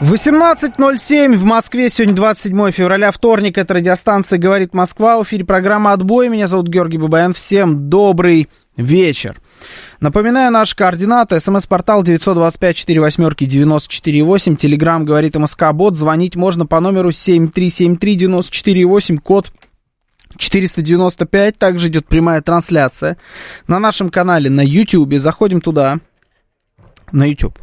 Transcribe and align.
18.07 0.00 1.36
в 1.36 1.44
Москве, 1.44 1.88
сегодня 1.88 2.16
27 2.16 2.72
февраля, 2.72 3.12
вторник, 3.12 3.56
это 3.56 3.74
радиостанция 3.74 4.40
«Говорит 4.40 4.74
Москва», 4.74 5.18
в 5.18 5.22
эфире 5.22 5.44
программа 5.44 5.92
«Отбой», 5.92 6.28
меня 6.28 6.48
зовут 6.48 6.66
Георгий 6.66 6.98
Бабаян, 6.98 7.32
всем 7.32 7.88
добрый 7.88 8.48
вечер. 8.76 9.40
Напоминаю, 10.00 10.50
наши 10.50 10.74
координаты, 10.74 11.38
смс-портал 11.38 12.02
925-48-94-8, 12.02 14.56
телеграмм 14.56 15.04
«Говорит 15.04 15.36
МСК-бот», 15.36 15.94
звонить 15.94 16.34
можно 16.34 16.66
по 16.66 16.80
номеру 16.80 17.10
7373-94-8, 17.10 19.18
код 19.18 19.52
495, 20.36 21.56
также 21.56 21.86
идет 21.86 22.06
прямая 22.06 22.42
трансляция 22.42 23.16
на 23.68 23.78
нашем 23.78 24.10
канале 24.10 24.50
на 24.50 24.62
YouTube, 24.62 25.14
заходим 25.14 25.60
туда, 25.60 26.00
на 27.12 27.30
YouTube. 27.30 27.56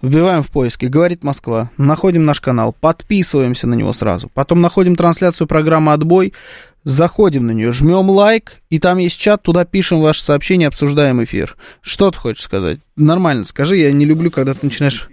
Вбиваем 0.00 0.42
в 0.42 0.50
поиске 0.50 0.88
«Говорит 0.88 1.24
Москва», 1.24 1.70
находим 1.76 2.24
наш 2.24 2.40
канал, 2.40 2.74
подписываемся 2.80 3.66
на 3.66 3.74
него 3.74 3.92
сразу. 3.92 4.30
Потом 4.34 4.60
находим 4.60 4.96
трансляцию 4.96 5.46
программы 5.46 5.92
«Отбой», 5.92 6.32
заходим 6.84 7.46
на 7.46 7.52
нее, 7.52 7.72
жмем 7.72 8.10
лайк, 8.10 8.60
и 8.70 8.78
там 8.78 8.98
есть 8.98 9.18
чат, 9.18 9.42
туда 9.42 9.64
пишем 9.64 10.00
ваше 10.00 10.22
сообщение, 10.22 10.68
обсуждаем 10.68 11.22
эфир. 11.22 11.56
Что 11.80 12.10
ты 12.10 12.18
хочешь 12.18 12.42
сказать? 12.42 12.78
Нормально 12.96 13.44
скажи, 13.44 13.76
я 13.76 13.92
не 13.92 14.04
люблю, 14.04 14.30
когда 14.30 14.54
ты 14.54 14.60
начинаешь... 14.62 15.08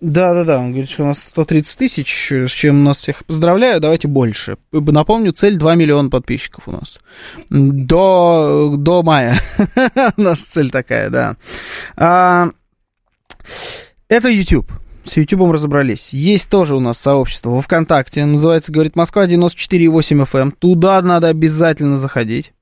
Да, 0.00 0.32
да, 0.32 0.44
да. 0.44 0.58
Он 0.58 0.70
говорит, 0.70 0.90
что 0.90 1.02
у 1.02 1.06
нас 1.06 1.18
130 1.18 1.76
тысяч, 1.76 2.30
с 2.30 2.52
чем 2.52 2.84
нас 2.84 2.98
всех 2.98 3.24
поздравляю. 3.24 3.80
Давайте 3.80 4.06
больше. 4.06 4.56
Напомню, 4.70 5.32
цель 5.32 5.56
2 5.56 5.74
миллиона 5.74 6.08
подписчиков 6.08 6.68
у 6.68 6.72
нас. 6.72 7.00
До, 7.50 8.74
до 8.76 9.02
мая. 9.02 9.40
у 10.16 10.22
нас 10.22 10.42
цель 10.42 10.70
такая, 10.70 11.10
да. 11.10 11.36
А, 11.96 12.50
это 14.08 14.28
YouTube. 14.28 14.70
С 15.04 15.16
YouTube 15.16 15.50
разобрались. 15.52 16.12
Есть 16.12 16.48
тоже 16.48 16.76
у 16.76 16.80
нас 16.80 16.98
сообщество 16.98 17.50
во 17.50 17.62
ВКонтакте. 17.62 18.24
Называется, 18.24 18.72
говорит, 18.72 18.94
Москва 18.94 19.26
94,8 19.26 20.26
FM. 20.26 20.52
Туда 20.58 21.00
надо 21.00 21.28
обязательно 21.28 21.96
заходить. 21.96 22.52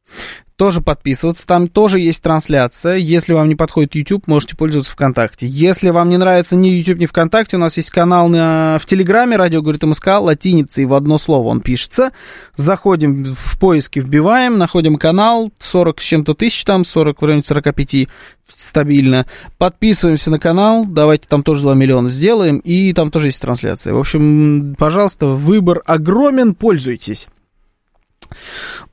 Тоже 0.56 0.80
подписываться. 0.80 1.46
Там 1.46 1.68
тоже 1.68 2.00
есть 2.00 2.22
трансляция. 2.22 2.96
Если 2.96 3.34
вам 3.34 3.48
не 3.50 3.56
подходит 3.56 3.94
YouTube, 3.94 4.26
можете 4.26 4.56
пользоваться 4.56 4.90
ВКонтакте. 4.92 5.46
Если 5.46 5.90
вам 5.90 6.08
не 6.08 6.16
нравится 6.16 6.56
ни 6.56 6.68
YouTube, 6.68 6.98
ни 6.98 7.04
ВКонтакте, 7.04 7.56
у 7.56 7.60
нас 7.60 7.76
есть 7.76 7.90
канал 7.90 8.28
на, 8.28 8.78
в 8.80 8.86
Телеграме, 8.86 9.36
радио 9.36 9.60
говорит 9.60 9.82
МСК, 9.82 10.18
латиницей 10.18 10.86
в 10.86 10.94
одно 10.94 11.18
слово 11.18 11.48
он 11.48 11.60
пишется. 11.60 12.12
Заходим 12.54 13.34
в 13.38 13.58
поиски, 13.58 13.98
вбиваем, 13.98 14.56
находим 14.56 14.96
канал, 14.96 15.52
40 15.58 16.00
с 16.00 16.04
чем-то 16.04 16.32
тысяч 16.32 16.64
там, 16.64 16.86
40, 16.86 17.20
в 17.20 17.24
районе 17.26 17.42
45 17.42 18.08
стабильно. 18.48 19.26
Подписываемся 19.58 20.30
на 20.30 20.38
канал, 20.38 20.86
давайте 20.86 21.26
там 21.28 21.42
тоже 21.42 21.62
2 21.62 21.74
миллиона 21.74 22.08
сделаем, 22.08 22.60
и 22.60 22.94
там 22.94 23.10
тоже 23.10 23.26
есть 23.26 23.42
трансляция. 23.42 23.92
В 23.92 23.98
общем, 23.98 24.74
пожалуйста, 24.78 25.26
выбор 25.26 25.82
огромен, 25.84 26.54
пользуйтесь. 26.54 27.26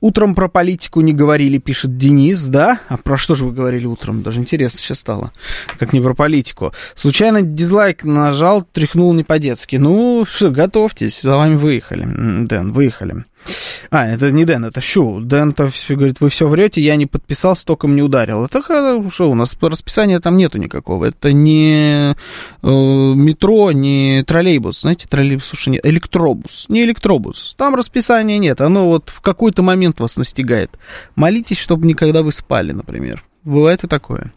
Утром 0.02 0.36
про 0.36 0.48
политику 0.48 1.02
не 1.02 1.14
говорили, 1.14 1.58
пишет 1.58 1.98
Денис, 1.98 2.44
да? 2.46 2.80
А 2.88 2.98
про 2.98 3.18
что 3.18 3.36
же 3.36 3.46
вы 3.46 3.52
говорили 3.52 3.86
утром? 3.86 4.24
Даже 4.24 4.40
интересно 4.40 4.80
сейчас 4.80 5.00
стало. 5.00 5.32
Как 5.80 5.94
не 5.94 6.02
про 6.02 6.14
политику. 6.14 6.74
Случайно 6.96 7.42
дизлайк 7.42 8.04
нажал, 8.04 8.64
тряхнул 8.64 9.14
не 9.14 9.24
по-детски. 9.24 9.78
Ну, 9.78 10.26
что, 10.30 10.52
готовьтесь, 10.52 11.22
за 11.22 11.36
вами 11.36 11.56
выехали. 11.56 12.06
Дэн, 12.46 12.72
выехали. 12.74 13.26
А, 13.90 14.08
это 14.08 14.32
не 14.32 14.46
Дэн, 14.46 14.66
это 14.66 14.82
Щу. 14.82 15.20
Дэн-то 15.20 15.72
говорит, 15.90 16.22
вы 16.22 16.30
все 16.30 16.48
врете, 16.48 16.82
я 16.82 16.96
не 16.96 17.06
подписался, 17.06 17.66
током 17.66 17.96
не 17.96 18.02
ударил. 18.02 18.46
Это 18.46 18.62
что, 19.10 19.30
у 19.30 19.36
нас 19.36 19.56
расписания 19.62 20.20
там 20.20 20.38
нету 20.38 20.58
никакого. 20.58 21.06
Это 21.06 21.32
не 21.32 22.12
э, 22.12 22.16
метро, 22.62 23.72
не 23.72 24.24
троллейбус. 24.24 24.82
Знаете, 24.82 25.08
троллейбус, 25.08 25.46
слушай, 25.46 25.70
нет, 25.70 25.86
электробус. 25.86 26.66
Не 26.70 26.84
электробус. 26.84 27.56
Там 27.58 27.76
расписания 27.76 28.38
нет. 28.38 28.62
Оно 28.62 28.88
вот 28.88 29.10
в 29.10 29.22
какой-то 29.22 29.62
момент 29.62 30.00
вас 30.00 30.18
настигает. 30.18 30.72
Молитесь, 31.16 31.60
чтобы 31.60 31.86
никогда 31.88 32.24
вы 32.24 32.32
спали, 32.32 32.72
например. 32.72 33.24
Бывает 33.44 33.84
и 33.84 33.88
такое. 33.88 34.32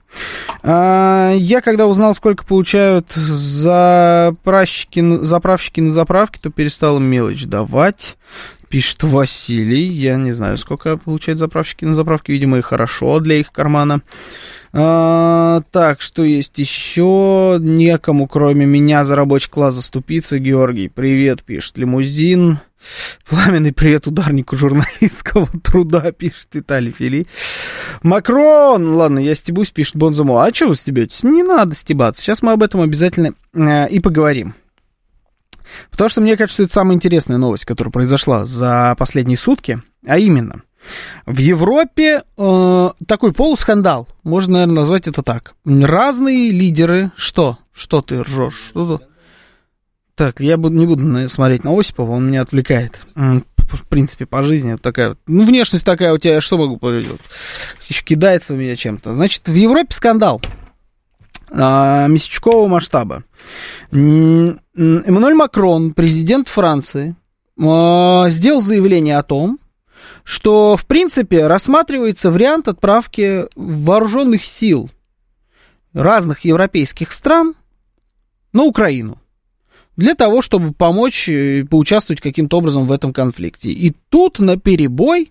А, 0.65 1.33
я 1.33 1.61
когда 1.61 1.87
узнал, 1.87 2.12
сколько 2.15 2.45
получают 2.45 3.12
заправщики, 3.12 5.00
заправщики 5.22 5.81
на 5.81 5.93
заправке, 5.93 6.41
то 6.43 6.50
перестал 6.50 6.99
мелочь 6.99 7.45
давать. 7.45 8.16
Пишет 8.69 9.03
Василий. 9.03 9.87
Я 9.87 10.16
не 10.16 10.32
знаю, 10.32 10.59
сколько 10.59 10.97
получают 10.97 11.38
заправщики 11.38 11.84
на 11.84 11.94
заправке. 11.94 12.32
Видимо, 12.32 12.59
и 12.59 12.62
хорошо 12.62 13.21
для 13.21 13.37
их 13.37 13.53
кармана. 13.53 14.03
А, 14.72 15.62
так, 15.71 16.00
что 16.00 16.25
есть 16.25 16.59
еще? 16.59 17.59
Некому, 17.60 18.27
кроме 18.27 18.66
меня, 18.66 19.04
за 19.04 19.16
рабочий 19.16 19.50
класс 19.50 19.75
заступиться. 19.75 20.38
Георгий, 20.38 20.88
привет, 20.88 21.43
пишет 21.44 21.78
Лимузин. 21.78 22.59
Пламенный 23.28 23.72
привет 23.72 24.06
ударнику 24.06 24.56
журналистского 24.56 25.48
труда, 25.62 26.12
пишет 26.12 26.48
Виталий 26.53 26.93
Фили. 26.93 27.27
Макрон! 28.03 28.94
Ладно, 28.94 29.19
я 29.19 29.34
стебусь, 29.34 29.71
пишет 29.71 29.97
Бонзамо. 29.97 30.44
А 30.44 30.54
что 30.54 30.69
вы 30.69 30.77
стебетесь? 30.77 31.22
Не 31.22 31.43
надо 31.43 31.75
стебаться. 31.75 32.22
Сейчас 32.22 32.43
мы 32.43 32.53
об 32.53 32.62
этом 32.62 32.81
обязательно 32.81 33.34
э, 33.54 33.88
и 33.88 34.00
поговорим. 34.00 34.54
Потому 35.91 36.09
что 36.09 36.20
мне 36.20 36.37
кажется, 36.37 36.62
это 36.62 36.72
самая 36.72 36.94
интересная 36.94 37.38
новость, 37.38 37.64
которая 37.64 37.92
произошла 37.92 38.44
за 38.44 38.94
последние 38.98 39.38
сутки. 39.38 39.81
А 40.06 40.19
именно, 40.19 40.62
в 41.26 41.38
Европе 41.38 42.22
э, 42.37 42.91
такой 43.06 43.32
полускандал, 43.32 44.09
можно, 44.22 44.54
наверное, 44.54 44.76
назвать 44.76 45.09
это 45.09 45.22
так. 45.22 45.54
Разные 45.65 46.50
лидеры, 46.50 47.10
что? 47.16 47.59
Что 47.72 48.03
ты 48.03 48.22
ржешь? 48.22 48.70
Что 48.70 49.00
так, 50.16 50.41
я 50.41 50.56
буду, 50.56 50.75
не 50.76 50.86
буду 50.86 51.28
смотреть 51.28 51.62
на 51.62 51.78
Осипова, 51.78 52.12
он 52.12 52.28
меня 52.28 52.41
отвлекает. 52.41 52.98
В 53.15 53.86
принципе, 53.86 54.25
по 54.25 54.42
жизни 54.42 54.76
такая... 54.76 55.16
Ну, 55.26 55.44
внешность 55.44 55.84
такая 55.84 56.15
у 56.15 56.19
тебя, 56.19 56.41
что 56.41 56.56
могу 56.56 56.78
powiedziать? 56.78 57.20
Еще 57.88 58.03
кидается 58.03 58.54
в 58.54 58.56
меня 58.56 58.76
чем-то. 58.76 59.15
Значит, 59.15 59.42
в 59.47 59.53
Европе 59.53 59.88
скандал 59.91 60.41
месячкового 61.51 62.67
масштаба. 62.67 63.25
Эммануэль 63.93 65.34
Макрон, 65.34 65.93
президент 65.93 66.49
Франции, 66.49 67.17
а, 67.62 68.29
сделал 68.31 68.61
заявление 68.61 69.19
о 69.19 69.23
том, 69.23 69.59
что, 70.25 70.77
в 70.77 70.87
принципе, 70.87 71.47
рассматривается 71.47 72.31
вариант 72.31 72.69
отправки 72.69 73.47
вооруженных 73.55 74.45
сил 74.45 74.91
разных 75.93 76.45
европейских 76.45 77.12
стран 77.12 77.55
на 78.53 78.65
Украину 78.65 79.19
для 79.97 80.15
того, 80.15 80.43
чтобы 80.43 80.73
помочь 80.73 81.29
и 81.29 81.62
поучаствовать 81.62 82.21
каким-то 82.21 82.59
образом 82.59 82.87
в 82.87 82.93
этом 82.93 83.12
конфликте. 83.12 83.71
И 83.71 83.95
тут 84.11 84.39
на 84.39 84.59
перебой 84.59 85.31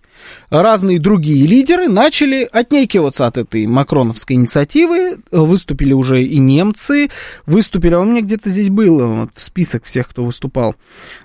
разные 0.50 0.98
другие 0.98 1.46
лидеры 1.46 1.88
начали 1.88 2.48
отнекиваться 2.50 3.26
от 3.26 3.36
этой 3.36 3.66
макроновской 3.66 4.36
инициативы. 4.36 5.18
Выступили 5.30 5.92
уже 5.92 6.22
и 6.22 6.38
немцы, 6.38 7.10
выступили, 7.46 7.94
а 7.94 8.00
у 8.00 8.04
меня 8.04 8.22
где-то 8.22 8.50
здесь 8.50 8.70
был 8.70 9.06
вот, 9.06 9.30
список 9.36 9.84
всех, 9.84 10.08
кто 10.08 10.24
выступал 10.24 10.74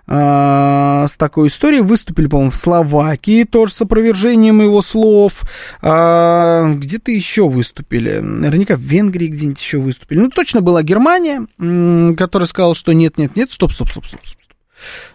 а, 0.08 1.08
с 1.08 1.18
такой 1.18 1.48
историей. 1.48 1.82
Выступили, 1.82 2.28
по-моему, 2.28 2.52
в 2.52 2.56
Словакии 2.56 3.44
тоже 3.44 3.74
с 3.74 3.82
опровержением 3.82 4.62
его 4.62 4.82
слов. 4.82 5.42
А, 5.82 6.72
где-то 6.74 7.12
еще 7.12 7.48
выступили. 7.48 8.20
Наверняка 8.20 8.76
в 8.76 8.82
Венгрии 8.82 9.28
где-нибудь 9.28 9.62
еще 9.62 9.80
выступили. 9.80 10.20
Ну, 10.20 10.30
точно 10.30 10.62
была 10.62 10.84
Германия, 10.84 11.48
которая 12.16 12.48
сказала, 12.48 12.76
что 12.76 12.94
нет-нет, 12.94 13.31
нет, 13.36 13.52
стоп, 13.52 13.72
стоп, 13.72 13.90
стоп, 13.90 14.06
стоп, 14.06 14.26
стоп. 14.26 14.42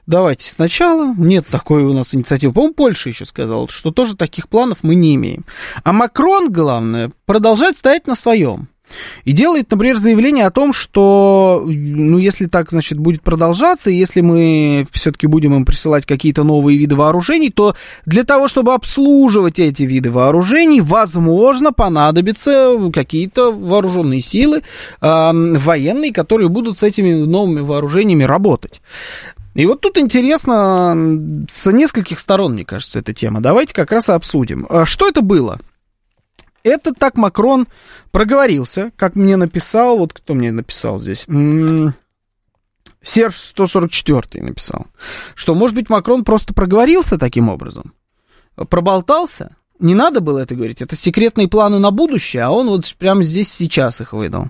Давайте 0.06 0.48
сначала. 0.48 1.12
Нет 1.16 1.46
такой 1.48 1.82
у 1.82 1.92
нас 1.92 2.14
инициативы. 2.14 2.52
По-моему, 2.52 2.74
Польша 2.74 3.08
еще 3.08 3.24
сказала, 3.24 3.68
что 3.68 3.90
тоже 3.90 4.16
таких 4.16 4.48
планов 4.48 4.78
мы 4.82 4.94
не 4.94 5.14
имеем. 5.16 5.44
А 5.82 5.92
Макрон, 5.92 6.52
главное, 6.52 7.10
продолжает 7.24 7.76
стоять 7.76 8.06
на 8.06 8.14
своем. 8.14 8.68
И 9.24 9.32
делает, 9.32 9.70
например, 9.70 9.96
заявление 9.96 10.46
о 10.46 10.50
том, 10.50 10.72
что, 10.72 11.62
ну, 11.66 12.18
если 12.18 12.46
так, 12.46 12.70
значит, 12.70 12.98
будет 12.98 13.22
продолжаться, 13.22 13.90
если 13.90 14.20
мы 14.20 14.86
все-таки 14.92 15.26
будем 15.26 15.54
им 15.54 15.64
присылать 15.64 16.06
какие-то 16.06 16.44
новые 16.44 16.78
виды 16.78 16.94
вооружений, 16.94 17.50
то 17.50 17.74
для 18.04 18.24
того, 18.24 18.48
чтобы 18.48 18.74
обслуживать 18.74 19.58
эти 19.58 19.82
виды 19.82 20.10
вооружений, 20.10 20.80
возможно, 20.80 21.72
понадобятся 21.72 22.76
какие-то 22.92 23.52
вооруженные 23.52 24.20
силы 24.20 24.62
э, 25.00 25.32
военные, 25.32 26.12
которые 26.12 26.48
будут 26.48 26.78
с 26.78 26.82
этими 26.82 27.12
новыми 27.14 27.60
вооружениями 27.60 28.24
работать. 28.24 28.80
И 29.54 29.64
вот 29.64 29.80
тут 29.80 29.96
интересно 29.96 30.94
с 31.50 31.72
нескольких 31.72 32.18
сторон, 32.18 32.52
мне 32.52 32.64
кажется, 32.64 32.98
эта 32.98 33.14
тема. 33.14 33.40
Давайте 33.40 33.72
как 33.72 33.90
раз 33.90 34.10
и 34.10 34.12
обсудим. 34.12 34.66
А 34.68 34.84
что 34.84 35.08
это 35.08 35.22
было? 35.22 35.58
Это 36.66 36.92
так 36.92 37.16
Макрон 37.16 37.68
проговорился, 38.10 38.90
как 38.96 39.14
мне 39.14 39.36
написал, 39.36 39.98
вот 39.98 40.12
кто 40.12 40.34
мне 40.34 40.50
написал 40.50 40.98
здесь? 40.98 41.24
Серж 43.00 43.36
144 43.36 44.42
написал, 44.42 44.88
что, 45.36 45.54
может 45.54 45.76
быть, 45.76 45.88
Макрон 45.88 46.24
просто 46.24 46.54
проговорился 46.54 47.18
таким 47.18 47.50
образом, 47.50 47.94
проболтался, 48.68 49.54
не 49.78 49.94
надо 49.94 50.20
было 50.20 50.40
это 50.40 50.56
говорить, 50.56 50.82
это 50.82 50.96
секретные 50.96 51.46
планы 51.46 51.78
на 51.78 51.92
будущее, 51.92 52.42
а 52.42 52.50
он 52.50 52.66
вот 52.66 52.92
прямо 52.98 53.22
здесь 53.22 53.52
сейчас 53.52 54.00
их 54.00 54.12
выдал. 54.12 54.46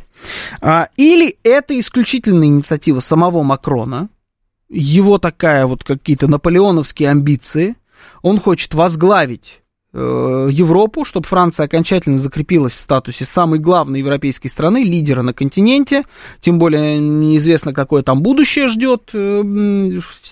А, 0.63 0.89
или 0.97 1.39
это 1.43 1.79
исключительная 1.79 2.47
инициатива 2.47 3.01
самого 3.01 3.43
Макрона, 3.43 4.09
его 4.71 5.19
такая 5.19 5.67
вот 5.67 5.85
какие-то 5.85 6.29
наполеоновские 6.29 7.11
амбиции, 7.11 7.77
он 8.23 8.41
хочет 8.41 8.73
возглавить 8.73 9.61
Европу, 9.97 11.05
чтобы 11.05 11.27
Франция 11.27 11.65
окончательно 11.65 12.19
закрепилась 12.19 12.75
в 12.75 12.81
статусе 12.81 13.25
самой 13.25 13.59
главной 13.59 14.01
европейской 14.01 14.49
страны, 14.49 14.85
лидера 14.85 15.23
на 15.23 15.33
континенте. 15.33 16.03
Тем 16.41 16.59
более 16.59 16.99
неизвестно, 16.99 17.73
какое 17.73 18.03
там 18.03 18.23
будущее 18.23 18.69
ждет 18.69 19.11
э, 19.15 19.43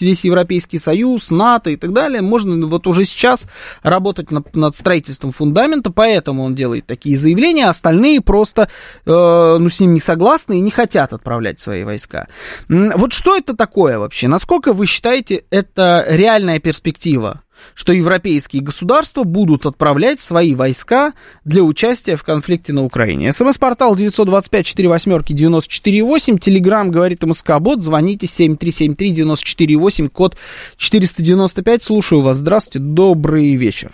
весь 0.00 0.24
Европейский 0.24 0.78
Союз, 0.78 1.30
НАТО 1.30 1.70
и 1.70 1.76
так 1.76 1.92
далее. 1.92 2.20
Можно 2.20 2.66
вот 2.66 2.86
уже 2.86 3.04
сейчас 3.04 3.46
работать 3.82 4.30
над, 4.30 4.54
над 4.54 4.76
строительством 4.76 5.32
фундамента, 5.32 5.90
поэтому 5.90 6.44
он 6.44 6.54
делает 6.54 6.86
такие 6.86 7.16
заявления, 7.16 7.66
а 7.66 7.70
остальные 7.70 8.20
просто 8.20 8.68
э, 9.06 9.56
ну, 9.60 9.70
с 9.70 9.80
ним 9.80 9.94
не 9.94 10.00
согласны 10.00 10.58
и 10.58 10.60
не 10.60 10.70
хотят 10.70 11.12
отправлять 11.12 11.60
свои 11.60 11.84
войска. 11.84 12.28
Вот 12.68 13.12
что 13.12 13.36
это 13.36 13.56
такое 13.56 13.98
вообще? 13.98 14.28
Насколько 14.28 14.72
вы 14.72 14.86
считаете, 14.86 15.44
это 15.50 16.04
реальная 16.08 16.58
перспектива 16.58 17.43
что 17.74 17.92
европейские 17.92 18.62
государства 18.62 19.24
будут 19.24 19.66
отправлять 19.66 20.20
свои 20.20 20.54
войска 20.54 21.12
для 21.44 21.62
участия 21.62 22.16
в 22.16 22.24
конфликте 22.24 22.72
на 22.72 22.82
Украине. 22.84 23.32
СМС-портал 23.32 23.94
925-48-94-8, 23.96 26.38
Телеграм 26.38 26.90
говорит 26.90 27.22
МСК-бот, 27.22 27.82
звоните 27.82 28.26
7373-94-8, 28.26 30.08
код 30.08 30.36
495, 30.76 31.82
слушаю 31.82 32.20
вас, 32.20 32.36
здравствуйте, 32.38 32.86
добрый 32.86 33.56
вечер. 33.56 33.90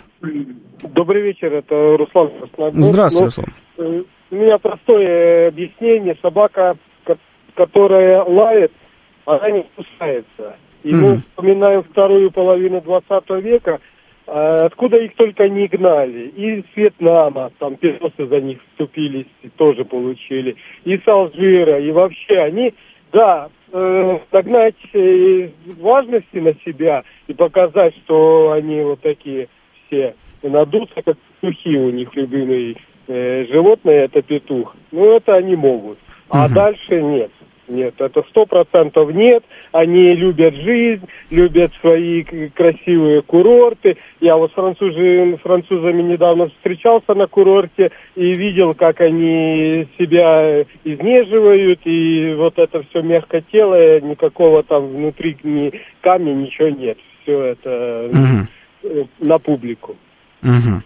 Добрый 0.83 1.21
вечер, 1.21 1.53
это 1.53 1.95
Руслан 1.97 2.31
Здравствуйте, 2.73 3.25
Руслан. 3.25 3.53
Э, 3.77 4.03
у 4.31 4.35
меня 4.35 4.57
простое 4.57 5.49
объяснение. 5.49 6.17
Собака, 6.21 6.77
которая 7.55 8.23
лает, 8.23 8.71
она 9.25 9.51
не 9.51 9.65
кусается. 9.75 10.55
И 10.83 10.93
мы 10.93 11.17
вспоминаем 11.17 11.83
вторую 11.83 12.31
половину 12.31 12.81
20 12.81 13.29
века, 13.41 13.79
а, 14.27 14.65
откуда 14.65 14.97
их 14.97 15.15
только 15.15 15.47
не 15.49 15.67
гнали. 15.67 16.31
И 16.35 16.61
с 16.61 16.65
Вьетнама, 16.75 17.51
там 17.59 17.75
пилоты 17.75 18.27
за 18.27 18.41
них 18.41 18.59
вступились, 18.71 19.27
и 19.43 19.49
тоже 19.49 19.85
получили. 19.85 20.55
И 20.83 20.97
с 20.97 21.07
Алжира, 21.07 21.79
и 21.79 21.91
вообще 21.91 22.39
они, 22.39 22.73
да, 23.11 23.49
э, 23.71 24.19
догнать 24.31 24.75
э, 24.93 25.49
важности 25.79 26.37
на 26.37 26.53
себя 26.65 27.03
и 27.27 27.33
показать, 27.33 27.95
что 28.05 28.51
они 28.51 28.81
вот 28.81 29.01
такие 29.01 29.49
все 29.85 30.15
надутся, 30.43 31.01
как 31.01 31.17
петухи 31.41 31.77
у 31.77 31.89
них 31.89 32.15
любимые 32.15 32.75
э, 33.07 33.45
животное, 33.45 34.05
это 34.05 34.21
петух. 34.21 34.75
Ну, 34.91 35.15
это 35.15 35.35
они 35.35 35.55
могут. 35.55 35.97
А 36.29 36.45
угу. 36.45 36.53
дальше 36.53 37.01
нет. 37.01 37.31
Нет, 37.71 37.95
это 37.99 38.23
сто 38.29 38.45
процентов 38.45 39.13
нет. 39.13 39.43
Они 39.71 40.13
любят 40.13 40.53
жизнь, 40.55 41.07
любят 41.29 41.71
свои 41.79 42.23
красивые 42.53 43.21
курорты. 43.21 43.97
Я 44.19 44.35
вот 44.35 44.51
с 44.51 44.53
французы, 44.53 45.37
французами 45.37 46.01
недавно 46.01 46.49
встречался 46.49 47.13
на 47.13 47.27
курорте 47.27 47.91
и 48.15 48.33
видел, 48.33 48.73
как 48.73 48.99
они 48.99 49.87
себя 49.97 50.65
изнеживают. 50.83 51.79
И 51.85 52.33
вот 52.37 52.59
это 52.59 52.83
все 52.89 53.01
мягкотелое, 53.01 54.01
никакого 54.01 54.63
там 54.63 54.87
внутри 54.89 55.37
ни 55.43 55.71
камня, 56.01 56.33
ничего 56.33 56.67
нет. 56.69 56.97
Все 57.21 57.41
это 57.41 58.09
угу. 58.11 59.07
на 59.19 59.39
публику. 59.39 59.95
Угу. 60.43 60.81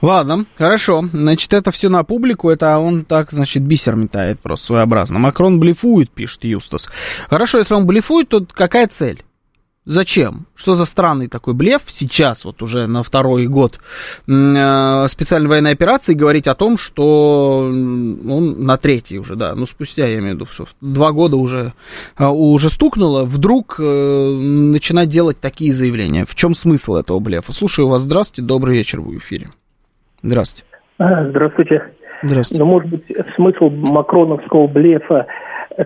Ладно, 0.00 0.46
хорошо. 0.56 1.04
Значит, 1.12 1.52
это 1.52 1.70
все 1.70 1.88
на 1.88 2.04
публику, 2.04 2.50
это 2.50 2.78
он 2.78 3.04
так, 3.04 3.32
значит, 3.32 3.62
бисер 3.62 3.96
метает 3.96 4.40
просто 4.40 4.66
своеобразно. 4.66 5.18
Макрон 5.18 5.60
блефует, 5.60 6.10
пишет 6.10 6.44
Юстас. 6.44 6.88
Хорошо, 7.28 7.58
если 7.58 7.74
он 7.74 7.86
блефует, 7.86 8.28
то 8.28 8.44
какая 8.54 8.86
цель? 8.88 9.24
Зачем? 9.84 10.46
Что 10.54 10.76
за 10.76 10.84
странный 10.84 11.26
такой 11.26 11.54
блеф 11.54 11.82
сейчас, 11.88 12.44
вот 12.44 12.62
уже 12.62 12.86
на 12.86 13.02
второй 13.02 13.48
год 13.48 13.80
э, 14.28 15.06
специальной 15.08 15.48
военной 15.48 15.72
операции, 15.72 16.14
говорить 16.14 16.46
о 16.46 16.54
том, 16.54 16.78
что 16.78 17.64
он 17.66 18.64
на 18.64 18.76
третий 18.76 19.18
уже, 19.18 19.34
да, 19.34 19.56
ну 19.56 19.66
спустя, 19.66 20.06
я 20.06 20.18
имею 20.20 20.34
в 20.34 20.36
виду, 20.36 20.46
что 20.46 20.68
два 20.80 21.10
года 21.10 21.36
уже, 21.36 21.74
э, 22.16 22.24
уже 22.24 22.68
стукнуло, 22.68 23.24
вдруг 23.24 23.80
э, 23.80 23.82
начинать 23.82 25.08
делать 25.08 25.40
такие 25.40 25.72
заявления. 25.72 26.26
В 26.26 26.36
чем 26.36 26.54
смысл 26.54 26.94
этого 26.94 27.18
блефа? 27.18 27.52
Слушаю 27.52 27.88
вас, 27.88 28.02
здравствуйте, 28.02 28.42
добрый 28.42 28.76
вечер, 28.76 29.00
в 29.00 29.18
эфире. 29.18 29.50
Здравствуйте. 30.22 30.64
А, 30.98 31.24
здравствуйте. 31.28 31.82
Здравствуйте. 32.22 32.62
Ну, 32.62 32.70
может 32.70 32.90
быть, 32.90 33.04
смысл 33.34 33.70
макроновского 33.70 34.68
блефа 34.68 35.26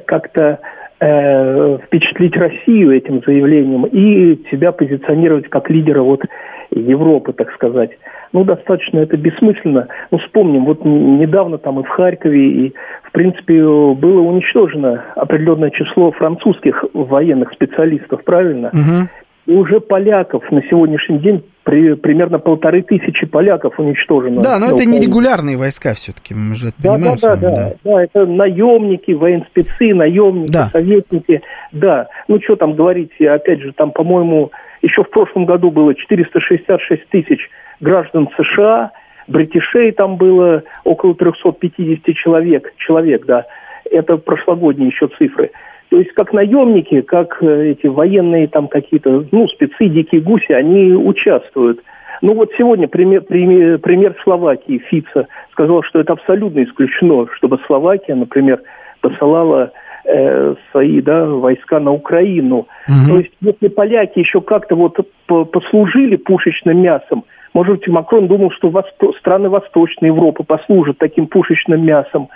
как-то 0.07 0.61
э, 1.01 1.79
впечатлить 1.87 2.37
Россию 2.37 2.95
этим 2.95 3.23
заявлением 3.27 3.87
и 3.87 4.43
себя 4.51 4.73
позиционировать 4.73 5.49
как 5.49 5.71
лидера 5.71 6.03
вот 6.03 6.23
Европы, 6.71 7.33
так 7.33 7.53
сказать. 7.55 7.91
Ну, 8.33 8.45
достаточно 8.45 8.99
это 8.99 9.17
бессмысленно. 9.17 9.89
Ну, 10.11 10.19
вспомним, 10.19 10.67
вот 10.67 10.85
недавно 10.85 11.59
там 11.59 11.81
и 11.81 11.85
в 11.85 11.89
Харькове, 11.89 12.67
и, 12.67 12.75
в 13.05 13.13
принципе, 13.13 13.63
было 13.63 14.21
уничтожено 14.21 15.05
определенное 15.15 15.71
число 15.71 16.13
французских 16.13 16.85
военных 16.93 17.53
специалистов, 17.53 18.25
правильно? 18.25 18.69
Угу. 18.69 19.09
Уже 19.47 19.81
поляков 19.81 20.51
на 20.51 20.61
сегодняшний 20.63 21.19
день 21.19 21.45
при, 21.63 21.95
примерно 21.95 22.39
полторы 22.39 22.83
тысячи 22.83 23.27
поляков 23.27 23.79
уничтожено. 23.79 24.43
Да, 24.43 24.59
но 24.59 24.75
это 24.75 24.85
не 24.85 25.01
регулярные 25.01 25.57
войска 25.57 25.95
все-таки, 25.95 26.35
мы 26.35 26.55
же 26.55 26.69
это 26.69 26.77
да, 26.83 26.93
понимаем. 26.95 27.17
Да, 27.21 27.37
да, 27.37 27.51
да, 27.51 27.57
да, 27.57 27.75
да, 27.85 28.05
это 28.05 28.27
наемники, 28.27 29.13
военспецы, 29.13 29.95
наемники, 29.95 30.53
да. 30.53 30.69
советники. 30.73 31.43
Да, 31.73 32.09
ну 32.29 32.41
что 32.43 32.57
там 32.57 32.75
говорить, 32.75 33.13
опять 33.21 33.61
же, 33.61 33.73
там, 33.73 33.91
по-моему, 33.91 34.51
еще 34.83 35.03
в 35.03 35.11
прошлом 35.11 35.45
году 35.45 35.71
было 35.71 35.95
466 35.95 37.09
тысяч 37.09 37.51
граждан 37.81 38.29
США, 38.37 38.93
бритишей 39.27 39.93
там 39.93 40.17
было 40.17 40.63
около 40.85 41.15
350 41.15 42.15
человек, 42.15 42.73
человек, 42.79 43.27
да, 43.27 43.47
это 43.91 44.17
прошлогодние 44.17 44.89
еще 44.89 45.09
цифры. 45.19 45.51
То 45.89 45.99
есть 45.99 46.13
как 46.15 46.33
наемники, 46.33 47.01
как 47.03 47.43
э, 47.43 47.71
эти 47.71 47.87
военные 47.87 48.49
там 48.49 48.69
какие-то, 48.69 49.25
ну, 49.31 49.49
спецы, 49.49 49.89
дикие 49.89 50.21
гуси, 50.21 50.53
они 50.53 50.93
участвуют. 50.93 51.81
Ну 52.23 52.35
вот 52.35 52.51
сегодня 52.57 52.89
пример, 52.89 53.23
пример, 53.23 53.79
пример 53.79 54.17
Словакии. 54.23 54.83
Фица 54.91 55.29
сказал, 55.53 55.83
что 55.83 56.01
это 56.01 56.15
абсолютно 56.15 56.65
исключено, 56.65 57.27
чтобы 57.37 57.59
Словакия, 57.67 58.15
например, 58.15 58.63
посылала 59.01 59.73
э, 60.05 60.55
свои 60.71 61.01
да, 61.03 61.27
войска 61.27 61.79
на 61.79 61.93
Украину. 61.93 62.67
Угу. 62.89 63.09
То 63.09 63.19
есть 63.19 63.33
если 63.41 63.69
поляки 63.69 64.19
еще 64.19 64.41
как-то 64.41 64.75
вот 64.75 64.97
послужили 65.27 66.17
пушечным 66.17 66.81
мясом, 66.81 67.25
может 67.53 67.77
быть, 67.77 67.89
Макрон 67.89 68.29
думал, 68.29 68.51
что 68.51 68.69
восто- 68.69 69.15
страны 69.19 69.49
Восточной 69.49 70.09
Европы 70.09 70.45
послужат 70.45 70.99
таким 70.99 71.27
пушечным 71.27 71.85
мясом. 71.85 72.29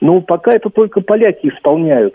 Но 0.00 0.20
пока 0.20 0.52
это 0.52 0.70
только 0.70 1.00
поляки 1.02 1.48
исполняют. 1.48 2.14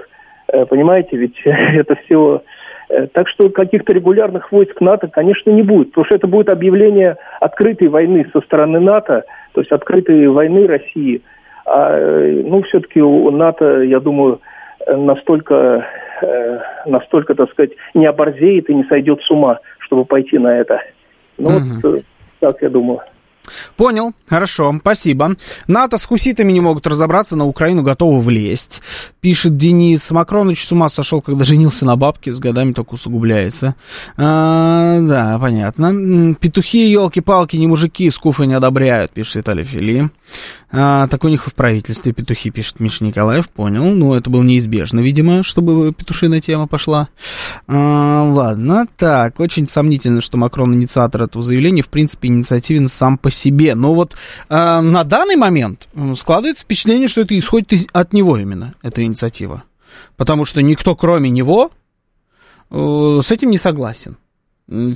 Э, 0.51 0.65
понимаете, 0.65 1.17
ведь 1.17 1.37
это 1.45 1.95
все... 2.05 2.41
Э, 2.89 3.07
так 3.07 3.27
что 3.29 3.49
каких-то 3.49 3.93
регулярных 3.93 4.51
войск 4.51 4.79
НАТО, 4.81 5.07
конечно, 5.07 5.49
не 5.49 5.61
будет, 5.61 5.89
потому 5.89 6.05
что 6.05 6.15
это 6.15 6.27
будет 6.27 6.49
объявление 6.49 7.17
открытой 7.39 7.89
войны 7.89 8.25
со 8.31 8.41
стороны 8.41 8.79
НАТО, 8.79 9.23
то 9.53 9.61
есть 9.61 9.71
открытой 9.71 10.27
войны 10.27 10.67
России. 10.67 11.21
А, 11.65 11.97
э, 11.97 12.43
ну, 12.45 12.61
все-таки 12.63 13.01
у 13.01 13.29
НАТО, 13.31 13.81
я 13.81 13.99
думаю, 13.99 14.39
настолько, 14.87 15.85
настолько, 16.85 17.35
так 17.35 17.51
сказать, 17.51 17.71
не 17.93 18.05
оборзеет 18.05 18.69
и 18.69 18.73
не 18.73 18.85
сойдет 18.85 19.21
с 19.21 19.29
ума, 19.29 19.59
чтобы 19.79 20.05
пойти 20.05 20.37
на 20.37 20.57
это. 20.57 20.81
Ну, 21.37 21.49
угу. 21.49 21.63
вот 21.83 22.03
так 22.39 22.61
я 22.61 22.69
думаю. 22.69 23.01
Понял, 23.75 24.13
хорошо, 24.27 24.75
спасибо. 24.79 25.35
НАТО 25.67 25.97
с 25.97 26.05
хуситами 26.05 26.51
не 26.51 26.61
могут 26.61 26.87
разобраться, 26.87 27.35
на 27.35 27.45
Украину 27.45 27.83
готовы 27.83 28.21
влезть. 28.21 28.81
Пишет 29.21 29.57
Денис, 29.57 30.09
Макроныч 30.11 30.65
с 30.65 30.71
ума 30.71 30.89
сошел, 30.89 31.21
когда 31.21 31.45
женился 31.45 31.85
на 31.85 31.95
бабке, 31.95 32.33
с 32.33 32.39
годами 32.39 32.73
только 32.73 32.93
усугубляется. 32.93 33.75
А, 34.15 34.99
да, 35.01 35.37
понятно. 35.39 36.35
Петухи, 36.35 36.89
елки-палки, 36.89 37.55
не 37.55 37.67
мужики, 37.67 38.09
скуфы 38.09 38.45
не 38.45 38.53
одобряют, 38.53 39.11
пишет 39.11 39.35
Виталий 39.35 39.63
Фили. 39.63 40.09
А, 40.69 41.07
так 41.07 41.23
у 41.23 41.29
них 41.29 41.47
в 41.47 41.53
правительстве 41.53 42.11
петухи, 42.11 42.49
пишет 42.49 42.81
Миша 42.81 43.05
Николаев, 43.05 43.49
понял. 43.49 43.85
Ну, 43.85 44.13
это 44.13 44.29
было 44.29 44.43
неизбежно, 44.43 44.99
видимо, 44.99 45.43
чтобы 45.43 45.93
петушиная 45.93 46.41
тема 46.41 46.67
пошла. 46.67 47.07
А, 47.67 48.23
ладно, 48.23 48.85
так, 48.97 49.39
очень 49.39 49.67
сомнительно, 49.67 50.21
что 50.21 50.37
Макрон 50.37 50.73
инициатор 50.73 51.23
этого 51.23 51.43
заявления, 51.43 51.83
в 51.83 51.87
принципе, 51.87 52.27
инициативен 52.27 52.89
сам 52.89 53.17
по 53.17 53.31
себе. 53.31 53.36
Но 53.45 53.93
вот 53.93 54.15
э, 54.49 54.81
на 54.81 55.03
данный 55.03 55.35
момент 55.35 55.87
складывается 56.15 56.63
впечатление, 56.63 57.07
что 57.07 57.21
это 57.21 57.37
исходит 57.37 57.73
из, 57.73 57.85
от 57.91 58.13
него 58.13 58.37
именно, 58.37 58.73
эта 58.81 59.03
инициатива. 59.03 59.63
Потому 60.15 60.45
что 60.45 60.61
никто, 60.61 60.95
кроме 60.95 61.29
него, 61.29 61.71
э, 62.69 63.19
с 63.23 63.31
этим 63.31 63.51
не 63.51 63.57
согласен. 63.57 64.17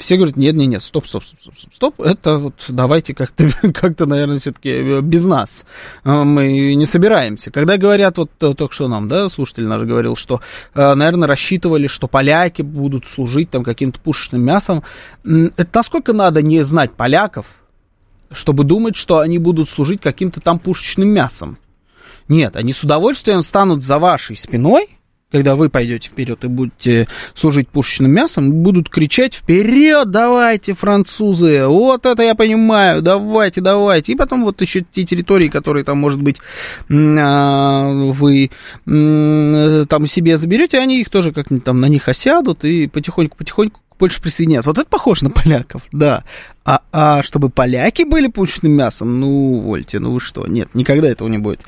Все 0.02 0.18
говорят, 0.18 0.36
нет, 0.36 0.54
нет, 0.56 0.68
нет, 0.68 0.84
стоп, 0.84 1.08
стоп, 1.08 1.24
стоп, 1.24 1.58
стоп, 1.58 1.74
стоп, 1.74 2.02
это 2.02 2.40
вот 2.40 2.56
давайте 2.68 3.14
как-то, 3.14 3.50
как-то, 3.74 4.06
наверное, 4.06 4.40
все-таки 4.40 4.70
э, 4.70 5.02
без 5.02 5.24
нас 5.24 5.66
э, 6.04 6.12
мы 6.12 6.76
не 6.76 6.86
собираемся. 6.86 7.52
Когда 7.52 7.78
говорят, 7.78 8.18
вот 8.18 8.32
э, 8.42 8.54
только 8.54 8.74
что 8.74 8.90
нам, 8.90 9.08
да, 9.08 9.30
слушатель 9.30 9.66
наш 9.66 9.84
говорил, 9.84 10.18
что, 10.18 10.42
наверное, 10.76 11.26
рассчитывали, 11.26 11.88
что 11.88 12.10
поляки 12.10 12.64
будут 12.64 13.08
служить 13.08 13.50
там 13.50 13.64
каким-то 13.64 14.02
пушечным 14.02 14.42
мясом, 14.42 14.84
это 15.24 15.70
насколько 15.74 16.12
надо 16.12 16.42
не 16.42 16.64
знать 16.64 16.92
поляков, 16.92 17.46
чтобы 18.32 18.64
думать, 18.64 18.96
что 18.96 19.20
они 19.20 19.38
будут 19.38 19.70
служить 19.70 20.02
каким-то 20.02 20.42
там 20.42 20.60
пушечным 20.60 21.10
мясом? 21.10 21.58
Нет, 22.28 22.56
они 22.56 22.74
с 22.74 22.84
удовольствием 22.84 23.44
станут 23.44 23.84
за 23.84 24.00
вашей 24.00 24.38
спиной, 24.38 24.88
когда 25.32 25.56
вы 25.56 25.70
пойдете 25.70 26.10
вперед 26.10 26.44
и 26.44 26.48
будете 26.48 27.08
служить 27.36 27.70
пушечным 27.70 28.12
мясом, 28.12 28.52
будут 28.52 28.90
кричать 28.90 29.36
вперед, 29.36 30.12
давайте, 30.12 30.74
французы, 30.74 31.68
вот 31.68 32.06
это 32.06 32.24
я 32.24 32.36
понимаю, 32.36 33.02
давайте, 33.02 33.62
давайте. 33.62 34.12
И 34.12 34.16
потом 34.16 34.44
вот 34.44 34.62
еще 34.62 34.82
те 34.82 35.06
территории, 35.06 35.48
которые 35.48 35.84
там, 35.86 35.98
может 35.98 36.22
быть, 36.22 36.38
а, 36.90 37.90
вы 37.92 38.52
там 38.86 40.08
себе 40.08 40.38
заберете, 40.38 40.80
они 40.80 41.02
их 41.02 41.10
тоже 41.10 41.32
как-нибудь 41.32 41.64
там 41.64 41.80
на 41.80 41.88
них 41.88 42.08
осядут 42.10 42.66
и 42.66 42.88
потихоньку-потихоньку 42.88 43.80
больше 44.02 44.20
присоединят. 44.20 44.66
Вот 44.66 44.80
это 44.80 44.88
похоже 44.90 45.26
на 45.26 45.30
поляков, 45.30 45.84
да. 45.92 46.24
А, 46.66 46.82
а 46.92 47.22
чтобы 47.24 47.50
поляки 47.50 48.04
были 48.04 48.28
пушечным 48.28 48.72
мясом, 48.72 49.20
ну, 49.20 49.60
вольте, 49.60 50.00
ну 50.00 50.12
вы 50.12 50.20
что, 50.20 50.48
нет, 50.48 50.70
никогда 50.74 51.08
этого 51.08 51.28
не 51.28 51.38
будет. 51.38 51.62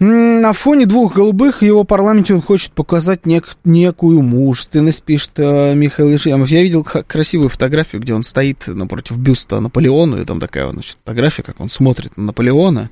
На 0.00 0.52
фоне 0.52 0.86
двух 0.86 1.16
голубых 1.16 1.62
его 1.62 1.84
парламенте 1.84 2.32
он 2.32 2.40
хочет 2.40 2.72
показать 2.72 3.22
нек- 3.24 3.56
некую 3.64 4.22
мужественность, 4.22 5.02
пишет 5.02 5.32
э, 5.36 5.74
Михаил 5.74 6.14
Ишемов. 6.14 6.48
Я 6.48 6.62
видел 6.62 6.84
красивую 6.84 7.48
фотографию, 7.48 8.00
где 8.00 8.14
он 8.14 8.22
стоит 8.22 8.68
напротив 8.68 9.18
бюста 9.18 9.60
Наполеона, 9.60 10.16
и 10.16 10.24
там 10.24 10.40
такая 10.40 10.70
значит, 10.70 10.96
фотография, 11.04 11.42
как 11.42 11.60
он 11.60 11.68
смотрит 11.68 12.16
на 12.16 12.26
Наполеона, 12.26 12.90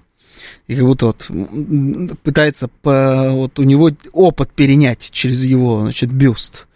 и 0.67 0.75
как 0.75 0.85
будто 0.85 1.07
вот 1.07 1.31
пытается 2.23 2.69
по, 2.83 3.31
вот 3.31 3.59
у 3.61 3.63
него 3.63 3.91
опыт 4.13 4.51
перенять 4.51 5.09
через 5.13 5.43
его, 5.45 5.81
значит, 5.83 6.11
бюст. 6.11 6.67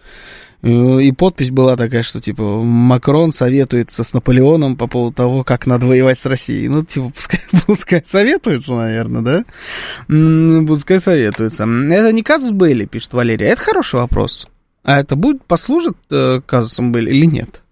Э, 0.62 1.00
и 1.00 1.12
подпись 1.12 1.50
была 1.50 1.76
такая, 1.76 2.02
что, 2.02 2.20
типа, 2.20 2.42
Макрон 2.62 3.32
советуется 3.32 4.04
с 4.04 4.12
Наполеоном 4.12 4.76
по 4.76 4.86
поводу 4.86 5.14
того, 5.14 5.44
как 5.44 5.66
надо 5.66 5.86
воевать 5.86 6.18
с 6.18 6.26
Россией. 6.26 6.68
Ну, 6.68 6.84
типа, 6.84 7.12
пускай, 7.14 7.40
пускай 7.66 8.02
советуются, 8.04 8.74
наверное, 8.74 9.22
да? 9.22 10.64
Пускай 10.66 11.00
советуются. 11.00 11.64
Это 11.64 12.12
не 12.12 12.22
казус 12.22 12.50
Бейли, 12.50 12.84
пишет 12.84 13.12
Валерия. 13.12 13.48
Это 13.48 13.62
хороший 13.62 14.00
вопрос. 14.00 14.48
А 14.82 15.00
это 15.00 15.16
будет, 15.16 15.44
послужит 15.44 15.96
э, 16.10 16.40
казусом 16.44 16.92
Бейли 16.92 17.10
или 17.10 17.26
нет? 17.26 17.62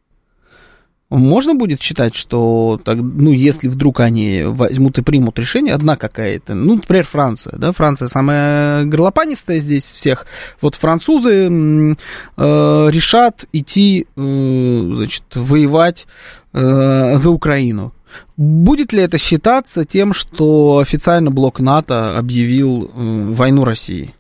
Можно 1.11 1.55
будет 1.55 1.81
считать, 1.81 2.15
что, 2.15 2.79
так, 2.85 2.99
ну, 2.99 3.31
если 3.31 3.69
вдруг 3.69 4.01
они 4.01 4.43
возьмут 4.45 4.99
и 4.99 5.03
примут 5.03 5.39
решение, 5.39 5.73
одна 5.73 5.97
какая-то, 5.97 6.55
ну, 6.55 6.75
например, 6.75 7.07
Франция, 7.07 7.57
да, 7.57 7.73
Франция 7.73 8.09
самая 8.09 8.85
горлопанистая 8.85 9.59
здесь 9.61 9.85
всех, 9.85 10.27
вот 10.61 10.75
французы 10.75 11.49
э, 11.49 11.95
решат 12.37 13.47
идти, 13.55 14.07
э, 14.17 14.81
значит, 14.97 15.23
воевать 15.35 16.07
э, 16.53 17.17
за 17.17 17.31
Украину. 17.31 17.95
Будет 18.37 18.93
ли 18.93 19.01
это 19.01 19.17
считаться 19.17 19.87
тем, 19.87 20.13
что 20.13 20.79
официально 20.79 21.31
блок 21.31 21.59
НАТО 21.59 22.19
объявил 22.19 22.85
э, 22.85 22.91
войну 23.33 23.65
России? 23.65 24.15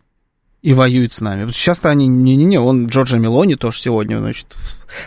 И 0.68 0.74
воюет 0.74 1.14
с 1.14 1.22
нами. 1.22 1.50
Сейчас-то 1.50 1.88
они, 1.88 2.06
не-не-не, 2.06 2.60
он 2.60 2.88
Джорджа 2.88 3.16
Мелони 3.16 3.54
тоже 3.54 3.80
сегодня, 3.80 4.18
значит, 4.18 4.54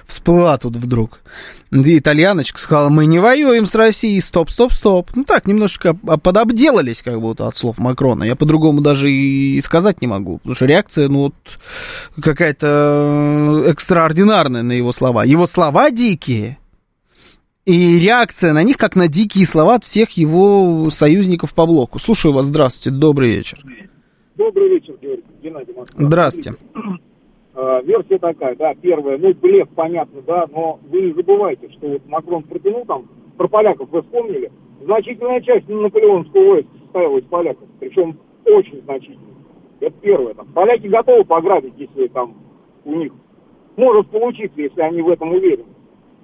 всплыла 0.08 0.58
тут 0.58 0.76
вдруг. 0.76 1.20
И 1.70 2.00
итальяночка 2.00 2.58
сказала, 2.58 2.90
мы 2.90 3.06
не 3.06 3.20
воюем 3.20 3.68
с 3.68 3.76
Россией, 3.76 4.22
стоп, 4.22 4.50
стоп, 4.50 4.74
стоп. 4.74 5.12
Ну 5.14 5.24
так, 5.24 5.46
немножечко 5.46 5.94
подобделались 5.94 7.04
как 7.04 7.22
будто 7.22 7.48
от 7.48 7.58
слов 7.58 7.78
Макрона. 7.78 8.24
Я 8.24 8.36
по-другому 8.36 8.82
даже 8.82 9.12
и 9.12 9.62
сказать 9.62 10.02
не 10.02 10.08
могу, 10.08 10.40
потому 10.40 10.56
что 10.56 10.66
реакция, 10.66 11.10
ну 11.10 11.20
вот, 11.26 11.36
какая-то 12.20 13.66
экстраординарная 13.68 14.64
на 14.64 14.72
его 14.72 14.92
слова. 14.92 15.26
Его 15.26 15.46
слова 15.46 15.92
дикие, 15.92 16.58
и 17.68 18.00
реакция 18.00 18.54
на 18.54 18.64
них, 18.64 18.78
как 18.78 18.96
на 18.96 19.08
дикие 19.08 19.46
слова 19.46 19.76
от 19.76 19.86
всех 19.86 20.10
его 20.18 20.90
союзников 20.90 21.54
по 21.54 21.68
блоку. 21.68 22.00
Слушаю 22.00 22.34
вас, 22.34 22.48
здравствуйте, 22.48 22.90
добрый 22.90 23.30
вечер. 23.30 23.60
Добрый 23.60 23.76
вечер, 23.76 23.91
Геннадий 25.42 25.74
Москва. 25.74 26.06
Здравствуйте. 26.06 26.54
А, 27.54 27.82
версия 27.82 28.18
такая, 28.18 28.56
да, 28.56 28.74
первая, 28.76 29.18
ну, 29.18 29.34
блеф, 29.34 29.68
понятно, 29.76 30.22
да, 30.22 30.46
но 30.52 30.80
вы 30.90 31.02
не 31.02 31.14
забывайте, 31.14 31.70
что 31.72 31.88
вот 31.90 32.02
Макрон 32.08 32.44
протянул 32.44 32.86
там, 32.86 33.10
про 33.38 33.48
поляков 33.48 33.90
вы 33.90 34.02
вспомнили, 34.04 34.52
значительная 34.82 35.42
часть 35.42 35.68
наполеонского 35.68 36.54
войска 36.54 36.72
состояла 36.84 37.18
из 37.18 37.26
поляков, 37.26 37.68
причем 37.80 38.18
очень 38.46 38.82
значительная. 38.84 39.36
Это 39.80 39.96
первое. 40.02 40.34
Там. 40.34 40.48
Поляки 40.54 40.88
готовы 40.88 41.26
пограбить, 41.26 41.74
если 41.78 42.08
там 42.08 42.36
у 42.86 42.96
них 42.96 43.12
может 43.76 44.08
получиться, 44.10 44.62
если 44.62 44.82
они 44.82 45.02
в 45.02 45.10
этом 45.10 45.32
уверены. 45.32 45.66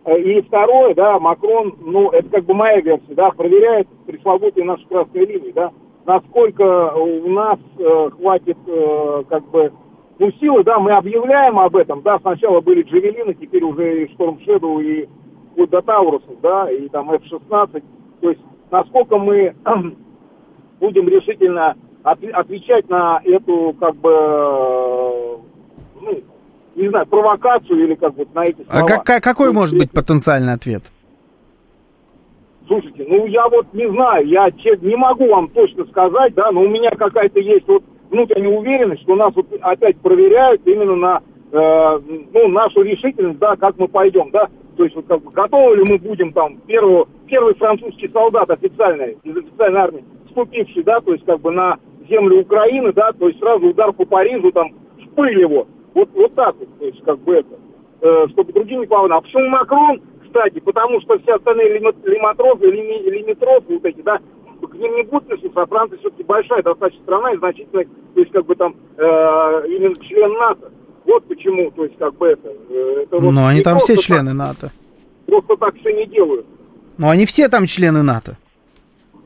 Э, 0.05 0.19
и 0.19 0.41
второе, 0.41 0.93
да, 0.93 1.19
Макрон, 1.19 1.75
ну, 1.81 2.09
это 2.11 2.29
как 2.29 2.45
бы 2.45 2.53
моя 2.53 2.79
версия, 2.81 3.13
да, 3.15 3.31
проверяет 3.31 3.87
пресловутые 4.05 4.65
наши 4.65 4.85
красные 4.87 5.25
линии, 5.25 5.51
да, 5.51 5.71
насколько 6.07 6.93
у 6.95 7.29
нас 7.29 7.59
э, 7.77 8.09
хватит 8.11 8.57
э, 8.65 9.23
как 9.29 9.45
бы 9.49 9.71
ну, 10.19 10.31
силы, 10.39 10.63
да, 10.63 10.79
мы 10.79 10.93
объявляем 10.93 11.59
об 11.59 11.75
этом, 11.75 12.01
да, 12.01 12.17
сначала 12.19 12.61
были 12.61 12.81
Джавелины, 12.81 13.35
теперь 13.35 13.63
уже 13.63 14.05
и 14.05 14.13
Шторм 14.13 14.39
Шеду, 14.39 14.79
и 14.79 15.07
вот 15.55 15.69
до 15.69 15.81
Таурусов, 15.81 16.39
да, 16.41 16.71
и 16.71 16.87
там 16.89 17.11
F-16, 17.11 17.83
то 18.21 18.29
есть 18.29 18.41
насколько 18.71 19.17
мы 19.17 19.53
будем 20.79 21.07
решительно 21.09 21.75
от, 22.03 22.23
отвечать 22.23 22.89
на 22.89 23.19
эту, 23.23 23.75
как 23.79 23.95
бы, 23.97 25.39
ну, 26.01 26.23
не 26.75 26.89
знаю, 26.89 27.05
провокацию 27.05 27.83
или 27.83 27.95
как 27.95 28.15
вот 28.15 28.33
на 28.33 28.45
эти 28.45 28.65
а 28.69 28.79
слова. 28.79 28.95
А 28.95 29.03
как, 29.03 29.23
какой 29.23 29.51
может 29.51 29.77
быть 29.77 29.91
потенциальный 29.91 30.53
ответ? 30.53 30.83
Слушайте, 32.67 33.05
ну 33.07 33.25
я 33.27 33.47
вот 33.47 33.67
не 33.73 33.89
знаю, 33.89 34.27
я 34.27 34.49
не 34.81 34.95
могу 34.95 35.27
вам 35.27 35.47
точно 35.49 35.85
сказать, 35.85 36.33
да, 36.33 36.51
но 36.51 36.61
у 36.61 36.67
меня 36.67 36.89
какая-то 36.91 37.39
есть 37.39 37.67
вот 37.67 37.83
внутренняя 38.09 38.57
уверенность, 38.57 39.03
что 39.03 39.15
нас 39.15 39.33
вот 39.35 39.47
опять 39.61 39.97
проверяют 39.97 40.61
именно 40.65 40.95
на 40.95 41.21
э, 41.51 41.99
ну, 42.33 42.47
нашу 42.49 42.81
решительность, 42.81 43.39
да, 43.39 43.55
как 43.55 43.77
мы 43.77 43.87
пойдем, 43.87 44.31
да, 44.31 44.49
то 44.75 44.83
есть 44.83 44.95
вот 44.97 45.05
как 45.07 45.23
бы 45.23 45.31
готовы 45.31 45.77
ли 45.77 45.83
мы 45.89 45.97
будем 45.97 46.33
там 46.33 46.57
первый, 46.67 47.05
первый 47.27 47.55
французский 47.55 48.09
солдат 48.09 48.49
официальный, 48.49 49.17
из 49.23 49.37
официальной 49.37 49.79
армии, 49.79 50.05
вступивший, 50.27 50.83
да, 50.83 50.99
то 50.99 51.13
есть 51.13 51.25
как 51.25 51.39
бы 51.39 51.51
на 51.51 51.77
землю 52.09 52.41
Украины, 52.41 52.91
да, 52.91 53.11
то 53.13 53.29
есть 53.29 53.39
сразу 53.39 53.67
удар 53.67 53.93
по 53.93 54.05
Парижу, 54.05 54.51
там, 54.51 54.73
в 55.01 55.15
пыль 55.15 55.39
его, 55.39 55.67
вот, 55.93 56.09
вот 56.13 56.35
так 56.35 56.55
вот, 56.59 56.67
то 56.79 56.85
есть 56.85 57.01
как 57.03 57.19
бы 57.19 57.35
это, 57.35 57.55
э, 58.01 58.27
чтобы 58.31 58.51
другие 58.51 58.79
не 58.79 58.87
попали. 58.87 59.13
А 59.13 59.21
почему 59.21 59.47
Макрон 59.47 60.01
кстати, 60.37 60.59
потому 60.59 61.01
что 61.01 61.17
все 61.17 61.35
остальные 61.35 61.79
лиматрозы, 61.79 62.65
лими, 62.65 63.09
лимитрозы, 63.09 63.65
вот 63.69 63.85
эти, 63.85 64.01
да, 64.01 64.19
к 64.61 64.73
ним 64.73 64.95
не 64.95 65.03
будут 65.03 65.23
относиться, 65.31 65.61
а 65.61 65.65
Франция 65.65 65.97
все-таки 65.99 66.23
большая 66.23 66.61
достаточно 66.61 67.01
страна 67.03 67.31
и 67.31 67.37
значительная, 67.37 67.85
то 67.85 68.19
есть 68.19 68.31
как 68.31 68.45
бы 68.45 68.55
там 68.55 68.75
э, 68.97 69.03
именно 69.03 69.95
член 69.95 70.33
НАТО. 70.33 70.71
Вот 71.05 71.25
почему, 71.25 71.71
то 71.71 71.85
есть 71.85 71.97
как 71.97 72.15
бы 72.15 72.27
это... 72.27 72.49
Э, 72.69 73.03
это 73.03 73.17
вот 73.17 73.31
Но 73.31 73.47
они 73.47 73.61
там 73.61 73.79
все 73.79 73.95
члены 73.97 74.31
так, 74.31 74.35
НАТО. 74.35 74.71
Просто 75.25 75.55
так 75.57 75.75
все 75.77 75.93
не 75.93 76.05
делают. 76.05 76.45
Но 76.97 77.09
они 77.09 77.25
все 77.25 77.49
там 77.49 77.65
члены 77.65 78.03
НАТО. 78.03 78.37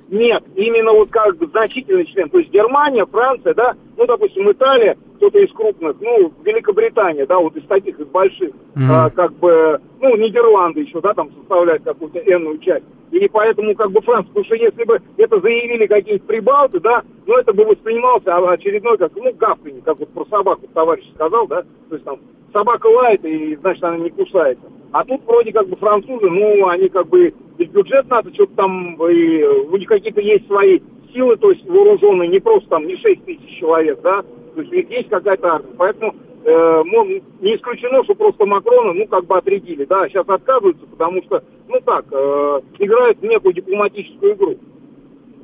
Нет, 0.09 0.43
именно 0.55 0.91
вот 0.91 1.09
как 1.09 1.37
бы 1.37 1.47
значительный 1.47 2.05
член. 2.05 2.29
То 2.29 2.39
есть 2.39 2.51
Германия, 2.51 3.05
Франция, 3.05 3.53
да, 3.53 3.75
ну, 3.97 4.05
допустим, 4.05 4.51
Италия, 4.51 4.97
кто-то 5.21 5.37
из 5.37 5.51
крупных, 5.53 5.95
ну, 6.01 6.33
Великобритания, 6.43 7.27
да, 7.27 7.37
вот 7.37 7.55
из 7.55 7.63
таких, 7.67 7.99
из 7.99 8.07
больших, 8.07 8.49
mm-hmm. 8.49 8.89
а, 8.89 9.09
как 9.11 9.31
бы, 9.33 9.79
ну, 10.01 10.17
Нидерланды 10.17 10.81
еще, 10.81 10.99
да, 10.99 11.13
там 11.13 11.29
составляют 11.37 11.83
какую-то 11.83 12.17
энную 12.19 12.57
часть. 12.57 12.85
И 13.11 13.27
поэтому, 13.27 13.75
как 13.75 13.91
бы, 13.91 14.01
Франция, 14.01 14.29
потому 14.29 14.45
что 14.45 14.55
если 14.55 14.83
бы 14.83 14.99
это 15.17 15.39
заявили 15.39 15.85
какие-нибудь 15.85 16.25
прибалты, 16.25 16.79
да, 16.79 17.03
ну, 17.27 17.37
это 17.37 17.53
бы 17.53 17.65
воспринимался 17.65 18.35
очередной, 18.35 18.97
как, 18.97 19.11
ну, 19.15 19.31
гавканье, 19.33 19.83
как 19.83 19.99
вот 19.99 20.09
про 20.09 20.25
собаку 20.25 20.67
товарищ 20.73 21.05
сказал, 21.13 21.45
да, 21.45 21.61
то 21.61 21.95
есть 21.95 22.03
там 22.03 22.17
собака 22.51 22.87
лает, 22.87 23.23
и, 23.23 23.55
значит, 23.57 23.83
она 23.83 23.97
не 23.97 24.09
кусается. 24.09 24.63
А 24.91 25.05
тут 25.05 25.21
вроде 25.27 25.53
как 25.53 25.67
бы 25.69 25.75
французы, 25.75 26.31
ну, 26.31 26.67
они 26.67 26.89
как 26.89 27.07
бы, 27.09 27.31
и 27.59 27.65
бюджет 27.65 28.09
надо, 28.09 28.33
что-то 28.33 28.55
там, 28.55 28.95
и 29.07 29.43
у 29.43 29.77
них 29.77 29.87
какие-то 29.87 30.19
есть 30.19 30.47
свои 30.47 30.79
силы, 31.13 31.37
то 31.37 31.51
есть 31.51 31.63
вооруженные, 31.67 32.27
не 32.27 32.39
просто 32.39 32.69
там, 32.69 32.87
не 32.87 32.97
6 32.97 33.23
тысяч 33.23 33.59
человек, 33.59 34.01
да, 34.01 34.23
то 34.53 34.61
есть 34.61 34.71
у 34.71 34.75
них 34.75 34.89
есть 34.89 35.09
какая-то 35.09 35.47
армия. 35.47 35.73
Поэтому 35.77 36.13
э, 36.43 36.83
ну, 36.85 37.05
не 37.05 37.55
исключено, 37.55 38.03
что 38.03 38.15
просто 38.15 38.45
Макрона, 38.45 38.93
ну, 38.93 39.07
как 39.07 39.25
бы 39.25 39.37
отрядили, 39.37 39.85
да, 39.85 40.07
сейчас 40.07 40.27
отказываются, 40.27 40.85
потому 40.85 41.21
что, 41.23 41.43
ну, 41.67 41.79
так, 41.81 42.05
э, 42.11 42.61
играют 42.79 43.19
в 43.19 43.23
некую 43.23 43.53
дипломатическую 43.53 44.33
игру. 44.33 44.57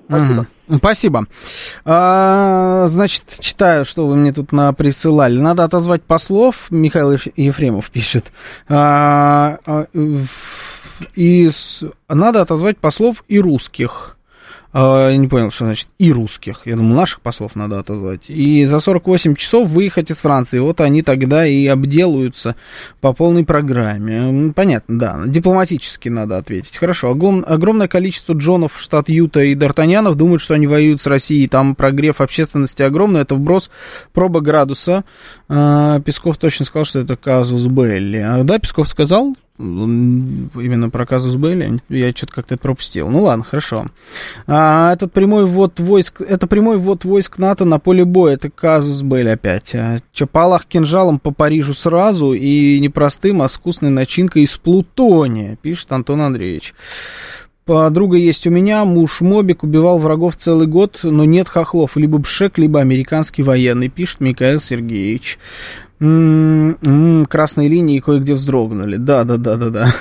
Спасибо. 0.08 0.48
Спасибо. 0.70 1.26
А, 1.86 2.88
значит, 2.88 3.24
читаю, 3.40 3.86
что 3.86 4.08
вы 4.08 4.16
мне 4.16 4.32
тут 4.34 4.50
присылали. 4.78 5.38
Надо 5.38 5.64
отозвать 5.64 6.04
послов, 6.04 6.68
Михаил 6.70 7.14
Ефремов 7.36 7.90
пишет. 7.92 8.32
А, 8.70 9.60
а, 9.66 9.86
и 11.16 11.50
с, 11.50 11.84
надо 12.10 12.42
отозвать 12.42 12.78
послов 12.78 13.24
и 13.28 13.40
русских. 13.40 14.17
А, 14.80 15.10
я 15.10 15.18
не 15.18 15.28
понял, 15.28 15.50
что 15.50 15.66
значит 15.66 15.88
и 15.98 16.12
русских. 16.12 16.62
Я 16.66 16.76
думаю, 16.76 16.94
наших 16.94 17.22
послов 17.22 17.56
надо 17.56 17.80
отозвать. 17.80 18.30
И 18.30 18.64
за 18.66 18.80
48 18.80 19.34
часов 19.34 19.68
выехать 19.70 20.12
из 20.12 20.18
Франции. 20.18 20.60
Вот 20.60 20.82
они 20.82 21.02
тогда 21.02 21.48
и 21.48 21.66
обделаются 21.66 22.56
по 23.02 23.12
полной 23.12 23.44
программе. 23.44 24.54
Понятно, 24.54 25.00
да. 25.00 25.20
Дипломатически 25.26 26.10
надо 26.10 26.38
ответить. 26.38 26.78
Хорошо. 26.78 27.10
Огром, 27.10 27.44
огромное 27.48 27.88
количество 27.88 28.34
Джонов, 28.34 28.74
штат 28.78 29.10
Юта 29.10 29.40
и 29.40 29.56
Д'Артаньянов 29.56 30.14
думают, 30.14 30.44
что 30.44 30.54
они 30.54 30.68
воюют 30.68 31.02
с 31.02 31.08
Россией. 31.08 31.48
Там 31.48 31.74
прогрев 31.74 32.22
общественности 32.22 32.84
огромный. 32.84 33.22
Это 33.22 33.34
вброс 33.34 33.72
проба 34.14 34.42
градуса. 34.42 35.06
А, 35.50 36.00
Песков 36.02 36.38
точно 36.38 36.66
сказал, 36.66 36.86
что 36.86 37.00
это 37.00 37.18
казус 37.18 37.66
Белли. 37.66 38.18
А, 38.20 38.44
да, 38.44 38.60
Песков 38.60 38.88
сказал, 38.88 39.36
именно 39.58 40.90
про 40.90 41.06
казус 41.06 41.36
Белли, 41.36 41.80
я 41.90 42.12
что-то 42.12 42.34
как-то 42.34 42.56
это 42.56 42.62
пропустил. 42.62 43.10
Ну 43.10 43.24
ладно, 43.24 43.44
хорошо. 43.44 43.88
А, 44.46 44.94
этот 44.94 45.14
прямой 45.14 45.46
ввод 45.46 45.80
войск, 45.80 46.22
это 46.22 46.48
прямой 46.48 46.78
ввод 46.78 47.06
войск 47.06 47.38
НАТО 47.38 47.66
на 47.66 47.80
поле 47.80 48.06
боя, 48.06 48.36
это 48.36 48.50
казус 48.50 49.02
Белли 49.02 49.30
опять. 49.30 49.74
А, 49.74 50.00
Чапалах 50.14 50.66
кинжалом 50.66 51.20
по 51.20 51.32
Парижу 51.32 51.74
сразу 51.74 52.34
и 52.34 52.80
непростым, 52.80 53.42
а 53.42 53.48
вкусной 53.48 53.90
начинкой 53.90 54.44
из 54.44 54.56
плутония, 54.58 55.58
пишет 55.62 55.92
Антон 55.92 56.22
Андреевич. 56.22 56.74
Подруга 57.68 58.16
есть 58.16 58.48
у 58.48 58.50
меня, 58.50 58.86
муж 58.86 59.20
Мобик 59.20 59.62
убивал 59.64 60.00
врагов 60.00 60.38
целый 60.38 60.68
год, 60.68 61.02
но 61.04 61.26
нет 61.26 61.50
хохлов, 61.50 61.98
либо 61.98 62.18
Бшек, 62.18 62.58
либо 62.58 62.80
американский 62.80 63.44
военный, 63.44 63.90
пишет 63.90 64.22
Михаил 64.22 64.62
Сергеевич. 64.62 65.38
М-м-м, 66.00 67.26
красные 67.26 67.70
линии 67.70 68.00
кое-где 68.00 68.36
вздрогнули. 68.36 68.98
Да, 68.98 69.24
да, 69.24 69.38
да, 69.38 69.56
да, 69.56 69.92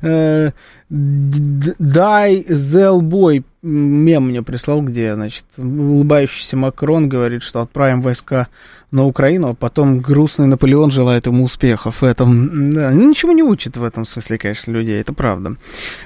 да. 0.00 0.48
Дай 0.88 2.46
Зелбой 2.48 3.44
мем 3.62 4.28
мне 4.28 4.42
прислал, 4.42 4.80
где, 4.80 5.14
значит, 5.14 5.44
улыбающийся 5.58 6.56
Макрон 6.56 7.08
говорит, 7.10 7.42
что 7.42 7.60
отправим 7.60 8.00
войска 8.00 8.48
на 8.90 9.04
Украину, 9.04 9.50
а 9.50 9.54
потом 9.54 10.00
грустный 10.00 10.46
Наполеон 10.46 10.90
желает 10.90 11.26
ему 11.26 11.44
успехов 11.44 12.00
в 12.00 12.04
этом. 12.04 12.72
Да, 12.72 12.92
ничего 12.92 13.32
не 13.32 13.42
учит 13.42 13.76
в 13.76 13.82
этом 13.82 14.06
смысле, 14.06 14.38
конечно, 14.38 14.70
людей, 14.70 15.00
это 15.00 15.12
правда. 15.12 15.56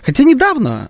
Хотя 0.04 0.24
недавно, 0.24 0.88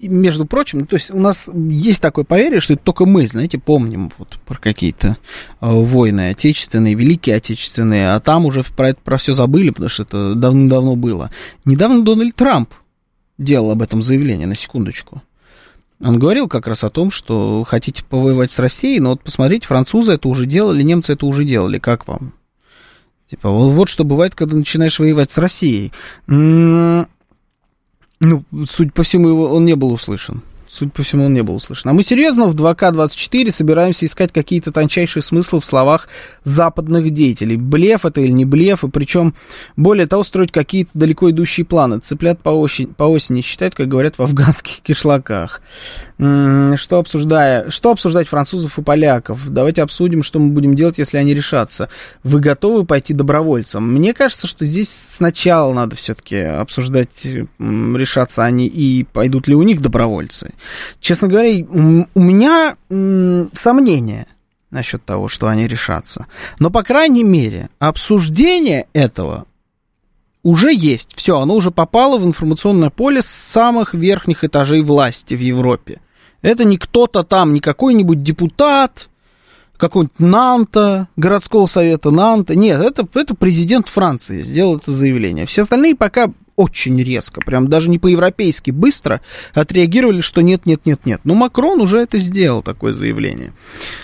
между 0.00 0.46
прочим, 0.46 0.86
то 0.86 0.94
есть 0.94 1.10
у 1.10 1.18
нас 1.18 1.48
есть 1.54 2.00
такое 2.00 2.24
поверье, 2.24 2.60
что 2.60 2.74
это 2.74 2.82
только 2.84 3.06
мы, 3.06 3.26
знаете, 3.26 3.58
помним 3.58 4.12
вот 4.18 4.38
про 4.46 4.58
какие-то 4.58 5.16
э, 5.60 5.68
войны 5.68 6.30
отечественные, 6.30 6.94
великие 6.94 7.36
отечественные, 7.36 8.12
а 8.12 8.20
там 8.20 8.46
уже 8.46 8.62
про 8.62 8.90
это 8.90 9.00
про 9.02 9.16
все 9.16 9.34
забыли, 9.34 9.70
потому 9.70 9.88
что 9.88 10.04
это 10.04 10.34
давно-давно 10.36 10.94
было. 10.94 11.30
Недавно 11.64 12.04
Дональд 12.04 12.36
Трамп 12.36 12.72
делал 13.38 13.72
об 13.72 13.82
этом 13.82 14.02
заявление, 14.02 14.46
на 14.46 14.56
секундочку. 14.56 15.22
Он 16.00 16.18
говорил 16.18 16.46
как 16.46 16.66
раз 16.66 16.84
о 16.84 16.90
том, 16.90 17.10
что 17.10 17.64
хотите 17.64 18.04
повоевать 18.04 18.50
с 18.52 18.58
Россией, 18.58 19.00
но 19.00 19.10
вот 19.10 19.22
посмотрите, 19.22 19.66
французы 19.66 20.12
это 20.12 20.28
уже 20.28 20.44
делали, 20.46 20.82
немцы 20.82 21.14
это 21.14 21.24
уже 21.24 21.44
делали, 21.44 21.78
как 21.78 22.06
вам? 22.06 22.34
Типа, 23.30 23.48
вот 23.48 23.88
что 23.88 24.04
бывает, 24.04 24.34
когда 24.34 24.56
начинаешь 24.56 24.98
воевать 24.98 25.30
с 25.30 25.38
Россией. 25.38 25.92
Ну, 26.26 27.06
судя 28.68 28.90
по 28.92 29.02
всему, 29.02 29.42
он 29.44 29.64
не 29.64 29.74
был 29.74 29.90
услышан. 29.92 30.42
Судя 30.76 30.90
по 30.90 31.02
всему, 31.02 31.24
он 31.24 31.32
не 31.32 31.42
был 31.42 31.54
услышан. 31.54 31.90
А 31.90 31.94
мы 31.94 32.02
серьезно 32.02 32.48
в 32.48 32.54
2К24 32.54 33.50
собираемся 33.50 34.04
искать 34.04 34.30
какие-то 34.30 34.72
тончайшие 34.72 35.22
смыслы 35.22 35.62
в 35.62 35.64
словах 35.64 36.06
западных 36.44 37.08
деятелей. 37.08 37.56
Блеф 37.56 38.04
это 38.04 38.20
или 38.20 38.30
не 38.30 38.44
блеф, 38.44 38.84
и 38.84 38.90
причем, 38.90 39.34
более 39.76 40.06
того, 40.06 40.22
строить 40.22 40.52
какие-то 40.52 40.90
далеко 40.92 41.30
идущие 41.30 41.64
планы. 41.64 42.00
Цыплят 42.00 42.42
по 42.42 42.50
осени, 42.50 42.86
по 42.86 43.04
осени 43.04 43.40
считают, 43.40 43.74
как 43.74 43.88
говорят 43.88 44.18
в 44.18 44.22
афганских 44.22 44.80
кишлаках. 44.82 45.62
Что, 46.18 46.98
обсуждая, 46.98 47.70
что 47.70 47.90
обсуждать 47.90 48.28
французов 48.28 48.78
и 48.78 48.82
поляков? 48.82 49.48
Давайте 49.48 49.82
обсудим, 49.82 50.22
что 50.22 50.38
мы 50.38 50.50
будем 50.50 50.74
делать, 50.74 50.98
если 50.98 51.16
они 51.16 51.32
решатся. 51.32 51.88
Вы 52.22 52.40
готовы 52.40 52.84
пойти 52.84 53.14
добровольцем? 53.14 53.94
Мне 53.94 54.12
кажется, 54.12 54.46
что 54.46 54.66
здесь 54.66 54.90
сначала 55.10 55.72
надо 55.72 55.96
все-таки 55.96 56.36
обсуждать, 56.36 57.26
решаться 57.58 58.44
они 58.44 58.66
и 58.66 59.04
пойдут 59.04 59.48
ли 59.48 59.54
у 59.54 59.62
них 59.62 59.80
добровольцы. 59.80 60.52
Честно 61.00 61.28
говоря, 61.28 61.64
у 61.68 62.20
меня 62.20 62.76
сомнения 63.52 64.26
насчет 64.70 65.04
того, 65.04 65.28
что 65.28 65.48
они 65.48 65.66
решатся. 65.66 66.26
Но, 66.58 66.70
по 66.70 66.82
крайней 66.82 67.24
мере, 67.24 67.70
обсуждение 67.78 68.86
этого 68.92 69.46
уже 70.42 70.72
есть. 70.72 71.12
Все, 71.16 71.40
оно 71.40 71.54
уже 71.54 71.70
попало 71.70 72.18
в 72.18 72.24
информационное 72.24 72.90
поле 72.90 73.22
с 73.22 73.26
самых 73.26 73.94
верхних 73.94 74.44
этажей 74.44 74.82
власти 74.82 75.34
в 75.34 75.40
Европе. 75.40 76.00
Это 76.42 76.64
не 76.64 76.78
кто-то 76.78 77.24
там, 77.24 77.52
не 77.52 77.60
какой-нибудь 77.60 78.22
депутат, 78.22 79.08
какой-нибудь 79.76 80.20
Нанта, 80.20 81.08
городского 81.16 81.66
совета 81.66 82.10
Нанта. 82.10 82.54
Нет, 82.54 82.80
это, 82.80 83.08
это 83.14 83.34
президент 83.34 83.88
Франции 83.88 84.42
сделал 84.42 84.76
это 84.76 84.90
заявление. 84.90 85.46
Все 85.46 85.62
остальные 85.62 85.96
пока 85.96 86.32
очень 86.56 87.02
резко, 87.02 87.40
прям 87.40 87.68
даже 87.68 87.88
не 87.90 87.98
по-европейски 87.98 88.70
быстро 88.70 89.20
отреагировали, 89.54 90.20
что 90.20 90.40
нет, 90.40 90.66
нет, 90.66 90.86
нет, 90.86 91.04
нет. 91.04 91.20
Но 91.24 91.34
Макрон 91.34 91.80
уже 91.80 91.98
это 91.98 92.18
сделал, 92.18 92.62
такое 92.62 92.94
заявление. 92.94 93.52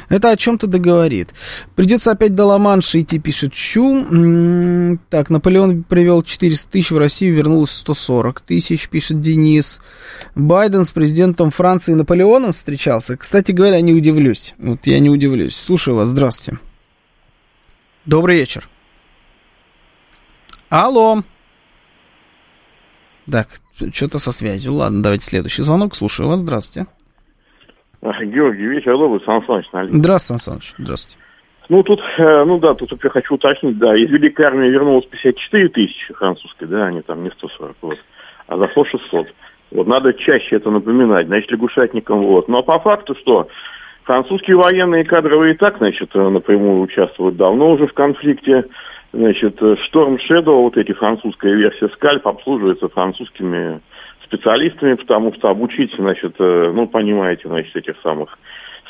Это 0.09 0.31
о 0.31 0.37
чем-то 0.37 0.67
договорит. 0.67 1.31
Придется 1.75 2.11
опять 2.11 2.35
до 2.35 2.45
Ла-Манша 2.45 3.01
идти, 3.01 3.19
пишет 3.19 3.53
Чу. 3.53 4.99
Так, 5.09 5.31
Наполеон 5.31 5.83
привел 5.83 6.23
400 6.23 6.71
тысяч 6.71 6.91
в 6.91 6.99
Россию, 6.99 7.35
вернулось 7.35 7.71
140 7.71 8.41
тысяч, 8.43 8.89
пишет 8.89 9.21
Денис. 9.21 9.81
Байден 10.35 10.85
с 10.85 10.91
президентом 10.91 11.51
Франции 11.51 11.95
Наполеоном 11.95 12.53
встречался. 12.53 13.17
Кстати 13.17 13.53
говоря, 13.53 13.81
не 13.81 13.95
удивлюсь. 13.95 14.55
Вот 14.59 14.87
я 14.87 15.01
не 15.01 15.09
удивлюсь. 15.09 15.57
Слушаю 15.57 15.97
вас, 15.97 16.09
здравствуйте. 16.09 16.61
Добрый 18.05 18.37
вечер. 18.37 18.69
Алло. 20.69 21.23
Так, 23.31 23.49
что-то 23.93 24.19
со 24.19 24.33
связью. 24.33 24.75
Ладно, 24.75 25.03
давайте 25.03 25.25
следующий 25.25 25.63
звонок. 25.63 25.95
Слушаю 25.95 26.29
вас. 26.29 26.41
Здравствуйте. 26.41 26.89
Георгий, 28.03 28.67
вечер 28.67 28.97
добрый, 28.99 29.21
Сан 29.25 29.45
Саныч. 29.47 29.67
Здравствуйте, 29.91 30.43
Сан 30.43 30.55
Саныч. 30.55 30.75
Здравствуйте. 30.79 31.19
Ну, 31.69 31.83
тут, 31.83 32.01
э, 32.19 32.45
ну 32.45 32.59
да, 32.59 32.75
тут 32.75 32.93
я 33.03 33.11
хочу 33.11 33.35
уточнить, 33.35 33.79
да, 33.79 33.97
из 33.97 34.11
Великой 34.11 34.47
Армии 34.47 34.69
вернулось 34.69 35.07
54 35.07 35.69
тысячи 35.69 36.13
французской, 36.15 36.67
да, 36.67 36.87
они 36.87 37.03
там 37.03 37.23
не 37.23 37.31
140, 37.31 37.77
вот, 37.81 37.99
а 38.49 38.59
зашло 38.59 38.85
600. 38.85 39.29
Вот, 39.71 39.87
надо 39.87 40.13
чаще 40.13 40.57
это 40.57 40.71
напоминать, 40.71 41.29
значит, 41.29 41.51
лягушатникам, 41.51 42.21
вот. 42.27 42.49
Но 42.49 42.63
по 42.63 42.79
факту, 42.81 43.15
что 43.15 43.49
французские 44.03 44.57
военные 44.57 45.05
кадровые 45.05 45.55
и 45.55 45.57
так, 45.57 45.79
значит, 45.79 46.11
э, 46.15 46.29
напрямую 46.29 46.83
участвуют 46.83 47.37
давно 47.37 47.71
уже 47.71 47.87
в 47.87 47.95
конфликте, 47.95 48.65
Значит, 49.13 49.61
Storm 49.61 50.19
Shadow, 50.29 50.63
вот 50.63 50.77
эти 50.77 50.93
французская 50.93 51.55
версия 51.55 51.89
Скальп, 51.89 52.27
обслуживается 52.27 52.89
французскими 52.89 53.81
специалистами, 54.25 54.95
потому 54.95 55.35
что 55.35 55.49
обучить, 55.49 55.93
значит, 55.99 56.35
э, 56.39 56.73
ну, 56.75 56.87
понимаете, 56.87 57.49
значит, 57.49 57.77
этих 57.77 58.01
самых 58.03 58.39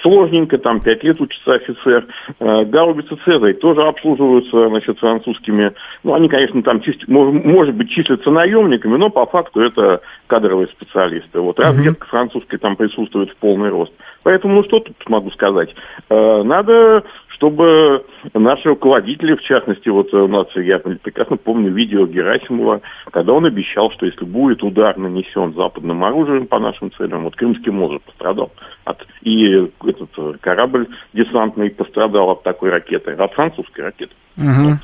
сложненько, 0.02 0.58
там 0.58 0.80
пять 0.80 1.02
лет 1.02 1.20
учится 1.20 1.54
офицер. 1.54 2.06
Э, 2.38 2.64
гаубицы 2.64 3.16
Цезарь 3.24 3.54
тоже 3.54 3.82
обслуживаются, 3.82 4.68
значит, 4.68 4.98
французскими. 4.98 5.72
Ну, 6.02 6.14
они, 6.14 6.28
конечно, 6.28 6.62
там, 6.62 6.82
может 7.08 7.74
быть, 7.74 7.90
числятся 7.90 8.30
наемниками, 8.30 8.96
но 8.96 9.10
по 9.10 9.24
факту 9.26 9.60
это 9.60 10.00
кадровые 10.26 10.68
специалисты. 10.68 11.40
Вот 11.40 11.58
разведка 11.58 12.06
французская 12.06 12.58
там 12.58 12.76
присутствует 12.76 13.30
в 13.30 13.36
полный 13.36 13.70
рост. 13.70 13.92
Поэтому, 14.22 14.56
ну, 14.56 14.64
что 14.64 14.80
тут 14.80 14.96
могу 15.08 15.30
сказать? 15.30 15.74
Э, 16.10 16.42
надо 16.42 17.04
чтобы 17.42 18.04
наши 18.34 18.68
руководители, 18.68 19.34
в 19.34 19.42
частности, 19.42 19.88
вот 19.88 20.14
у 20.14 20.28
нас, 20.28 20.46
я 20.54 20.78
прекрасно 20.78 21.36
помню 21.36 21.72
видео 21.72 22.06
Герасимова, 22.06 22.82
когда 23.10 23.32
он 23.32 23.44
обещал, 23.44 23.90
что 23.90 24.06
если 24.06 24.24
будет 24.24 24.62
удар 24.62 24.96
нанесен 24.96 25.52
западным 25.54 26.04
оружием 26.04 26.46
по 26.46 26.60
нашим 26.60 26.92
целям, 26.92 27.24
вот 27.24 27.34
Крымский 27.34 27.72
мост 27.72 28.04
пострадал, 28.04 28.52
от, 28.84 29.04
и 29.22 29.68
этот 29.84 30.40
корабль 30.40 30.86
десантный 31.12 31.70
пострадал 31.70 32.30
от 32.30 32.44
такой 32.44 32.70
ракеты, 32.70 33.10
от 33.10 33.32
французской 33.32 33.80
ракеты. 33.80 34.14
Uh-huh. 34.38 34.70
Вот. 34.70 34.78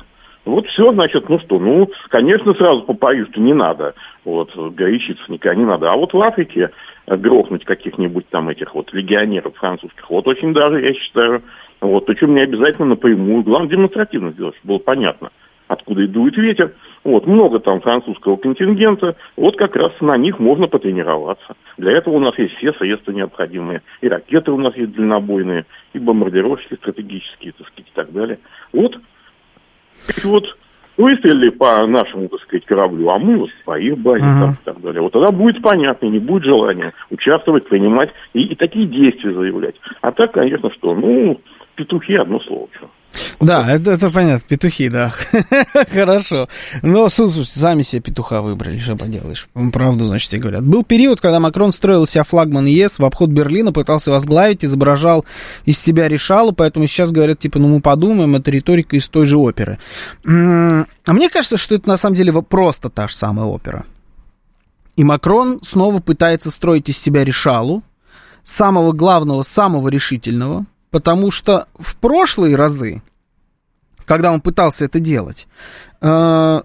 Вот 0.45 0.65
все, 0.67 0.91
значит, 0.93 1.29
ну 1.29 1.39
что, 1.39 1.59
ну, 1.59 1.89
конечно, 2.09 2.53
сразу 2.55 2.81
по 2.81 2.93
Парижу 2.93 3.29
не 3.37 3.53
надо, 3.53 3.93
вот, 4.25 4.49
горячиться 4.73 5.23
никогда 5.27 5.55
не 5.55 5.65
надо. 5.65 5.91
А 5.91 5.95
вот 5.95 6.13
в 6.13 6.21
Африке 6.21 6.71
грохнуть 7.07 7.65
каких-нибудь 7.65 8.27
там 8.29 8.49
этих 8.49 8.73
вот 8.73 8.91
легионеров 8.93 9.55
французских, 9.55 10.09
вот 10.09 10.27
очень 10.27 10.53
даже, 10.53 10.81
я 10.81 10.93
считаю, 10.93 11.43
вот, 11.81 12.05
причем 12.05 12.35
не 12.35 12.41
обязательно 12.41 12.87
напрямую, 12.87 13.43
главное 13.43 13.69
демонстративно 13.69 14.31
сделать, 14.31 14.55
чтобы 14.57 14.73
было 14.75 14.79
понятно, 14.79 15.29
откуда 15.67 16.01
и 16.01 16.07
дует 16.07 16.35
ветер. 16.37 16.73
Вот, 17.03 17.25
много 17.25 17.59
там 17.59 17.79
французского 17.79 18.35
контингента, 18.35 19.15
вот 19.37 19.55
как 19.55 19.75
раз 19.75 19.93
на 20.01 20.17
них 20.17 20.39
можно 20.39 20.67
потренироваться. 20.67 21.55
Для 21.77 21.93
этого 21.93 22.15
у 22.15 22.19
нас 22.19 22.37
есть 22.37 22.55
все 22.55 22.73
средства 22.73 23.11
необходимые. 23.11 23.81
И 24.01 24.09
ракеты 24.09 24.51
у 24.51 24.57
нас 24.57 24.75
есть 24.75 24.93
дальнобойные, 24.93 25.65
и 25.93 25.99
бомбардировщики 25.99 26.75
стратегические, 26.75 27.53
так 27.53 27.67
сказать, 27.67 27.87
и 27.87 27.95
так 27.95 28.11
далее. 28.11 28.39
Вот 28.73 28.97
вот 30.23 30.43
выстрелили 30.97 31.49
по 31.49 31.85
нашему, 31.87 32.27
так 32.27 32.41
сказать, 32.41 32.65
кораблю, 32.65 33.09
а 33.09 33.17
мы 33.17 33.37
вот 33.37 33.49
по 33.63 33.79
их 33.79 33.97
базе 33.97 34.25
uh-huh. 34.25 34.51
и 34.51 34.65
так 34.65 34.81
далее. 34.81 35.01
Вот 35.01 35.13
тогда 35.13 35.31
будет 35.31 35.61
понятно, 35.61 36.07
не 36.07 36.19
будет 36.19 36.43
желания 36.43 36.93
участвовать, 37.09 37.67
принимать 37.69 38.11
и, 38.33 38.43
и 38.43 38.55
такие 38.55 38.85
действия 38.85 39.33
заявлять. 39.33 39.75
А 40.01 40.11
так, 40.11 40.33
конечно, 40.33 40.69
что, 40.73 40.93
ну, 40.93 41.39
петухи 41.79 42.15
одно 42.15 42.39
слово. 42.41 42.67
Да, 43.39 43.71
это, 43.71 43.91
это 43.91 44.11
понятно, 44.11 44.45
петухи, 44.47 44.89
да. 44.89 45.13
Хорошо. 45.93 46.49
Но, 46.83 47.09
слушайте, 47.09 47.57
сами 47.57 47.83
себе 47.83 48.01
петуха 48.01 48.41
выбрали, 48.41 48.77
что 48.77 48.97
поделаешь. 48.97 49.47
Правду, 49.71 50.05
значит, 50.05 50.29
тебе 50.29 50.41
говорят. 50.41 50.65
Был 50.65 50.83
период, 50.83 51.21
когда 51.21 51.39
Макрон 51.39 51.71
строил 51.71 52.05
себя 52.05 52.23
флагман 52.23 52.65
ЕС 52.65 52.99
в 52.99 53.05
обход 53.05 53.29
Берлина, 53.29 53.71
пытался 53.71 54.11
возглавить, 54.11 54.65
изображал 54.65 55.25
из 55.65 55.79
себя 55.79 56.09
решалу, 56.09 56.51
поэтому 56.51 56.85
сейчас 56.87 57.11
говорят, 57.11 57.39
типа, 57.39 57.59
ну 57.59 57.69
мы 57.69 57.81
подумаем, 57.81 58.35
это 58.35 58.51
риторика 58.51 58.97
из 58.97 59.07
той 59.07 59.25
же 59.25 59.37
оперы. 59.37 59.79
А 60.25 61.13
мне 61.13 61.29
кажется, 61.29 61.57
что 61.57 61.75
это 61.75 61.87
на 61.87 61.97
самом 61.97 62.17
деле 62.17 62.33
просто 62.41 62.89
та 62.89 63.07
же 63.07 63.15
самая 63.15 63.47
опера. 63.47 63.85
И 64.97 65.03
Макрон 65.05 65.61
снова 65.63 66.01
пытается 66.01 66.51
строить 66.51 66.89
из 66.89 66.97
себя 66.97 67.23
решалу, 67.23 67.83
самого 68.43 68.91
главного, 68.91 69.43
самого 69.43 69.87
решительного, 69.87 70.65
потому 70.91 71.31
что 71.31 71.67
в 71.77 71.95
прошлые 71.97 72.55
разы, 72.55 73.01
когда 74.05 74.31
он 74.31 74.41
пытался 74.41 74.85
это 74.85 74.99
делать, 74.99 75.47
э, 76.01 76.61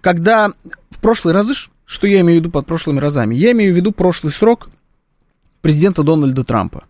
когда 0.00 0.52
в 0.90 0.98
прошлые 1.00 1.34
разы, 1.34 1.54
что 1.84 2.06
я 2.06 2.20
имею 2.20 2.40
в 2.40 2.42
виду 2.42 2.50
под 2.50 2.66
прошлыми 2.66 2.98
разами? 2.98 3.34
Я 3.34 3.52
имею 3.52 3.72
в 3.72 3.76
виду 3.76 3.92
прошлый 3.92 4.32
срок 4.32 4.68
президента 5.62 6.02
Дональда 6.02 6.44
Трампа. 6.44 6.84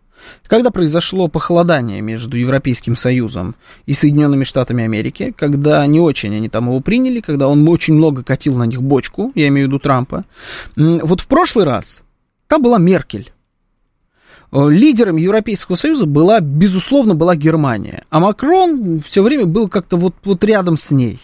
Когда 0.46 0.70
произошло 0.70 1.28
похолодание 1.28 2.00
между 2.00 2.36
Европейским 2.36 2.96
Союзом 2.96 3.54
и 3.86 3.92
Соединенными 3.92 4.44
Штатами 4.44 4.84
Америки, 4.84 5.32
когда 5.36 5.86
не 5.86 6.00
очень 6.00 6.34
они 6.34 6.48
там 6.48 6.66
его 6.66 6.80
приняли, 6.80 7.20
когда 7.20 7.48
он 7.48 7.66
очень 7.68 7.94
много 7.94 8.22
катил 8.24 8.56
на 8.56 8.64
них 8.64 8.82
бочку, 8.82 9.32
я 9.34 9.48
имею 9.48 9.66
в 9.66 9.70
виду 9.70 9.78
Трампа, 9.78 10.24
вот 10.76 11.20
в 11.20 11.26
прошлый 11.28 11.64
раз 11.64 12.02
там 12.46 12.62
была 12.62 12.78
Меркель. 12.78 13.32
Э, 14.50 14.68
лидером 14.70 15.16
Европейского 15.16 15.76
Союза 15.76 16.06
была, 16.06 16.40
безусловно, 16.40 17.14
была 17.14 17.37
Германия. 17.37 18.04
А 18.11 18.20
Макрон 18.20 19.00
все 19.00 19.22
время 19.22 19.46
был 19.46 19.68
как-то 19.68 19.96
вот, 19.96 20.14
вот 20.24 20.42
рядом 20.44 20.76
с 20.76 20.90
ней. 20.90 21.20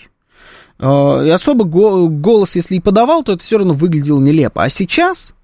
Э, 0.79 1.23
и 1.27 1.31
особо 1.31 1.65
голос, 1.65 2.55
если 2.55 2.77
и 2.77 2.81
подавал, 2.81 3.23
то 3.23 3.33
это 3.33 3.43
все 3.43 3.59
равно 3.59 3.75
выглядело 3.75 4.21
нелепо. 4.21 4.63
А 4.63 4.69
сейчас, 4.69 5.35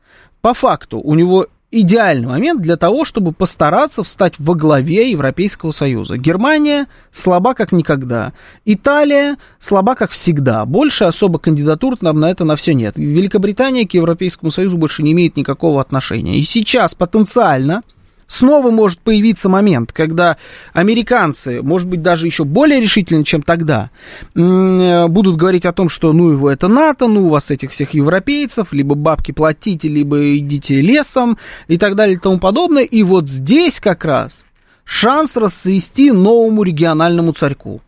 по 0.40 0.53
факту, 0.53 1.01
у 1.01 1.14
него 1.14 1.47
идеальный 1.71 2.27
момент 2.27 2.61
для 2.61 2.77
того, 2.77 3.05
чтобы 3.05 3.33
постараться 3.33 4.03
встать 4.03 4.35
во 4.39 4.55
главе 4.55 5.11
Европейского 5.11 5.71
Союза. 5.71 6.19
Германия 6.19 6.87
слаба 7.13 7.55
как 7.55 7.73
никогда. 7.73 8.33
Италия 8.65 9.37
слаба 9.59 9.95
как 9.95 10.11
всегда. 10.11 10.65
Больше 10.65 11.05
особо 11.05 11.39
кандидатур 11.39 11.97
нам 12.01 12.19
на 12.19 12.31
это 12.31 12.45
на 12.45 12.57
все 12.57 12.75
нет. 12.75 12.95
Великобритания 12.97 13.87
к 13.87 13.95
Европейскому 13.95 14.51
Союзу 14.51 14.77
больше 14.77 15.03
не 15.03 15.13
имеет 15.13 15.37
никакого 15.37 15.81
отношения. 15.81 16.39
И 16.39 16.43
сейчас 16.43 16.95
потенциально 16.95 17.83
снова 18.31 18.71
может 18.71 19.01
появиться 19.01 19.49
момент, 19.49 19.93
когда 19.93 20.37
американцы, 20.73 21.62
может 21.62 21.88
быть, 21.88 22.03
даже 22.03 22.27
еще 22.27 22.45
более 22.45 22.81
решительно, 22.81 23.25
чем 23.25 23.43
тогда, 23.43 23.90
будут 24.35 25.37
говорить 25.37 25.66
о 25.66 25.73
том, 25.73 25.88
что 25.88 26.12
ну 26.12 26.31
его 26.31 26.51
это 26.51 26.69
НАТО, 26.69 27.09
ну 27.09 27.27
у 27.27 27.29
вас 27.29 27.51
этих 27.51 27.73
всех 27.73 27.95
европейцев, 27.95 28.73
либо 28.73 28.95
бабки 28.95 29.33
платите, 29.33 29.88
либо 29.88 30.37
идите 30.37 30.81
лесом 30.81 31.38
и 31.69 31.77
так 31.77 31.97
далее 31.97 32.16
и 32.16 32.19
тому 32.19 32.38
подобное. 32.38 32.85
И 32.85 33.03
вот 33.03 33.29
здесь 33.29 33.81
как 33.81 34.05
раз 34.05 34.45
шанс 34.85 35.37
расцвести 35.37 36.11
новому 36.12 36.62
региональному 36.62 37.33
царьку, 37.33 37.81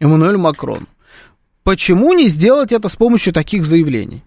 Эммануэлю 0.00 0.38
Макрону. 0.38 0.86
Почему 1.62 2.12
не 2.12 2.28
сделать 2.28 2.72
это 2.72 2.88
с 2.88 2.96
помощью 2.96 3.32
таких 3.32 3.66
заявлений? 3.66 4.22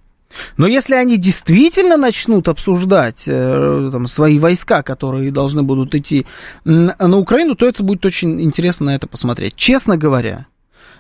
Но 0.58 0.68
если 0.68 0.94
они 0.96 1.18
действительно 1.18 1.98
начнут 1.98 2.48
обсуждать 2.48 3.24
э, 3.26 3.90
там, 3.92 4.08
свои 4.08 4.40
войска, 4.40 4.84
которые 4.84 5.32
должны 5.32 5.64
будут 5.64 5.96
идти 5.96 6.26
на 6.66 7.18
Украину, 7.18 7.56
то 7.56 7.68
это 7.68 7.84
будет 7.84 8.06
очень 8.06 8.42
интересно 8.42 8.88
на 8.88 8.96
это 8.96 9.08
посмотреть. 9.08 9.56
Честно 9.56 9.98
говоря, 9.98 10.46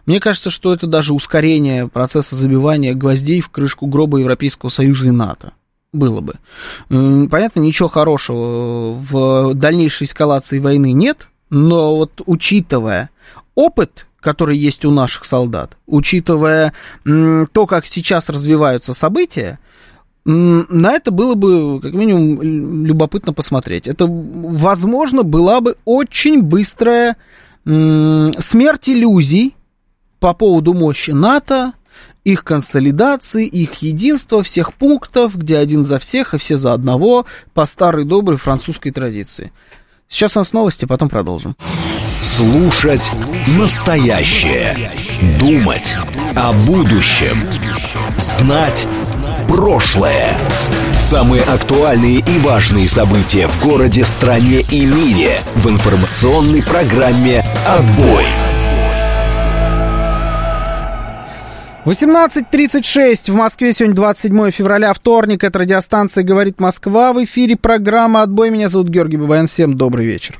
мне 0.05 0.19
кажется, 0.19 0.49
что 0.49 0.73
это 0.73 0.87
даже 0.87 1.13
ускорение 1.13 1.87
процесса 1.87 2.35
забивания 2.35 2.93
гвоздей 2.93 3.41
в 3.41 3.49
крышку 3.49 3.85
гроба 3.85 4.17
Европейского 4.17 4.69
Союза 4.69 5.07
и 5.07 5.11
НАТО. 5.11 5.53
Было 5.91 6.21
бы. 6.21 6.35
Понятно, 6.87 7.61
ничего 7.61 7.89
хорошего 7.89 8.93
в 8.93 9.53
дальнейшей 9.55 10.05
эскалации 10.05 10.59
войны 10.59 10.91
нет, 10.91 11.27
но 11.49 11.95
вот 11.95 12.21
учитывая 12.25 13.09
опыт 13.55 14.05
который 14.29 14.55
есть 14.55 14.85
у 14.85 14.91
наших 14.91 15.25
солдат, 15.25 15.75
учитывая 15.87 16.71
то, 17.03 17.65
как 17.67 17.87
сейчас 17.87 18.29
развиваются 18.29 18.93
события, 18.93 19.57
на 20.23 20.93
это 20.93 21.09
было 21.09 21.33
бы, 21.33 21.81
как 21.81 21.93
минимум, 21.93 22.85
любопытно 22.85 23.33
посмотреть. 23.33 23.87
Это, 23.87 24.05
возможно, 24.07 25.23
была 25.23 25.61
бы 25.61 25.77
очень 25.83 26.43
быстрая 26.43 27.15
смерть 27.63 28.87
иллюзий 28.87 29.55
по 30.19 30.35
поводу 30.35 30.75
мощи 30.75 31.09
НАТО, 31.09 31.73
их 32.23 32.43
консолидации, 32.43 33.47
их 33.47 33.81
единства, 33.81 34.43
всех 34.43 34.75
пунктов, 34.75 35.35
где 35.35 35.57
один 35.57 35.83
за 35.83 35.97
всех 35.97 36.35
и 36.35 36.37
все 36.37 36.55
за 36.55 36.73
одного, 36.73 37.25
по 37.55 37.65
старой 37.65 38.05
доброй 38.05 38.37
французской 38.37 38.91
традиции. 38.91 39.51
Сейчас 40.07 40.35
у 40.35 40.39
нас 40.39 40.53
новости, 40.53 40.85
потом 40.85 41.09
продолжим. 41.09 41.55
Слушать 42.21 43.11
настоящее. 43.57 44.75
Думать 45.39 45.95
о 46.35 46.51
будущем. 46.51 47.37
Знать 48.17 48.87
прошлое. 49.47 50.37
Самые 50.97 51.41
актуальные 51.43 52.17
и 52.17 52.39
важные 52.39 52.89
события 52.89 53.47
в 53.47 53.63
городе, 53.63 54.03
стране 54.03 54.61
и 54.69 54.85
мире 54.85 55.39
в 55.55 55.69
информационной 55.69 56.61
программе 56.61 57.43
«Отбой». 57.65 58.25
18.36 61.85 63.31
в 63.31 63.35
Москве, 63.35 63.73
сегодня 63.73 63.95
27 63.95 64.51
февраля, 64.51 64.93
вторник, 64.93 65.43
это 65.43 65.59
радиостанция 65.59 66.23
«Говорит 66.23 66.59
Москва», 66.59 67.13
в 67.13 67.23
эфире 67.23 67.55
программа 67.55 68.21
«Отбой», 68.21 68.49
меня 68.49 68.67
зовут 68.67 68.89
Георгий 68.89 69.17
Бабаян, 69.17 69.47
всем 69.47 69.75
добрый 69.75 70.05
вечер. 70.05 70.37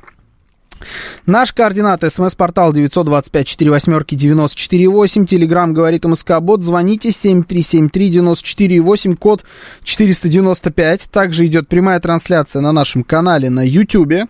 Наш 1.26 1.52
координат, 1.52 2.02
смс-портал 2.12 2.72
925-48-94-8, 2.72 5.26
телеграмм 5.26 5.74
говорит 5.74 6.04
МСК-бот, 6.04 6.62
звоните 6.62 7.08
7373-94-8, 7.10 9.16
код 9.16 9.44
495. 9.84 11.08
Также 11.10 11.46
идет 11.46 11.68
прямая 11.68 12.00
трансляция 12.00 12.62
на 12.62 12.72
нашем 12.72 13.04
канале 13.04 13.50
на 13.50 13.66
YouTube. 13.66 14.28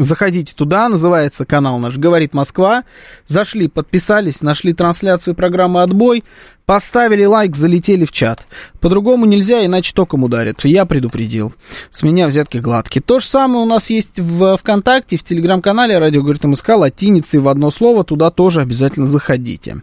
Заходите 0.00 0.54
туда, 0.54 0.88
называется 0.88 1.44
канал 1.44 1.78
наш 1.78 1.98
«Говорит 1.98 2.32
Москва». 2.32 2.84
Зашли, 3.26 3.68
подписались, 3.68 4.40
нашли 4.40 4.72
трансляцию 4.72 5.34
программы 5.34 5.82
«Отбой», 5.82 6.24
поставили 6.64 7.26
лайк, 7.26 7.54
залетели 7.54 8.06
в 8.06 8.12
чат. 8.12 8.46
По-другому 8.80 9.26
нельзя, 9.26 9.62
иначе 9.66 9.92
током 9.92 10.24
ударит. 10.24 10.64
Я 10.64 10.86
предупредил. 10.86 11.52
С 11.90 12.02
меня 12.02 12.28
взятки 12.28 12.56
гладкие. 12.56 13.02
То 13.02 13.18
же 13.18 13.26
самое 13.26 13.62
у 13.62 13.66
нас 13.66 13.90
есть 13.90 14.18
в 14.18 14.56
ВКонтакте, 14.56 15.18
в 15.18 15.24
Телеграм-канале 15.24 15.98
«Радио 15.98 16.22
говорит 16.22 16.44
МСК», 16.44 16.70
латиницей 16.70 17.38
в 17.38 17.48
одно 17.48 17.70
слово. 17.70 18.02
Туда 18.02 18.30
тоже 18.30 18.62
обязательно 18.62 19.04
заходите. 19.04 19.82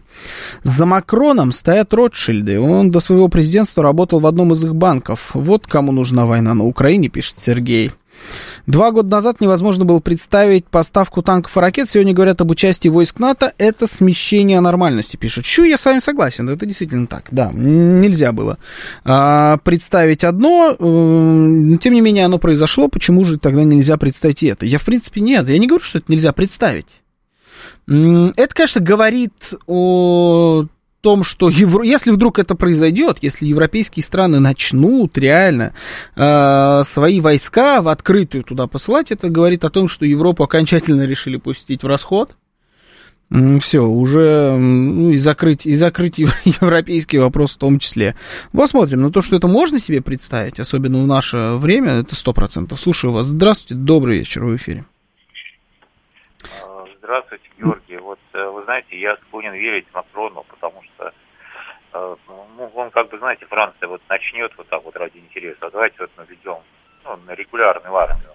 За 0.64 0.84
Макроном 0.84 1.52
стоят 1.52 1.94
Ротшильды. 1.94 2.58
Он 2.58 2.90
до 2.90 2.98
своего 2.98 3.28
президентства 3.28 3.84
работал 3.84 4.18
в 4.18 4.26
одном 4.26 4.52
из 4.52 4.64
их 4.64 4.74
банков. 4.74 5.30
Вот 5.32 5.68
кому 5.68 5.92
нужна 5.92 6.26
война 6.26 6.54
на 6.54 6.64
Украине, 6.64 7.08
пишет 7.08 7.36
Сергей. 7.38 7.92
Два 8.68 8.90
года 8.90 9.08
назад 9.08 9.40
невозможно 9.40 9.86
было 9.86 9.98
представить 9.98 10.66
поставку 10.66 11.22
танков 11.22 11.56
и 11.56 11.60
ракет. 11.60 11.88
Сегодня 11.88 12.12
говорят 12.12 12.42
об 12.42 12.50
участии 12.50 12.90
войск 12.90 13.18
НАТО. 13.18 13.54
Это 13.56 13.86
смещение 13.86 14.60
нормальности, 14.60 15.16
пишут. 15.16 15.46
Чу, 15.46 15.64
я 15.64 15.78
с 15.78 15.86
вами 15.86 16.00
согласен. 16.00 16.50
Это 16.50 16.66
действительно 16.66 17.06
так. 17.06 17.28
Да, 17.30 17.50
нельзя 17.50 18.30
было 18.32 18.58
а, 19.04 19.56
представить 19.64 20.22
одно. 20.22 20.76
Э, 20.78 21.78
тем 21.78 21.94
не 21.94 22.02
менее, 22.02 22.26
оно 22.26 22.36
произошло. 22.36 22.88
Почему 22.88 23.24
же 23.24 23.38
тогда 23.38 23.64
нельзя 23.64 23.96
представить 23.96 24.42
и 24.42 24.48
это? 24.48 24.66
Я, 24.66 24.78
в 24.78 24.84
принципе, 24.84 25.22
нет. 25.22 25.48
Я 25.48 25.56
не 25.56 25.66
говорю, 25.66 25.82
что 25.82 25.96
это 25.96 26.12
нельзя 26.12 26.34
представить. 26.34 27.00
Это, 27.86 28.54
конечно, 28.54 28.82
говорит 28.82 29.32
о 29.66 30.66
том, 31.08 31.24
что 31.24 31.48
Евро... 31.48 31.84
если 31.84 32.10
вдруг 32.10 32.38
это 32.38 32.54
произойдет, 32.54 33.16
если 33.22 33.46
европейские 33.46 34.04
страны 34.04 34.40
начнут 34.40 35.16
реально 35.16 35.72
э, 36.14 36.82
свои 36.84 37.22
войска 37.22 37.80
в 37.80 37.88
открытую 37.88 38.44
туда 38.44 38.66
посылать, 38.66 39.10
это 39.10 39.30
говорит 39.30 39.64
о 39.64 39.70
том, 39.70 39.88
что 39.88 40.04
Европу 40.04 40.42
окончательно 40.42 41.06
решили 41.06 41.38
пустить 41.38 41.82
в 41.82 41.86
расход. 41.86 42.36
Все, 43.30 43.80
уже 43.80 44.54
ну, 44.58 45.12
и 45.12 45.16
закрыть, 45.16 45.64
и 45.64 45.76
закрыть 45.76 46.18
европейский 46.44 47.16
вопрос 47.16 47.54
в 47.54 47.58
том 47.58 47.78
числе. 47.78 48.14
Посмотрим. 48.52 49.00
Но 49.00 49.10
то, 49.10 49.22
что 49.22 49.34
это 49.36 49.46
можно 49.46 49.78
себе 49.78 50.02
представить, 50.02 50.60
особенно 50.60 50.98
в 50.98 51.06
наше 51.06 51.54
время, 51.54 52.00
это 52.00 52.16
сто 52.16 52.34
процентов. 52.34 52.78
Слушаю 52.80 53.14
вас. 53.14 53.24
Здравствуйте, 53.24 53.82
добрый 53.82 54.18
вечер 54.18 54.44
в 54.44 54.54
эфире. 54.56 54.84
Здравствуйте, 56.98 57.48
Георгий. 57.58 57.96
Вот 57.96 58.18
э, 58.34 58.50
вы 58.50 58.62
знаете, 58.64 59.00
я 59.00 59.16
склонен 59.16 59.54
верить 59.54 59.86
Макрону, 59.94 60.44
потому 60.50 60.77
ну, 62.56 62.70
он 62.74 62.90
как 62.90 63.08
бы, 63.08 63.18
знаете, 63.18 63.46
Франция 63.46 63.88
вот 63.88 64.02
начнет 64.08 64.52
вот 64.56 64.68
так 64.68 64.84
вот 64.84 64.96
ради 64.96 65.18
интереса, 65.18 65.66
а 65.66 65.70
давайте 65.70 65.96
вот 66.00 66.10
мы 66.16 66.24
ведем 66.26 66.58
ну, 67.04 67.16
на 67.26 67.34
регулярную 67.34 67.94
армию. 67.94 68.30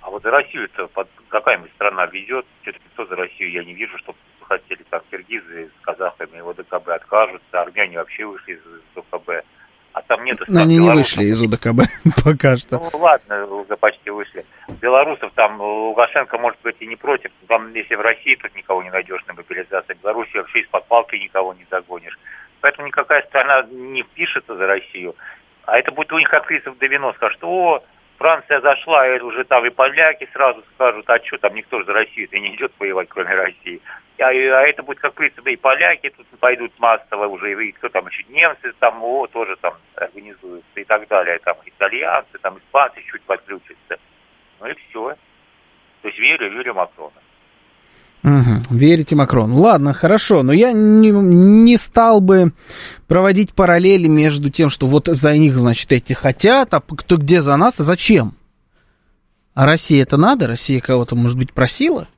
А 0.00 0.10
вот 0.10 0.22
за 0.22 0.30
Россию-то 0.30 0.88
какая-нибудь 1.28 1.72
страна 1.72 2.06
ведет, 2.06 2.46
что-то 2.62 2.78
никто 2.84 3.06
за 3.06 3.16
Россию 3.16 3.50
я 3.50 3.64
не 3.64 3.74
вижу, 3.74 3.98
чтобы 3.98 4.18
хотели 4.42 4.82
там 4.84 5.02
киргизы 5.10 5.70
с 5.78 5.84
казахами 5.84 6.38
его 6.38 6.54
ДКБ 6.54 6.88
откажутся, 6.88 7.60
армяне 7.60 7.98
вообще 7.98 8.24
вышли 8.24 8.54
из 8.54 8.62
ДКБ 8.94 9.44
а 9.98 10.02
там 10.02 10.24
нету 10.24 10.44
Но 10.48 10.62
они 10.62 10.78
не 10.78 10.90
вышли 10.90 11.24
из 11.24 11.40
УДКБ 11.40 11.82
пока 12.24 12.56
что. 12.56 12.78
Ну 12.78 12.98
ладно, 12.98 13.46
уже 13.46 13.76
почти 13.76 14.10
вышли. 14.10 14.44
Белорусов 14.80 15.32
там 15.34 15.60
Лукашенко 15.60 16.38
может 16.38 16.60
быть 16.62 16.76
и 16.80 16.86
не 16.86 16.96
против. 16.96 17.30
Там, 17.48 17.72
если 17.74 17.96
в 17.96 18.00
России 18.00 18.36
тут 18.36 18.54
никого 18.54 18.82
не 18.82 18.90
найдешь 18.90 19.24
на 19.26 19.34
мобилизации, 19.34 19.94
в 19.94 20.02
Беларуси 20.02 20.36
вообще 20.36 20.60
из-под 20.60 20.86
палки 20.86 21.16
никого 21.16 21.54
не 21.54 21.66
загонишь. 21.70 22.18
Поэтому 22.60 22.88
никакая 22.88 23.22
страна 23.22 23.62
не 23.70 24.02
впишется 24.02 24.54
за 24.54 24.66
Россию. 24.66 25.14
А 25.64 25.78
это 25.78 25.92
будет 25.92 26.12
у 26.12 26.18
них 26.18 26.32
открыться 26.32 26.70
в 26.70 26.78
Давино, 26.78 27.12
скажут, 27.14 27.38
о, 27.42 27.84
Франция 28.18 28.60
зашла, 28.60 29.06
и 29.08 29.20
уже 29.20 29.44
там 29.44 29.64
и 29.64 29.70
поляки 29.70 30.28
сразу 30.32 30.62
скажут, 30.74 31.08
а 31.08 31.24
что 31.24 31.38
там, 31.38 31.54
никто 31.54 31.78
же 31.78 31.84
за 31.84 31.92
Россию-то 31.92 32.38
не 32.38 32.56
идет 32.56 32.72
воевать, 32.78 33.08
кроме 33.08 33.34
России. 33.34 33.80
А, 34.18 34.26
а 34.26 34.32
это 34.32 34.82
будет, 34.82 34.98
как 34.98 35.14
говорится, 35.14 35.40
да 35.42 35.50
и 35.52 35.56
поляки 35.56 36.10
тут 36.10 36.26
пойдут 36.40 36.72
массово 36.78 37.28
уже, 37.28 37.52
и 37.52 37.72
кто 37.72 37.88
там 37.88 38.08
еще, 38.08 38.24
немцы 38.28 38.72
там, 38.80 39.02
о, 39.04 39.28
тоже 39.28 39.56
там 39.56 39.74
организуются 39.94 40.80
и 40.80 40.84
так 40.84 41.06
далее, 41.06 41.38
там 41.38 41.56
итальянцы, 41.64 42.38
там 42.42 42.58
испанцы 42.58 43.02
чуть 43.02 43.22
подключатся. 43.22 43.98
Ну 44.58 44.66
и 44.66 44.74
все. 44.74 45.14
То 46.02 46.08
есть 46.08 46.18
верю, 46.18 46.50
верю 46.50 46.74
Макрону. 46.74 47.12
Угу, 48.24 48.57
верите 48.70 49.14
Макрону. 49.16 49.56
Ладно, 49.56 49.92
хорошо, 49.92 50.42
но 50.42 50.52
я 50.52 50.72
не, 50.72 51.10
не 51.10 51.76
стал 51.76 52.20
бы 52.20 52.52
проводить 53.06 53.52
параллели 53.54 54.08
между 54.08 54.50
тем, 54.50 54.70
что 54.70 54.86
вот 54.86 55.08
за 55.10 55.36
них, 55.36 55.58
значит, 55.58 55.92
эти 55.92 56.12
хотят, 56.12 56.74
а 56.74 56.80
кто 56.80 57.16
где 57.16 57.42
за 57.42 57.56
нас, 57.56 57.80
а 57.80 57.84
зачем? 57.84 58.34
А 59.54 59.66
России 59.66 60.00
это 60.00 60.16
надо? 60.16 60.46
Россия 60.46 60.80
кого-то, 60.80 61.16
может 61.16 61.38
быть, 61.38 61.52
просила? 61.52 62.08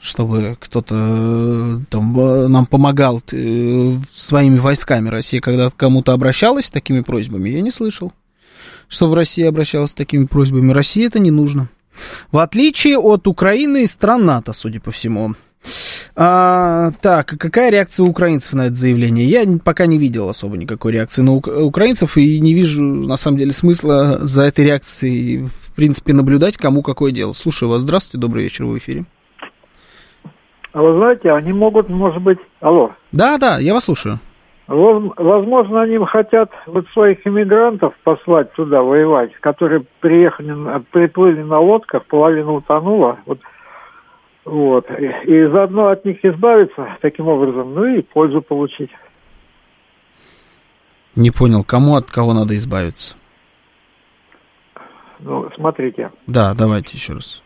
чтобы 0.00 0.56
кто-то 0.58 0.94
э, 0.96 1.78
там 1.90 2.18
э, 2.18 2.48
нам 2.48 2.64
помогал 2.64 3.22
э, 3.32 3.98
своими 4.10 4.58
войсками. 4.58 5.10
Россия 5.10 5.40
когда 5.40 5.68
кому-то 5.70 6.12
обращалась 6.12 6.66
с 6.66 6.70
такими 6.70 7.02
просьбами, 7.02 7.50
я 7.50 7.60
не 7.60 7.70
слышал, 7.70 8.12
чтобы 8.88 9.14
Россия 9.14 9.48
обращалась 9.48 9.90
с 9.90 9.94
такими 9.94 10.24
просьбами. 10.24 10.72
России 10.72 11.06
это 11.06 11.18
не 11.18 11.30
нужно. 11.30 11.68
В 12.32 12.38
отличие 12.38 12.98
от 12.98 13.26
Украины 13.26 13.84
и 13.84 13.86
стран 13.86 14.24
НАТО, 14.24 14.52
судя 14.54 14.80
по 14.80 14.90
всему. 14.90 15.34
А, 16.16 16.90
так, 17.02 17.26
какая 17.26 17.70
реакция 17.70 18.04
у 18.04 18.10
украинцев 18.10 18.52
на 18.54 18.66
это 18.66 18.74
заявление? 18.74 19.26
Я 19.26 19.44
пока 19.64 19.86
не 19.86 19.98
видел 19.98 20.28
особо 20.28 20.56
никакой 20.56 20.92
реакции 20.92 21.22
на 21.22 21.34
украинцев 21.34 22.16
и 22.16 22.40
не 22.40 22.54
вижу, 22.54 22.82
на 22.82 23.16
самом 23.16 23.38
деле, 23.38 23.52
смысла 23.52 24.18
за 24.20 24.42
этой 24.42 24.64
реакцией, 24.64 25.48
в 25.66 25.74
принципе, 25.74 26.12
наблюдать, 26.12 26.56
кому 26.56 26.82
какое 26.82 27.12
дело. 27.12 27.32
Слушаю 27.32 27.68
вас. 27.68 27.82
Здравствуйте, 27.82 28.18
добрый 28.18 28.44
вечер, 28.44 28.64
в 28.64 28.76
эфире. 28.78 29.04
А 30.72 30.82
вы 30.82 30.96
знаете, 30.96 31.32
они 31.32 31.52
могут, 31.52 31.88
может 31.88 32.22
быть... 32.22 32.38
Алло. 32.60 32.92
Да, 33.12 33.38
да, 33.38 33.58
я 33.58 33.74
вас 33.74 33.84
слушаю. 33.84 34.18
Возможно, 34.68 35.82
они 35.82 35.98
хотят 36.06 36.52
вот 36.66 36.86
своих 36.92 37.26
иммигрантов 37.26 37.92
послать 38.04 38.52
туда 38.52 38.82
воевать, 38.82 39.32
которые 39.40 39.82
приехали, 39.98 40.54
приплыли 40.92 41.42
на 41.42 41.58
лодках, 41.58 42.06
половина 42.06 42.52
утонула. 42.52 43.18
Вот, 43.26 43.40
вот. 44.50 44.90
И, 44.90 45.04
и 45.04 45.46
заодно 45.46 45.90
от 45.90 46.04
них 46.04 46.24
избавиться 46.24 46.96
таким 47.00 47.28
образом, 47.28 47.72
ну 47.72 47.84
и 47.84 48.02
пользу 48.02 48.42
получить. 48.42 48.90
Не 51.14 51.30
понял, 51.30 51.62
кому 51.62 51.94
от 51.94 52.10
кого 52.10 52.34
надо 52.34 52.56
избавиться? 52.56 53.14
Ну, 55.20 55.48
смотрите. 55.54 56.10
Да, 56.26 56.52
давайте 56.54 56.96
еще 56.96 57.12
раз. 57.12 57.40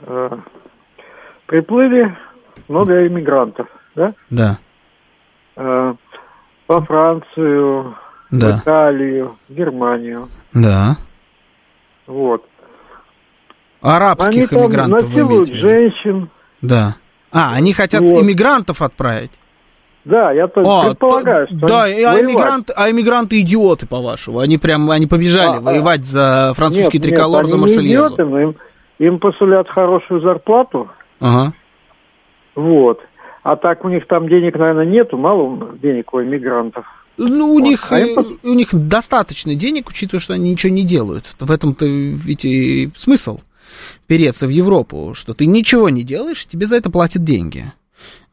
Э, 0.00 0.30
приплыли 1.46 2.16
много 2.66 3.06
иммигрантов, 3.06 3.68
да? 3.94 4.12
Да. 4.30 4.58
Э, 5.54 5.94
во 6.66 6.80
Францию, 6.80 7.96
да. 8.32 8.56
в 8.56 8.60
Италию, 8.60 9.38
в 9.48 9.54
Германию. 9.54 10.28
Да. 10.52 10.96
Вот. 12.08 12.44
Арабских 13.84 14.28
они 14.28 14.62
иммигрантов 14.62 15.00
там 15.00 15.08
насилуют 15.10 15.48
женщин. 15.50 16.30
Да. 16.62 16.96
А, 17.30 17.52
они 17.54 17.74
хотят 17.74 18.00
вот. 18.00 18.22
иммигрантов 18.22 18.80
отправить. 18.80 19.30
Да, 20.06 20.32
я 20.32 20.48
тоже 20.48 20.68
а, 20.68 20.88
предполагаю, 20.88 21.46
что 21.48 21.66
Да, 21.66 21.84
они 21.84 22.02
а, 22.02 22.20
иммигранты, 22.20 22.72
а 22.74 22.90
иммигранты 22.90 23.40
идиоты, 23.40 23.86
по-вашему. 23.86 24.38
Они 24.38 24.56
прям, 24.56 24.90
они 24.90 25.06
побежали 25.06 25.56
а, 25.56 25.58
а. 25.58 25.60
воевать 25.60 26.06
за 26.06 26.52
французский 26.54 26.98
нет, 26.98 27.02
триколор, 27.02 27.42
нет, 27.42 27.50
за 27.50 27.56
Марсельезу. 27.58 28.04
Идиоты, 28.06 28.24
но 28.24 28.40
им, 28.40 28.56
им 28.98 29.18
посулят 29.18 29.68
хорошую 29.68 30.22
зарплату. 30.22 30.88
Ага. 31.20 31.52
Вот. 32.54 33.00
А 33.42 33.56
так 33.56 33.84
у 33.84 33.88
них 33.90 34.06
там 34.06 34.28
денег, 34.28 34.56
наверное, 34.56 34.86
нету, 34.86 35.18
мало 35.18 35.74
денег 35.82 36.12
у 36.14 36.22
иммигрантов. 36.22 36.86
Ну, 37.18 37.48
у, 37.48 37.54
вот. 37.54 37.62
них, 37.62 37.92
а 37.92 38.00
им... 38.00 38.38
у 38.42 38.54
них 38.54 38.68
достаточно 38.72 39.54
денег, 39.54 39.88
учитывая, 39.88 40.20
что 40.20 40.32
они 40.32 40.50
ничего 40.50 40.72
не 40.72 40.84
делают. 40.84 41.26
В 41.38 41.50
этом-то 41.50 41.84
ведь 41.84 42.44
и 42.46 42.90
смысл 42.96 43.40
переться 44.06 44.46
в 44.46 44.50
Европу, 44.50 45.12
что 45.14 45.34
ты 45.34 45.46
ничего 45.46 45.88
не 45.88 46.04
делаешь, 46.04 46.46
тебе 46.46 46.66
за 46.66 46.76
это 46.76 46.90
платят 46.90 47.24
деньги. 47.24 47.72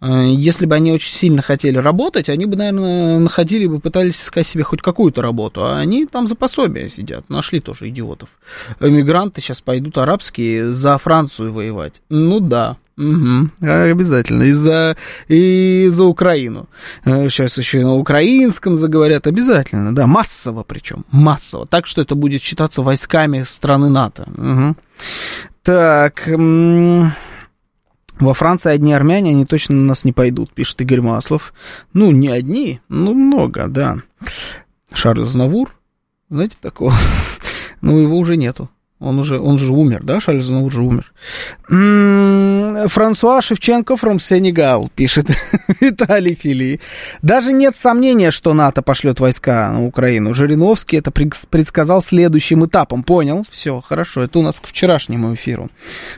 Э, 0.02 0.26
если 0.26 0.66
бы 0.66 0.76
они 0.76 0.92
очень 0.92 1.14
сильно 1.14 1.42
хотели 1.42 1.78
работать, 1.78 2.30
они 2.30 2.46
бы, 2.46 2.56
наверное, 2.56 3.20
находили 3.20 3.68
бы, 3.68 3.80
пытались 3.80 4.22
искать 4.22 4.48
себе 4.48 4.64
хоть 4.64 4.82
какую-то 4.82 5.22
работу, 5.22 5.64
а 5.66 5.78
они 5.78 6.06
там 6.06 6.28
за 6.28 6.36
пособие 6.36 6.90
сидят, 6.90 7.30
нашли 7.30 7.60
тоже 7.60 7.90
идиотов. 7.90 8.30
Эмигранты 8.80 9.42
сейчас 9.42 9.62
пойдут 9.62 9.98
арабские 9.98 10.74
за 10.74 10.98
Францию 10.98 11.54
воевать. 11.54 12.02
Ну 12.10 12.40
да, 12.40 12.78
Угу, 12.98 13.50
обязательно. 13.62 14.44
И 14.44 14.52
за, 14.52 14.96
и 15.28 15.88
за 15.90 16.04
Украину. 16.04 16.68
Сейчас 17.04 17.58
э, 17.58 17.62
еще 17.62 17.80
и 17.80 17.84
на 17.84 17.96
украинском 17.96 18.78
заговорят. 18.78 19.26
Обязательно, 19.26 19.96
да. 19.96 20.06
Массово 20.06 20.64
причем. 20.64 21.06
Массово. 21.10 21.66
Так 21.66 21.88
что 21.88 22.02
это 22.02 22.14
будет 22.14 22.44
считаться 22.44 22.84
войсками 22.84 23.44
страны 23.50 23.90
НАТО. 23.90 24.28
Угу. 24.38 24.76
Так. 25.64 26.28
Во 28.22 28.36
Франции 28.36 28.72
одни 28.72 28.94
армяне, 28.94 29.32
они 29.32 29.48
точно 29.48 29.76
на 29.76 29.84
нас 29.84 30.06
не 30.06 30.14
пойдут, 30.14 30.54
пишет 30.54 30.80
Игорь 30.80 31.02
Маслов. 31.02 31.54
Ну, 31.94 32.12
не 32.12 32.28
одни, 32.28 32.80
ну, 32.88 33.16
много, 33.16 33.68
да. 33.68 33.98
Шарль 34.94 35.26
Знавур, 35.26 35.76
знаете 36.30 36.56
такого? 36.62 36.94
ну, 37.82 37.98
его 37.98 38.18
уже 38.20 38.38
нету. 38.38 38.70
Он 39.02 39.18
уже, 39.18 39.40
он 39.40 39.58
же 39.58 39.74
умер, 39.74 40.02
да, 40.04 40.20
Шарль 40.20 40.42
Знавур 40.42 40.68
уже 40.68 40.84
умер. 40.84 41.12
М-м, 41.72 42.88
Франсуа 42.88 43.42
Шевченко 43.42 43.96
from 43.96 44.20
Сенегал, 44.20 44.92
пишет 44.94 45.26
Виталий 45.82 46.36
Фили. 46.36 46.80
Даже 47.24 47.52
нет 47.52 47.76
сомнения, 47.76 48.30
что 48.30 48.54
НАТО 48.54 48.84
пошлет 48.84 49.20
войска 49.20 49.72
на 49.72 49.84
Украину. 49.84 50.36
Жириновский 50.36 50.98
это 50.98 51.10
предсказал 51.12 52.04
следующим 52.04 52.64
этапом. 52.66 53.02
Понял? 53.02 53.44
Все, 53.50 53.82
хорошо. 53.82 54.22
Это 54.22 54.38
у 54.38 54.44
нас 54.44 54.60
к 54.60 54.68
вчерашнему 54.68 55.34
эфиру 55.34 55.72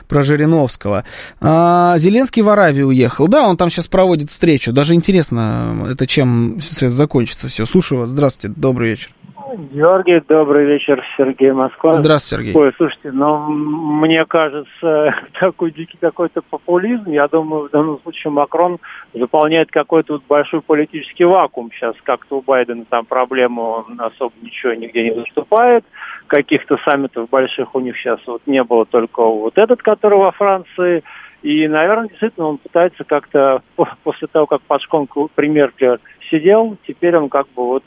про 0.06 0.22
Жириновского. 0.22 1.04
А, 1.40 1.96
Зеленский 1.96 2.42
в 2.42 2.50
Аравию 2.50 2.88
уехал. 2.88 3.28
Да, 3.28 3.48
он 3.48 3.56
там 3.56 3.70
сейчас 3.70 3.86
проводит 3.88 4.30
встречу. 4.30 4.72
Даже 4.72 4.92
интересно, 4.92 5.88
это 5.90 6.06
чем 6.06 6.60
сейчас 6.60 6.92
закончится 6.92 7.48
все. 7.48 7.64
Слушаю 7.64 8.02
вас. 8.02 8.10
Здравствуйте, 8.10 8.54
добрый 8.54 8.90
вечер. 8.90 9.13
Георгий, 9.56 10.20
добрый 10.28 10.66
вечер, 10.66 11.02
Сергей 11.16 11.52
Москва. 11.52 11.94
Здравствуйте, 11.94 12.44
Сергей. 12.44 12.60
Ой, 12.60 12.72
слушайте, 12.76 13.12
ну, 13.12 13.48
мне 13.48 14.24
кажется, 14.24 15.14
такой 15.40 15.70
дикий 15.70 15.96
какой-то 16.00 16.42
популизм. 16.42 17.10
Я 17.10 17.28
думаю, 17.28 17.68
в 17.68 17.70
данном 17.70 18.00
случае 18.00 18.32
Макрон 18.32 18.78
заполняет 19.12 19.70
какой-то 19.70 20.14
вот 20.14 20.22
большой 20.28 20.60
политический 20.60 21.24
вакуум. 21.24 21.70
Сейчас 21.72 21.94
как-то 22.02 22.38
у 22.38 22.42
Байдена 22.42 22.84
там 22.88 23.04
проблему 23.04 23.86
особо 23.98 24.32
ничего 24.42 24.74
нигде 24.74 25.04
не 25.04 25.14
заступает. 25.14 25.84
Каких-то 26.26 26.76
саммитов 26.84 27.28
больших 27.30 27.74
у 27.74 27.80
них 27.80 27.96
сейчас 27.96 28.20
вот 28.26 28.42
не 28.46 28.62
было, 28.64 28.86
только 28.86 29.22
вот 29.22 29.56
этот, 29.56 29.82
который 29.82 30.18
во 30.18 30.32
Франции. 30.32 31.04
И, 31.42 31.68
наверное, 31.68 32.08
действительно 32.08 32.46
он 32.46 32.58
пытается 32.58 33.04
как-то, 33.04 33.62
после 34.02 34.26
того, 34.28 34.46
как 34.46 34.62
под 34.62 34.82
шконку 34.82 35.30
Меркель 35.36 35.98
сидел, 36.30 36.76
теперь 36.86 37.16
он 37.16 37.28
как 37.28 37.46
бы 37.54 37.64
вот 37.66 37.84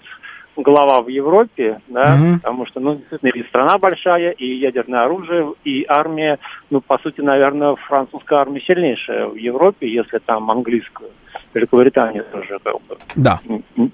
глава 0.58 1.02
в 1.02 1.08
Европе, 1.08 1.80
да, 1.88 2.16
угу. 2.16 2.40
потому 2.40 2.66
что, 2.66 2.80
ну, 2.80 2.96
действительно, 2.96 3.30
и 3.30 3.48
страна 3.48 3.78
большая, 3.78 4.32
и 4.32 4.46
ядерное 4.46 5.06
оружие, 5.06 5.54
и 5.64 5.86
армия, 5.88 6.40
ну, 6.70 6.82
по 6.82 6.98
сути, 7.00 7.22
наверное, 7.22 7.76
французская 7.88 8.40
армия 8.40 8.62
сильнейшая 8.62 9.28
в 9.28 9.36
Европе, 9.36 9.88
если 9.88 10.20
там 10.20 10.50
английскую. 10.52 11.10
Великобританию 11.54 12.26
тоже 12.32 12.60
как 12.64 12.74
бы 12.88 12.98
да. 13.16 13.40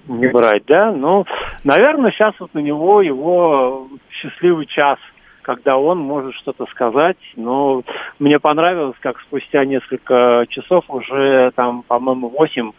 не 0.08 0.28
брать, 0.28 0.64
да, 0.68 0.92
ну, 0.92 1.26
наверное, 1.64 2.12
сейчас 2.12 2.34
вот 2.40 2.54
на 2.54 2.60
него 2.60 3.02
его 3.02 3.88
счастливый 4.10 4.66
час 4.66 4.98
когда 5.44 5.78
он 5.78 6.00
может 6.00 6.34
что-то 6.36 6.66
сказать. 6.68 7.18
Но 7.36 7.84
мне 8.18 8.40
понравилось, 8.40 8.96
как 9.02 9.20
спустя 9.20 9.66
несколько 9.66 10.46
часов 10.50 10.86
уже 10.88 11.52
там, 11.56 11.84
по-моему, 11.84 12.30
восемь 12.30 12.72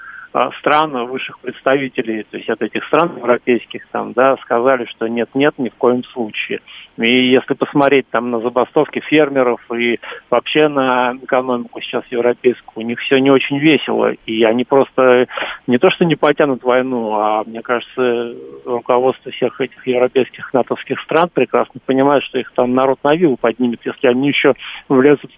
стран 0.59 1.07
высших 1.07 1.38
представителей, 1.38 2.25
то 2.25 2.37
есть 2.37 2.51
от 2.51 2.61
этих 2.61 2.85
стран 2.87 3.16
европейских, 3.16 3.87
там, 3.92 4.12
да, 4.12 4.37
сказали, 4.38 4.85
что 4.87 5.07
нет-нет, 5.07 5.55
ни 5.59 5.68
в 5.68 5.75
коем 5.75 6.03
случае. 6.05 6.61
И 6.97 7.31
если 7.31 7.55
посмотреть 7.55 8.09
там 8.11 8.31
на 8.31 8.40
забастовки 8.40 9.01
фермеров 9.01 9.61
и 9.73 10.01
вообще 10.31 10.68
на 10.68 11.14
экономику 11.23 11.81
сейчас 11.81 12.05
европейскую, 12.11 12.85
у 12.85 12.88
них 12.88 12.99
все 13.01 13.18
не 13.18 13.31
очень 13.31 13.59
весело, 13.59 14.12
и 14.27 14.42
они 14.44 14.64
просто 14.64 15.27
не 15.66 15.79
то 15.79 15.90
что 15.90 16.05
не 16.05 16.16
потянут 16.16 16.64
войну, 16.64 17.14
а 17.14 17.44
мне 17.44 17.62
кажется, 17.62 18.35
руководство 18.64 19.31
всех 19.31 19.61
этих 19.61 19.87
европейских 19.87 20.53
натовских 20.53 21.01
стран 21.03 21.31
прекрасно 21.33 21.81
понимает, 21.87 22.25
что 22.25 22.38
их 22.38 22.51
там 22.53 22.75
народ 22.75 22.99
на 23.05 23.14
вилу 23.14 23.37
поднимет, 23.37 23.81
если 23.85 24.09
они 24.09 24.29
еще 24.29 24.55
влезут 24.88 25.31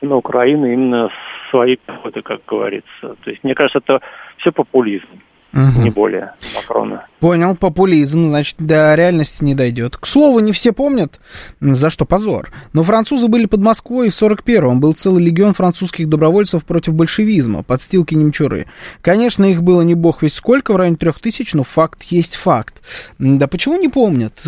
на 0.00 0.16
Украину 0.16 0.66
именно 0.66 1.08
своей 1.50 1.76
пехоты, 1.76 2.22
как 2.22 2.40
говорится. 2.46 3.16
То 3.22 3.30
есть, 3.30 3.42
мне 3.44 3.54
кажется, 3.54 3.78
это 3.78 4.00
все 4.38 4.52
популизм. 4.52 5.06
Угу. 5.54 5.80
Не 5.82 5.88
более 5.88 6.34
Макрона. 6.54 7.06
Понял, 7.20 7.56
популизм, 7.56 8.26
значит, 8.26 8.56
до 8.58 8.94
реальности 8.94 9.42
не 9.42 9.54
дойдет. 9.54 9.96
К 9.96 10.06
слову, 10.06 10.40
не 10.40 10.52
все 10.52 10.72
помнят, 10.72 11.18
за 11.58 11.88
что 11.88 12.04
позор. 12.04 12.50
Но 12.74 12.82
французы 12.84 13.28
были 13.28 13.46
под 13.46 13.60
Москвой 13.60 14.10
в 14.10 14.12
41-м. 14.12 14.78
Был 14.78 14.92
целый 14.92 15.24
легион 15.24 15.54
французских 15.54 16.06
добровольцев 16.06 16.66
против 16.66 16.92
большевизма, 16.92 17.62
подстилки 17.62 18.14
немчуры. 18.14 18.66
Конечно, 19.00 19.46
их 19.46 19.62
было 19.62 19.80
не 19.80 19.94
бог 19.94 20.22
весь 20.22 20.34
сколько, 20.34 20.74
в 20.74 20.76
районе 20.76 20.96
трех 20.96 21.18
тысяч, 21.18 21.54
но 21.54 21.64
факт 21.64 22.02
есть 22.02 22.36
факт. 22.36 22.82
Да 23.18 23.46
почему 23.46 23.78
не 23.78 23.88
помнят? 23.88 24.46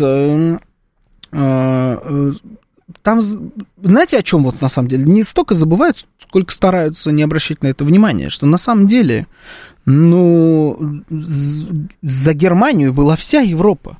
Там, 3.01 3.21
знаете, 3.81 4.17
о 4.17 4.23
чем 4.23 4.43
вот 4.43 4.61
на 4.61 4.69
самом 4.69 4.87
деле? 4.87 5.05
Не 5.05 5.23
столько 5.23 5.53
забывают, 5.53 6.05
сколько 6.27 6.53
стараются 6.53 7.11
не 7.11 7.23
обращать 7.23 7.61
на 7.61 7.67
это 7.67 7.83
внимания, 7.83 8.29
что 8.29 8.45
на 8.45 8.57
самом 8.57 8.87
деле, 8.87 9.27
ну, 9.85 11.03
за 12.01 12.33
Германию 12.33 12.93
была 12.93 13.15
вся 13.15 13.41
Европа. 13.41 13.97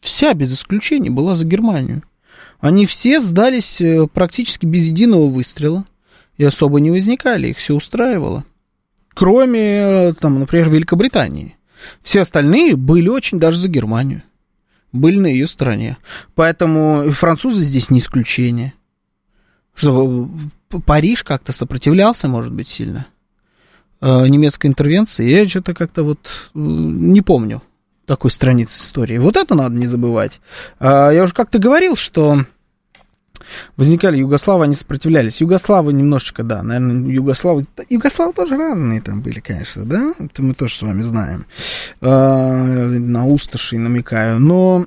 Вся, 0.00 0.34
без 0.34 0.52
исключения, 0.52 1.10
была 1.10 1.34
за 1.34 1.44
Германию. 1.44 2.02
Они 2.60 2.86
все 2.86 3.20
сдались 3.20 3.80
э, 3.80 4.06
практически 4.06 4.64
без 4.64 4.84
единого 4.84 5.26
выстрела 5.26 5.84
и 6.38 6.44
особо 6.44 6.80
не 6.80 6.90
возникали, 6.90 7.48
их 7.48 7.58
все 7.58 7.74
устраивало. 7.74 8.44
Кроме, 9.14 9.60
э, 9.60 10.14
там, 10.14 10.38
например, 10.38 10.70
Великобритании. 10.70 11.56
Все 12.02 12.20
остальные 12.20 12.76
были 12.76 13.08
очень 13.08 13.38
даже 13.38 13.58
за 13.58 13.68
Германию 13.68 14.22
были 14.96 15.18
на 15.18 15.26
ее 15.26 15.46
стороне. 15.46 15.98
Поэтому 16.34 17.10
французы 17.10 17.62
здесь 17.62 17.90
не 17.90 18.00
исключение. 18.00 18.74
Что 19.74 20.28
Париж 20.84 21.22
как-то 21.22 21.52
сопротивлялся, 21.52 22.28
может 22.28 22.52
быть, 22.52 22.68
сильно 22.68 23.06
э, 24.00 24.26
немецкой 24.28 24.68
интервенции. 24.68 25.28
Я 25.28 25.46
что-то 25.48 25.74
как-то 25.74 26.02
вот 26.02 26.50
э, 26.54 26.58
не 26.58 27.20
помню 27.20 27.62
такой 28.06 28.30
страницы 28.30 28.80
истории. 28.80 29.18
Вот 29.18 29.36
это 29.36 29.54
надо 29.54 29.74
не 29.74 29.86
забывать. 29.86 30.40
А, 30.78 31.10
я 31.10 31.24
уже 31.24 31.34
как-то 31.34 31.58
говорил, 31.58 31.96
что 31.96 32.44
возникали 33.76 34.18
Югославы, 34.18 34.64
они 34.64 34.74
сопротивлялись. 34.74 35.40
Югославы 35.40 35.92
немножечко, 35.92 36.42
да, 36.42 36.62
наверное, 36.62 37.10
Югославы... 37.10 37.66
Югославы 37.88 38.32
тоже 38.32 38.56
разные 38.56 39.00
там 39.00 39.22
были, 39.22 39.40
конечно, 39.40 39.84
да? 39.84 40.12
Это 40.18 40.42
мы 40.42 40.54
тоже 40.54 40.74
с 40.74 40.82
вами 40.82 41.02
знаем. 41.02 41.46
А, 42.00 42.64
на 42.64 43.26
усташи 43.26 43.78
намекаю. 43.78 44.40
Но 44.40 44.86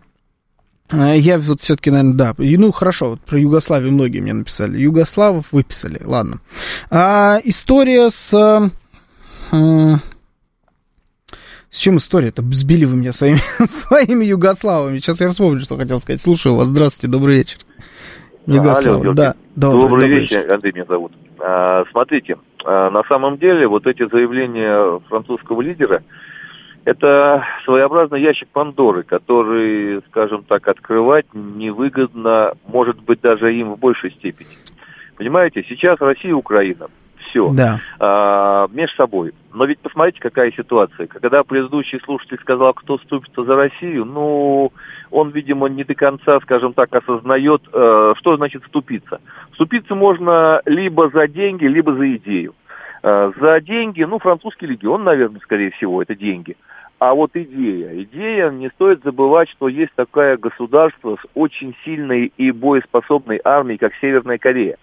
а, 0.92 1.14
я 1.14 1.38
вот 1.38 1.62
все-таки, 1.62 1.92
наверное, 1.92 2.14
да. 2.14 2.36
Ну, 2.38 2.72
хорошо, 2.72 3.12
вот 3.12 3.22
про 3.22 3.40
Югославию 3.40 3.92
многие 3.92 4.20
мне 4.20 4.34
написали. 4.34 4.80
Югославов 4.80 5.52
выписали, 5.52 6.02
ладно. 6.04 6.40
А, 6.90 7.40
история 7.44 8.10
с... 8.10 8.72
А, 9.52 10.00
с 11.72 11.78
чем 11.78 11.98
история-то? 11.98 12.44
Сбили 12.52 12.86
вы 12.86 12.96
меня 12.96 13.14
своими, 13.14 13.42
своими 13.70 14.26
югославами. 14.26 14.98
Сейчас 15.00 15.22
я 15.22 15.30
вспомню, 15.30 15.62
что 15.62 15.78
хотел 15.78 16.02
сказать. 16.02 16.22
Слушаю 16.22 16.56
вас. 16.56 16.68
Здравствуйте, 16.68 17.12
добрый 17.12 17.38
вечер. 17.38 17.60
Югослав, 18.56 19.02
Алло, 19.02 19.14
да. 19.14 19.36
Добрый, 19.56 19.82
добрый, 19.82 20.02
добрый 20.02 20.08
вечер, 20.22 20.40
вечер, 20.40 20.54
Андрей 20.54 20.72
меня 20.74 20.86
зовут. 20.86 21.12
А, 21.40 21.84
смотрите, 21.92 22.38
а, 22.66 22.90
на 22.90 23.04
самом 23.04 23.38
деле 23.38 23.68
вот 23.68 23.86
эти 23.86 24.08
заявления 24.10 25.00
французского 25.08 25.62
лидера, 25.62 26.04
это 26.86 27.44
своеобразный 27.66 28.22
ящик 28.22 28.48
Пандоры, 28.50 29.04
который, 29.04 30.02
скажем 30.10 30.44
так, 30.44 30.68
открывать 30.68 31.26
невыгодно, 31.34 32.54
может 32.68 33.00
быть, 33.04 33.22
даже 33.22 33.54
им 33.54 33.74
в 33.74 33.80
большей 33.80 34.12
степени. 34.12 34.50
Понимаете, 35.18 35.64
сейчас 35.68 36.00
Россия 36.00 36.32
и 36.32 36.34
Украина 36.34 36.88
все 37.30 37.52
да. 37.54 37.80
а, 38.00 38.68
между 38.72 38.96
собой. 38.96 39.34
Но 39.54 39.66
ведь 39.66 39.80
посмотрите, 39.80 40.20
какая 40.20 40.52
ситуация. 40.52 41.08
Когда 41.08 41.44
предыдущий 41.44 42.00
слушатель 42.04 42.40
сказал, 42.40 42.74
кто 42.74 42.98
ступится 43.00 43.44
за 43.44 43.56
Россию, 43.56 44.06
ну, 44.06 44.72
он, 45.12 45.30
видимо, 45.32 45.68
не 45.68 45.84
до 45.84 45.96
конца, 45.96 46.40
скажем 46.42 46.74
так, 46.74 46.94
осознает, 46.94 47.64
э, 47.74 48.14
что 48.18 48.38
значит 48.38 48.64
вступиться. 48.64 49.20
Вступиться 49.52 49.96
можно 49.96 50.62
либо 50.66 51.10
за 51.10 51.28
деньги, 51.28 51.66
либо 51.66 51.94
за 51.94 52.16
идею. 52.18 52.54
Э, 53.02 53.32
за 53.40 53.60
деньги, 53.62 54.04
ну, 54.04 54.20
французский 54.20 54.68
легион, 54.68 55.04
наверное, 55.04 55.42
скорее 55.42 55.72
всего, 55.72 56.02
это 56.02 56.16
деньги. 56.16 56.56
А 57.00 57.14
вот 57.16 57.32
идея. 57.34 58.04
Идея, 58.04 58.52
не 58.52 58.70
стоит 58.70 59.02
забывать, 59.04 59.50
что 59.50 59.68
есть 59.68 59.94
такое 59.96 60.38
государство 60.38 61.16
с 61.16 61.26
очень 61.34 61.76
сильной 61.84 62.32
и 62.38 62.52
боеспособной 62.52 63.40
армией, 63.44 63.78
как 63.78 63.94
Северная 64.00 64.38
Корея 64.38 64.78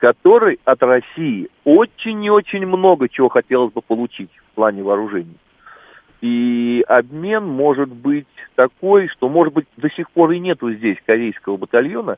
который 0.00 0.58
от 0.64 0.82
России 0.82 1.48
очень 1.64 2.24
и 2.24 2.30
очень 2.30 2.66
много 2.66 3.08
чего 3.08 3.28
хотелось 3.28 3.72
бы 3.72 3.82
получить 3.82 4.30
в 4.34 4.54
плане 4.54 4.82
вооружений. 4.82 5.36
И 6.22 6.82
обмен 6.88 7.44
может 7.44 7.90
быть 7.90 8.26
такой, 8.54 9.08
что, 9.08 9.28
может 9.28 9.54
быть, 9.54 9.66
до 9.76 9.90
сих 9.90 10.10
пор 10.10 10.32
и 10.32 10.38
нету 10.38 10.72
здесь 10.72 10.96
корейского 11.06 11.58
батальона, 11.58 12.16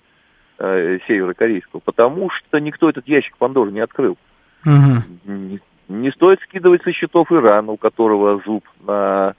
э, 0.59 0.99
северокорейского, 1.07 1.81
потому 1.81 2.31
что 2.31 2.59
никто 2.59 2.89
этот 2.89 3.07
ящик 3.09 3.37
Пандоры 3.37 3.73
не 3.73 3.81
открыл. 3.81 4.17
Угу. 4.65 5.33
Не, 5.33 5.61
не 5.89 6.11
стоит 6.13 6.41
скидывать 6.43 6.83
со 6.83 6.93
счетов 6.93 7.33
Ирана, 7.33 7.73
у 7.73 7.77
которого 7.77 8.41
зуб 8.45 8.65
на, 8.87 9.35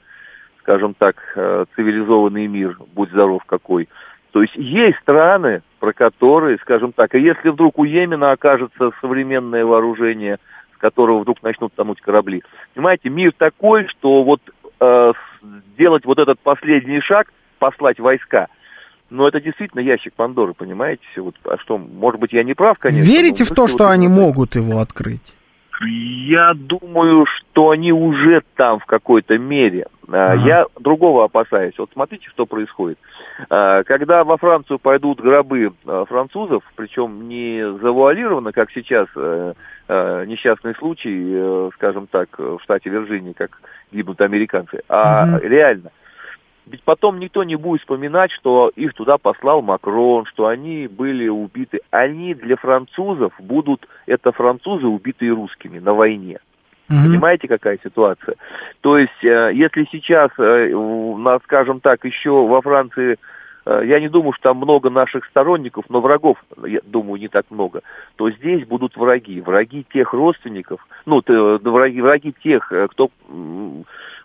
скажем 0.60 0.95
так, 0.95 1.15
э, 1.36 1.65
цивилизованный 1.75 2.47
мир, 2.47 2.77
будь 2.93 3.10
здоров 3.10 3.43
какой. 3.45 3.88
То 4.34 4.41
есть 4.41 4.56
есть 4.56 4.98
страны, 4.98 5.62
про 5.80 5.93
которые, 5.93 6.58
скажем 6.58 6.91
так, 6.91 7.13
и 7.13 7.19
если 7.19 7.50
вдруг 7.50 7.78
у 7.78 7.84
Йемена 7.84 8.32
окажется 8.32 8.89
современное 9.00 9.63
вооружение, 9.63 10.39
с 10.76 10.78
которого 10.80 11.19
вдруг 11.19 11.43
начнут 11.43 11.72
тонуть 11.76 12.02
корабли, 12.02 12.41
понимаете, 12.74 13.10
мир 13.10 13.32
такой, 13.38 13.88
что 13.89 14.24
вот 14.24 14.41
э, 14.80 15.13
сделать 15.74 16.04
вот 16.06 16.17
этот 16.17 16.39
последний 16.39 17.00
шаг, 17.02 17.28
послать 17.60 18.00
войска, 18.00 18.48
но 19.12 19.28
это 19.28 19.39
действительно 19.39 19.82
ящик 19.82 20.15
Пандоры, 20.15 20.56
понимаете? 20.56 21.04
Вот, 21.17 21.36
а 21.46 21.60
что, 21.60 21.78
может 21.78 22.19
быть, 22.19 22.34
я 22.34 22.43
не 22.43 22.56
прав, 22.56 22.80
конечно. 22.80 23.08
Верите 23.08 23.43
в 23.43 23.52
то, 23.52 23.67
что 23.67 23.88
они 23.88 24.08
могут 24.08 24.56
его 24.56 24.80
открыть? 24.80 25.36
Я 25.86 26.54
думаю, 26.56 27.26
что 27.26 27.69
они 27.72 27.91
уже 27.91 28.41
там 28.56 28.80
в 28.80 28.86
какой-то 28.86 29.38
мере. 29.38 29.88
А, 30.08 30.34
ага. 30.34 30.41
Я 30.46 30.65
другого 30.80 31.26
опасаюсь. 31.26 31.74
Вот 31.78 31.89
смотрите, 31.93 32.28
что 32.30 32.45
происходит. 32.45 32.97
А, 32.99 33.12
когда 33.47 34.23
во 34.23 34.38
Францию 34.38 34.79
пойдут 34.79 35.19
гробы 35.19 35.73
а, 35.86 36.05
французов, 36.05 36.63
причем 36.75 37.27
не 37.27 37.61
завуалированно, 37.79 38.51
как 38.51 38.71
сейчас 38.71 39.07
э, 39.15 39.53
э, 39.88 40.25
несчастный 40.27 40.75
случай, 40.75 41.34
э, 41.34 41.69
скажем 41.75 42.07
так, 42.07 42.38
в 42.38 42.59
штате 42.61 42.89
Вирджинии, 42.89 43.34
как 43.34 43.59
гибнут 43.91 44.21
американцы, 44.21 44.81
а 44.88 45.25
угу. 45.25 45.47
реально. 45.47 45.91
ведь 46.65 46.84
потом 46.84 47.19
никто 47.19 47.43
не 47.43 47.55
будет 47.55 47.81
вспоминать, 47.81 48.31
что 48.31 48.71
их 48.75 48.93
туда 48.93 49.17
послал 49.17 49.61
Макрон, 49.61 50.25
что 50.25 50.47
они 50.47 50.88
были 50.88 51.27
убиты. 51.27 51.81
Они 51.91 52.34
для 52.34 52.55
французов 52.55 53.34
будут, 53.39 53.88
это 54.05 54.31
французы, 54.31 54.88
убитые 54.88 55.34
русскими 55.34 55.79
на 55.79 55.93
войне. 55.93 56.39
Mm-hmm. 56.94 57.08
Понимаете, 57.08 57.48
какая 57.48 57.80
ситуация? 57.84 58.36
То 58.82 58.98
есть, 58.98 59.24
э, 59.24 59.52
если 59.54 59.88
сейчас, 59.91 60.30
э, 60.38 60.72
скажем 61.46 61.80
так, 61.80 62.06
еще 62.06 62.32
во 62.32 62.62
Франции 62.62 63.18
Э, 63.66 63.82
я 63.86 64.00
не 64.00 64.10
думаю, 64.10 64.34
что 64.34 64.50
там 64.50 64.58
много 64.58 64.89
наших 64.89 65.26
сторонников, 65.26 65.86
но 65.89 66.02
врагов, 66.02 66.38
я 66.66 66.80
думаю, 66.86 67.20
не 67.20 67.28
так 67.28 67.46
много, 67.50 67.82
то 68.16 68.30
здесь 68.32 68.66
будут 68.68 68.96
враги. 68.96 69.41
Враги 69.41 69.86
тех 69.91 70.14
родственников, 70.14 70.86
ну, 71.06 71.22
враги, 71.26 72.02
враги 72.02 72.34
тех, 72.44 72.72
кто... 72.91 73.10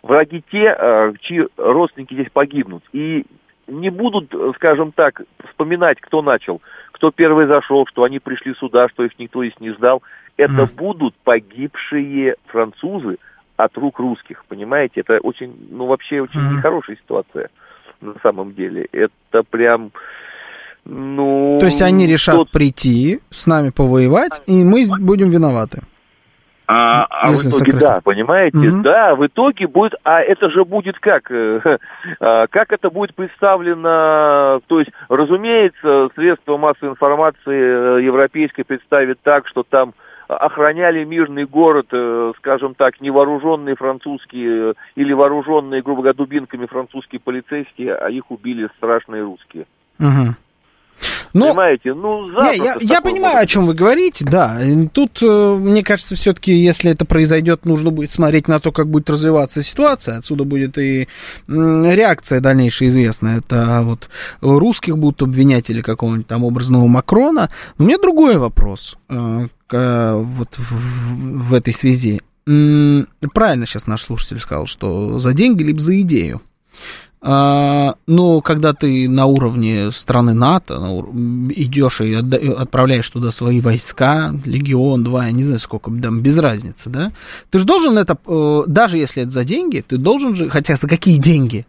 Враги 0.00 0.44
те, 0.50 1.12
чьи 1.22 1.44
родственники 1.56 2.14
здесь 2.14 2.30
погибнут. 2.32 2.84
И 2.92 3.26
не 3.66 3.90
будут, 3.90 4.32
скажем 4.54 4.92
так, 4.92 5.22
вспоминать, 5.48 6.00
кто 6.00 6.22
начал, 6.22 6.62
кто 6.92 7.10
первый 7.10 7.46
зашел, 7.46 7.84
что 7.88 8.04
они 8.04 8.20
пришли 8.20 8.54
сюда, 8.54 8.88
что 8.88 9.04
их 9.04 9.18
никто 9.18 9.42
из 9.42 9.52
не 9.58 9.70
ждал. 9.70 10.02
Это 10.38 10.62
mm. 10.62 10.74
будут 10.76 11.14
погибшие 11.24 12.36
французы 12.46 13.18
от 13.56 13.76
рук 13.76 13.98
русских, 13.98 14.44
понимаете? 14.48 15.00
Это 15.00 15.18
очень, 15.18 15.52
ну, 15.70 15.86
вообще 15.86 16.20
очень 16.22 16.40
mm. 16.40 16.56
нехорошая 16.56 16.96
ситуация 16.96 17.50
на 18.00 18.14
самом 18.22 18.54
деле. 18.54 18.86
Это 18.92 19.42
прям... 19.42 19.90
Ну, 20.84 21.58
То 21.60 21.66
есть 21.66 21.82
они 21.82 22.06
решат 22.06 22.36
тот... 22.36 22.50
прийти, 22.50 23.20
с 23.30 23.46
нами 23.46 23.70
повоевать, 23.70 24.40
и 24.46 24.64
мы 24.64 24.84
будем 25.00 25.28
виноваты. 25.28 25.82
А, 26.70 27.04
а 27.04 27.30
в 27.30 27.40
итоге, 27.40 27.50
сократить. 27.50 27.80
да, 27.80 28.00
понимаете, 28.02 28.58
угу. 28.58 28.82
да, 28.82 29.14
в 29.14 29.26
итоге 29.26 29.66
будет, 29.66 29.94
а 30.04 30.20
это 30.20 30.50
же 30.50 30.66
будет 30.66 30.98
как, 30.98 31.30
а, 32.20 32.46
как 32.46 32.72
это 32.72 32.90
будет 32.90 33.14
представлено, 33.14 34.60
то 34.66 34.78
есть, 34.78 34.90
разумеется, 35.08 36.10
средства 36.14 36.58
массовой 36.58 36.90
информации 36.90 37.98
э, 37.98 38.04
европейской 38.04 38.64
представит 38.64 39.18
так, 39.22 39.48
что 39.48 39.62
там 39.62 39.94
охраняли 40.28 41.04
мирный 41.04 41.46
город, 41.46 41.86
э, 41.90 42.32
скажем 42.38 42.74
так, 42.74 43.00
невооруженные 43.00 43.76
французские 43.76 44.70
э, 44.70 44.74
или 44.94 45.12
вооруженные, 45.12 45.82
грубо 45.82 46.02
говоря, 46.02 46.16
дубинками 46.16 46.66
французские 46.66 47.20
полицейские, 47.20 47.94
а 47.94 48.10
их 48.10 48.30
убили 48.30 48.68
страшные 48.76 49.22
русские. 49.22 49.66
Угу. 49.98 50.34
Ну, 51.32 51.46
Понимаете, 51.46 51.94
ну, 51.94 52.26
не, 52.26 52.56
я, 52.56 52.76
я 52.80 53.00
понимаю, 53.00 53.34
может... 53.34 53.44
о 53.44 53.46
чем 53.46 53.66
вы 53.66 53.74
говорите, 53.74 54.24
да. 54.24 54.58
Тут, 54.92 55.22
э, 55.22 55.56
мне 55.58 55.82
кажется, 55.82 56.14
все-таки, 56.16 56.52
если 56.52 56.90
это 56.90 57.04
произойдет, 57.06 57.64
нужно 57.64 57.90
будет 57.90 58.12
смотреть 58.12 58.48
на 58.48 58.60
то, 58.60 58.70
как 58.72 58.88
будет 58.88 59.08
развиваться 59.08 59.62
ситуация. 59.62 60.18
Отсюда 60.18 60.44
будет 60.44 60.76
и 60.76 61.08
реакция 61.46 62.40
дальнейшая 62.40 62.88
известная. 62.88 63.38
Это 63.38 63.80
вот 63.82 64.10
русских 64.40 64.98
будут 64.98 65.22
обвинять 65.22 65.70
или 65.70 65.80
какого-нибудь 65.80 66.26
там 66.26 66.44
образного 66.44 66.86
Макрона. 66.86 67.48
Но 67.78 67.84
у 67.84 67.88
меня 67.88 67.98
другой 67.98 68.36
вопрос 68.36 68.98
вот 69.72 70.56
в, 70.56 71.48
в 71.48 71.54
этой 71.54 71.74
связи. 71.74 72.20
Правильно 72.44 73.66
сейчас 73.66 73.86
наш 73.86 74.02
слушатель 74.02 74.38
сказал, 74.38 74.66
что 74.66 75.18
за 75.18 75.34
деньги 75.34 75.62
либо 75.62 75.80
за 75.80 76.00
идею. 76.00 76.40
А, 77.20 77.96
но 78.06 78.40
когда 78.40 78.72
ты 78.72 79.08
на 79.08 79.26
уровне 79.26 79.90
страны 79.90 80.34
НАТО 80.34 80.76
идешь 81.50 82.00
и 82.00 82.14
отправляешь 82.14 83.10
туда 83.10 83.32
свои 83.32 83.60
войска, 83.60 84.32
легион, 84.44 85.02
два, 85.02 85.26
я 85.26 85.32
не 85.32 85.42
знаю 85.42 85.58
сколько, 85.58 85.90
там, 85.90 86.22
без 86.22 86.38
разницы, 86.38 86.90
да, 86.90 87.12
ты 87.50 87.58
же 87.58 87.64
должен 87.64 87.98
это, 87.98 88.16
э, 88.24 88.62
даже 88.68 88.98
если 88.98 89.24
это 89.24 89.32
за 89.32 89.42
деньги, 89.42 89.84
ты 89.86 89.96
должен 89.96 90.36
же, 90.36 90.48
хотя 90.48 90.76
за 90.76 90.86
какие 90.86 91.16
деньги? 91.16 91.66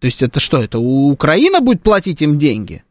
То 0.00 0.06
есть 0.06 0.22
это 0.22 0.40
что, 0.40 0.60
это 0.60 0.80
Украина 0.80 1.60
будет 1.60 1.82
платить 1.82 2.20
им 2.20 2.36
деньги? 2.36 2.82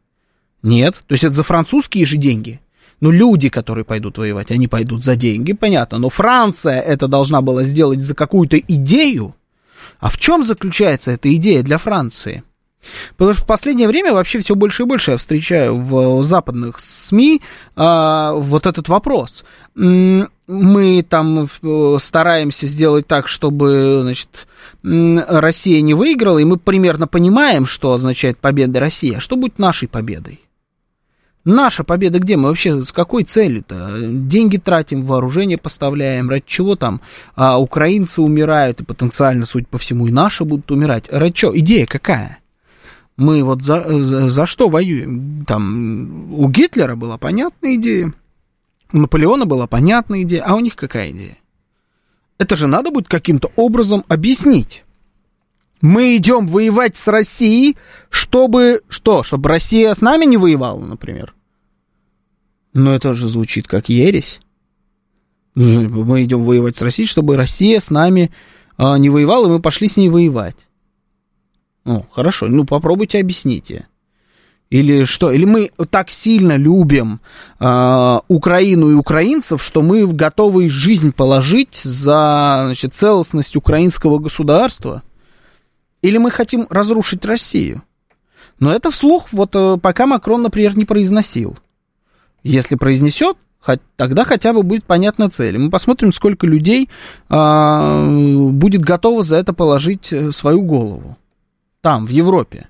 Нет, 0.62 1.02
то 1.06 1.12
есть 1.12 1.24
это 1.24 1.34
за 1.34 1.42
французские 1.42 2.06
же 2.06 2.16
деньги. 2.16 2.60
Ну, 3.02 3.10
люди, 3.10 3.48
которые 3.48 3.84
пойдут 3.84 4.16
воевать, 4.16 4.52
они 4.52 4.68
пойдут 4.68 5.02
за 5.02 5.16
деньги, 5.16 5.54
понятно. 5.54 5.98
Но 5.98 6.08
Франция 6.08 6.80
это 6.80 7.08
должна 7.08 7.42
была 7.42 7.64
сделать 7.64 8.00
за 8.04 8.14
какую-то 8.14 8.56
идею. 8.58 9.34
А 9.98 10.08
в 10.08 10.18
чем 10.18 10.44
заключается 10.46 11.10
эта 11.10 11.34
идея 11.34 11.64
для 11.64 11.78
Франции? 11.78 12.44
Потому 13.16 13.34
что 13.34 13.42
в 13.42 13.46
последнее 13.46 13.88
время 13.88 14.14
вообще 14.14 14.38
все 14.38 14.54
больше 14.54 14.84
и 14.84 14.86
больше 14.86 15.10
я 15.10 15.16
встречаю 15.16 15.78
в 15.78 16.22
западных 16.22 16.78
СМИ 16.78 17.42
а, 17.74 18.34
вот 18.34 18.68
этот 18.68 18.88
вопрос. 18.88 19.44
Мы 19.74 21.02
там 21.08 21.48
э, 21.62 21.96
стараемся 21.98 22.68
сделать 22.68 23.08
так, 23.08 23.26
чтобы 23.26 24.02
значит, 24.04 24.46
Россия 24.84 25.80
не 25.80 25.94
выиграла, 25.94 26.38
и 26.38 26.44
мы 26.44 26.56
примерно 26.56 27.08
понимаем, 27.08 27.66
что 27.66 27.94
означает 27.94 28.38
победа 28.38 28.78
России. 28.78 29.14
А 29.16 29.20
что 29.20 29.34
будет 29.34 29.58
нашей 29.58 29.88
победой? 29.88 30.40
Наша 31.44 31.82
победа 31.82 32.20
где? 32.20 32.36
Мы 32.36 32.48
вообще 32.48 32.82
с 32.82 32.92
какой 32.92 33.24
целью-то? 33.24 33.98
Деньги 34.00 34.58
тратим, 34.58 35.04
вооружение 35.04 35.58
поставляем, 35.58 36.30
ради 36.30 36.44
чего 36.46 36.76
там 36.76 37.00
а, 37.34 37.58
украинцы 37.58 38.22
умирают, 38.22 38.80
и 38.80 38.84
потенциально, 38.84 39.44
судя 39.44 39.66
по 39.66 39.78
всему, 39.78 40.06
и 40.06 40.12
наши 40.12 40.44
будут 40.44 40.70
умирать. 40.70 41.06
Ради 41.10 41.34
чего? 41.34 41.58
Идея 41.58 41.86
какая? 41.86 42.38
Мы 43.16 43.42
вот 43.42 43.62
за, 43.62 44.02
за, 44.02 44.30
за 44.30 44.46
что 44.46 44.68
воюем? 44.68 45.44
Там 45.46 46.32
у 46.32 46.48
Гитлера 46.48 46.94
была 46.94 47.18
понятная 47.18 47.74
идея, 47.74 48.12
у 48.92 48.98
Наполеона 48.98 49.46
была 49.46 49.66
понятная 49.66 50.22
идея, 50.22 50.44
а 50.44 50.54
у 50.54 50.60
них 50.60 50.76
какая 50.76 51.10
идея? 51.10 51.38
Это 52.38 52.56
же 52.56 52.66
надо 52.66 52.90
будет 52.90 53.08
каким-то 53.08 53.50
образом 53.56 54.04
объяснить. 54.08 54.84
Мы 55.82 56.16
идем 56.16 56.46
воевать 56.46 56.96
с 56.96 57.08
Россией, 57.08 57.76
чтобы 58.08 58.82
что? 58.88 59.24
Чтобы 59.24 59.48
Россия 59.48 59.92
с 59.92 60.00
нами 60.00 60.24
не 60.24 60.36
воевала, 60.36 60.80
например. 60.80 61.34
Но 62.72 62.94
это 62.94 63.14
же 63.14 63.26
звучит 63.26 63.66
как 63.66 63.88
ересь. 63.88 64.40
Мы 65.54 66.24
идем 66.24 66.44
воевать 66.44 66.76
с 66.76 66.82
Россией, 66.82 67.08
чтобы 67.08 67.36
Россия 67.36 67.80
с 67.80 67.90
нами 67.90 68.30
а, 68.78 68.96
не 68.96 69.10
воевала, 69.10 69.48
и 69.48 69.50
мы 69.50 69.60
пошли 69.60 69.88
с 69.88 69.96
ней 69.96 70.08
воевать. 70.08 70.56
Ну, 71.84 72.06
хорошо, 72.12 72.46
ну 72.46 72.64
попробуйте 72.64 73.18
объясните. 73.18 73.88
Или 74.70 75.04
что? 75.04 75.32
Или 75.32 75.44
мы 75.44 75.70
так 75.90 76.10
сильно 76.10 76.56
любим 76.56 77.20
э, 77.60 78.18
Украину 78.28 78.90
и 78.90 78.94
украинцев, 78.94 79.62
что 79.62 79.82
мы 79.82 80.06
готовы 80.06 80.70
жизнь 80.70 81.12
положить 81.12 81.74
за 81.82 82.62
значит, 82.66 82.94
целостность 82.94 83.54
украинского 83.54 84.18
государства? 84.18 85.02
Или 86.02 86.18
мы 86.18 86.30
хотим 86.30 86.66
разрушить 86.68 87.24
Россию? 87.24 87.82
Но 88.58 88.72
это 88.72 88.90
вслух 88.90 89.32
вот 89.32 89.54
э, 89.54 89.78
пока 89.80 90.06
Макрон, 90.06 90.42
например, 90.42 90.76
не 90.76 90.84
произносил. 90.84 91.56
Если 92.42 92.74
произнесет, 92.74 93.36
тогда 93.96 94.24
хотя 94.24 94.52
бы 94.52 94.62
будет 94.62 94.84
понятна 94.84 95.30
цель. 95.30 95.58
Мы 95.58 95.70
посмотрим, 95.70 96.12
сколько 96.12 96.46
людей 96.46 96.88
а, 97.28 98.04
будет 98.50 98.82
готово 98.82 99.22
за 99.22 99.36
это 99.36 99.52
положить 99.52 100.12
э, 100.12 100.32
свою 100.32 100.62
голову. 100.62 101.16
Там, 101.80 102.06
в 102.06 102.10
Европе. 102.10 102.68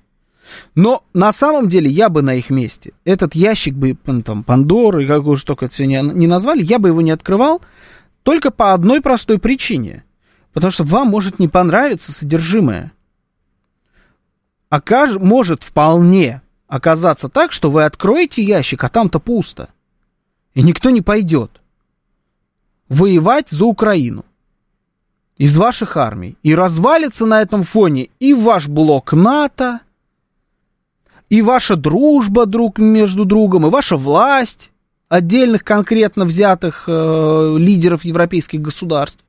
Но 0.75 1.03
на 1.13 1.31
самом 1.31 1.69
деле 1.69 1.89
я 1.89 2.09
бы 2.09 2.21
на 2.21 2.35
их 2.35 2.51
месте, 2.51 2.93
этот 3.05 3.33
ящик 3.33 3.73
бы, 3.73 3.97
там, 4.23 4.43
Пандоры, 4.43 5.07
как 5.07 5.25
уж 5.25 5.43
только 5.43 5.65
это 5.65 5.73
все 5.73 5.87
не, 5.87 5.99
не 6.01 6.27
назвали, 6.27 6.63
я 6.63 6.77
бы 6.77 6.89
его 6.89 7.01
не 7.01 7.11
открывал 7.11 7.61
только 8.21 8.51
по 8.51 8.73
одной 8.73 9.01
простой 9.01 9.39
причине. 9.39 10.03
Потому 10.53 10.71
что 10.71 10.83
вам 10.83 11.07
может 11.07 11.39
не 11.39 11.47
понравиться 11.47 12.11
содержимое 12.11 12.91
окаж... 14.75 15.15
может 15.17 15.63
вполне 15.63 16.41
оказаться 16.67 17.29
так, 17.29 17.51
что 17.51 17.69
вы 17.69 17.83
откроете 17.83 18.43
ящик, 18.43 18.83
а 18.83 18.89
там-то 18.89 19.19
пусто. 19.19 19.69
И 20.55 20.63
никто 20.63 20.89
не 20.89 21.01
пойдет 21.01 21.61
воевать 22.89 23.49
за 23.49 23.65
Украину 23.65 24.25
из 25.37 25.55
ваших 25.57 25.97
армий. 25.97 26.37
И 26.41 26.55
развалится 26.55 27.25
на 27.25 27.41
этом 27.41 27.63
фоне 27.63 28.09
и 28.19 28.33
ваш 28.33 28.67
блок 28.67 29.13
НАТО, 29.13 29.81
и 31.29 31.41
ваша 31.41 31.75
дружба 31.75 32.45
друг 32.45 32.79
между 32.79 33.25
другом, 33.25 33.67
и 33.67 33.69
ваша 33.69 33.95
власть 33.95 34.71
отдельных 35.07 35.63
конкретно 35.63 36.25
взятых 36.25 36.85
э, 36.87 37.55
лидеров 37.59 38.05
европейских 38.05 38.61
государств. 38.61 39.23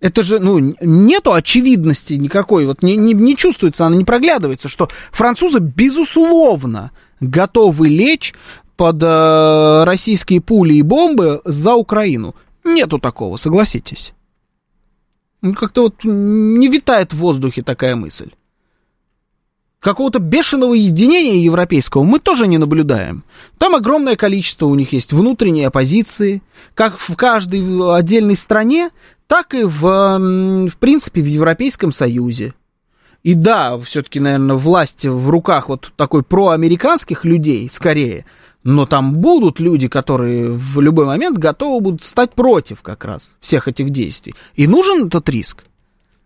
Это 0.00 0.22
же, 0.22 0.38
ну, 0.38 0.74
нету 0.80 1.34
очевидности 1.34 2.14
никакой, 2.14 2.64
вот 2.64 2.82
не, 2.82 2.96
не, 2.96 3.12
не 3.12 3.36
чувствуется, 3.36 3.84
она 3.84 3.96
не 3.96 4.04
проглядывается, 4.04 4.68
что 4.68 4.88
французы, 5.12 5.58
безусловно, 5.58 6.90
готовы 7.20 7.88
лечь 7.88 8.32
под 8.76 9.02
э, 9.02 9.84
российские 9.84 10.40
пули 10.40 10.74
и 10.74 10.82
бомбы 10.82 11.42
за 11.44 11.74
Украину. 11.74 12.34
Нету 12.64 12.98
такого, 12.98 13.36
согласитесь. 13.36 14.14
Ну, 15.42 15.54
как-то 15.54 15.82
вот 15.82 16.02
не 16.02 16.68
витает 16.68 17.12
в 17.12 17.18
воздухе 17.18 17.62
такая 17.62 17.94
мысль. 17.94 18.30
Какого-то 19.80 20.18
бешеного 20.18 20.74
единения 20.74 21.42
европейского 21.42 22.04
мы 22.04 22.18
тоже 22.18 22.46
не 22.46 22.58
наблюдаем. 22.58 23.24
Там 23.56 23.74
огромное 23.74 24.16
количество 24.16 24.66
у 24.66 24.74
них 24.74 24.92
есть 24.92 25.12
внутренней 25.12 25.64
оппозиции. 25.64 26.42
Как 26.74 26.98
в 26.98 27.16
каждой 27.16 27.62
отдельной 27.96 28.36
стране, 28.36 28.90
так 29.30 29.54
и 29.54 29.62
в, 29.62 29.78
в 29.78 30.76
принципе 30.78 31.22
в 31.22 31.26
Европейском 31.26 31.92
Союзе. 31.92 32.52
И 33.22 33.34
да, 33.34 33.78
все-таки, 33.78 34.18
наверное, 34.18 34.56
власть 34.56 35.06
в 35.06 35.30
руках 35.30 35.68
вот 35.68 35.92
такой 35.94 36.24
проамериканских 36.24 37.24
людей 37.24 37.70
скорее, 37.72 38.26
но 38.64 38.86
там 38.86 39.14
будут 39.14 39.60
люди, 39.60 39.86
которые 39.86 40.50
в 40.50 40.80
любой 40.80 41.06
момент 41.06 41.38
готовы 41.38 41.80
будут 41.80 42.02
стать 42.02 42.32
против 42.32 42.82
как 42.82 43.04
раз 43.04 43.36
всех 43.38 43.68
этих 43.68 43.90
действий. 43.90 44.34
И 44.56 44.66
нужен 44.66 45.06
этот 45.06 45.28
риск. 45.28 45.62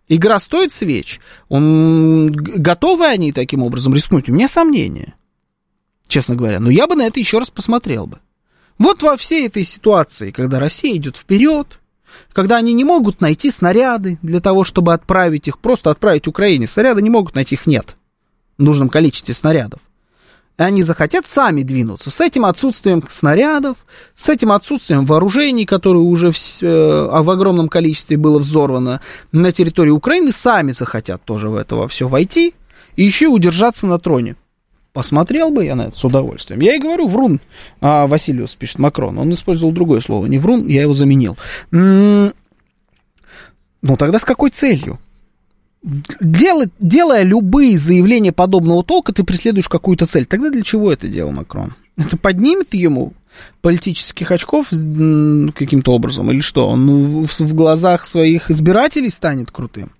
Игра 0.08 0.38
стоит 0.38 0.72
свеч. 0.72 1.20
Он... 1.50 2.32
Готовы 2.32 3.04
они 3.04 3.32
таким 3.32 3.62
образом 3.62 3.92
рискнуть? 3.92 4.30
У 4.30 4.32
меня 4.32 4.48
сомнения, 4.48 5.14
честно 6.08 6.36
говоря. 6.36 6.58
Но 6.58 6.70
я 6.70 6.86
бы 6.86 6.94
на 6.94 7.02
это 7.02 7.20
еще 7.20 7.38
раз 7.38 7.50
посмотрел 7.50 8.06
бы. 8.06 8.20
Вот 8.78 9.02
во 9.02 9.18
всей 9.18 9.46
этой 9.46 9.64
ситуации, 9.64 10.30
когда 10.30 10.58
Россия 10.58 10.96
идет 10.96 11.18
вперед, 11.18 11.80
когда 12.32 12.56
они 12.56 12.72
не 12.72 12.84
могут 12.84 13.20
найти 13.20 13.50
снаряды 13.50 14.18
для 14.22 14.40
того, 14.40 14.64
чтобы 14.64 14.92
отправить 14.92 15.48
их, 15.48 15.58
просто 15.58 15.90
отправить 15.90 16.26
Украине. 16.26 16.66
Снаряды 16.66 17.02
не 17.02 17.10
могут 17.10 17.34
найти, 17.34 17.54
их 17.54 17.66
нет 17.66 17.96
в 18.58 18.62
нужном 18.62 18.88
количестве 18.88 19.34
снарядов. 19.34 19.80
И 20.56 20.62
они 20.62 20.84
захотят 20.84 21.26
сами 21.26 21.62
двинуться 21.62 22.10
с 22.10 22.20
этим 22.20 22.44
отсутствием 22.44 23.02
снарядов, 23.10 23.78
с 24.14 24.28
этим 24.28 24.52
отсутствием 24.52 25.04
вооружений, 25.04 25.66
которые 25.66 26.02
уже 26.02 26.30
в, 26.30 26.36
э, 26.62 27.22
в 27.22 27.30
огромном 27.30 27.68
количестве 27.68 28.16
было 28.16 28.38
взорвано 28.38 29.00
на 29.32 29.50
территории 29.50 29.90
Украины, 29.90 30.30
сами 30.30 30.70
захотят 30.70 31.24
тоже 31.24 31.48
в 31.48 31.56
это 31.56 31.88
все 31.88 32.06
войти 32.06 32.54
и 32.94 33.02
еще 33.02 33.26
удержаться 33.26 33.88
на 33.88 33.98
троне. 33.98 34.36
Посмотрел 34.94 35.50
бы 35.50 35.64
я 35.64 35.74
на 35.74 35.88
это 35.88 35.98
с 35.98 36.04
удовольствием. 36.04 36.60
Я 36.60 36.76
и 36.76 36.78
говорю, 36.78 37.08
врун. 37.08 37.40
А 37.80 38.06
Василиус 38.06 38.54
пишет 38.54 38.78
Макрон. 38.78 39.18
Он 39.18 39.34
использовал 39.34 39.72
другое 39.72 40.00
слово. 40.00 40.26
Не 40.26 40.38
врун, 40.38 40.68
я 40.68 40.82
его 40.82 40.94
заменил. 40.94 41.36
Ну, 41.72 42.32
тогда 43.98 44.20
с 44.20 44.24
какой 44.24 44.50
целью? 44.50 45.00
Делать, 45.82 46.70
делая 46.78 47.24
любые 47.24 47.76
заявления 47.76 48.30
подобного 48.30 48.84
толка, 48.84 49.12
ты 49.12 49.24
преследуешь 49.24 49.68
какую-то 49.68 50.06
цель. 50.06 50.26
Тогда 50.26 50.48
для 50.48 50.62
чего 50.62 50.92
это 50.92 51.08
делал 51.08 51.32
Макрон? 51.32 51.74
Это 51.96 52.16
поднимет 52.16 52.72
ему 52.74 53.14
политических 53.62 54.30
очков 54.30 54.68
каким-то 54.68 55.92
образом 55.92 56.30
или 56.30 56.40
что? 56.40 56.68
Он 56.68 57.24
в, 57.24 57.40
в 57.40 57.52
глазах 57.52 58.06
своих 58.06 58.48
избирателей 58.48 59.10
станет 59.10 59.50
крутым? 59.50 59.90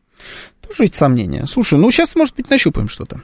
Тоже 0.61 0.85
ведь 0.85 0.95
сомнения. 0.95 1.47
Слушай, 1.49 1.81
ну 1.81 1.91
сейчас, 1.91 2.15
может 2.15 2.37
быть, 2.37 2.49
нащупаем 2.49 2.89
что-то. 2.89 3.23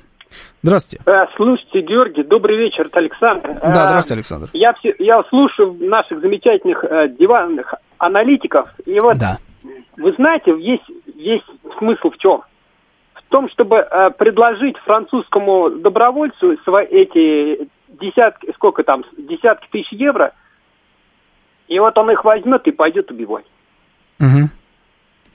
Здравствуйте. 0.62 1.02
Э, 1.06 1.26
слушайте, 1.36 1.80
Георгий, 1.80 2.22
добрый 2.22 2.58
вечер, 2.58 2.86
это 2.86 2.98
Александр. 2.98 3.54
Да, 3.62 3.84
э, 3.84 3.88
здравствуйте, 3.88 4.14
Александр. 4.14 4.48
Я, 4.52 4.74
все, 4.74 4.94
я 4.98 5.22
слушаю 5.30 5.74
наших 5.80 6.20
замечательных 6.20 6.84
э, 6.84 7.08
диванных 7.18 7.74
аналитиков, 7.98 8.68
и 8.84 9.00
вот, 9.00 9.16
да. 9.18 9.38
вы 9.96 10.12
знаете, 10.12 10.54
есть, 10.58 10.84
есть 11.14 11.46
смысл 11.78 12.10
в 12.10 12.18
чем? 12.18 12.42
В 13.14 13.22
том, 13.30 13.48
чтобы 13.50 13.86
предложить 14.18 14.76
французскому 14.78 15.70
добровольцу 15.70 16.58
свои, 16.64 16.86
эти 16.86 17.68
десятки, 18.00 18.52
сколько 18.54 18.82
там, 18.82 19.04
десятки 19.16 19.68
тысяч 19.70 19.92
евро, 19.92 20.32
и 21.68 21.78
вот 21.78 21.96
он 21.96 22.10
их 22.10 22.24
возьмет 22.24 22.66
и 22.66 22.72
пойдет 22.72 23.10
убивать. 23.10 23.44
Угу. 24.18 24.50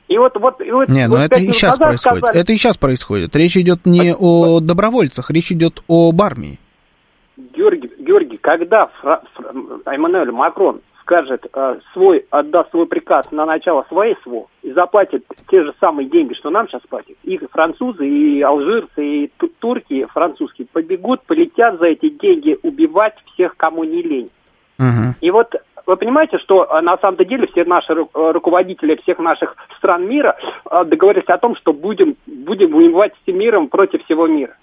И 0.08 0.18
вот, 0.18 0.38
вот, 0.40 0.62
и 0.62 0.72
вот, 0.72 0.88
не, 0.88 1.08
но 1.08 1.16
ну 1.16 1.22
вот 1.22 1.32
это 1.32 1.40
и 1.40 1.52
сейчас 1.52 1.78
происходит. 1.78 2.20
Сказали... 2.20 2.42
Это 2.42 2.54
и 2.54 2.58
сейчас 2.58 2.78
происходит. 2.78 3.36
Речь 3.36 3.58
идет 3.58 3.86
не 3.86 4.12
а, 4.12 4.16
о 4.16 4.60
добровольцах, 4.60 5.32
речь 5.32 5.52
идет 5.52 5.82
об 5.88 6.22
армии. 6.22 6.60
Георгий, 7.38 7.92
Георгий 8.00 8.38
когда 8.38 8.88
Фра... 9.02 9.24
Фра... 9.34 9.52
Эммануэль 9.86 10.32
Макрон 10.32 10.82
скажет 11.02 11.46
э, 11.54 11.80
свой, 11.94 12.26
отдаст 12.32 12.72
свой 12.72 12.88
приказ 12.88 13.32
на 13.32 13.46
начало 13.46 13.86
своей 13.90 14.16
СВО 14.24 14.48
и 14.64 14.72
заплатит 14.72 15.24
те 15.50 15.64
же 15.64 15.74
самые 15.80 16.10
деньги, 16.10 16.34
что 16.34 16.50
нам 16.50 16.68
сейчас 16.68 16.82
платят, 16.90 17.16
и 17.24 17.38
французы, 17.52 18.08
и 18.08 18.42
алжирцы, 18.42 19.06
и 19.06 19.32
турки 19.60 20.06
французские 20.06 20.68
побегут, 20.72 21.22
полетят 21.24 21.80
за 21.80 21.88
эти 21.88 22.10
деньги 22.10 22.58
убивать 22.64 23.16
всех, 23.34 23.56
кому 23.56 23.84
не 23.84 24.02
лень. 24.02 24.32
Угу. 24.80 25.16
И 25.22 25.32
вот 25.32 25.56
вы 25.86 25.98
понимаете, 25.98 26.38
что 26.40 26.66
э, 26.66 26.82
на 26.82 26.98
самом 26.98 27.18
деле 27.18 27.48
все 27.48 27.64
наши 27.66 27.94
э, 27.94 28.06
руководители 28.14 28.96
всех 29.04 29.20
наших 29.20 29.56
стран 29.78 30.08
мира 30.08 30.36
э, 30.70 30.84
договорились 30.86 31.28
о 31.28 31.38
том, 31.38 31.56
что 31.56 31.74
будем, 31.74 32.16
будем 32.26 32.72
воевать 32.72 33.14
всем 33.22 33.38
миром 33.38 33.68
против 33.68 34.04
всего 34.06 34.28
мира. 34.28 34.56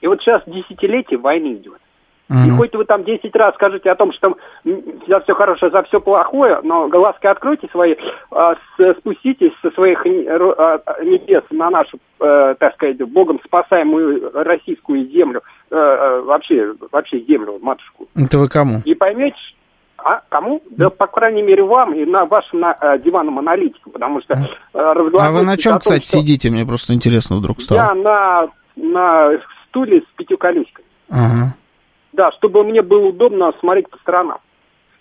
И 0.00 0.06
вот 0.06 0.20
сейчас 0.20 0.42
десятилетие 0.46 1.18
войны 1.18 1.54
идет. 1.54 1.80
Mm-hmm. 2.28 2.48
И 2.48 2.50
хоть 2.56 2.74
вы 2.74 2.84
там 2.84 3.04
10 3.04 3.34
раз 3.36 3.54
скажете 3.54 3.88
о 3.88 3.94
том, 3.94 4.12
что 4.12 4.20
там 4.20 4.36
за 5.06 5.20
все 5.20 5.32
хорошее, 5.34 5.70
за 5.70 5.84
все 5.84 6.00
плохое, 6.00 6.58
но 6.64 6.88
глазки 6.88 7.24
откройте 7.28 7.68
свои, 7.70 7.94
спуститесь 8.98 9.52
со 9.62 9.70
своих 9.70 10.04
небес 10.04 11.44
на 11.50 11.70
нашу, 11.70 12.00
так 12.18 12.74
сказать, 12.74 12.98
Богом 13.12 13.38
спасаемую 13.44 14.32
российскую 14.34 15.08
землю, 15.08 15.42
вообще, 15.70 16.74
вообще 16.90 17.20
землю, 17.20 17.60
матушку. 17.62 18.08
Это 18.16 18.38
вы 18.38 18.48
кому? 18.48 18.80
И 18.84 18.96
поймете, 18.96 19.36
а 20.06 20.22
кому? 20.28 20.62
Да, 20.70 20.88
по 20.88 21.08
крайней 21.08 21.42
мере, 21.42 21.64
вам 21.64 21.92
и 21.94 22.04
на 22.04 22.26
вашим 22.26 22.60
на, 22.60 22.76
э, 22.80 22.98
диванном 23.00 23.40
аналитику, 23.40 23.90
потому 23.90 24.22
что 24.22 24.34
э, 24.34 24.46
А 24.74 25.30
вы 25.32 25.42
на 25.42 25.56
чем, 25.56 25.72
том, 25.72 25.80
кстати, 25.80 26.06
что... 26.06 26.18
сидите? 26.18 26.48
Мне 26.48 26.64
просто 26.64 26.94
интересно 26.94 27.36
вдруг 27.36 27.60
стало. 27.60 27.78
Я 27.78 27.94
на, 27.94 28.48
на 28.76 29.38
стуле 29.66 30.02
с 30.02 30.16
пятью 30.16 30.38
колесиками. 30.38 30.86
Ага. 31.10 31.56
Да, 32.12 32.30
чтобы 32.32 32.62
мне 32.62 32.82
было 32.82 33.08
удобно 33.08 33.52
смотреть 33.58 33.90
по 33.90 33.98
сторонам. 33.98 34.38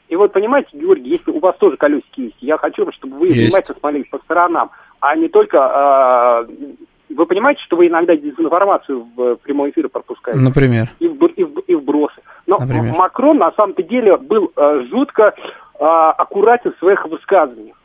И 0.10 0.16
вот, 0.16 0.34
понимаете, 0.34 0.70
Георгий, 0.74 1.12
если 1.12 1.30
у 1.30 1.40
вас 1.40 1.56
тоже 1.58 1.78
колесики 1.78 2.22
есть, 2.22 2.38
я 2.42 2.58
хочу, 2.58 2.92
чтобы 2.94 3.18
вы 3.18 3.28
есть. 3.28 3.50
внимательно 3.50 3.78
смотрели 3.80 4.04
по 4.04 4.18
сторонам, 4.20 4.72
а 5.02 5.16
не 5.16 5.30
только 5.30 6.48
э, 6.50 6.76
вы 7.10 7.26
понимаете, 7.26 7.62
что 7.64 7.78
вы 7.78 7.88
иногда 7.88 8.16
дезинформацию 8.16 9.08
в 9.16 9.36
прямой 9.38 9.70
эфир 9.70 9.90
пропускаете? 9.90 10.40
Например. 10.40 10.90
И, 11.00 11.08
в, 11.08 11.26
и, 11.26 11.44
в, 11.44 11.60
и 11.60 11.76
вбросы. 11.76 12.22
Но 12.48 12.60
Например. 12.60 12.94
Макрон 12.96 13.38
на 13.38 13.52
самом-то 13.52 13.84
деле 13.84 14.18
был 14.18 14.52
э, 14.56 14.86
жутко 14.90 15.34
э, 15.34 15.84
аккуратен 15.84 16.74
в 16.74 16.80
своих 16.80 17.06
высказываниях. 17.06 17.76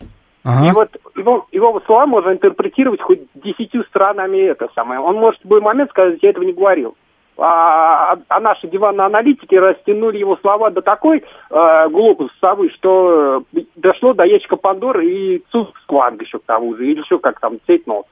Ага. 0.45 0.69
И 0.69 0.73
вот 0.73 0.89
его, 1.17 1.47
его 1.53 1.81
слова 1.87 2.07
можно 2.07 2.31
интерпретировать 2.31 3.01
хоть 3.03 3.21
десятью 3.35 3.85
сторонами 3.85 4.39
это 4.39 4.69
самое. 4.75 5.01
Он 5.01 5.17
может 5.17 5.41
в 5.41 5.45
любой 5.45 5.61
момент 5.61 5.91
сказать, 5.91 6.19
я 6.23 6.31
этого 6.31 6.45
не 6.45 6.53
говорил. 6.53 6.97
А, 7.43 8.19
а 8.29 8.41
наши 8.41 8.69
диванные 8.69 9.07
аналитики 9.07 9.55
растянули 9.55 10.19
его 10.19 10.37
слова 10.43 10.71
до 10.71 10.83
такой 10.83 11.25
э, 11.51 11.89
глубокой 11.89 12.29
совы, 12.39 12.69
что 12.71 13.45
дошло 13.77 14.13
до 14.13 14.25
ящика 14.25 14.57
Пандоры 14.57 15.07
и 15.07 15.45
Цускванг 15.51 16.21
еще 16.21 16.39
к 16.39 16.45
тому 16.45 16.77
же, 16.77 16.87
или 16.87 17.01
еще 17.01 17.19
как 17.19 17.41
там, 17.41 17.57
Цейтнот. 17.67 18.05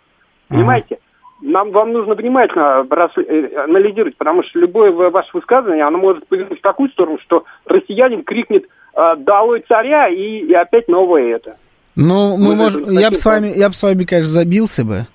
Понимаете? 0.48 0.98
Нам 1.40 1.70
вам 1.70 1.92
нужно 1.92 2.14
внимательно 2.14 2.84
э, 2.90 3.64
анализировать, 3.64 4.16
потому 4.16 4.42
что 4.42 4.58
любое 4.58 4.90
ваше 4.90 5.30
высказывание, 5.32 5.84
оно 5.84 5.98
может 5.98 6.26
повернуть 6.26 6.58
в 6.58 6.62
такую 6.62 6.90
сторону, 6.90 7.18
что 7.22 7.44
россиянин 7.64 8.24
крикнет 8.24 8.64
э, 8.94 9.16
«Долой 9.18 9.64
царя!» 9.68 10.08
и, 10.08 10.40
и 10.40 10.52
опять 10.52 10.88
новое 10.88 11.36
это. 11.36 11.56
Ну, 11.94 12.36
мы, 12.36 12.48
мы 12.48 12.54
можем, 12.56 12.90
я 12.98 13.10
бы 13.10 13.16
с 13.16 13.24
вами, 13.24 13.52
я 13.56 13.68
бы 13.68 13.74
с 13.74 13.82
вами, 13.82 14.04
конечно, 14.04 14.32
забился 14.32 14.84
бы. 14.84 15.06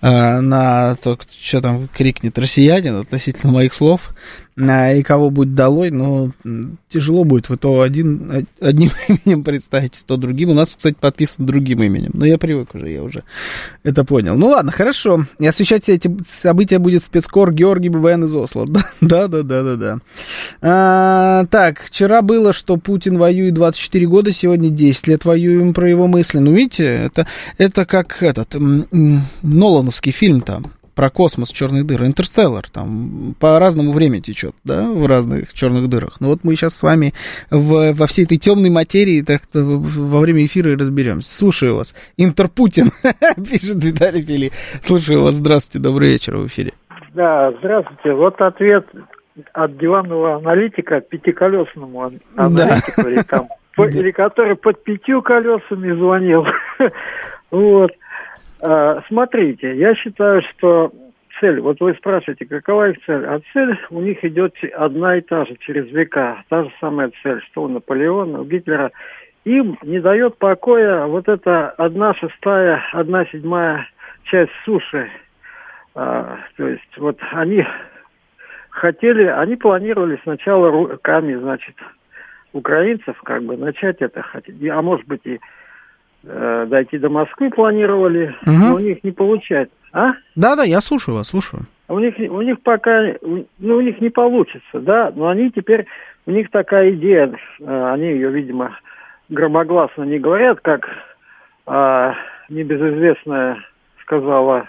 Э, 0.00 0.40
на 0.40 0.96
то, 0.96 1.18
что 1.40 1.60
там 1.60 1.88
крикнет 1.88 2.38
россиянин 2.38 2.96
относительно 2.96 3.52
моих 3.52 3.74
слов, 3.74 4.10
и 4.58 5.02
кого 5.04 5.30
будет 5.30 5.54
долой, 5.54 5.90
но 5.90 6.32
тяжело 6.88 7.22
будет 7.24 7.48
в 7.48 7.56
то 7.56 7.80
один, 7.80 8.46
одним 8.60 8.90
именем 9.08 9.44
представить, 9.44 10.02
то 10.04 10.16
другим. 10.16 10.50
У 10.50 10.54
нас, 10.54 10.74
кстати, 10.74 10.96
подписан 10.98 11.46
другим 11.46 11.82
именем. 11.82 12.10
Но 12.14 12.26
я 12.26 12.38
привык 12.38 12.74
уже, 12.74 12.90
я 12.90 13.02
уже 13.02 13.22
это 13.84 14.04
понял. 14.04 14.36
Ну 14.36 14.48
ладно, 14.48 14.72
хорошо. 14.72 15.24
И 15.38 15.46
освещать 15.46 15.84
все 15.84 15.94
эти 15.94 16.10
события 16.28 16.78
будет 16.78 17.04
спецкор 17.04 17.52
Георгий 17.52 17.88
ББН 17.88 18.24
из 18.24 18.34
Осло. 18.34 18.66
Да, 19.00 19.28
да, 19.28 19.42
да, 19.42 19.62
да, 19.62 19.76
да. 19.76 19.98
А, 20.60 21.46
так, 21.46 21.82
вчера 21.82 22.20
было, 22.20 22.52
что 22.52 22.76
Путин 22.76 23.16
воюет 23.16 23.54
24 23.54 24.06
года, 24.06 24.32
сегодня 24.32 24.70
10 24.70 25.06
лет 25.06 25.24
воюем 25.24 25.72
про 25.72 25.88
его 25.88 26.08
мысли. 26.08 26.38
Ну, 26.38 26.52
видите, 26.52 26.84
это, 26.84 27.26
это 27.58 27.84
как 27.84 28.22
этот 28.22 28.56
Нолановский 29.42 30.12
фильм 30.12 30.40
там 30.40 30.72
про 30.98 31.10
космос, 31.10 31.50
черные 31.50 31.84
дыры, 31.84 32.06
Интерстеллар, 32.06 32.68
там 32.68 33.36
по-разному 33.38 33.92
время 33.92 34.20
течет, 34.20 34.56
да, 34.64 34.90
в 34.90 35.06
разных 35.06 35.54
черных 35.54 35.88
дырах. 35.88 36.16
Но 36.18 36.26
вот 36.26 36.40
мы 36.42 36.56
сейчас 36.56 36.76
с 36.76 36.82
вами 36.82 37.12
в, 37.52 37.92
во 37.92 38.06
всей 38.08 38.24
этой 38.24 38.36
темной 38.36 38.68
материи 38.68 39.22
так, 39.22 39.42
во 39.54 40.18
время 40.18 40.44
эфира 40.44 40.72
и 40.72 40.74
разберемся. 40.74 41.32
Слушаю 41.32 41.76
вас. 41.76 41.94
Интерпутин, 42.16 42.86
пишет 43.36 43.76
Виталий 43.84 44.24
Фили. 44.24 44.50
Слушаю 44.82 45.22
вас. 45.22 45.36
Здравствуйте, 45.36 45.88
добрый 45.88 46.08
вечер 46.08 46.36
в 46.36 46.48
эфире. 46.48 46.72
Да, 47.14 47.52
здравствуйте. 47.60 48.12
Вот 48.14 48.40
ответ 48.40 48.84
от 49.52 49.78
диванного 49.78 50.38
аналитика 50.38 51.00
пятиколесному 51.00 52.10
аналитику, 52.34 53.02
да. 53.04 53.08
или, 53.08 53.22
там, 53.22 53.46
или 53.86 54.10
который 54.10 54.56
под 54.56 54.82
пятью 54.82 55.22
колесами 55.22 55.92
звонил. 55.92 56.44
вот. 57.52 57.92
А, 58.60 59.02
смотрите, 59.08 59.76
я 59.76 59.94
считаю, 59.94 60.42
что 60.42 60.92
цель, 61.40 61.60
вот 61.60 61.80
вы 61.80 61.94
спрашиваете, 61.94 62.46
какова 62.46 62.90
их 62.90 62.98
цель, 63.04 63.24
а 63.24 63.40
цель 63.52 63.78
у 63.90 64.00
них 64.00 64.24
идет 64.24 64.54
одна 64.76 65.16
и 65.16 65.20
та 65.20 65.44
же, 65.44 65.56
через 65.60 65.90
века, 65.92 66.42
та 66.48 66.64
же 66.64 66.72
самая 66.80 67.12
цель, 67.22 67.40
что 67.50 67.64
у 67.64 67.68
Наполеона, 67.68 68.40
у 68.40 68.44
Гитлера. 68.44 68.90
Им 69.44 69.78
не 69.82 70.00
дает 70.00 70.36
покоя 70.38 71.06
вот 71.06 71.28
эта 71.28 71.70
одна 71.70 72.12
шестая, 72.14 72.82
одна 72.92 73.24
седьмая 73.26 73.86
часть 74.24 74.52
суши, 74.64 75.08
А, 75.94 76.38
то 76.56 76.68
есть 76.68 76.98
вот 76.98 77.18
они 77.32 77.64
хотели, 78.70 79.24
они 79.24 79.56
планировали 79.56 80.18
сначала 80.22 80.70
руками, 80.70 81.34
значит, 81.34 81.74
украинцев 82.52 83.20
как 83.22 83.42
бы 83.44 83.56
начать 83.56 84.00
это 84.00 84.22
хотеть, 84.22 84.56
а 84.68 84.82
может 84.82 85.06
быть 85.06 85.24
и 85.24 85.40
э, 86.28 86.66
дойти 86.68 86.98
до 86.98 87.08
Москвы 87.08 87.50
планировали, 87.50 88.34
угу. 88.42 88.52
но 88.52 88.74
у 88.74 88.78
них 88.78 89.02
не 89.02 89.10
получается. 89.10 89.74
А? 89.92 90.12
Да-да, 90.36 90.64
я 90.64 90.80
слушаю 90.80 91.16
вас, 91.16 91.28
слушаю. 91.28 91.62
У 91.88 91.98
них, 91.98 92.14
у 92.18 92.42
них 92.42 92.60
пока, 92.62 93.14
ну, 93.22 93.46
у 93.58 93.80
них 93.80 94.00
не 94.00 94.10
получится, 94.10 94.80
да, 94.80 95.10
но 95.14 95.28
они 95.28 95.50
теперь, 95.50 95.86
у 96.26 96.30
них 96.30 96.50
такая 96.50 96.90
идея, 96.92 97.32
э, 97.60 97.90
они 97.92 98.08
ее, 98.08 98.30
видимо, 98.30 98.78
громогласно 99.30 100.02
не 100.02 100.18
говорят, 100.18 100.60
как 100.60 100.86
э, 101.66 102.12
небезызвестная 102.50 103.58
сказала 104.02 104.68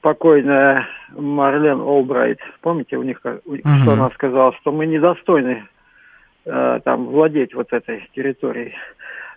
покойная 0.00 0.86
Марлен 1.16 1.80
Олбрайт. 1.80 2.38
Помните, 2.60 2.96
у 2.96 3.02
них, 3.02 3.20
угу. 3.24 3.58
что 3.82 3.92
она 3.92 4.10
сказала, 4.10 4.54
что 4.60 4.70
мы 4.70 4.86
недостойны 4.86 5.66
э, 6.44 6.80
там 6.84 7.06
владеть 7.06 7.54
вот 7.54 7.72
этой 7.72 8.08
территорией. 8.14 8.74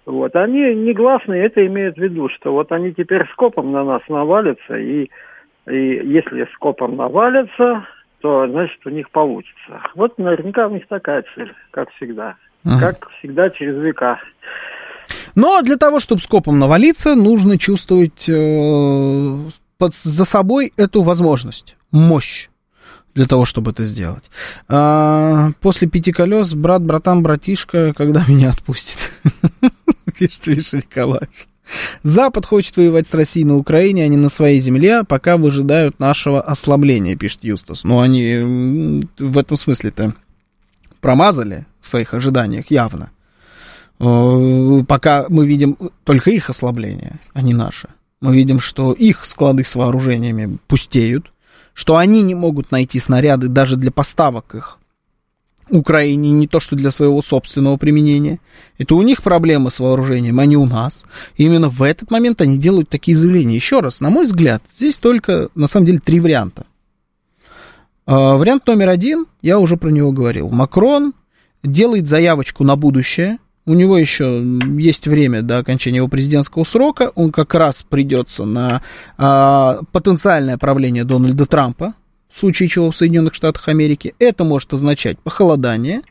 Вот. 0.08 0.38
Они 0.38 0.74
негласные 0.74 1.46
это 1.46 1.68
имеют 1.68 1.98
в 1.98 2.02
виду, 2.02 2.30
что 2.30 2.54
вот 2.54 2.72
они 2.72 2.94
теперь 2.94 3.28
скопом 3.34 3.74
на 3.74 3.84
нас 3.84 4.02
навалятся, 4.08 4.78
и, 4.78 5.10
и 5.70 5.76
если 5.76 6.48
скопом 6.54 6.96
навалятся, 6.96 7.86
то, 8.22 8.48
значит, 8.48 8.80
у 8.86 8.90
них 8.90 9.10
получится. 9.12 9.82
Вот 9.96 10.18
наверняка 10.18 10.68
у 10.68 10.72
них 10.72 10.88
такая 10.88 11.26
цель, 11.36 11.54
как 11.72 11.92
всегда. 11.92 12.36
Ага. 12.64 12.80
Как 12.80 13.10
всегда 13.20 13.50
через 13.50 13.76
века. 13.84 14.18
Но 15.36 15.62
для 15.62 15.76
того, 15.76 16.00
чтобы 16.00 16.22
скопом 16.22 16.58
навалиться, 16.58 17.14
нужно 17.14 17.58
чувствовать 17.58 18.30
э, 18.30 19.36
под, 19.78 19.94
за 19.94 20.24
собой 20.24 20.72
эту 20.78 21.02
возможность, 21.02 21.76
мощь 21.92 22.48
для 23.14 23.26
того, 23.26 23.44
чтобы 23.44 23.72
это 23.72 23.84
сделать. 23.84 24.30
А, 24.70 25.50
после 25.60 25.90
пяти 25.90 26.14
колес, 26.14 26.54
брат, 26.54 26.82
братан, 26.82 27.24
братишка, 27.24 27.94
когда 27.94 28.24
меня 28.30 28.52
отпустит? 28.52 29.12
Пишет 30.18 30.48
Миша 30.48 30.78
Николаев. 30.78 31.30
Запад 32.04 32.46
хочет 32.46 32.78
воевать 32.78 33.08
с 33.08 33.14
Россией 33.14 33.46
на 33.46 33.58
Украине, 33.58 34.06
а 34.06 34.08
не 34.08 34.16
на 34.16 34.30
своей 34.30 34.60
земле, 34.60 35.04
пока 35.04 35.36
выжидают 35.36 36.00
нашего 36.00 36.42
ослабления, 36.42 37.18
пишет 37.18 37.44
Юстас. 37.44 37.84
Но 37.84 38.00
они 38.00 39.04
в 39.20 39.38
этом 39.38 39.58
смысле-то 39.58 40.14
промазали 41.02 41.66
в 41.82 41.90
своих 41.90 42.14
ожиданиях 42.14 42.72
явно. 42.72 43.12
Э, 44.00 44.84
пока 44.88 45.26
мы 45.28 45.46
видим 45.46 45.78
только 46.06 46.32
их 46.32 46.50
ослабление, 46.50 47.20
а 47.34 47.42
не 47.42 47.54
наше 47.54 47.90
мы 48.22 48.36
видим, 48.36 48.60
что 48.60 48.94
их 48.94 49.26
склады 49.26 49.64
с 49.64 49.76
вооружениями 49.76 50.58
пустеют, 50.68 51.32
что 51.74 51.98
они 51.98 52.22
не 52.24 52.36
могут 52.36 52.72
найти 52.72 53.00
снаряды 53.00 53.48
даже 53.48 53.78
для 53.78 53.92
поставок 53.92 54.56
их 54.56 54.80
Украине, 55.70 56.32
не 56.32 56.48
то 56.48 56.60
что 56.60 56.76
для 56.76 56.92
своего 56.92 57.22
собственного 57.22 57.78
применения. 57.78 58.40
Это 58.78 58.96
у 58.96 59.02
них 59.02 59.24
проблемы 59.24 59.72
с 59.72 59.80
вооружением, 59.80 60.40
а 60.40 60.46
не 60.46 60.58
у 60.58 60.66
нас. 60.66 61.06
И 61.36 61.46
именно 61.46 61.70
в 61.70 61.82
этот 61.82 62.12
момент 62.12 62.42
они 62.42 62.58
делают 62.58 62.90
такие 62.90 63.16
заявления. 63.16 63.56
Еще 63.56 63.80
раз, 63.80 64.00
на 64.02 64.10
мой 64.10 64.26
взгляд, 64.26 64.62
здесь 64.74 64.96
только, 64.96 65.50
на 65.56 65.68
самом 65.68 65.86
деле, 65.88 66.00
три 66.00 66.20
варианта. 66.20 66.66
А, 68.06 68.36
вариант 68.36 68.68
номер 68.68 68.90
один, 68.90 69.26
я 69.42 69.60
уже 69.60 69.78
про 69.78 69.90
него 69.90 70.12
говорил. 70.12 70.50
Макрон 70.50 71.14
делает 71.64 72.08
заявочку 72.08 72.64
на 72.64 72.76
будущее– 72.76 73.40
у 73.68 73.74
него 73.74 73.98
еще 73.98 74.42
есть 74.78 75.08
время 75.08 75.42
до 75.42 75.58
окончания 75.58 75.98
его 75.98 76.08
президентского 76.08 76.64
срока, 76.64 77.12
он 77.16 77.34
как 77.34 77.54
раз 77.54 77.84
придется 77.84 78.46
на 78.46 78.82
а, 79.18 79.82
потенциальное 79.92 80.58
правление 80.58 81.04
Дональда 81.04 81.46
Трампа, 81.46 81.94
в 82.38 82.40
случае 82.40 82.70
чего 82.70 82.92
в 82.92 82.96
Соединенных 82.96 83.34
Штатах 83.34 83.68
Америки. 83.68 84.14
Это 84.20 84.44
может 84.44 84.72
означать 84.72 85.18
похолодание, 85.18 86.04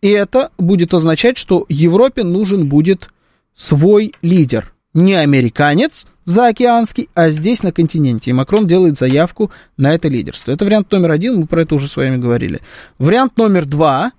и 0.00 0.08
это 0.08 0.50
будет 0.56 0.94
означать, 0.94 1.36
что 1.36 1.66
Европе 1.68 2.24
нужен 2.24 2.70
будет 2.70 3.10
свой 3.54 4.14
лидер, 4.22 4.72
не 4.94 5.12
американец 5.12 6.06
заокеанский, 6.24 7.10
а 7.14 7.30
здесь 7.30 7.62
на 7.62 7.70
континенте. 7.72 8.30
И 8.30 8.34
Макрон 8.34 8.66
делает 8.66 8.96
заявку 8.96 9.50
на 9.76 9.94
это 9.94 10.08
лидерство. 10.08 10.52
Это 10.52 10.64
вариант 10.64 10.90
номер 10.90 11.10
один, 11.10 11.36
мы 11.36 11.46
про 11.46 11.62
это 11.62 11.74
уже 11.74 11.86
с 11.86 11.96
вами 11.96 12.16
говорили. 12.16 12.60
Вариант 12.98 13.36
номер 13.36 13.66
два 13.66 14.12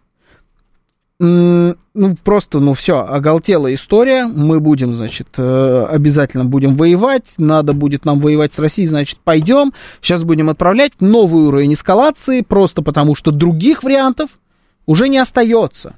ну, 1.22 2.16
просто, 2.24 2.60
ну, 2.60 2.74
все, 2.74 3.00
оголтела 3.00 3.74
история. 3.74 4.26
Мы 4.26 4.62
будем, 4.62 4.96
значит, 4.96 5.28
э, 5.38 5.86
обязательно 5.90 6.46
будем 6.46 6.78
воевать. 6.78 7.34
Надо 7.38 7.74
будет 7.74 8.06
нам 8.06 8.20
воевать 8.20 8.54
с 8.54 8.60
Россией, 8.60 8.88
значит, 8.88 9.20
пойдем. 9.24 9.74
Сейчас 10.02 10.24
будем 10.24 10.50
отправлять 10.50 10.94
новый 11.02 11.44
уровень 11.44 11.74
эскалации, 11.74 12.42
просто 12.42 12.82
потому 12.82 13.16
что 13.16 13.32
других 13.32 13.84
вариантов 13.84 14.30
уже 14.86 15.10
не 15.10 15.18
остается 15.18 15.96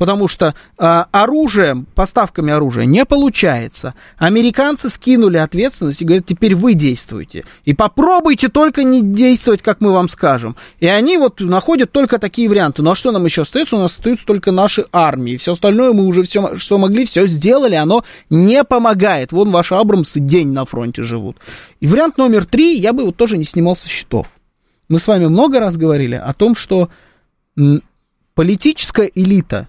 потому 0.00 0.28
что 0.28 0.54
э, 0.78 1.04
оружием, 1.12 1.86
поставками 1.94 2.50
оружия 2.50 2.86
не 2.86 3.04
получается. 3.04 3.92
Американцы 4.16 4.88
скинули 4.88 5.36
ответственность 5.36 6.00
и 6.00 6.06
говорят, 6.06 6.24
теперь 6.24 6.54
вы 6.54 6.72
действуете. 6.72 7.44
И 7.66 7.74
попробуйте 7.74 8.48
только 8.48 8.82
не 8.82 9.02
действовать, 9.02 9.60
как 9.60 9.82
мы 9.82 9.92
вам 9.92 10.08
скажем. 10.08 10.56
И 10.78 10.86
они 10.86 11.18
вот 11.18 11.40
находят 11.40 11.92
только 11.92 12.18
такие 12.18 12.48
варианты. 12.48 12.80
Ну 12.80 12.92
а 12.92 12.94
что 12.94 13.12
нам 13.12 13.26
еще 13.26 13.42
остается? 13.42 13.76
У 13.76 13.78
нас 13.78 13.92
остаются 13.92 14.24
только 14.24 14.52
наши 14.52 14.86
армии. 14.90 15.36
Все 15.36 15.52
остальное 15.52 15.92
мы 15.92 16.06
уже 16.06 16.22
все, 16.22 16.56
что 16.56 16.78
могли, 16.78 17.04
все 17.04 17.26
сделали. 17.26 17.74
Оно 17.74 18.02
не 18.30 18.64
помогает. 18.64 19.32
Вон 19.32 19.50
ваши 19.50 19.74
Абрамсы 19.74 20.18
день 20.18 20.54
на 20.54 20.64
фронте 20.64 21.02
живут. 21.02 21.36
И 21.80 21.86
вариант 21.86 22.16
номер 22.16 22.46
три, 22.46 22.78
я 22.78 22.94
бы 22.94 23.04
вот 23.04 23.16
тоже 23.16 23.36
не 23.36 23.44
снимал 23.44 23.76
со 23.76 23.86
счетов. 23.86 24.28
Мы 24.88 24.98
с 24.98 25.06
вами 25.06 25.26
много 25.26 25.60
раз 25.60 25.76
говорили 25.76 26.14
о 26.14 26.32
том, 26.32 26.56
что 26.56 26.88
политическая 28.34 29.10
элита 29.14 29.68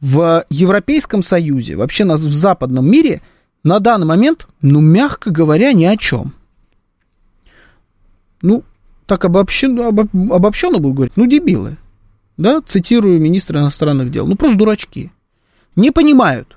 в 0.00 0.44
Европейском 0.48 1.22
Союзе, 1.22 1.76
вообще 1.76 2.04
нас 2.04 2.20
в 2.20 2.32
западном 2.32 2.90
мире, 2.90 3.20
на 3.62 3.78
данный 3.80 4.06
момент, 4.06 4.46
ну, 4.62 4.80
мягко 4.80 5.30
говоря, 5.30 5.72
ни 5.72 5.84
о 5.84 5.96
чем. 5.96 6.32
Ну, 8.42 8.64
так 9.06 9.24
обобщенно, 9.24 9.88
обобщенно 9.88 10.78
буду 10.78 10.94
говорить, 10.94 11.16
ну, 11.16 11.26
дебилы. 11.26 11.76
Да, 12.38 12.62
цитирую 12.66 13.20
министра 13.20 13.58
иностранных 13.60 14.10
дел. 14.10 14.26
Ну, 14.26 14.34
просто 14.36 14.56
дурачки. 14.56 15.12
Не 15.76 15.90
понимают, 15.90 16.56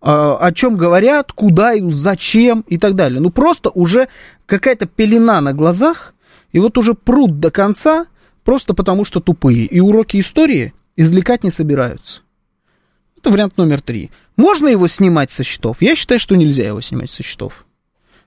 а, 0.00 0.36
о 0.36 0.52
чем 0.52 0.76
говорят, 0.76 1.32
куда 1.32 1.74
и 1.74 1.90
зачем 1.90 2.64
и 2.68 2.78
так 2.78 2.94
далее. 2.94 3.20
Ну, 3.20 3.30
просто 3.30 3.70
уже 3.70 4.08
какая-то 4.46 4.86
пелена 4.86 5.40
на 5.40 5.52
глазах, 5.52 6.14
и 6.52 6.60
вот 6.60 6.78
уже 6.78 6.94
прут 6.94 7.40
до 7.40 7.50
конца, 7.50 8.06
просто 8.44 8.72
потому 8.72 9.04
что 9.04 9.18
тупые. 9.18 9.66
И 9.66 9.80
уроки 9.80 10.20
истории 10.20 10.72
извлекать 10.96 11.44
не 11.44 11.50
собираются. 11.50 12.20
Это 13.18 13.30
вариант 13.30 13.56
номер 13.56 13.80
три. 13.80 14.10
Можно 14.36 14.68
его 14.68 14.86
снимать 14.86 15.30
со 15.30 15.44
счетов? 15.44 15.78
Я 15.80 15.96
считаю, 15.96 16.20
что 16.20 16.36
нельзя 16.36 16.66
его 16.66 16.80
снимать 16.80 17.10
со 17.10 17.22
счетов. 17.22 17.66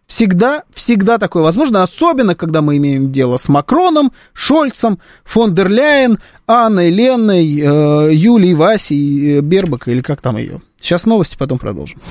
Всегда, 0.08 0.64
всегда 0.74 1.20
такое 1.20 1.44
возможно, 1.44 1.84
особенно 1.84 2.34
когда 2.34 2.64
мы 2.64 2.78
имеем 2.78 3.12
дело 3.12 3.38
с 3.38 3.48
Макроном, 3.48 4.12
Шольцем, 4.34 4.98
фон 5.24 5.54
дер 5.54 5.70
Ляйен, 5.70 6.18
Анной, 6.48 6.90
Леной, 6.90 7.46
э, 7.60 8.14
Юлией, 8.16 8.56
Васей, 8.56 9.38
э, 9.38 9.42
Бербак 9.42 9.88
или 9.88 10.02
как 10.02 10.20
там 10.20 10.38
ее. 10.38 10.62
Сейчас 10.82 11.06
новости, 11.06 11.36
потом 11.38 11.60
продолжим. 11.60 12.02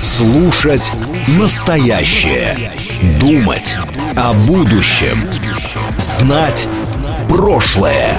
Слушать 0.00 0.92
настоящее. 1.38 2.56
Думать 3.20 3.76
о 4.16 4.32
будущем. 4.46 5.18
Знать 5.98 6.66
прошлое. 7.28 8.18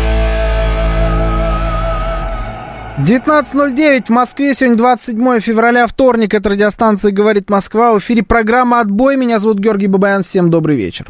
19.09 3.03 4.05
в 4.05 4.09
Москве, 4.09 4.53
сегодня 4.53 4.77
27 4.77 5.39
февраля, 5.39 5.87
вторник, 5.87 6.35
это 6.35 6.49
радиостанция 6.49 7.11
«Говорит 7.11 7.49
Москва», 7.49 7.93
в 7.93 7.97
эфире 7.97 8.21
программа 8.21 8.79
«Отбой», 8.79 9.17
меня 9.17 9.39
зовут 9.39 9.57
Георгий 9.57 9.87
Бабаян, 9.87 10.21
всем 10.23 10.51
добрый 10.51 10.75
вечер. 10.75 11.07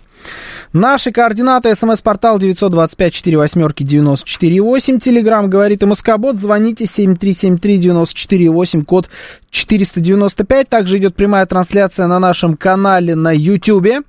Наши 0.71 1.11
координаты, 1.11 1.75
смс-портал 1.75 2.39
925-48-94-8, 2.39 4.99
телеграмм 4.99 5.49
«Говорит 5.49 5.83
МСК-бот», 5.83 6.37
звоните 6.37 6.85
7373-94-8, 6.85 8.85
код 8.85 9.09
495, 9.49 10.69
также 10.69 10.97
идет 10.97 11.17
прямая 11.17 11.45
трансляция 11.45 12.07
на 12.07 12.19
нашем 12.19 12.55
канале 12.55 13.15
на 13.15 13.35
YouTube. 13.35 14.05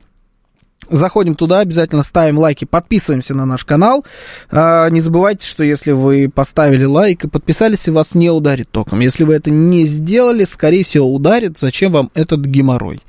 Заходим 0.92 1.36
туда, 1.36 1.60
обязательно 1.60 2.02
ставим 2.02 2.36
лайки, 2.36 2.66
подписываемся 2.66 3.34
на 3.34 3.46
наш 3.46 3.64
канал. 3.64 4.04
А, 4.50 4.90
не 4.90 5.00
забывайте, 5.00 5.46
что 5.46 5.64
если 5.64 5.92
вы 5.92 6.30
поставили 6.32 6.84
лайк 6.84 7.24
и 7.24 7.28
подписались, 7.28 7.88
и 7.88 7.90
вас 7.90 8.14
не 8.14 8.28
ударит 8.28 8.68
током. 8.70 9.00
Если 9.00 9.24
вы 9.24 9.32
это 9.32 9.50
не 9.50 9.86
сделали, 9.86 10.44
скорее 10.44 10.84
всего, 10.84 11.12
ударит. 11.12 11.58
Зачем 11.58 11.92
вам 11.92 12.10
этот 12.12 12.40
геморрой? 12.40 13.00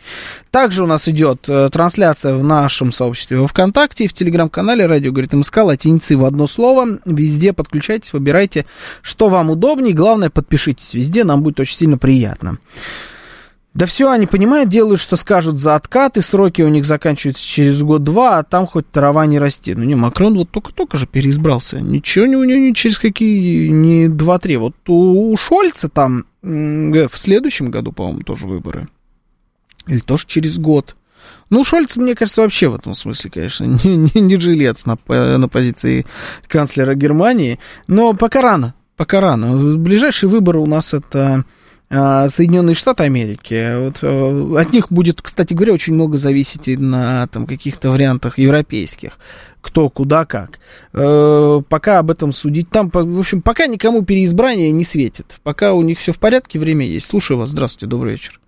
Также 0.49 0.83
у 0.83 0.87
нас 0.87 1.09
идет 1.09 1.49
э, 1.49 1.69
трансляция 1.73 2.35
в 2.35 2.43
нашем 2.43 2.93
сообществе 2.93 3.37
во 3.37 3.47
ВКонтакте 3.47 4.07
в 4.07 4.13
Телеграм-канале 4.13 4.85
«Радио 4.85 5.11
говорит 5.11 5.33
МСК» 5.33 5.57
латиницей 5.57 6.15
в 6.15 6.23
одно 6.23 6.47
слово. 6.47 6.99
Везде 7.03 7.51
подключайтесь, 7.51 8.13
выбирайте, 8.13 8.65
что 9.01 9.27
вам 9.27 9.49
удобнее. 9.49 9.93
Главное, 9.93 10.29
подпишитесь 10.29 10.93
везде, 10.93 11.25
нам 11.25 11.43
будет 11.43 11.59
очень 11.59 11.75
сильно 11.75 11.97
приятно. 11.97 12.59
Да 13.73 13.87
все, 13.87 14.11
они 14.11 14.27
понимают, 14.27 14.69
делают, 14.69 15.01
что 15.01 15.15
скажут 15.15 15.57
за 15.57 15.75
откаты, 15.75 16.21
сроки 16.21 16.61
у 16.61 16.67
них 16.67 16.85
заканчиваются 16.85 17.43
через 17.43 17.81
год-два, 17.81 18.37
а 18.37 18.43
там 18.43 18.67
хоть 18.67 18.89
трава 18.91 19.25
не 19.25 19.39
растет. 19.39 19.77
Ну 19.77 19.83
не, 19.83 19.95
Макрон 19.95 20.35
вот 20.37 20.51
только-только 20.51 20.97
же 20.97 21.07
переизбрался. 21.07 21.79
Ничего 21.79 22.27
не 22.27 22.35
у 22.35 22.43
него 22.43 22.59
не 22.59 22.75
через 22.75 22.99
какие, 22.99 23.69
не 23.69 24.07
два-три. 24.09 24.57
Вот 24.57 24.75
у, 24.87 25.35
Шольца 25.37 25.89
там 25.89 26.25
в 26.43 27.09
следующем 27.15 27.71
году, 27.71 27.91
по-моему, 27.91 28.21
тоже 28.21 28.45
выборы. 28.45 28.87
Или 29.87 29.99
тоже 29.99 30.25
через 30.27 30.59
год. 30.59 30.95
Ну, 31.49 31.63
Шольц, 31.63 31.95
мне 31.95 32.13
кажется, 32.13 32.41
вообще 32.41 32.67
в 32.67 32.75
этом 32.75 32.93
смысле, 32.93 33.31
конечно, 33.31 33.63
не, 33.83 33.95
не, 33.95 34.21
не 34.21 34.39
жилец 34.39 34.85
на, 34.85 34.97
на 35.07 35.47
позиции 35.47 36.05
канцлера 36.47 36.93
Германии. 36.93 37.59
Но 37.87 38.13
пока 38.13 38.41
рано, 38.41 38.75
пока 38.97 39.19
рано. 39.19 39.77
Ближайшие 39.77 40.29
выборы 40.29 40.59
у 40.59 40.67
нас 40.67 40.93
это 40.93 41.43
Соединенные 42.29 42.75
Штаты 42.75 43.03
Америки. 43.03 43.85
Вот, 43.85 43.99
э, 44.01 44.61
от 44.61 44.73
них 44.73 44.91
будет, 44.91 45.21
кстати 45.21 45.53
говоря, 45.53 45.73
очень 45.73 45.93
много 45.93 46.17
зависеть 46.17 46.67
и 46.67 46.77
на 46.77 47.27
там, 47.27 47.45
каких-то 47.45 47.89
вариантах 47.89 48.39
европейских. 48.39 49.19
Кто, 49.61 49.89
куда, 49.89 50.25
как. 50.25 50.59
Э, 50.93 51.61
пока 51.69 51.99
об 51.99 52.11
этом 52.11 52.31
судить. 52.31 52.69
Там, 52.71 52.89
в 52.91 53.19
общем, 53.19 53.41
пока 53.41 53.67
никому 53.67 54.03
переизбрание 54.03 54.71
не 54.71 54.83
светит. 54.83 55.37
Пока 55.43 55.73
у 55.73 55.81
них 55.83 55.99
все 55.99 56.11
в 56.11 56.19
порядке, 56.19 56.59
время 56.59 56.85
есть. 56.85 57.07
Слушаю 57.07 57.37
вас. 57.37 57.49
Здравствуйте, 57.49 57.89
добрый 57.89 58.13
вечер. 58.13 58.39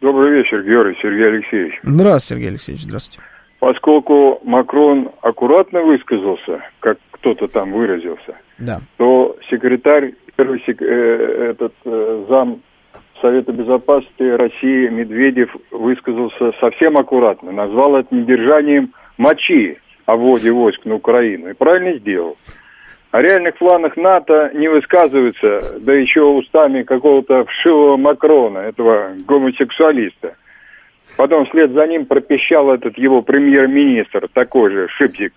Добрый 0.00 0.32
вечер, 0.32 0.62
Георгий 0.62 0.98
Сергей 1.02 1.28
Алексеевич. 1.28 1.74
Здравствуйте, 1.82 2.34
Сергей 2.34 2.48
Алексеевич, 2.50 2.84
здравствуйте. 2.84 3.20
Поскольку 3.58 4.40
Макрон 4.44 5.10
аккуратно 5.20 5.82
высказался, 5.82 6.62
как 6.80 6.96
кто-то 7.10 7.48
там 7.48 7.72
выразился, 7.72 8.34
да. 8.58 8.80
то 8.96 9.36
секретарь, 9.50 10.14
первый 10.40 10.62
э, 10.66 11.50
этот 11.50 11.74
э, 11.84 12.24
зам 12.28 12.62
Совета 13.20 13.52
Безопасности 13.52 14.22
России 14.22 14.88
Медведев 14.88 15.54
высказался 15.70 16.52
совсем 16.60 16.96
аккуратно, 16.96 17.52
назвал 17.52 17.96
это 17.96 18.14
недержанием 18.14 18.94
мочи 19.18 19.78
о 20.06 20.16
вводе 20.16 20.50
войск 20.50 20.86
на 20.86 20.94
Украину. 20.94 21.50
И 21.50 21.52
правильно 21.52 21.98
сделал. 21.98 22.38
О 23.10 23.20
реальных 23.20 23.58
планах 23.58 23.96
НАТО 23.98 24.52
не 24.54 24.68
высказываются, 24.68 25.78
да 25.80 25.92
еще 25.92 26.22
устами 26.22 26.84
какого-то 26.84 27.44
вшивого 27.44 27.98
Макрона, 27.98 28.58
этого 28.58 29.10
гомосексуалиста. 29.26 30.36
Потом 31.18 31.44
вслед 31.46 31.72
за 31.72 31.86
ним 31.86 32.06
пропищал 32.06 32.72
этот 32.72 32.96
его 32.96 33.20
премьер-министр, 33.20 34.28
такой 34.32 34.70
же, 34.70 34.88
Шипзик. 34.88 35.34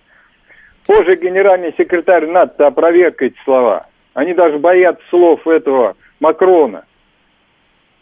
Позже 0.86 1.18
генеральный 1.22 1.74
секретарь 1.78 2.28
НАТО 2.28 2.68
опроверг 2.68 3.22
эти 3.22 3.36
слова. 3.43 3.88
Они 4.14 4.34
даже 4.34 4.59
боятся 4.59 5.03
слов 5.09 5.45
этого 5.47 5.95
Макрона. 6.20 6.86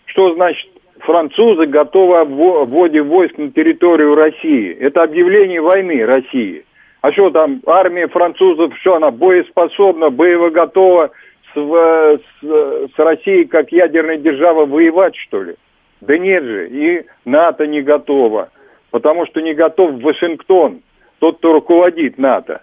Что 0.05 0.33
значит 0.33 0.69
французы 0.99 1.65
готовы 1.65 2.19
о 2.19 2.25
вводе 2.25 3.01
войск 3.01 3.37
на 3.37 3.51
территорию 3.51 4.15
России? 4.15 4.73
Это 4.73 5.03
объявление 5.03 5.61
войны 5.61 6.05
России. 6.05 6.65
А 7.01 7.11
что 7.11 7.31
там, 7.31 7.61
армия 7.65 8.07
французов, 8.07 8.77
что 8.79 8.95
она 8.95 9.09
боеспособна, 9.09 10.09
боево-готова 10.09 11.11
с, 11.53 11.57
с, 11.57 12.91
с 12.95 12.99
Россией 12.99 13.45
как 13.45 13.71
ядерной 13.71 14.19
державой 14.19 14.65
воевать, 14.65 15.15
что 15.15 15.41
ли? 15.41 15.55
Да 16.01 16.17
нет 16.17 16.43
же, 16.43 16.69
и 16.69 17.05
НАТО 17.25 17.65
не 17.67 17.81
готово, 17.81 18.49
потому 18.91 19.25
что 19.27 19.41
не 19.41 19.53
готов 19.53 20.01
Вашингтон, 20.01 20.81
тот, 21.19 21.37
кто 21.37 21.53
руководит 21.53 22.17
НАТО. 22.17 22.61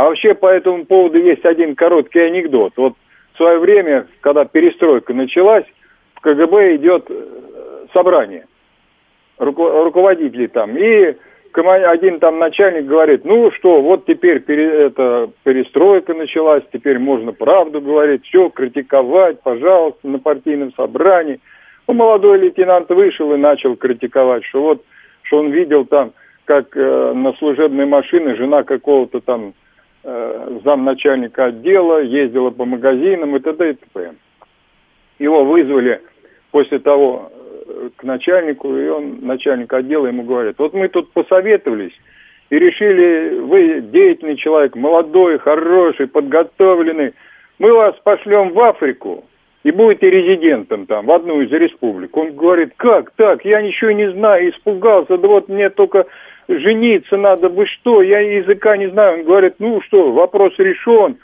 А 0.00 0.04
вообще 0.04 0.32
по 0.32 0.46
этому 0.46 0.86
поводу 0.86 1.18
есть 1.18 1.44
один 1.44 1.74
короткий 1.76 2.20
анекдот. 2.20 2.72
Вот 2.78 2.94
в 3.34 3.36
свое 3.36 3.58
время, 3.58 4.06
когда 4.22 4.46
перестройка 4.46 5.12
началась, 5.12 5.66
в 6.14 6.20
КГБ 6.20 6.76
идет 6.76 7.04
э, 7.10 7.84
собрание 7.92 8.46
руко- 9.38 9.84
руководителей 9.84 10.46
там. 10.46 10.74
И 10.78 11.16
один 11.52 12.18
там 12.18 12.38
начальник 12.38 12.86
говорит, 12.86 13.26
ну 13.26 13.50
что, 13.50 13.82
вот 13.82 14.06
теперь 14.06 14.40
пере, 14.40 14.86
это, 14.86 15.28
перестройка 15.44 16.14
началась, 16.14 16.62
теперь 16.72 16.98
можно 16.98 17.32
правду 17.32 17.82
говорить, 17.82 18.24
все, 18.24 18.48
критиковать, 18.48 19.42
пожалуйста, 19.42 20.08
на 20.08 20.18
партийном 20.18 20.72
собрании. 20.72 21.40
Ну, 21.86 21.92
молодой 21.92 22.38
лейтенант 22.38 22.88
вышел 22.88 23.34
и 23.34 23.36
начал 23.36 23.76
критиковать, 23.76 24.46
что 24.46 24.62
вот, 24.62 24.82
что 25.24 25.40
он 25.40 25.50
видел 25.50 25.84
там, 25.84 26.12
как 26.46 26.74
э, 26.74 27.12
на 27.14 27.34
служебной 27.34 27.84
машине 27.84 28.34
жена 28.36 28.62
какого-то 28.62 29.20
там 29.20 29.52
замначальника 30.02 31.46
отдела 31.46 32.02
ездила 32.02 32.50
по 32.50 32.64
магазинам 32.64 33.36
и 33.36 33.40
т.д. 33.40 33.70
и 33.70 33.74
т.п. 33.74 34.14
Его 35.18 35.44
вызвали 35.44 36.00
после 36.50 36.78
того 36.78 37.30
э, 37.32 37.90
к 37.96 38.02
начальнику, 38.04 38.74
и 38.74 38.88
он, 38.88 39.18
начальник 39.20 39.72
отдела, 39.72 40.06
ему 40.06 40.22
говорит, 40.22 40.56
вот 40.58 40.72
мы 40.72 40.88
тут 40.88 41.12
посоветовались 41.12 41.92
и 42.48 42.58
решили, 42.58 43.38
вы 43.38 43.80
деятельный 43.80 44.36
человек, 44.36 44.74
молодой, 44.74 45.38
хороший, 45.38 46.08
подготовленный, 46.08 47.14
мы 47.58 47.72
вас 47.72 47.94
пошлем 48.02 48.52
в 48.52 48.60
Африку, 48.60 49.24
и 49.62 49.70
будете 49.70 50.08
резидентом 50.08 50.86
там, 50.86 51.06
в 51.06 51.12
одну 51.12 51.42
из 51.42 51.52
республик. 51.52 52.16
Он 52.16 52.34
говорит, 52.34 52.72
как 52.76 53.10
так, 53.12 53.44
я 53.44 53.60
ничего 53.60 53.90
не 53.90 54.10
знаю, 54.12 54.50
испугался, 54.50 55.18
да 55.18 55.28
вот 55.28 55.48
мне 55.48 55.68
только 55.70 56.06
жениться 56.58 57.16
надо, 57.16 57.48
вы 57.48 57.66
что, 57.66 58.02
я 58.02 58.20
языка 58.20 58.76
не 58.76 58.88
знаю. 58.88 59.20
Он 59.20 59.24
говорит, 59.24 59.54
ну 59.58 59.80
что, 59.82 60.12
вопрос 60.12 60.52
решен, 60.58 61.16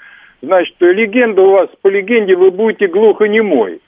значит, 0.42 0.74
легенда 0.80 1.42
у 1.42 1.50
вас, 1.50 1.68
по 1.82 1.88
легенде 1.88 2.36
вы 2.36 2.50
будете 2.50 2.86
глухонемой. 2.86 3.80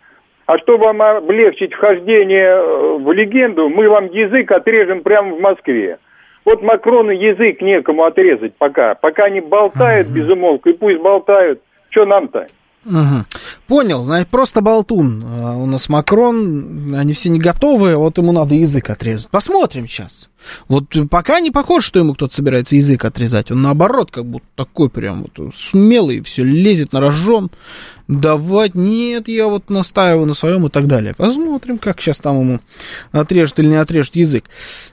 А 0.47 0.59
чтобы 0.59 0.85
вам 0.85 1.03
облегчить 1.03 1.75
вхождение 1.75 2.47
э, 2.47 2.97
в 2.99 3.13
легенду, 3.13 3.69
мы 3.69 3.89
вам 3.89 4.07
язык 4.07 4.51
отрежем 4.51 5.03
прямо 5.03 5.35
в 5.37 5.41
Москве. 5.41 5.99
Вот 6.47 6.63
Макрону 6.63 7.11
язык 7.11 7.61
некому 7.61 8.05
отрезать 8.05 8.55
пока. 8.57 8.95
Пока 8.95 9.29
не 9.29 9.41
болтают 9.41 10.09
без 10.09 10.31
умолку, 10.31 10.71
и 10.71 10.73
пусть 10.73 11.01
болтают. 11.01 11.61
Что 11.91 12.07
нам-то? 12.07 12.47
Угу. 12.89 13.25
Понял, 13.67 14.25
просто 14.31 14.61
болтун. 14.63 15.25
А, 15.27 15.57
у 15.57 15.67
нас 15.67 15.89
Макрон, 15.89 16.95
они 16.95 17.13
все 17.13 17.29
не 17.29 17.39
готовы, 17.39 17.97
вот 17.97 18.17
ему 18.17 18.33
надо 18.33 18.55
язык 18.55 18.89
отрезать. 18.89 19.29
Посмотрим 19.29 19.87
сейчас. 19.87 20.29
Вот 20.69 20.85
пока 21.11 21.41
не 21.41 21.51
похоже, 21.51 21.87
что 21.87 21.99
ему 21.99 22.15
кто-то 22.15 22.35
собирается 22.35 22.77
язык 22.77 23.05
отрезать. 23.05 23.51
Он 23.51 23.61
наоборот, 23.61 24.11
как 24.11 24.25
будто 24.25 24.47
такой 24.57 24.89
прям 24.89 25.25
вот 25.25 25.55
смелый, 25.55 26.23
все 26.23 26.43
лезет 26.43 26.93
на 26.93 27.01
рожон. 27.01 27.51
Давать, 28.07 28.75
нет, 28.75 29.29
я 29.29 29.49
вот 29.49 29.69
настаиваю 29.69 30.25
на 30.25 30.33
своем 30.33 30.67
и 30.67 30.71
так 30.71 30.87
далее. 30.87 31.13
Посмотрим, 31.15 31.77
как 31.77 32.01
сейчас 32.01 32.21
там 32.21 32.41
ему 32.41 32.61
отрежут 33.13 33.59
или 33.59 33.67
не 33.67 33.77
отрежут 33.77 34.17
язык. 34.17 34.45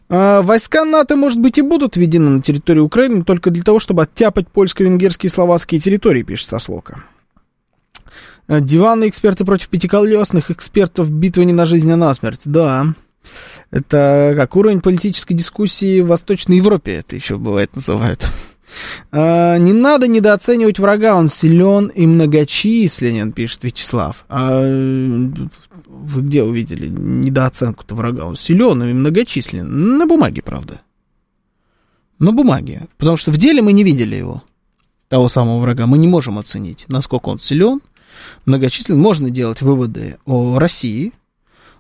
А, 0.10 0.42
войска 0.42 0.84
НАТО, 0.84 1.16
может 1.16 1.40
быть, 1.40 1.58
и 1.58 1.62
будут 1.62 1.96
введены 1.96 2.32
на 2.32 2.42
территорию 2.42 2.84
Украины 2.84 3.24
только 3.24 3.52
для 3.52 3.64
того, 3.64 3.80
чтобы 3.80 4.04
оттяпать 4.04 4.50
польско-венгерские 4.50 5.30
и 5.30 5.34
словацкие 5.34 5.80
территории, 5.80 6.24
пишет 6.24 6.50
Сослока. 6.50 7.06
Э, 8.48 8.62
диванные 8.62 9.10
эксперты 9.10 9.46
против 9.46 9.70
пятиколесных 9.70 10.52
экспертов. 10.52 11.10
Битва 11.10 11.42
не 11.42 11.54
на 11.54 11.66
жизнь, 11.66 11.92
а 11.92 11.96
на 11.96 12.14
смерть. 12.14 12.42
Да. 12.46 12.94
Это 13.72 14.34
как 14.36 14.56
уровень 14.56 14.82
политической 14.82 15.34
дискуссии 15.34 16.02
в 16.02 16.08
Восточной 16.08 16.58
Европе. 16.58 16.96
Это 16.96 17.16
еще 17.16 17.38
бывает 17.38 17.76
называют. 17.76 18.30
А, 19.12 19.58
не 19.58 19.74
надо 19.74 20.08
недооценивать 20.08 20.80
врага, 20.80 21.16
он 21.16 21.30
силен 21.30 21.88
и 21.88 22.06
многочисленен, 22.06 23.32
пишет 23.32 23.64
Вячеслав. 23.64 24.26
А 24.28 24.62
вы 24.62 26.22
где 26.22 26.44
увидели 26.44 26.88
недооценку-то 26.88 27.96
врага? 27.96 28.26
Он 28.26 28.36
силен 28.36 28.84
и 28.84 28.94
многочислен. 28.94 29.98
На 29.98 30.06
бумаге, 30.06 30.42
правда. 30.42 30.82
На 32.20 32.32
бумаге. 32.32 32.88
Потому 32.98 33.18
что 33.18 33.32
в 33.32 33.38
деле 33.38 33.62
мы 33.62 33.74
не 33.74 33.84
видели 33.84 34.16
его, 34.16 34.44
того 35.08 35.30
самого 35.30 35.60
врага. 35.60 35.86
Мы 35.86 35.98
не 35.98 36.08
можем 36.08 36.40
оценить, 36.40 36.86
насколько 36.88 37.30
он 37.30 37.40
силен, 37.40 37.82
многочислен. 38.46 39.00
Можно 39.00 39.30
делать 39.30 39.62
выводы 39.62 40.18
о 40.26 40.60
России, 40.60 41.14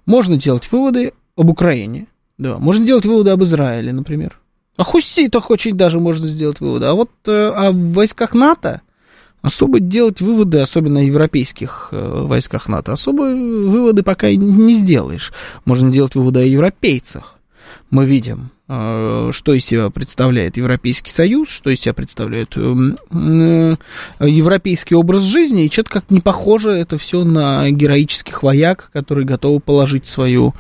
можно 0.06 0.38
делать 0.38 0.72
выводы 0.72 1.14
об 1.36 1.50
Украине, 1.50 2.08
да, 2.38 2.58
можно 2.58 2.86
делать 2.86 3.06
выводы 3.06 3.32
об 3.32 3.44
Израиле, 3.44 3.94
например. 3.94 4.40
О 4.78 4.84
хуситах 4.84 5.50
очень 5.50 5.78
даже 5.78 6.00
можно 6.00 6.28
сделать 6.28 6.60
выводы. 6.60 6.86
А 6.86 6.94
вот 6.94 7.10
э, 7.26 7.32
о 7.32 7.72
войсках 7.72 8.34
НАТО 8.34 8.82
особо 9.42 9.80
делать 9.80 10.20
выводы, 10.20 10.60
особенно 10.60 11.00
о 11.00 11.04
европейских 11.04 11.90
э, 11.92 12.24
войсках 12.26 12.68
НАТО, 12.68 12.92
особо 12.92 13.22
выводы 13.22 14.04
пока 14.04 14.30
не 14.32 14.74
сделаешь. 14.74 15.32
Можно 15.64 15.92
делать 15.92 16.16
выводы 16.16 16.42
о 16.42 16.44
европейцах. 16.44 17.36
Мы 17.90 18.06
видим, 18.06 18.50
что 18.68 19.54
из 19.54 19.64
себя 19.64 19.92
представляет 19.92 20.58
Европейский 20.58 21.12
Союз, 21.12 21.50
что 21.50 21.70
из 21.70 21.82
себя 21.82 21.94
представляет 21.94 22.58
эм, 22.58 22.98
э, 23.12 23.76
европейский 24.20 24.96
образ 24.96 25.22
жизни, 25.22 25.66
и 25.66 25.72
что-то 25.72 25.92
как 25.92 26.10
не 26.10 26.20
похоже 26.20 26.72
это 26.72 26.98
все 26.98 27.24
на 27.24 27.70
героических 27.70 28.42
вояк, 28.42 28.90
которые 28.92 29.26
готовы 29.26 29.60
положить 29.60 30.08
свою 30.08 30.56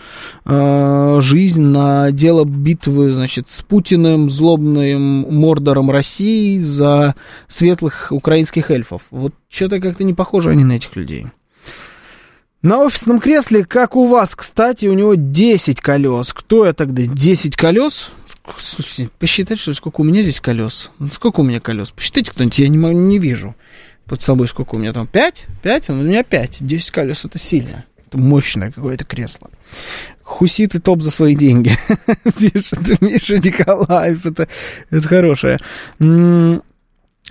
э, 0.46 1.20
жизнь 1.22 1.64
на 1.64 2.12
дело 2.12 2.46
битвы, 2.46 3.12
значит, 3.12 3.50
с 3.50 3.64
Путиным, 3.64 4.30
злобным 4.30 5.26
мордором 5.34 5.90
России 5.90 6.60
за 6.60 7.16
светлых 7.48 8.12
украинских 8.12 8.70
эльфов. 8.70 9.02
Вот 9.10 9.34
что-то 9.50 9.80
как-то 9.80 10.04
не 10.04 10.14
похоже 10.14 10.52
они 10.52 10.64
на 10.64 10.74
этих 10.74 10.96
людей. 10.96 11.26
На 12.66 12.80
офисном 12.80 13.20
кресле, 13.20 13.64
как 13.64 13.96
у 13.96 14.08
вас, 14.08 14.34
кстати, 14.36 14.88
у 14.88 14.94
него 14.94 15.14
10 15.14 15.82
колес. 15.82 16.34
Кто 16.34 16.66
я 16.66 16.74
тогда? 16.74 17.04
10 17.04 17.56
колес? 17.56 18.10
Слушайте, 18.58 19.12
посчитать, 19.20 19.60
что 19.60 19.76
сколько 19.76 20.02
у 20.02 20.04
меня 20.04 20.24
здесь 20.24 20.42
колес? 20.42 20.90
Ну, 20.98 21.10
сколько 21.14 21.42
у 21.42 21.44
меня 21.44 21.60
колес? 21.60 21.92
Посчитайте 21.92 22.32
кто-нибудь, 22.32 22.58
я 22.58 22.68
не, 22.68 22.78
не 22.80 23.20
вижу 23.20 23.54
под 24.08 24.24
собой, 24.24 24.48
сколько 24.48 24.74
у 24.74 24.78
меня 24.80 24.94
там. 24.94 25.06
5? 25.06 25.46
5? 25.62 25.90
У 25.92 25.94
меня 25.94 26.24
5. 26.24 26.66
10 26.66 26.90
колес 26.90 27.24
это 27.24 27.38
сильно. 27.38 27.86
Это 28.08 28.18
мощное 28.18 28.72
какое-то 28.72 29.06
кресло. 29.06 29.52
Хуситы 30.24 30.80
топ 30.80 31.04
за 31.04 31.12
свои 31.12 31.36
деньги. 31.36 31.78
Пишет 32.40 33.00
Миша 33.00 33.38
Николаев. 33.38 34.26
Это, 34.26 34.48
это 34.90 35.08
хорошее. 35.08 35.60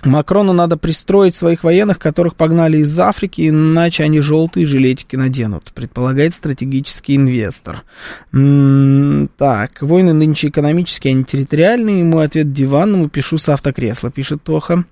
Макрону 0.03 0.53
надо 0.53 0.77
пристроить 0.77 1.35
своих 1.35 1.63
военных, 1.63 1.97
которых 1.99 2.35
погнали 2.35 2.77
из 2.77 2.99
Африки, 2.99 3.49
иначе 3.49 4.03
они 4.03 4.19
желтые 4.19 4.65
жилетики 4.65 5.15
наденут, 5.15 5.71
предполагает 5.73 6.33
стратегический 6.33 7.15
инвестор. 7.15 7.83
Так, 8.31 9.81
войны 9.81 10.13
нынче 10.13 10.49
экономические, 10.49 11.13
а 11.13 11.15
не 11.15 11.23
территориальные. 11.23 12.03
Мой 12.03 12.25
ответ 12.25 12.51
диванному 12.53 13.09
пишу 13.09 13.37
с 13.37 13.49
автокресла, 13.49 14.11
пишет 14.11 14.43
Тоха. 14.43 14.83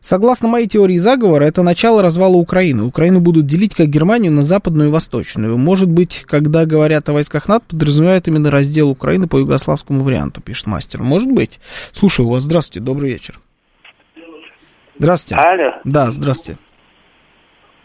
Согласно 0.00 0.48
моей 0.48 0.66
теории 0.66 0.98
заговора, 0.98 1.44
это 1.44 1.62
начало 1.62 2.02
развала 2.02 2.36
Украины. 2.36 2.82
Украину 2.82 3.20
будут 3.20 3.46
делить 3.46 3.74
как 3.74 3.88
Германию 3.88 4.32
на 4.32 4.42
западную 4.42 4.88
и 4.88 4.92
восточную. 4.92 5.56
Может 5.56 5.88
быть, 5.88 6.24
когда 6.26 6.66
говорят 6.66 7.08
о 7.08 7.12
войсках 7.12 7.48
НАТО, 7.48 7.64
подразумевают 7.70 8.28
именно 8.28 8.50
раздел 8.50 8.90
Украины 8.90 9.28
по 9.28 9.38
югославскому 9.38 10.02
варианту, 10.02 10.40
пишет 10.40 10.66
мастер. 10.66 11.02
Может 11.02 11.30
быть. 11.30 11.60
Слушаю 11.92 12.28
вас. 12.28 12.42
Здравствуйте, 12.42 12.84
добрый 12.84 13.12
вечер. 13.12 13.38
Здравствуйте. 14.98 15.42
Алло. 15.42 15.74
Да, 15.84 16.10
здравствуйте. 16.10 16.60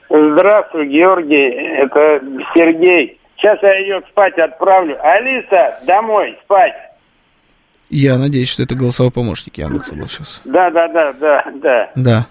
Здравствуй, 0.10 0.88
Георгий. 0.88 1.50
Это 1.50 2.22
Сергей. 2.56 3.20
Сейчас 3.38 3.62
я 3.62 3.78
ее 3.80 4.02
спать 4.10 4.38
отправлю. 4.38 4.98
Алиса, 5.04 5.80
домой, 5.86 6.38
спать. 6.44 6.74
Я 7.90 8.18
надеюсь, 8.18 8.50
что 8.50 8.64
это 8.64 8.76
голосовой 8.76 9.12
помощник 9.12 9.58
Яндекса 9.58 9.96
был 9.96 10.08
сейчас. 10.08 10.42
Да, 10.46 10.72
да, 10.72 10.88
да, 10.88 11.14
да, 11.14 11.46
да. 11.56 11.92
Да. 11.96 12.28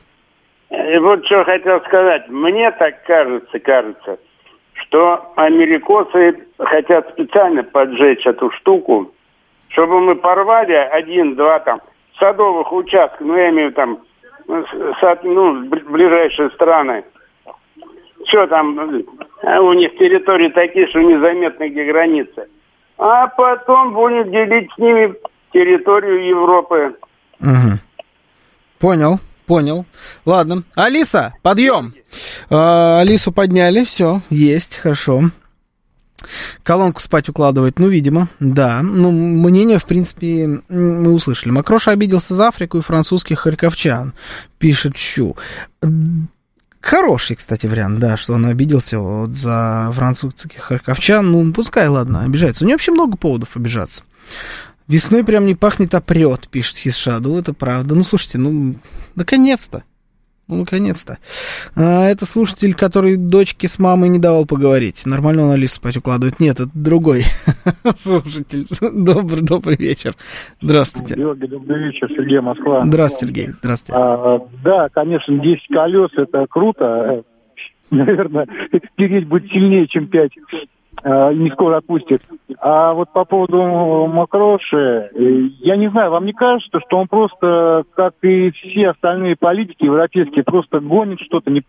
И 0.70 0.98
вот 0.98 1.24
что 1.26 1.44
хотел 1.44 1.80
сказать. 1.82 2.28
Мне 2.28 2.70
так 2.72 3.04
кажется, 3.04 3.58
кажется, 3.60 4.18
что 4.74 5.32
америкосы 5.36 6.46
хотят 6.58 7.10
специально 7.10 7.62
поджечь 7.62 8.26
эту 8.26 8.50
штуку, 8.52 9.12
чтобы 9.68 10.00
мы 10.00 10.16
порвали 10.16 10.72
один-два 10.72 11.60
там 11.60 11.80
садовых 12.18 12.72
участков, 12.72 13.20
ну 13.20 13.36
я 13.36 13.50
имею 13.50 13.72
там 13.72 13.98
ну, 14.46 15.68
ближайшие 15.68 16.50
страны. 16.50 17.04
Что 18.28 18.46
там, 18.46 18.78
э, 18.78 19.58
у 19.58 19.72
них 19.72 19.96
территории 19.98 20.48
такие, 20.50 20.86
что 20.88 21.00
незаметны, 21.00 21.68
где 21.68 21.84
границы. 21.84 22.46
А 22.98 23.26
потом 23.26 23.94
будем 23.94 24.30
делить 24.30 24.70
с 24.74 24.78
ними 24.78 25.14
территорию 25.52 26.28
Европы. 26.28 26.94
Угу. 27.40 27.78
Понял, 28.78 29.18
понял. 29.46 29.84
Ладно. 30.24 30.62
Алиса, 30.76 31.34
подъем. 31.42 31.94
Э, 32.48 33.00
Алису 33.00 33.32
подняли, 33.32 33.84
все, 33.84 34.20
есть, 34.30 34.78
хорошо. 34.78 35.22
Колонку 36.62 37.00
спать 37.00 37.28
укладывать, 37.28 37.78
ну, 37.78 37.88
видимо, 37.88 38.28
да. 38.40 38.82
Ну, 38.82 39.10
мнение, 39.10 39.78
в 39.78 39.84
принципе, 39.84 40.62
мы 40.68 41.12
услышали. 41.12 41.50
Макроша 41.50 41.90
обиделся 41.90 42.34
за 42.34 42.48
Африку 42.48 42.78
и 42.78 42.82
французских 42.82 43.40
харьковчан, 43.40 44.12
пишет 44.58 44.96
Чу. 44.96 45.36
Хороший, 46.80 47.36
кстати, 47.36 47.66
вариант, 47.66 48.00
да, 48.00 48.16
что 48.16 48.34
он 48.34 48.44
обиделся 48.44 48.98
вот 48.98 49.30
за 49.30 49.92
французских 49.94 50.60
харьковчан. 50.60 51.30
Ну, 51.30 51.52
пускай, 51.52 51.86
ладно, 51.86 52.24
обижается. 52.24 52.64
У 52.64 52.66
него 52.66 52.74
вообще 52.74 52.90
много 52.90 53.16
поводов 53.16 53.56
обижаться. 53.56 54.02
Весной 54.88 55.22
прям 55.24 55.46
не 55.46 55.54
пахнет, 55.54 55.94
а 55.94 56.00
прет, 56.00 56.48
пишет 56.48 56.76
Хисшаду. 56.76 57.38
Это 57.38 57.54
правда. 57.54 57.94
Ну, 57.94 58.02
слушайте, 58.02 58.38
ну, 58.38 58.74
наконец-то. 59.14 59.84
Ну, 60.52 60.60
наконец-то. 60.60 61.18
А, 61.74 62.06
это 62.06 62.26
слушатель, 62.26 62.74
который 62.74 63.16
дочке 63.16 63.68
с 63.68 63.78
мамой 63.78 64.08
не 64.10 64.18
давал 64.18 64.44
поговорить. 64.44 65.02
Нормально 65.06 65.44
он 65.44 65.52
Алису 65.52 65.76
спать 65.76 65.96
укладывает. 65.96 66.40
Нет, 66.40 66.60
это 66.60 66.70
другой 66.74 67.24
слушатель. 67.96 68.66
Добрый, 68.92 69.42
добрый 69.42 69.76
вечер. 69.76 70.14
Здравствуйте. 70.60 71.14
Георгий, 71.14 71.46
добрый 71.46 71.84
вечер. 71.84 72.08
Сергей 72.10 72.40
Москва. 72.40 72.84
Здравствуйте, 72.84 73.34
Сергей. 73.34 73.54
Здравствуйте. 73.54 73.98
А, 73.98 74.38
да, 74.62 74.88
конечно, 74.90 75.38
10 75.38 75.66
колес 75.68 76.10
это 76.16 76.46
круто. 76.48 77.24
Наверное, 77.90 78.46
переть 78.96 79.26
будет 79.26 79.50
сильнее, 79.50 79.86
чем 79.86 80.06
5 80.06 80.30
Э, 80.32 80.81
не 81.04 81.50
скоро 81.50 81.78
отпустит. 81.78 82.22
А 82.60 82.92
вот 82.92 83.12
по 83.12 83.24
поводу 83.24 84.06
Макроши, 84.06 85.10
э, 85.12 85.48
я 85.60 85.76
не 85.76 85.90
знаю, 85.90 86.12
вам 86.12 86.24
не 86.24 86.32
кажется, 86.32 86.78
что 86.86 86.98
он 86.98 87.08
просто, 87.08 87.84
как 87.94 88.14
и 88.22 88.52
все 88.52 88.90
остальные 88.90 89.36
политики 89.36 89.84
европейские, 89.84 90.44
просто 90.44 90.78
гонит 90.78 91.18
что-то, 91.20 91.50
не, 91.50 91.62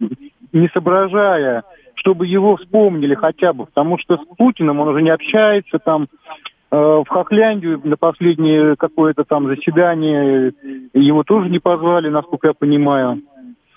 не 0.52 0.70
соображая, 0.70 1.64
чтобы 1.96 2.28
его 2.28 2.58
вспомнили 2.58 3.16
хотя 3.16 3.54
бы, 3.54 3.66
потому 3.66 3.98
что 3.98 4.18
с 4.18 4.38
Путиным 4.38 4.80
он 4.80 4.90
уже 4.90 5.02
не 5.02 5.10
общается, 5.10 5.80
там, 5.80 6.08
э, 6.72 6.78
в 6.78 7.06
Хохляндию 7.08 7.82
на 7.84 7.98
последнее 7.98 8.76
какое-то 8.76 9.24
там 9.24 9.48
заседание 9.48 10.54
его 10.94 11.24
тоже 11.24 11.50
не 11.50 11.60
позвали, 11.60 12.10
насколько 12.10 12.50
я 12.50 12.54
понимаю. 12.54 13.22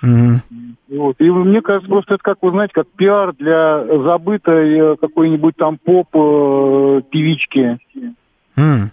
Mm-hmm. 0.03 0.41
Вот. 0.89 1.17
И 1.19 1.31
мне 1.31 1.63
кажется, 1.63 1.89
просто 1.89 2.15
это 2.15 2.23
как, 2.23 2.39
вы 2.43 2.51
знаете, 2.51 2.75
как 2.75 2.87
пиар 2.97 3.35
для 3.35 3.85
забытой 4.05 4.79
э, 4.79 4.97
какой-нибудь 5.01 5.57
там 5.57 5.79
поп-певички. 5.79 7.79
Э, 8.57 8.61
mm. 8.61 8.91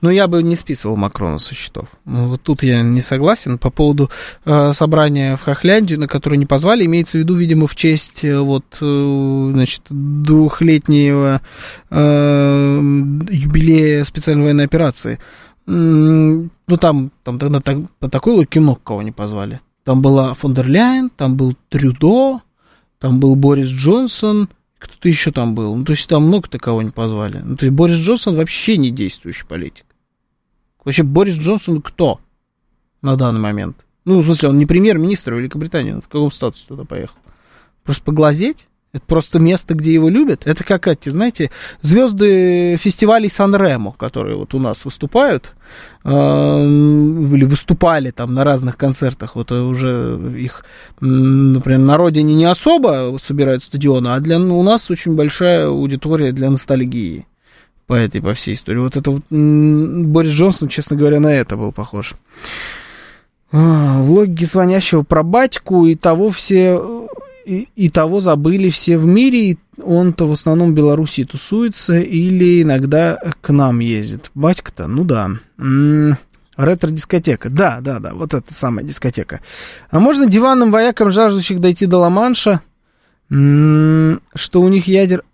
Ну, 0.00 0.10
я 0.10 0.28
бы 0.28 0.42
не 0.42 0.56
списывал 0.56 0.96
Макрона 0.96 1.38
со 1.38 1.54
счетов. 1.54 1.88
Ну, 2.04 2.28
вот 2.28 2.42
тут 2.42 2.62
я 2.62 2.82
не 2.82 3.00
согласен. 3.00 3.58
По 3.58 3.70
поводу 3.70 4.10
э, 4.44 4.72
собрания 4.72 5.36
в 5.36 5.42
Хохляндию, 5.42 5.98
на 5.98 6.06
которое 6.06 6.36
не 6.36 6.46
позвали, 6.46 6.86
имеется 6.86 7.18
в 7.18 7.20
виду, 7.20 7.34
видимо, 7.34 7.66
в 7.66 7.74
честь 7.74 8.24
э, 8.24 8.38
вот, 8.38 8.78
э, 8.80 9.50
значит, 9.52 9.82
двухлетнего 9.90 11.40
э, 11.90 12.80
юбилея 13.30 14.04
специальной 14.04 14.44
военной 14.44 14.64
операции. 14.64 15.18
Ну, 15.66 16.48
там, 16.80 17.10
там 17.24 17.38
тогда 17.38 17.60
так, 17.60 17.78
по 17.98 18.08
такой 18.08 18.34
логике 18.34 18.60
много 18.60 18.80
кого 18.82 19.02
не 19.02 19.12
позвали. 19.12 19.60
Там 19.88 20.02
была 20.02 20.34
фон 20.34 20.52
дер 20.52 20.66
Ляйен, 20.68 21.08
там 21.08 21.34
был 21.34 21.56
Трюдо, 21.70 22.42
там 22.98 23.20
был 23.20 23.36
Борис 23.36 23.68
Джонсон, 23.68 24.50
кто-то 24.78 25.08
еще 25.08 25.32
там 25.32 25.54
был. 25.54 25.74
Ну, 25.74 25.82
то 25.82 25.92
есть 25.92 26.06
там 26.06 26.24
много-то 26.24 26.58
кого 26.58 26.82
не 26.82 26.90
позвали. 26.90 27.38
Ну, 27.42 27.56
то 27.56 27.64
есть 27.64 27.74
Борис 27.74 27.96
Джонсон 27.96 28.36
вообще 28.36 28.76
не 28.76 28.90
действующий 28.90 29.46
политик. 29.46 29.86
Вообще 30.84 31.04
Борис 31.04 31.36
Джонсон 31.36 31.80
кто 31.80 32.20
на 33.00 33.16
данный 33.16 33.40
момент? 33.40 33.78
Ну, 34.04 34.20
в 34.20 34.26
смысле, 34.26 34.50
он 34.50 34.58
не 34.58 34.66
премьер-министр 34.66 35.32
Великобритании, 35.32 35.92
он 35.92 36.02
в 36.02 36.08
каком 36.08 36.30
статусе 36.32 36.66
туда 36.68 36.84
поехал? 36.84 37.16
Просто 37.82 38.04
поглазеть? 38.04 38.68
Это 38.92 39.04
просто 39.06 39.38
место, 39.38 39.74
где 39.74 39.92
его 39.92 40.08
любят. 40.08 40.42
Это 40.46 40.64
как 40.64 40.88
эти, 40.88 41.10
знаете, 41.10 41.50
звезды 41.82 42.78
фестивалей 42.78 43.28
Сан-Ремо, 43.28 43.92
которые 43.92 44.36
вот 44.36 44.54
у 44.54 44.58
нас 44.58 44.86
выступают, 44.86 45.52
э, 46.04 46.10
или 46.10 47.44
выступали 47.44 48.10
там 48.12 48.32
на 48.32 48.44
разных 48.44 48.78
концертах. 48.78 49.36
Вот 49.36 49.52
уже 49.52 50.18
их, 50.38 50.64
например, 51.00 51.80
на 51.80 51.98
родине 51.98 52.34
не 52.34 52.46
особо 52.46 53.18
собирают 53.20 53.62
стадионы, 53.62 54.08
а 54.08 54.20
для, 54.20 54.38
ну, 54.38 54.58
у 54.58 54.62
нас 54.62 54.90
очень 54.90 55.14
большая 55.14 55.66
аудитория 55.66 56.32
для 56.32 56.48
ностальгии 56.48 57.26
по 57.86 57.92
этой, 57.94 58.22
по 58.22 58.32
всей 58.32 58.54
истории. 58.54 58.78
Вот 58.78 58.96
это 58.96 59.10
вот 59.10 59.22
Борис 59.30 60.32
Джонсон, 60.32 60.68
честно 60.68 60.96
говоря, 60.96 61.20
на 61.20 61.34
это 61.34 61.58
был 61.58 61.72
похож. 61.72 62.14
А, 63.50 64.02
в 64.02 64.10
логике 64.10 64.46
звонящего 64.46 65.02
про 65.02 65.22
батьку 65.22 65.86
и 65.86 65.94
того 65.94 66.30
все 66.30 66.80
и, 67.48 67.88
того 67.88 68.20
забыли 68.20 68.70
все 68.70 68.98
в 68.98 69.06
мире, 69.06 69.50
и 69.52 69.58
он-то 69.82 70.26
в 70.26 70.32
основном 70.32 70.72
в 70.72 70.74
Белоруссии 70.74 71.24
тусуется 71.24 71.98
или 71.98 72.62
иногда 72.62 73.18
к 73.40 73.50
нам 73.50 73.78
ездит. 73.78 74.30
Батька-то, 74.34 74.86
ну 74.86 75.04
да. 75.04 75.30
М-м, 75.58 76.16
ретро-дискотека. 76.56 77.48
Да, 77.48 77.80
да, 77.80 78.00
да, 78.00 78.14
вот 78.14 78.34
эта 78.34 78.52
самая 78.52 78.84
дискотека. 78.84 79.40
А 79.90 79.98
можно 79.98 80.26
диванным 80.26 80.70
воякам, 80.70 81.10
жаждущих 81.10 81.60
дойти 81.60 81.86
до 81.86 81.98
Ла-Манша, 81.98 82.60
м-м, 83.30 84.20
что 84.34 84.60
у 84.60 84.68
них 84.68 84.86
ядер... 84.86 85.24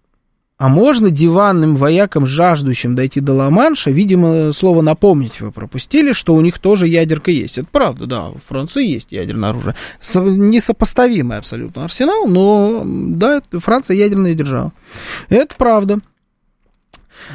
а 0.56 0.68
можно 0.68 1.10
диванным 1.10 1.76
воякам, 1.76 2.26
жаждущим 2.26 2.94
дойти 2.94 3.20
до 3.20 3.32
Ла-Манша, 3.32 3.90
видимо, 3.90 4.52
слово 4.52 4.82
«напомнить» 4.82 5.40
вы 5.40 5.50
пропустили, 5.50 6.12
что 6.12 6.34
у 6.34 6.40
них 6.40 6.60
тоже 6.60 6.86
ядерка 6.86 7.32
есть. 7.32 7.58
Это 7.58 7.66
правда, 7.70 8.06
да, 8.06 8.28
у 8.28 8.38
Франции 8.38 8.86
есть 8.86 9.10
ядерное 9.10 9.50
оружие. 9.50 9.74
Несопоставимый 10.14 11.38
абсолютно 11.38 11.84
арсенал, 11.84 12.26
но, 12.28 12.82
да, 12.84 13.42
Франция 13.52 13.96
ядерная 13.96 14.34
держава. 14.34 14.72
Это 15.28 15.54
правда. 15.56 15.98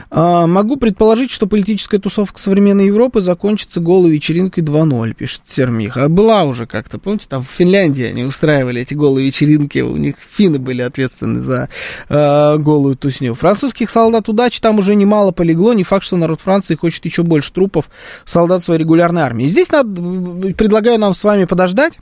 А, 0.09 0.47
могу 0.47 0.77
предположить, 0.77 1.31
что 1.31 1.47
политическая 1.47 1.99
тусовка 1.99 2.39
современной 2.39 2.87
Европы 2.87 3.21
закончится 3.21 3.79
голой 3.79 4.11
вечеринкой 4.11 4.63
2.0, 4.63 5.13
пишет 5.13 5.41
Сермих. 5.45 5.97
А 5.97 6.09
была 6.09 6.43
уже 6.43 6.65
как-то, 6.65 6.97
помните, 6.99 7.25
там 7.29 7.43
в 7.43 7.49
Финляндии 7.49 8.05
они 8.05 8.23
устраивали 8.23 8.81
эти 8.81 8.93
голые 8.93 9.27
вечеринки, 9.27 9.79
у 9.79 9.97
них 9.97 10.15
финны 10.29 10.59
были 10.59 10.81
ответственны 10.81 11.41
за 11.41 11.69
э, 12.09 12.57
голую 12.57 12.95
тусню. 12.95 13.35
Французских 13.35 13.89
солдат 13.89 14.29
удачи 14.29 14.61
там 14.61 14.79
уже 14.79 14.95
немало 14.95 15.31
полегло, 15.31 15.73
не 15.73 15.83
факт, 15.83 16.05
что 16.05 16.17
народ 16.17 16.41
Франции 16.41 16.75
хочет 16.75 17.05
еще 17.05 17.23
больше 17.23 17.53
трупов 17.53 17.89
солдат 18.25 18.63
своей 18.63 18.79
регулярной 18.79 19.21
армии. 19.21 19.45
Здесь 19.45 19.71
надо, 19.71 19.89
предлагаю 20.53 20.99
нам 20.99 21.13
с 21.13 21.23
вами 21.23 21.45
подождать 21.45 21.99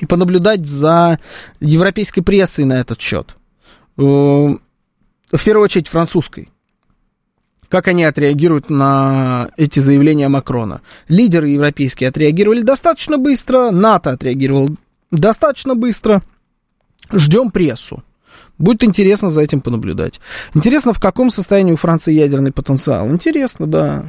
и 0.00 0.06
понаблюдать 0.06 0.66
за 0.66 1.18
европейской 1.60 2.20
прессой 2.20 2.64
на 2.64 2.74
этот 2.74 3.00
счет. 3.00 3.36
Э, 3.96 4.02
в 4.02 5.44
первую 5.44 5.64
очередь 5.64 5.88
французской 5.88 6.48
как 7.68 7.88
они 7.88 8.04
отреагируют 8.04 8.70
на 8.70 9.50
эти 9.56 9.80
заявления 9.80 10.28
Макрона. 10.28 10.80
Лидеры 11.08 11.48
европейские 11.50 12.08
отреагировали 12.08 12.62
достаточно 12.62 13.18
быстро, 13.18 13.70
НАТО 13.70 14.12
отреагировал 14.12 14.70
достаточно 15.10 15.74
быстро. 15.74 16.22
Ждем 17.12 17.50
прессу. 17.50 18.02
Будет 18.58 18.82
интересно 18.82 19.30
за 19.30 19.42
этим 19.42 19.60
понаблюдать. 19.60 20.20
Интересно, 20.52 20.92
в 20.92 21.00
каком 21.00 21.30
состоянии 21.30 21.72
у 21.72 21.76
Франции 21.76 22.12
ядерный 22.12 22.52
потенциал. 22.52 23.08
Интересно, 23.08 23.66
да. 23.66 24.04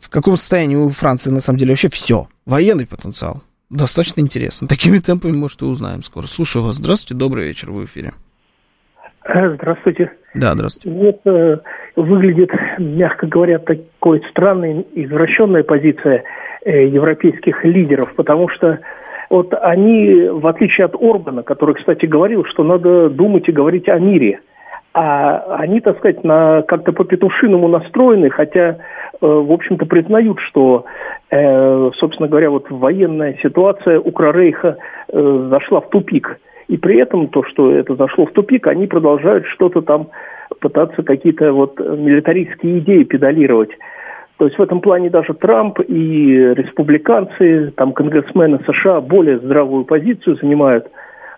В 0.00 0.08
каком 0.08 0.36
состоянии 0.36 0.76
у 0.76 0.88
Франции, 0.90 1.30
на 1.30 1.40
самом 1.40 1.58
деле, 1.58 1.72
вообще 1.72 1.88
все. 1.88 2.28
Военный 2.46 2.86
потенциал. 2.86 3.42
Достаточно 3.70 4.20
интересно. 4.20 4.68
Такими 4.68 4.98
темпами, 4.98 5.32
может, 5.32 5.62
и 5.62 5.64
узнаем 5.64 6.02
скоро. 6.04 6.26
Слушаю 6.26 6.62
вас. 6.64 6.76
Здравствуйте, 6.76 7.14
добрый 7.14 7.48
вечер, 7.48 7.72
в 7.72 7.84
эфире. 7.84 8.12
Э, 9.24 9.54
здравствуйте. 9.54 10.12
Да, 10.34 10.54
здравствуйте. 10.54 10.98
Вот 10.98 11.20
э, 11.24 11.58
выглядит, 11.96 12.50
мягко 12.78 13.26
говоря, 13.26 13.58
такой 13.58 14.22
странной, 14.30 14.86
извращенная 14.94 15.62
позиция 15.62 16.24
э, 16.64 16.86
европейских 16.86 17.64
лидеров, 17.64 18.14
потому 18.14 18.48
что 18.48 18.80
вот 19.30 19.54
они, 19.54 20.28
в 20.28 20.46
отличие 20.46 20.84
от 20.84 20.94
Орбана, 20.94 21.42
который, 21.42 21.74
кстати, 21.74 22.04
говорил, 22.04 22.44
что 22.44 22.62
надо 22.62 23.08
думать 23.08 23.48
и 23.48 23.52
говорить 23.52 23.88
о 23.88 23.98
мире, 23.98 24.40
а 24.92 25.56
они, 25.58 25.80
так 25.80 25.98
сказать, 25.98 26.22
на, 26.22 26.62
как-то 26.62 26.92
по-петушиному 26.92 27.66
настроены, 27.68 28.28
хотя, 28.28 28.68
э, 28.68 28.76
в 29.20 29.50
общем-то, 29.50 29.86
признают, 29.86 30.38
что, 30.40 30.84
э, 31.30 31.90
собственно 31.96 32.28
говоря, 32.28 32.50
вот 32.50 32.70
военная 32.70 33.38
ситуация 33.42 33.98
Укрорейха 33.98 34.76
э, 35.08 35.46
зашла 35.50 35.80
в 35.80 35.88
тупик– 35.88 36.38
и 36.68 36.76
при 36.76 36.98
этом 36.98 37.28
то, 37.28 37.42
что 37.44 37.72
это 37.72 37.94
зашло 37.94 38.26
в 38.26 38.32
тупик, 38.32 38.66
они 38.66 38.86
продолжают 38.86 39.46
что-то 39.46 39.82
там 39.82 40.08
пытаться 40.60 41.02
какие-то 41.02 41.52
вот 41.52 41.78
милитаристские 41.78 42.78
идеи 42.78 43.02
педалировать. 43.02 43.70
То 44.38 44.46
есть 44.46 44.58
в 44.58 44.62
этом 44.62 44.80
плане 44.80 45.10
даже 45.10 45.34
Трамп 45.34 45.78
и 45.86 46.54
республиканцы, 46.54 47.72
там 47.76 47.92
конгрессмены 47.92 48.60
США 48.66 49.00
более 49.00 49.38
здравую 49.38 49.84
позицию 49.84 50.36
занимают. 50.36 50.90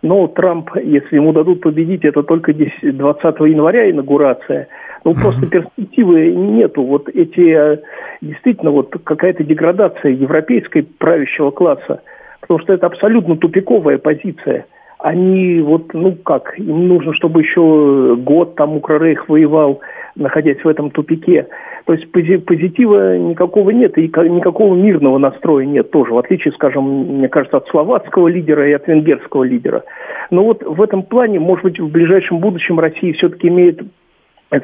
Но 0.03 0.29
Трамп, 0.29 0.71
если 0.77 1.17
ему 1.17 1.33
дадут 1.33 1.61
победить, 1.61 2.05
это 2.05 2.23
только 2.23 2.53
10, 2.53 2.97
20 2.97 3.25
января 3.41 3.91
инаугурация. 3.91 4.69
Ну, 5.05 5.15
просто 5.15 5.47
перспективы 5.47 6.31
нету. 6.33 6.83
Вот 6.83 7.09
эти, 7.09 7.75
э, 7.75 7.79
действительно, 8.21 8.71
вот 8.71 8.95
какая-то 9.05 9.45
деградация 9.45 10.13
европейской 10.13 10.83
правящего 10.83 11.51
класса. 11.51 12.03
Потому 12.41 12.61
что 12.61 12.73
это 12.73 12.87
абсолютно 12.87 13.37
тупиковая 13.37 13.99
позиция– 13.99 14.67
они 15.07 15.61
вот, 15.61 15.95
ну 15.95 16.17
как, 16.17 16.59
им 16.59 16.89
нужно, 16.89 17.15
чтобы 17.15 17.41
еще 17.41 18.17
год 18.19 18.57
там 18.57 18.77
Укрорейх 18.77 19.29
воевал, 19.29 19.81
находясь 20.17 20.59
в 20.65 20.67
этом 20.67 20.91
тупике. 20.91 21.47
То 21.85 21.93
есть 21.93 22.11
позитива 22.11 23.17
никакого 23.17 23.71
нет, 23.71 23.97
и 23.99 24.09
никакого 24.09 24.75
мирного 24.75 25.19
настроя 25.19 25.65
нет 25.65 25.93
тоже, 25.93 26.13
в 26.13 26.19
отличие, 26.19 26.53
скажем, 26.55 27.19
мне 27.19 27.29
кажется, 27.29 27.59
от 27.59 27.69
словацкого 27.69 28.27
лидера 28.27 28.69
и 28.69 28.73
от 28.73 28.89
венгерского 28.89 29.45
лидера. 29.45 29.85
Но 30.33 30.43
вот 30.43 30.65
в 30.65 30.83
этом 30.83 31.05
плане, 31.05 31.39
может 31.39 31.63
быть, 31.63 31.79
в 31.79 31.89
ближайшем 31.89 32.41
будущем 32.41 32.81
Россия 32.81 33.13
все-таки 33.13 33.47
имеет 33.47 33.81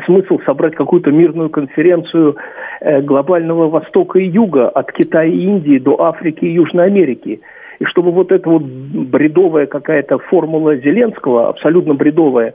смысл 0.06 0.40
собрать 0.44 0.74
какую-то 0.74 1.12
мирную 1.12 1.50
конференцию 1.50 2.34
э, 2.80 3.00
глобального 3.00 3.68
Востока 3.68 4.18
и 4.18 4.26
Юга, 4.26 4.68
от 4.68 4.90
Китая 4.90 5.30
и 5.30 5.38
Индии 5.38 5.78
до 5.78 6.02
Африки 6.02 6.44
и 6.44 6.52
Южной 6.52 6.86
Америки– 6.86 7.42
и 7.82 7.84
чтобы 7.86 8.12
вот 8.12 8.30
эта 8.30 8.48
вот 8.48 8.62
бредовая 8.62 9.66
какая-то 9.66 10.18
формула 10.18 10.76
Зеленского, 10.76 11.48
абсолютно 11.48 11.94
бредовая, 11.94 12.54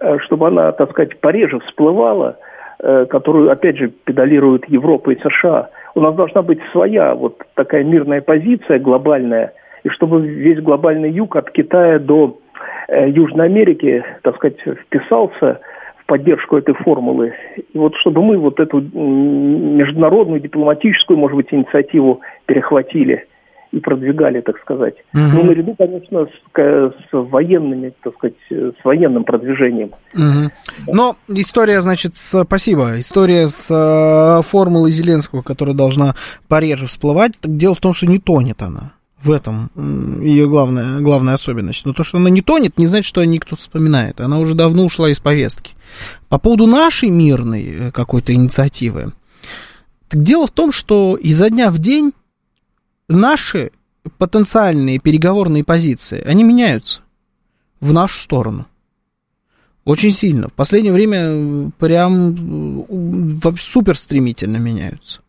э, 0.00 0.18
чтобы 0.20 0.48
она, 0.48 0.72
так 0.72 0.90
сказать, 0.92 1.20
пореже 1.20 1.58
всплывала, 1.58 2.38
э, 2.78 3.04
которую, 3.04 3.50
опять 3.50 3.76
же, 3.76 3.88
педалируют 3.88 4.64
Европа 4.68 5.10
и 5.10 5.20
США. 5.20 5.68
У 5.94 6.00
нас 6.00 6.14
должна 6.14 6.40
быть 6.40 6.58
своя 6.72 7.14
вот 7.14 7.42
такая 7.54 7.84
мирная 7.84 8.22
позиция 8.22 8.78
глобальная, 8.78 9.52
и 9.84 9.90
чтобы 9.90 10.26
весь 10.26 10.62
глобальный 10.62 11.10
юг 11.10 11.36
от 11.36 11.50
Китая 11.50 11.98
до 11.98 12.38
э, 12.88 13.10
Южной 13.10 13.46
Америки, 13.46 14.02
так 14.22 14.36
сказать, 14.36 14.56
вписался 14.86 15.60
в 15.98 16.06
поддержку 16.06 16.56
этой 16.56 16.72
формулы. 16.76 17.34
И 17.74 17.76
вот 17.76 17.94
чтобы 17.96 18.22
мы 18.22 18.38
вот 18.38 18.58
эту 18.58 18.80
международную 18.80 20.40
дипломатическую, 20.40 21.18
может 21.18 21.36
быть, 21.36 21.52
инициативу 21.52 22.22
перехватили– 22.46 23.26
и 23.72 23.80
продвигали, 23.80 24.40
так 24.42 24.58
сказать. 24.60 24.94
Угу. 25.14 25.22
Ну, 25.22 25.44
наряду, 25.44 25.74
конечно, 25.76 26.26
с, 26.26 26.92
с 27.10 27.12
военными, 27.12 27.92
так 28.02 28.14
сказать, 28.14 28.36
с 28.50 28.84
военным 28.84 29.24
продвижением. 29.24 29.92
Угу. 30.14 30.92
Но 30.92 31.16
история, 31.28 31.80
значит, 31.80 32.16
с, 32.16 32.44
спасибо, 32.44 33.00
история 33.00 33.48
с 33.48 33.68
э, 33.70 34.42
формулой 34.42 34.90
Зеленского, 34.90 35.42
которая 35.42 35.74
должна 35.74 36.14
пореже 36.48 36.86
всплывать, 36.86 37.32
так 37.40 37.56
дело 37.56 37.74
в 37.74 37.80
том, 37.80 37.94
что 37.94 38.06
не 38.06 38.18
тонет 38.18 38.60
она. 38.62 38.92
В 39.18 39.30
этом 39.30 39.70
ее 40.20 40.48
главная, 40.48 41.00
главная 41.00 41.34
особенность. 41.34 41.86
Но 41.86 41.92
то, 41.92 42.02
что 42.02 42.18
она 42.18 42.28
не 42.28 42.42
тонет, 42.42 42.76
не 42.76 42.86
значит, 42.88 43.06
что 43.06 43.20
о 43.20 43.26
ней 43.26 43.38
кто-то 43.38 43.62
вспоминает. 43.62 44.20
Она 44.20 44.40
уже 44.40 44.54
давно 44.54 44.84
ушла 44.84 45.10
из 45.10 45.20
повестки. 45.20 45.74
По 46.28 46.38
поводу 46.38 46.66
нашей 46.66 47.08
мирной 47.08 47.62
э, 47.64 47.90
какой-то 47.92 48.34
инициативы. 48.34 49.12
Так 50.08 50.20
дело 50.20 50.46
в 50.46 50.50
том, 50.50 50.72
что 50.72 51.16
изо 51.16 51.48
дня 51.48 51.70
в 51.70 51.78
день 51.78 52.12
наши 53.12 53.70
потенциальные 54.18 54.98
переговорные 54.98 55.64
позиции, 55.64 56.20
они 56.22 56.42
меняются 56.42 57.00
в 57.80 57.92
нашу 57.92 58.18
сторону. 58.18 58.66
Очень 59.84 60.12
сильно. 60.12 60.48
В 60.48 60.52
последнее 60.52 60.92
время 60.92 61.70
прям 61.78 62.86
супер 63.58 63.98
стремительно 63.98 64.58
меняются. 64.58 65.20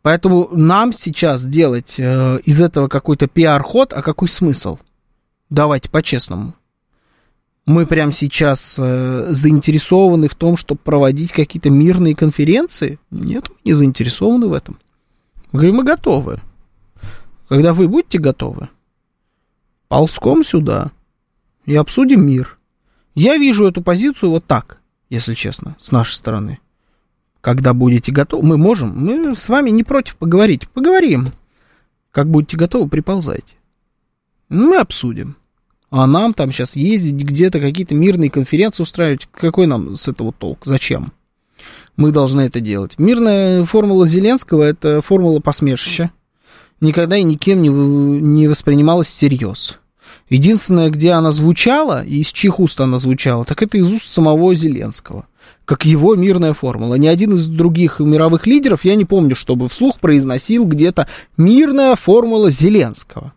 Поэтому 0.00 0.48
нам 0.50 0.92
сейчас 0.92 1.44
делать 1.44 1.94
э, 1.98 2.40
из 2.44 2.60
этого 2.60 2.88
какой-то 2.88 3.28
пиар-ход, 3.28 3.92
а 3.92 4.02
какой 4.02 4.28
смысл? 4.28 4.78
Давайте 5.48 5.90
по-честному. 5.90 6.54
Мы 7.66 7.86
прямо 7.86 8.12
сейчас 8.12 8.74
э, 8.78 9.26
заинтересованы 9.30 10.26
в 10.26 10.34
том, 10.34 10.56
чтобы 10.56 10.80
проводить 10.82 11.30
какие-то 11.30 11.70
мирные 11.70 12.16
конференции? 12.16 12.98
Нет, 13.12 13.48
мы 13.48 13.56
не 13.64 13.74
заинтересованы 13.74 14.48
в 14.48 14.54
этом. 14.54 14.78
Мы 15.52 15.60
говорим, 15.60 15.76
мы 15.76 15.84
готовы. 15.84 16.40
Когда 17.52 17.74
вы 17.74 17.86
будете 17.86 18.18
готовы, 18.18 18.70
ползком 19.88 20.42
сюда 20.42 20.90
и 21.66 21.76
обсудим 21.76 22.26
мир. 22.26 22.58
Я 23.14 23.36
вижу 23.36 23.66
эту 23.66 23.82
позицию 23.82 24.30
вот 24.30 24.46
так, 24.46 24.80
если 25.10 25.34
честно, 25.34 25.76
с 25.78 25.92
нашей 25.92 26.14
стороны. 26.14 26.60
Когда 27.42 27.74
будете 27.74 28.10
готовы, 28.10 28.42
мы 28.46 28.56
можем, 28.56 28.94
мы 28.96 29.36
с 29.36 29.50
вами 29.50 29.68
не 29.68 29.84
против 29.84 30.16
поговорить. 30.16 30.66
Поговорим. 30.70 31.32
Как 32.10 32.26
будете 32.30 32.56
готовы, 32.56 32.88
приползайте. 32.88 33.56
Мы 34.48 34.78
обсудим. 34.78 35.36
А 35.90 36.06
нам 36.06 36.32
там 36.32 36.52
сейчас 36.52 36.74
ездить 36.74 37.22
где-то, 37.22 37.60
какие-то 37.60 37.94
мирные 37.94 38.30
конференции 38.30 38.82
устраивать, 38.82 39.28
какой 39.30 39.66
нам 39.66 39.96
с 39.96 40.08
этого 40.08 40.32
толк? 40.32 40.60
Зачем? 40.64 41.12
Мы 41.98 42.12
должны 42.12 42.40
это 42.40 42.60
делать. 42.60 42.98
Мирная 42.98 43.66
формула 43.66 44.06
Зеленского– 44.06 44.62
это 44.62 45.02
формула 45.02 45.40
посмешища 45.40 46.12
никогда 46.82 47.16
и 47.16 47.22
никем 47.22 47.62
не, 47.62 47.68
не 47.68 48.48
воспринималась 48.48 49.08
всерьез. 49.08 49.78
Единственное, 50.28 50.90
где 50.90 51.12
она 51.12 51.32
звучала, 51.32 52.04
и 52.04 52.20
из 52.20 52.28
чьих 52.28 52.60
уст 52.60 52.80
она 52.80 52.98
звучала, 52.98 53.44
так 53.44 53.62
это 53.62 53.78
из 53.78 53.92
уст 53.92 54.06
самого 54.06 54.54
Зеленского. 54.54 55.26
Как 55.64 55.84
его 55.84 56.16
мирная 56.16 56.54
формула. 56.54 56.96
Ни 56.96 57.06
один 57.06 57.36
из 57.36 57.46
других 57.46 58.00
мировых 58.00 58.46
лидеров, 58.46 58.84
я 58.84 58.96
не 58.96 59.04
помню, 59.04 59.36
чтобы 59.36 59.68
вслух 59.68 60.00
произносил 60.00 60.66
где-то 60.66 61.06
мирная 61.36 61.94
формула 61.94 62.50
Зеленского. 62.50 63.32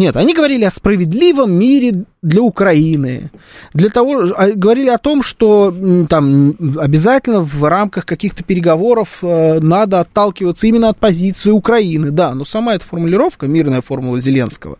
Нет, 0.00 0.16
они 0.16 0.32
говорили 0.32 0.64
о 0.64 0.70
справедливом 0.70 1.52
мире 1.52 2.04
для 2.22 2.40
Украины. 2.40 3.30
Для 3.74 3.90
того, 3.90 4.32
а, 4.34 4.50
говорили 4.52 4.88
о 4.88 4.96
том, 4.96 5.22
что 5.22 5.74
там 6.08 6.54
обязательно 6.78 7.42
в 7.42 7.62
рамках 7.68 8.06
каких-то 8.06 8.42
переговоров 8.42 9.18
э, 9.20 9.60
надо 9.60 10.00
отталкиваться 10.00 10.66
именно 10.66 10.88
от 10.88 10.96
позиции 10.96 11.50
Украины. 11.50 12.12
Да, 12.12 12.32
но 12.32 12.46
сама 12.46 12.76
эта 12.76 12.84
формулировка, 12.86 13.46
мирная 13.46 13.82
формула 13.82 14.20
Зеленского, 14.20 14.78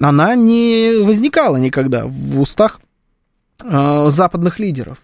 она 0.00 0.34
не 0.34 0.98
возникала 1.00 1.58
никогда 1.58 2.04
в 2.04 2.40
устах 2.40 2.80
э, 3.62 4.08
западных 4.10 4.58
лидеров. 4.58 4.98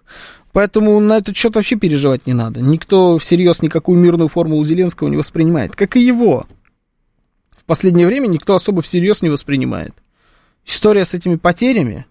Поэтому 0.53 0.99
на 0.99 1.19
этот 1.19 1.37
счет 1.37 1.55
вообще 1.55 1.77
переживать 1.77 2.27
не 2.27 2.35
надо. 2.35 2.61
Никто 2.61 3.17
всерьез 3.19 3.63
никакую 3.63 3.97
мирную 4.01 4.27
формулу 4.27 4.65
Зеленского 4.65 5.07
не 5.07 5.17
воспринимает, 5.17 5.77
как 5.77 5.97
и 5.97 6.01
его 6.01 6.47
последнее 7.73 8.07
время 8.07 8.27
никто 8.27 8.55
особо 8.55 8.83
всерьез 8.83 9.23
не 9.23 9.31
воспринимает. 9.31 9.95
История 10.66 11.07
с 11.07 11.14
этими 11.14 11.37
потерями, 11.37 12.05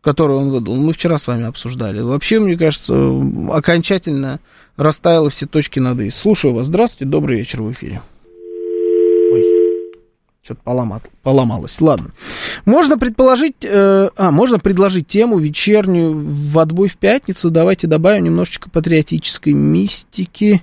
которую 0.00 0.38
он 0.38 0.50
выдал, 0.50 0.76
мы 0.76 0.92
вчера 0.92 1.18
с 1.18 1.26
вами 1.26 1.46
обсуждали. 1.46 2.00
Вообще, 2.00 2.38
мне 2.38 2.56
кажется, 2.56 2.94
окончательно 3.50 4.38
расставила 4.76 5.30
все 5.30 5.46
точки 5.46 5.80
над 5.80 5.98
«и». 5.98 6.10
Слушаю 6.10 6.54
вас. 6.54 6.68
Здравствуйте, 6.68 7.06
добрый 7.06 7.38
вечер 7.38 7.60
в 7.60 7.72
эфире. 7.72 8.02
Ой, 9.32 9.44
что-то 10.44 10.60
поломал, 10.62 11.02
поломалось. 11.24 11.80
Ладно. 11.80 12.12
Можно 12.64 12.96
предположить, 12.96 13.64
э, 13.64 14.10
а, 14.16 14.30
можно 14.30 14.60
предложить 14.60 15.08
тему 15.08 15.38
вечернюю 15.38 16.14
в 16.14 16.56
отбой 16.60 16.88
в 16.88 16.98
пятницу. 16.98 17.50
Давайте 17.50 17.88
добавим 17.88 18.22
немножечко 18.22 18.70
патриотической 18.70 19.54
мистики. 19.54 20.62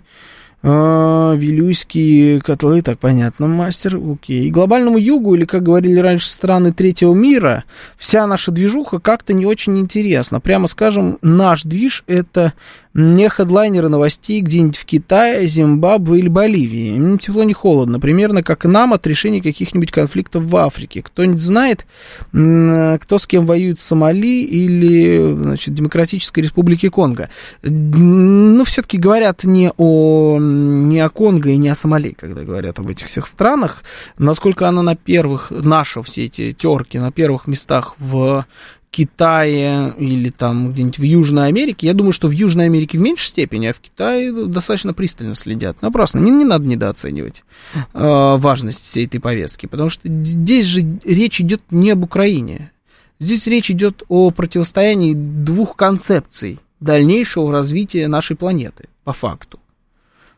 А, 0.61 1.35
Вилюйские 1.35 2.41
котлы, 2.41 2.81
так 2.81 2.99
понятно, 2.99 3.47
мастер, 3.47 3.95
окей. 3.95 4.49
Глобальному 4.51 4.97
югу, 4.97 5.35
или, 5.35 5.45
как 5.45 5.63
говорили 5.63 5.99
раньше, 5.99 6.27
страны 6.27 6.73
третьего 6.73 7.13
мира, 7.13 7.63
вся 7.97 8.27
наша 8.27 8.51
движуха 8.51 8.99
как-то 8.99 9.33
не 9.33 9.45
очень 9.45 9.77
интересна. 9.79 10.41
Прямо 10.41 10.67
скажем, 10.67 11.17
наш 11.21 11.63
движ 11.63 12.03
это 12.07 12.53
не 12.93 13.29
хедлайнеры 13.29 13.87
новостей 13.87 14.41
где-нибудь 14.41 14.77
в 14.77 14.85
Китае, 14.85 15.47
Зимбабве 15.47 16.19
или 16.19 16.27
Боливии. 16.27 16.97
Не 16.97 17.17
тепло, 17.19 17.43
не 17.43 17.53
холодно. 17.53 17.99
Примерно 17.99 18.41
как 18.41 18.65
нам 18.65 18.93
от 18.93 19.05
решения 19.05 19.41
каких-нибудь 19.41 19.91
конфликтов 19.91 20.43
в 20.43 20.55
Африке. 20.55 21.03
Кто-нибудь 21.03 21.41
знает, 21.41 21.85
кто 22.31 23.17
с 23.17 23.27
кем 23.27 23.45
воюет 23.45 23.79
Сомали 23.79 24.43
или 24.43 25.33
значит, 25.35 25.73
Демократической 25.73 26.39
Республике 26.39 26.89
Конго? 26.89 27.29
Ну, 27.61 28.63
все-таки 28.63 28.97
говорят 28.97 29.43
не 29.43 29.71
о, 29.77 30.39
не 30.39 30.99
о 30.99 31.09
Конго 31.09 31.49
и 31.49 31.57
не 31.57 31.69
о 31.69 31.75
Сомали, 31.75 32.15
когда 32.17 32.43
говорят 32.43 32.79
об 32.79 32.89
этих 32.89 33.07
всех 33.07 33.27
странах. 33.27 33.83
Насколько 34.17 34.67
она 34.67 34.81
на 34.81 34.95
первых, 34.95 35.51
наши 35.51 36.01
все 36.01 36.25
эти 36.25 36.53
терки, 36.53 36.97
на 36.97 37.11
первых 37.11 37.45
местах 37.45 37.95
в 37.99 38.45
Китае 38.91 39.93
или 39.97 40.29
там 40.31 40.71
где-нибудь 40.73 40.97
в 40.97 41.03
Южной 41.03 41.47
Америке, 41.47 41.87
я 41.87 41.93
думаю, 41.93 42.11
что 42.11 42.27
в 42.27 42.31
Южной 42.31 42.65
Америке 42.65 42.97
в 42.97 43.01
меньшей 43.01 43.27
степени, 43.27 43.67
а 43.67 43.73
в 43.73 43.79
Китае 43.79 44.47
достаточно 44.47 44.93
пристально 44.93 45.35
следят. 45.35 45.81
Напрасно, 45.81 46.19
не, 46.19 46.31
не 46.31 46.43
надо 46.43 46.65
недооценивать 46.65 47.43
э, 47.73 47.81
важность 47.93 48.85
всей 48.85 49.05
этой 49.05 49.19
повестки, 49.19 49.67
потому 49.67 49.89
что 49.89 50.09
здесь 50.09 50.65
же 50.65 50.99
речь 51.03 51.39
идет 51.39 51.61
не 51.69 51.91
об 51.91 52.03
Украине. 52.03 52.71
Здесь 53.19 53.45
речь 53.47 53.69
идет 53.69 54.03
о 54.07 54.31
противостоянии 54.31 55.13
двух 55.13 55.75
концепций 55.75 56.59
дальнейшего 56.79 57.51
развития 57.51 58.07
нашей 58.07 58.37
планеты, 58.37 58.89
по 59.03 59.13
факту. 59.13 59.59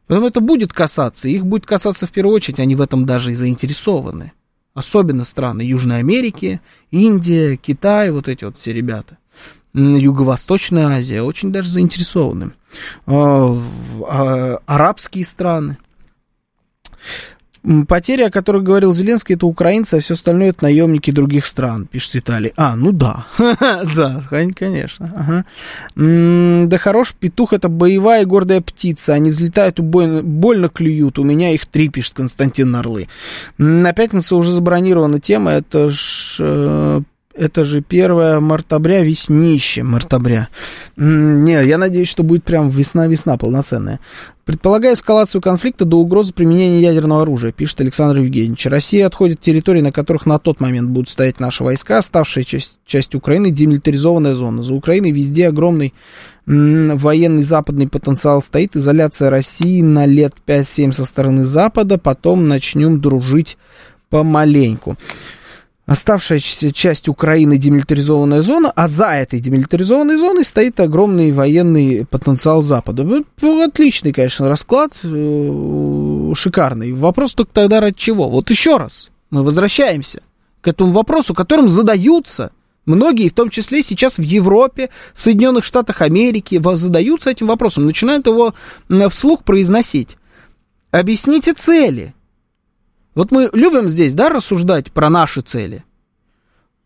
Поэтому 0.08 0.28
это 0.28 0.42
будет 0.42 0.74
касаться, 0.74 1.30
их 1.30 1.46
будет 1.46 1.66
касаться 1.66 2.06
в 2.06 2.12
первую 2.12 2.36
очередь, 2.36 2.60
они 2.60 2.76
в 2.76 2.82
этом 2.82 3.06
даже 3.06 3.32
и 3.32 3.36
заинтересованы 3.36 4.34
особенно 4.74 5.24
страны 5.24 5.62
Южной 5.62 6.00
Америки, 6.00 6.62
Индия, 6.92 7.58
Китай, 7.58 8.12
вот 8.12 8.28
эти 8.28 8.46
вот 8.46 8.58
все 8.58 8.74
ребята. 8.74 9.18
Юго-Восточная 9.74 10.88
Азия 10.88 11.22
очень 11.22 11.52
даже 11.52 11.70
заинтересованы. 11.70 12.52
А, 13.06 13.62
а, 14.08 14.60
арабские 14.66 15.26
страны. 15.26 15.78
Потери, 17.88 18.24
о 18.24 18.32
которых 18.32 18.64
говорил 18.64 18.92
Зеленский, 18.92 19.36
это 19.36 19.46
украинцы, 19.46 19.96
а 19.96 20.00
все 20.00 20.16
остальное 20.16 20.50
это 20.50 20.64
наемники 20.64 21.12
других 21.12 21.46
стран, 21.46 21.86
пишет 21.86 22.16
Виталий. 22.16 22.54
А, 22.56 22.76
ну 22.76 22.92
да, 22.92 23.28
да, 23.38 24.24
конечно. 24.30 25.46
Да 25.96 26.78
хорош, 26.80 27.14
петух 27.20 27.54
это 27.54 27.70
боевая 27.70 28.26
гордая 28.26 28.62
птица, 28.62 29.14
они 29.14 29.30
взлетают 29.30 29.80
больно 29.80 30.70
клюют, 30.70 31.20
у 31.20 31.24
меня 31.24 31.54
их 31.54 31.68
три, 31.68 31.90
пишет 31.90 32.14
Константин 32.16 32.72
Нарлы. 32.72 33.08
На 33.60 33.94
пятницу 33.94 34.38
уже 34.38 34.52
забронирована 34.52 35.20
тема, 35.20 35.52
это 35.52 35.90
ж 35.90 36.38
э, 36.40 37.02
это 37.34 37.66
же 37.66 37.84
1 37.88 38.42
мартабря, 38.42 39.02
веснище 39.02 39.84
мартабря. 39.84 40.50
Не, 40.98 41.64
я 41.66 41.78
надеюсь, 41.78 42.10
что 42.10 42.24
будет 42.24 42.44
прям 42.44 42.70
весна-весна 42.70 43.38
полноценная. 43.38 44.00
Предполагая 44.44 44.96
эскалацию 44.96 45.42
конфликта 45.42 45.86
до 45.86 45.98
угрозы 45.98 46.34
применения 46.34 46.82
ядерного 46.82 47.22
оружия, 47.22 47.52
пишет 47.52 47.80
Александр 47.82 48.20
Евгеньевич. 48.20 48.66
Россия 48.66 49.08
отходит 49.08 49.40
от 49.40 49.46
территорий, 49.46 49.82
на 49.82 49.92
которых 49.92 50.26
на 50.26 50.40
тот 50.40 50.60
момент 50.60 50.90
будут 50.90 51.10
стоять 51.10 51.40
наши 51.40 51.64
войска, 51.64 52.00
оставшая 52.00 52.44
часть, 52.44 52.80
часть 52.86 53.16
Украины 53.16 53.52
демилитаризованная 53.52 54.36
зона. 54.36 54.64
За 54.64 54.74
Украиной 54.74 55.12
везде 55.12 55.48
огромный 55.48 55.94
м, 56.48 56.98
военный 56.98 57.44
западный 57.44 57.88
потенциал 57.88 58.42
стоит. 58.42 58.76
Изоляция 58.76 59.30
России 59.30 59.82
на 59.82 60.06
лет 60.06 60.34
5-7 60.46 60.92
со 60.92 61.06
стороны 61.06 61.46
Запада. 61.46 61.98
Потом 61.98 62.48
начнем 62.48 63.00
дружить 63.00 63.58
помаленьку 64.10 64.98
оставшаяся 65.86 66.72
часть 66.72 67.10
Украины 67.10 67.58
демилитаризованная 67.58 68.42
зона, 68.42 68.72
а 68.76 68.88
за 68.88 69.08
этой 69.08 69.40
демилитаризованной 69.40 70.18
зоной 70.18 70.46
стоит 70.46 70.80
огромный 70.80 71.32
военный 71.32 72.06
потенциал 72.06 72.62
Запада. 72.62 73.24
Отличный, 73.42 74.14
конечно, 74.14 74.48
расклад, 74.48 74.94
э, 75.04 76.34
шикарный. 76.36 76.94
Вопрос 76.94 77.34
только 77.34 77.52
тогда 77.54 77.82
ради 77.82 77.98
чего? 77.98 78.30
Вот 78.30 78.50
еще 78.50 78.78
раз, 78.78 79.10
мы 79.32 79.44
возвращаемся 79.44 80.22
к 80.62 80.68
этому 80.68 80.92
вопросу, 80.92 81.34
которым 81.34 81.68
задаются 81.68 82.52
многие, 82.86 83.30
в 83.30 83.34
том 83.34 83.50
числе 83.50 83.82
сейчас 83.82 84.18
в 84.18 84.22
Европе, 84.22 84.90
в 85.16 85.22
Соединенных 85.22 85.66
Штатах 85.66 86.02
Америки, 86.02 86.62
задаются 86.76 87.32
этим 87.32 87.48
вопросом, 87.48 87.86
начинают 87.86 88.28
его 88.28 88.54
вслух 89.10 89.44
произносить. 89.44 90.18
Объясните 90.92 91.54
цели– 91.54 92.14
вот 93.16 93.32
мы 93.32 93.50
любим 93.54 93.90
здесь, 93.90 94.14
да, 94.14 94.30
рассуждать 94.30 94.92
про 94.92 95.10
наши 95.10 95.42
цели. 95.42 95.84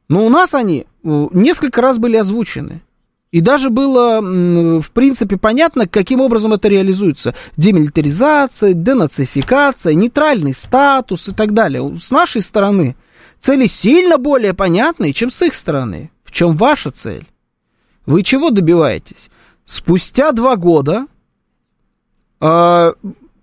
Но 0.09 0.26
у 0.26 0.30
нас 0.30 0.53
они 0.53 0.86
э, 1.03 1.28
несколько 1.32 1.82
раз 1.82 1.97
были 1.97 2.17
озвучены. 2.17 2.82
И 3.32 3.41
даже 3.41 3.69
было, 3.69 4.21
в 4.21 4.91
принципе, 4.91 5.36
понятно, 5.36 5.89
каким 5.89 6.21
образом 6.21 6.53
это 6.53 6.69
реализуется. 6.69 7.36
Демилитаризация, 7.57 8.71
денацификация, 8.71 9.93
нейтральный 9.93 10.53
статус 10.53 11.28
и 11.28 11.34
так 11.34 11.53
далее. 11.53 11.97
С 12.01 12.11
нашей 12.11 12.41
стороны 12.41 12.95
цели 13.41 13.67
сильно 13.67 14.17
более 14.17 14.53
понятные, 14.53 15.11
чем 15.11 15.32
с 15.32 15.41
их 15.41 15.55
стороны. 15.55 16.11
В 16.23 16.32
чем 16.32 16.55
ваша 16.55 16.91
цель? 16.91 17.28
Вы 18.05 18.23
чего 18.23 18.51
добиваетесь? 18.51 19.30
Спустя 19.65 20.32
два 20.32 20.55
года 20.55 21.07
э, 22.39 22.93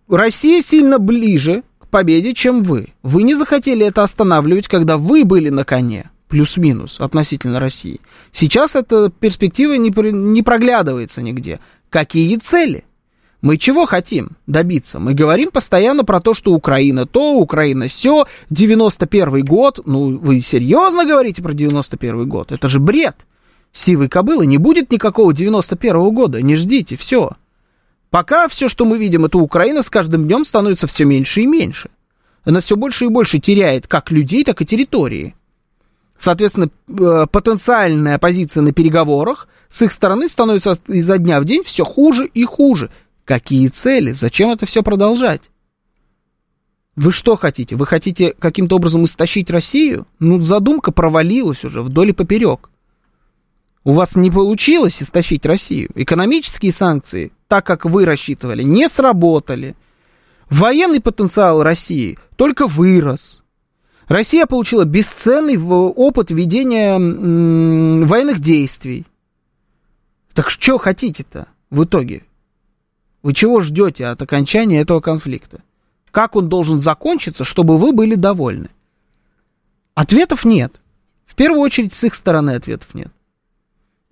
Россия 0.09 0.62
сильно 0.62 0.99
ближе 0.99 1.64
победе, 1.93 2.34
чем 2.34 2.64
вы. 2.64 2.88
Вы 3.05 3.22
не 3.22 3.34
захотели 3.34 3.86
это 3.86 4.03
останавливать, 4.03 4.66
когда 4.66 4.97
вы 4.97 5.24
были 5.24 5.51
на 5.51 5.64
коне, 5.64 6.11
плюс-минус, 6.26 7.01
относительно 7.01 7.61
России. 7.61 8.01
Сейчас 8.32 8.74
эта 8.74 9.11
перспектива 9.11 9.74
не, 9.74 9.90
не 10.11 10.43
проглядывается 10.43 11.22
нигде. 11.22 11.61
Какие 11.90 12.36
цели? 12.38 12.84
Мы 13.43 13.59
чего 13.59 13.86
хотим 13.86 14.30
добиться? 14.47 14.99
Мы 14.99 15.14
говорим 15.14 15.51
постоянно 15.51 16.05
про 16.05 16.20
то, 16.20 16.32
что 16.32 16.53
Украина 16.53 17.07
то, 17.07 17.34
Украина 17.34 17.88
все, 17.88 18.26
91 18.50 19.45
год. 19.45 19.80
Ну, 19.84 20.17
вы 20.17 20.41
серьезно 20.41 21.04
говорите 21.04 21.42
про 21.42 21.53
91 21.53 22.29
год? 22.29 22.53
Это 22.53 22.68
же 22.68 22.80
бред. 22.80 23.17
Сивой 23.72 24.08
кобылы 24.08 24.46
не 24.46 24.58
будет 24.58 24.92
никакого 24.92 25.34
91 25.34 26.14
года. 26.14 26.41
Не 26.41 26.57
ждите, 26.57 26.96
все. 26.96 27.33
Пока 28.13 28.47
все, 28.47 28.68
что 28.68 28.84
мы 28.84 28.99
видим, 28.99 29.25
это 29.25 29.39
Украина 29.39 29.83
с 29.83 29.89
каждым 29.89 30.26
днем 30.26 30.45
становится 30.45 30.87
все 30.87 31.07
меньше 31.07 31.41
и 31.41 31.47
меньше. 31.47 31.89
Она 32.45 32.61
все 32.61 32.76
больше 32.76 33.07
и 33.07 33.09
больше 33.09 33.39
теряет 33.39 33.87
как 33.87 34.11
людей, 34.11 34.45
так 34.45 34.61
и 34.61 34.67
территории. 34.67 35.34
Соответственно, 36.18 36.68
э, 36.89 37.26
потенциальная 37.33 38.18
позиция 38.18 38.61
на 38.61 38.72
переговорах 38.72 39.49
с 39.71 39.80
их 39.80 39.93
стороны 39.95 40.29
становится 40.29 40.75
изо 40.89 41.17
дня 41.17 41.41
в 41.41 41.47
день 41.47 41.63
все 41.63 41.87
хуже 41.87 42.26
и 42.26 42.45
хуже. 42.45 42.91
Какие 43.25 43.68
цели? 43.68 44.13
Зачем 44.13 44.51
это 44.51 44.67
все 44.67 44.83
продолжать? 44.83 45.41
Вы 46.97 47.13
что 47.13 47.37
хотите? 47.37 47.76
Вы 47.76 47.87
хотите 47.87 48.34
каким-то 48.39 48.76
образом 48.76 49.07
истощить 49.07 49.51
Россию? 49.51 50.07
Ну, 50.18 50.43
задумка 50.43 50.93
провалилась 50.93 51.64
уже 51.64 51.80
вдоль 51.80 52.11
и 52.11 52.13
поперек. 52.13 52.68
У 53.84 53.95
вас 53.95 54.17
не 54.17 54.30
получилось 54.30 55.03
истощить 55.03 55.47
Россию. 55.47 55.91
Экономические 55.95 56.72
санкции, 56.72 57.33
так 57.53 57.66
как 57.66 57.84
вы 57.84 58.07
рассчитывали, 58.07 58.62
не 58.62 58.88
сработали. 58.88 59.76
Военный 60.49 61.03
потенциал 61.03 61.62
России 61.62 62.18
только 62.37 62.66
вырос. 62.66 63.42
Россия 64.08 64.46
получила 64.46 64.87
бесценный 64.87 65.58
опыт 65.58 66.30
ведения 66.30 66.95
военных 66.95 68.41
действий. 68.41 69.04
Так 70.33 70.49
что 70.49 70.79
хотите-то 70.79 71.46
в 71.68 71.84
итоге? 71.84 72.24
Вы 73.22 73.34
чего 73.34 73.61
ждете 73.61 74.07
от 74.07 74.22
окончания 74.22 74.80
этого 74.80 75.00
конфликта? 75.00 75.61
Как 76.11 76.37
он 76.37 76.49
должен 76.49 76.80
закончиться, 76.80 77.45
чтобы 77.45 77.76
вы 77.76 77.92
были 77.92 78.14
довольны? 78.14 78.70
Ответов 79.95 80.46
нет. 80.46 80.80
В 81.26 81.34
первую 81.34 81.61
очередь 81.61 81.92
с 81.92 82.03
их 82.03 82.14
стороны 82.14 82.53
ответов 82.53 82.95
нет. 82.95 83.12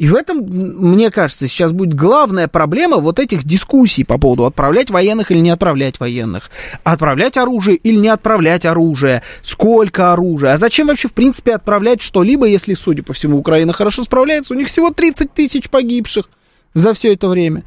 И 0.01 0.09
в 0.09 0.15
этом, 0.15 0.39
мне 0.39 1.11
кажется, 1.11 1.47
сейчас 1.47 1.73
будет 1.73 1.93
главная 1.93 2.49
проблема 2.49 2.97
вот 2.97 3.19
этих 3.19 3.45
дискуссий 3.45 4.03
по 4.03 4.17
поводу 4.17 4.47
отправлять 4.47 4.89
военных 4.89 5.31
или 5.31 5.41
не 5.41 5.51
отправлять 5.51 6.01
военных. 6.01 6.51
Отправлять 6.85 7.37
оружие 7.37 7.77
или 7.77 7.97
не 7.97 8.09
отправлять 8.09 8.65
оружие. 8.65 9.23
Сколько 9.43 10.15
оружия. 10.15 10.55
А 10.55 10.57
зачем 10.57 10.87
вообще, 10.87 11.09
в 11.09 11.13
принципе, 11.13 11.53
отправлять 11.53 12.01
что-либо, 12.01 12.47
если, 12.47 12.73
судя 12.73 13.03
по 13.03 13.13
всему, 13.13 13.37
Украина 13.37 13.75
хорошо 13.75 14.03
справляется? 14.03 14.55
У 14.55 14.57
них 14.57 14.69
всего 14.69 14.89
30 14.89 15.35
тысяч 15.35 15.69
погибших 15.69 16.31
за 16.73 16.95
все 16.95 17.13
это 17.13 17.29
время. 17.29 17.65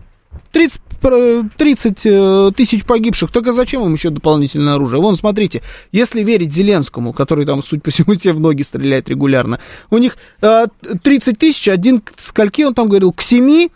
30, 0.54 0.82
30 1.04 2.02
э, 2.06 2.52
тысяч 2.56 2.86
погибших, 2.86 3.32
так 3.32 3.48
а 3.48 3.54
зачем 3.54 3.84
им 3.86 3.94
еще 3.94 4.10
дополнительное 4.10 4.76
оружие? 4.76 5.02
Вон, 5.02 5.16
смотрите, 5.16 5.62
если 5.92 6.24
верить 6.24 6.54
Зеленскому, 6.54 7.14
который 7.14 7.46
там, 7.46 7.62
судя 7.62 7.82
по 7.82 7.92
всему, 7.92 8.16
тебе 8.16 8.34
в 8.34 8.40
ноги 8.40 8.64
стреляет 8.64 9.10
регулярно, 9.10 9.60
у 9.90 9.98
них 9.98 10.18
30 10.42 11.28
э, 11.28 11.38
тысяч, 11.38 11.68
один 11.68 12.02
скольки 12.18 12.64
он 12.64 12.74
там 12.74 12.88
говорил, 12.88 13.12
к 13.12 13.22
7 13.22 13.70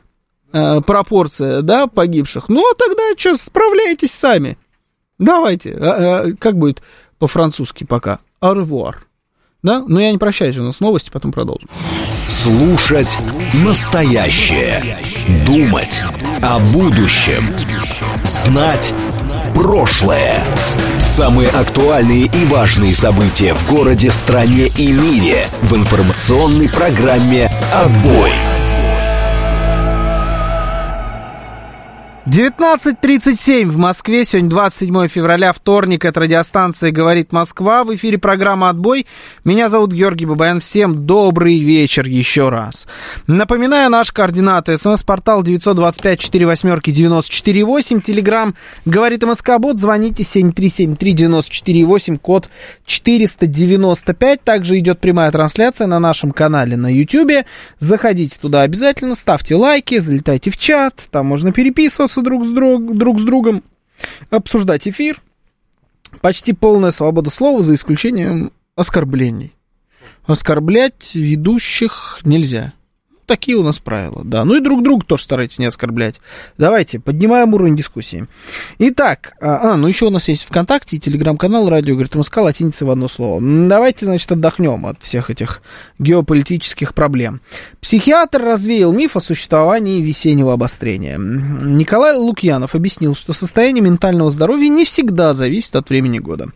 э, 0.53 0.81
пропорция, 0.81 1.61
да, 1.61 1.87
погибших. 1.87 2.49
Ну, 2.49 2.63
а 2.69 2.75
тогда 2.75 3.03
что, 3.17 3.37
справляйтесь 3.37 4.11
сами. 4.11 4.57
Давайте, 5.19 6.35
как 6.39 6.57
будет 6.57 6.83
по-французски 7.17 7.85
пока? 7.85 8.19
Au 8.39 8.53
revoir. 8.53 9.06
Да? 9.67 9.83
Но 9.85 9.99
я 9.99 10.13
не 10.13 10.17
прощаюсь, 10.17 10.57
у 10.57 10.63
нас 10.63 10.79
новости, 10.79 11.09
потом 11.11 11.33
продолжим. 11.33 11.67
Слушать 12.29 13.17
настоящее. 13.65 14.97
Думать 15.45 16.01
о 16.41 16.59
будущем. 16.59 17.43
Знать 18.23 18.93
прошлое. 19.53 20.41
Самые 21.05 21.49
актуальные 21.49 22.27
и 22.27 22.45
важные 22.45 22.95
события 22.95 23.53
в 23.53 23.69
городе, 23.69 24.09
стране 24.09 24.67
и 24.77 24.87
мире 24.87 25.47
в 25.63 25.75
информационной 25.75 26.69
программе 26.69 27.51
«Отбой». 27.73 28.56
19.37 32.29 33.69
в 33.69 33.77
Москве. 33.77 34.25
Сегодня 34.25 34.49
27 34.49 35.07
февраля, 35.07 35.53
вторник. 35.53 36.03
Это 36.03 36.19
радиостанция 36.19 36.91
«Говорит 36.91 37.31
Москва». 37.31 37.85
В 37.85 37.95
эфире 37.95 38.17
программа 38.17 38.67
«Отбой». 38.67 39.07
Меня 39.45 39.69
зовут 39.69 39.93
Георгий 39.93 40.25
Бабаян. 40.25 40.59
Всем 40.59 41.05
добрый 41.05 41.57
вечер 41.59 42.05
еще 42.05 42.49
раз. 42.49 42.85
Напоминаю, 43.27 43.89
наш 43.89 44.11
координаты. 44.11 44.75
СМС-портал 44.75 45.41
925-48-94-8. 45.43 48.01
Телеграмм 48.01 48.55
«Говорит 48.83 49.23
МСК-бот». 49.23 49.77
Звоните 49.77 50.23
7373-94-8, 50.23 52.17
код 52.17 52.49
495. 52.85 54.43
Также 54.43 54.79
идет 54.79 54.99
прямая 54.99 55.31
трансляция 55.31 55.87
на 55.87 55.99
нашем 55.99 56.33
канале 56.33 56.75
на 56.75 56.93
YouTube. 56.93 57.45
Заходите 57.79 58.37
туда 58.37 58.63
обязательно, 58.63 59.15
ставьте 59.15 59.55
лайки, 59.55 59.97
залетайте 59.99 60.51
в 60.51 60.57
чат. 60.57 61.07
Там 61.09 61.27
можно 61.27 61.53
переписываться 61.53 62.16
общаться 62.17 62.21
друг 62.21 62.45
с, 62.45 62.51
друг, 62.51 62.97
друг 62.97 63.19
с 63.19 63.23
другом, 63.23 63.63
обсуждать 64.29 64.87
эфир. 64.87 65.21
Почти 66.21 66.53
полная 66.53 66.91
свобода 66.91 67.29
слова, 67.29 67.63
за 67.63 67.75
исключением 67.75 68.51
оскорблений. 68.75 69.53
Оскорблять 70.25 71.15
ведущих 71.15 72.19
нельзя 72.23 72.73
такие 73.27 73.57
у 73.57 73.63
нас 73.63 73.77
правила, 73.77 74.21
да. 74.23 74.45
Ну 74.45 74.55
и 74.55 74.61
друг 74.61 74.81
друга 74.81 75.05
тоже 75.05 75.23
старайтесь 75.23 75.59
не 75.59 75.65
оскорблять. 75.65 76.15
Давайте, 76.57 76.99
поднимаем 76.99 77.53
уровень 77.53 77.75
дискуссии. 77.75 78.25
Итак, 78.79 79.33
а, 79.39 79.73
а 79.73 79.77
ну 79.77 79.87
еще 79.87 80.05
у 80.05 80.09
нас 80.09 80.27
есть 80.29 80.43
ВКонтакте 80.43 80.95
и 80.95 80.99
телеграм-канал 80.99 81.69
радио, 81.69 81.93
говорит, 81.93 82.15
МСК, 82.15 82.37
латиница 82.37 82.85
в 82.85 82.89
одно 82.89 83.07
слово. 83.07 83.41
Давайте, 83.41 84.05
значит, 84.05 84.31
отдохнем 84.31 84.85
от 84.85 85.03
всех 85.03 85.29
этих 85.29 85.61
геополитических 85.99 86.93
проблем. 86.93 87.41
Психиатр 87.81 88.41
развеял 88.41 88.93
миф 88.93 89.17
о 89.17 89.19
существовании 89.19 90.01
весеннего 90.01 90.53
обострения. 90.53 91.17
Николай 91.17 92.15
Лукьянов 92.15 92.75
объяснил, 92.75 93.13
что 93.13 93.33
состояние 93.33 93.83
ментального 93.83 94.31
здоровья 94.31 94.69
не 94.69 94.85
всегда 94.85 95.33
зависит 95.33 95.75
от 95.75 95.89
времени 95.89 96.19
года. 96.19 96.47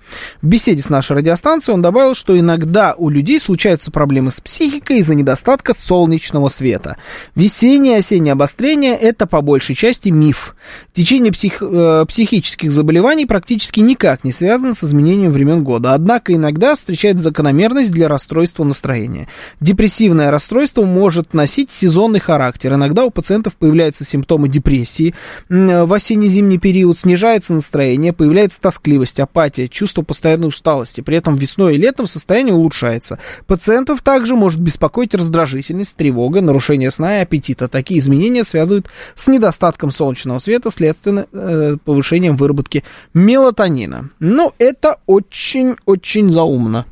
В 0.42 0.48
беседе 0.48 0.82
с 0.82 0.90
нашей 0.90 1.18
радиостанцией 1.18 1.76
он 1.76 1.82
добавил, 1.82 2.16
что 2.16 2.40
иногда 2.40 2.96
у 2.98 3.10
людей 3.10 3.40
случаются 3.40 3.92
проблемы 3.92 4.32
с 4.32 4.40
психикой 4.40 5.00
из-за 5.00 5.16
недостатка 5.16 5.74
солнечного 5.74 6.48
света 6.48 6.61
света. 6.62 6.98
Весеннее 7.36 7.98
осеннее 7.98 8.34
обострение– 8.34 8.96
это 9.02 9.26
по 9.26 9.42
большей 9.42 9.74
части 9.74 10.10
миф. 10.10 10.56
Течение 10.94 11.32
псих, 11.32 11.58
э, 11.62 12.06
психических 12.08 12.72
заболеваний 12.72 13.26
практически 13.26 13.80
никак 13.80 14.24
не 14.24 14.32
связано 14.32 14.76
с 14.76 14.84
изменением 14.84 15.32
времен 15.32 15.64
года, 15.64 15.94
однако 15.94 16.36
иногда 16.36 16.76
встречает 16.76 17.20
закономерность 17.20 17.92
для 17.92 18.08
расстройства 18.08 18.64
настроения. 18.64 19.28
Депрессивное 19.60 20.30
расстройство 20.30 20.84
может 20.84 21.34
носить 21.34 21.72
сезонный 21.72 22.20
характер. 22.20 22.76
Иногда 22.76 23.06
у 23.06 23.10
пациентов 23.10 23.56
появляются 23.56 24.06
симптомы 24.06 24.48
депрессии. 24.48 25.16
В 25.50 25.92
осенне-зимний 25.92 26.60
период 26.60 27.00
снижается 27.00 27.56
настроение, 27.56 28.14
появляется 28.14 28.62
тоскливость, 28.62 29.20
апатия, 29.20 29.68
чувство 29.68 30.04
постоянной 30.04 30.50
усталости. 30.50 31.02
При 31.02 31.18
этом 31.18 31.38
весной 31.38 31.74
и 31.74 31.80
летом 31.80 32.06
состояние 32.06 32.54
улучшается. 32.54 33.18
Пациентов 33.48 34.04
также 34.04 34.36
может 34.36 34.60
беспокоить 34.60 35.16
раздражительность, 35.16 35.98
тревога, 35.98 36.42
нарушение 36.52 36.92
сна 36.92 37.20
и 37.20 37.22
аппетита. 37.22 37.68
Такие 37.68 38.00
изменения 38.00 38.44
связывают 38.44 38.88
с 39.16 39.26
недостатком 39.28 39.90
солнечного 39.90 40.40
света, 40.40 40.70
следственно, 40.70 41.26
э, 41.32 41.78
повышением 41.84 42.36
выработки 42.36 42.84
мелатонина. 43.14 44.10
Ну, 44.20 44.54
это 44.60 44.98
очень-очень 45.06 46.32
заумно. 46.32 46.86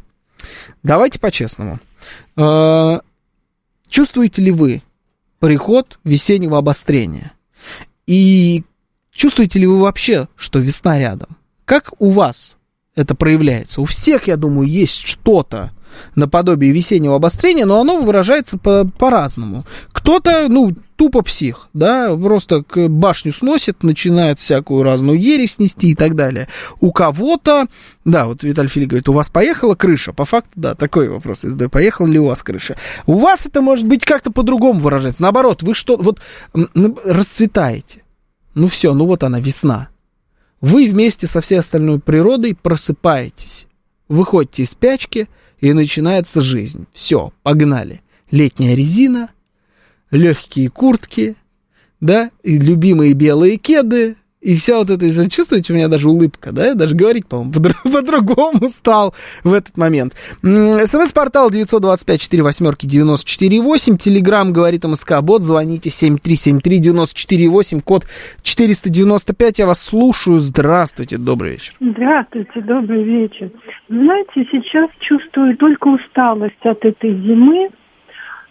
Давайте 0.82 1.20
по-честному. 1.20 1.80
Э, 2.38 3.00
чувствуете 3.90 4.42
ли 4.42 4.52
вы 4.52 4.82
приход 5.40 6.00
весеннего 6.06 6.58
обострения? 6.58 7.34
И 8.08 8.64
чувствуете 9.12 9.60
ли 9.60 9.68
вы 9.68 9.82
вообще, 9.82 10.30
что 10.38 10.60
весна 10.60 10.98
рядом? 10.98 11.38
Как 11.66 11.92
у 12.00 12.12
вас 12.12 12.56
это 12.96 13.14
проявляется? 13.14 13.82
У 13.82 13.86
всех, 13.86 14.28
я 14.28 14.38
думаю, 14.38 14.70
есть 14.70 15.06
что-то, 15.06 15.72
наподобие 16.16 16.72
весеннего 16.72 17.16
обострения, 17.16 17.66
но 17.66 17.80
оно 17.82 18.02
выражается 18.02 18.58
по- 18.58 18.86
по-разному. 18.86 19.66
Кто-то, 19.92 20.48
ну, 20.50 20.76
тупо 21.00 21.22
псих, 21.22 21.70
да, 21.74 22.14
просто 22.18 22.66
башню 22.76 23.32
сносит, 23.32 23.84
начинает 23.84 24.38
всякую 24.38 24.84
разную 24.84 25.18
ересь 25.18 25.58
нести 25.58 25.92
и 25.92 25.96
так 25.96 26.14
далее. 26.14 26.50
У 26.82 26.92
кого-то, 26.92 27.68
да, 28.04 28.26
вот 28.26 28.44
Виталий 28.44 28.70
Фили 28.70 28.84
говорит, 28.84 29.08
у 29.08 29.14
вас 29.14 29.30
поехала 29.30 29.76
крыша? 29.76 30.12
По 30.12 30.26
факту, 30.26 30.52
да, 30.56 30.76
такой 30.76 31.08
вопрос 31.08 31.46
я 31.46 31.52
задаю, 31.52 31.70
поехала 31.70 32.06
ли 32.06 32.20
у 32.20 32.26
вас 32.26 32.44
крыша? 32.44 32.76
У 33.06 33.18
вас 33.18 33.46
это 33.46 33.62
может 33.62 33.88
быть 33.88 34.04
как-то 34.04 34.30
по-другому 34.30 34.82
выражается. 34.82 35.22
Наоборот, 35.22 35.64
вы 35.64 35.74
что, 35.74 35.96
вот 35.96 36.20
расцветаете. 37.06 38.04
Ну 38.54 38.68
все, 38.68 38.94
ну 38.94 39.06
вот 39.06 39.24
она, 39.24 39.40
весна. 39.40 39.88
Вы 40.60 40.90
вместе 40.90 41.28
со 41.28 41.40
всей 41.40 41.60
остальной 41.60 42.02
природой 42.02 42.58
просыпаетесь. 42.62 43.68
Выходите 44.10 44.64
из 44.64 44.72
спячки– 44.72 45.30
и 45.62 45.74
начинается 45.74 46.42
жизнь. 46.42 46.88
Все, 46.94 47.34
погнали. 47.44 48.02
Летняя 48.32 48.76
резина, 48.76 49.30
легкие 50.12 50.70
куртки, 50.70 51.36
да, 52.00 52.32
и 52.44 52.58
любимые 52.58 53.14
белые 53.14 53.58
кеды, 53.58 54.16
и 54.42 54.56
вся 54.56 54.78
вот 54.78 54.90
эта, 54.90 55.30
чувствуете, 55.30 55.74
у 55.74 55.76
меня 55.76 55.90
даже 55.90 56.10
улыбка, 56.10 56.54
да, 56.54 56.68
я 56.68 56.74
даже 56.74 56.96
говорить, 56.96 57.28
по-моему, 57.28 57.52
по-другому 57.84 58.70
стал 58.70 59.14
в 59.44 59.52
этот 59.54 59.76
момент. 59.76 60.14
СМС-портал 60.42 61.52
925-48-94-8, 61.52 63.98
Телеграмм 63.98 64.54
говорит 64.54 64.86
МСК, 64.86 65.20
бот, 65.22 65.44
звоните 65.44 65.90
7373-94-8, 65.90 67.82
код 67.84 68.06
495, 68.42 69.60
я 69.60 69.68
вас 69.68 69.84
слушаю, 69.84 70.40
здравствуйте, 70.40 71.18
добрый 71.18 71.52
вечер. 71.52 71.74
Здравствуйте, 71.82 72.62
добрый 72.62 73.04
вечер. 73.04 73.52
Знаете, 73.90 74.48
сейчас 74.52 74.90
чувствую 75.00 75.58
только 75.58 75.90
усталость 75.90 76.64
от 76.64 76.86
этой 76.86 77.12
зимы, 77.12 77.72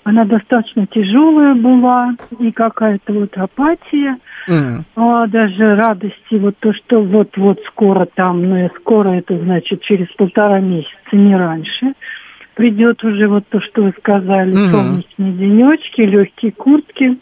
она 0.04 0.24
достаточно 0.24 0.86
тяжелая 0.86 1.54
была, 1.54 2.14
и 2.38 2.52
какая-то 2.52 3.12
вот 3.12 3.36
апатия, 3.36 4.16
mm. 4.48 4.82
а, 4.96 5.26
даже 5.26 5.76
радости, 5.76 6.34
вот 6.34 6.56
то, 6.58 6.72
что 6.72 7.02
вот-вот 7.02 7.60
скоро 7.68 8.06
там, 8.06 8.48
ну 8.48 8.66
и 8.66 8.68
скоро 8.80 9.10
это 9.10 9.38
значит 9.38 9.82
через 9.82 10.08
полтора 10.16 10.60
месяца, 10.60 10.92
не 11.12 11.36
раньше, 11.36 11.94
придет 12.54 13.02
уже 13.04 13.28
вот 13.28 13.44
то, 13.48 13.60
что 13.60 13.82
вы 13.82 13.94
сказали, 13.98 14.52
mm. 14.52 14.70
солнечные 14.70 15.32
денечки, 15.32 16.00
легкие 16.00 16.52
куртки. 16.52 17.18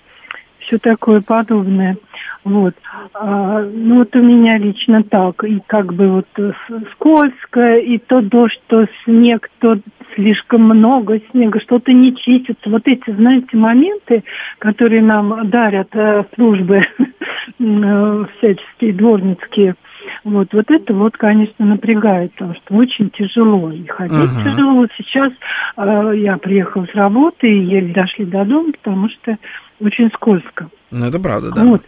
все 0.60 0.78
такое 0.78 1.20
подобное. 1.20 1.96
Вот. 2.44 2.74
А, 3.12 3.60
ну 3.62 3.98
вот 3.98 4.14
у 4.14 4.22
меня 4.22 4.56
лично 4.58 5.02
так, 5.02 5.42
и 5.44 5.60
как 5.66 5.92
бы 5.92 6.08
вот 6.08 6.54
скользко, 6.92 7.76
и 7.78 7.98
то 7.98 8.20
дождь, 8.20 8.60
то 8.68 8.86
снег, 9.04 9.50
то 9.58 9.78
слишком 10.16 10.62
много 10.62 11.20
снега, 11.30 11.60
что-то 11.60 11.92
не 11.92 12.16
чистится. 12.16 12.68
Вот 12.68 12.82
эти, 12.86 13.10
знаете, 13.10 13.56
моменты, 13.56 14.24
которые 14.58 15.02
нам 15.02 15.48
дарят 15.48 15.94
э, 15.94 16.24
службы 16.34 16.82
э, 17.60 18.24
всяческие 18.38 18.92
дворницкие, 18.94 19.76
вот, 20.24 20.52
вот 20.52 20.70
это 20.70 20.94
вот, 20.94 21.16
конечно, 21.16 21.64
напрягает, 21.64 22.32
потому 22.32 22.54
что 22.54 22.74
очень 22.74 23.10
тяжело. 23.10 23.70
И 23.70 23.86
ходить 23.86 24.16
uh-huh. 24.16 24.44
тяжело. 24.44 24.74
Вот 24.74 24.90
сейчас 24.96 25.32
э, 25.76 26.12
я 26.16 26.36
приехала 26.38 26.86
с 26.86 26.94
работы 26.94 27.48
и 27.48 27.64
еле 27.64 27.92
дошли 27.92 28.24
до 28.24 28.44
дома, 28.44 28.72
потому 28.72 29.08
что 29.08 29.36
очень 29.80 30.10
скользко. 30.10 30.68
Ну, 30.90 31.06
это 31.06 31.18
правда, 31.18 31.50
да. 31.54 31.64
Вот. 31.64 31.82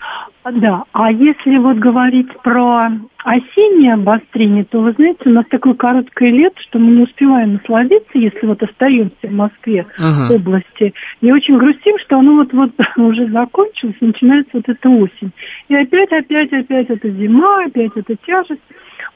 Да, 0.45 0.85
а 0.93 1.13
если 1.13 1.59
вот 1.59 1.77
говорить 1.77 2.29
про 2.43 2.81
осеннее 3.25 3.95
обострение, 3.95 4.65
то, 4.65 4.81
вы 4.81 4.93
знаете, 4.93 5.21
у 5.27 5.31
нас 5.31 5.45
такое 5.51 5.75
короткое 5.75 6.31
лето, 6.31 6.57
что 6.63 6.79
мы 6.79 6.93
не 6.93 7.03
успеваем 7.03 7.55
насладиться, 7.55 8.19
если 8.19 8.47
вот 8.47 8.63
остаемся 8.63 9.15
в 9.23 9.33
Москве, 9.33 9.87
uh-huh. 9.99 10.35
области, 10.35 10.95
и 11.21 11.33
очень 11.33 11.59
грустим, 11.59 11.99
что 11.99 12.19
оно 12.19 12.37
вот-вот 12.37 12.73
уже 12.97 13.29
закончилось, 13.29 13.97
начинается 14.01 14.51
вот 14.55 14.69
эта 14.69 14.89
осень. 14.89 15.33
И 15.69 15.75
опять, 15.75 16.11
опять, 16.13 16.53
опять 16.53 16.89
это 16.89 17.11
зима, 17.11 17.65
опять 17.65 17.93
это 17.95 18.17
тяжесть. 18.27 18.63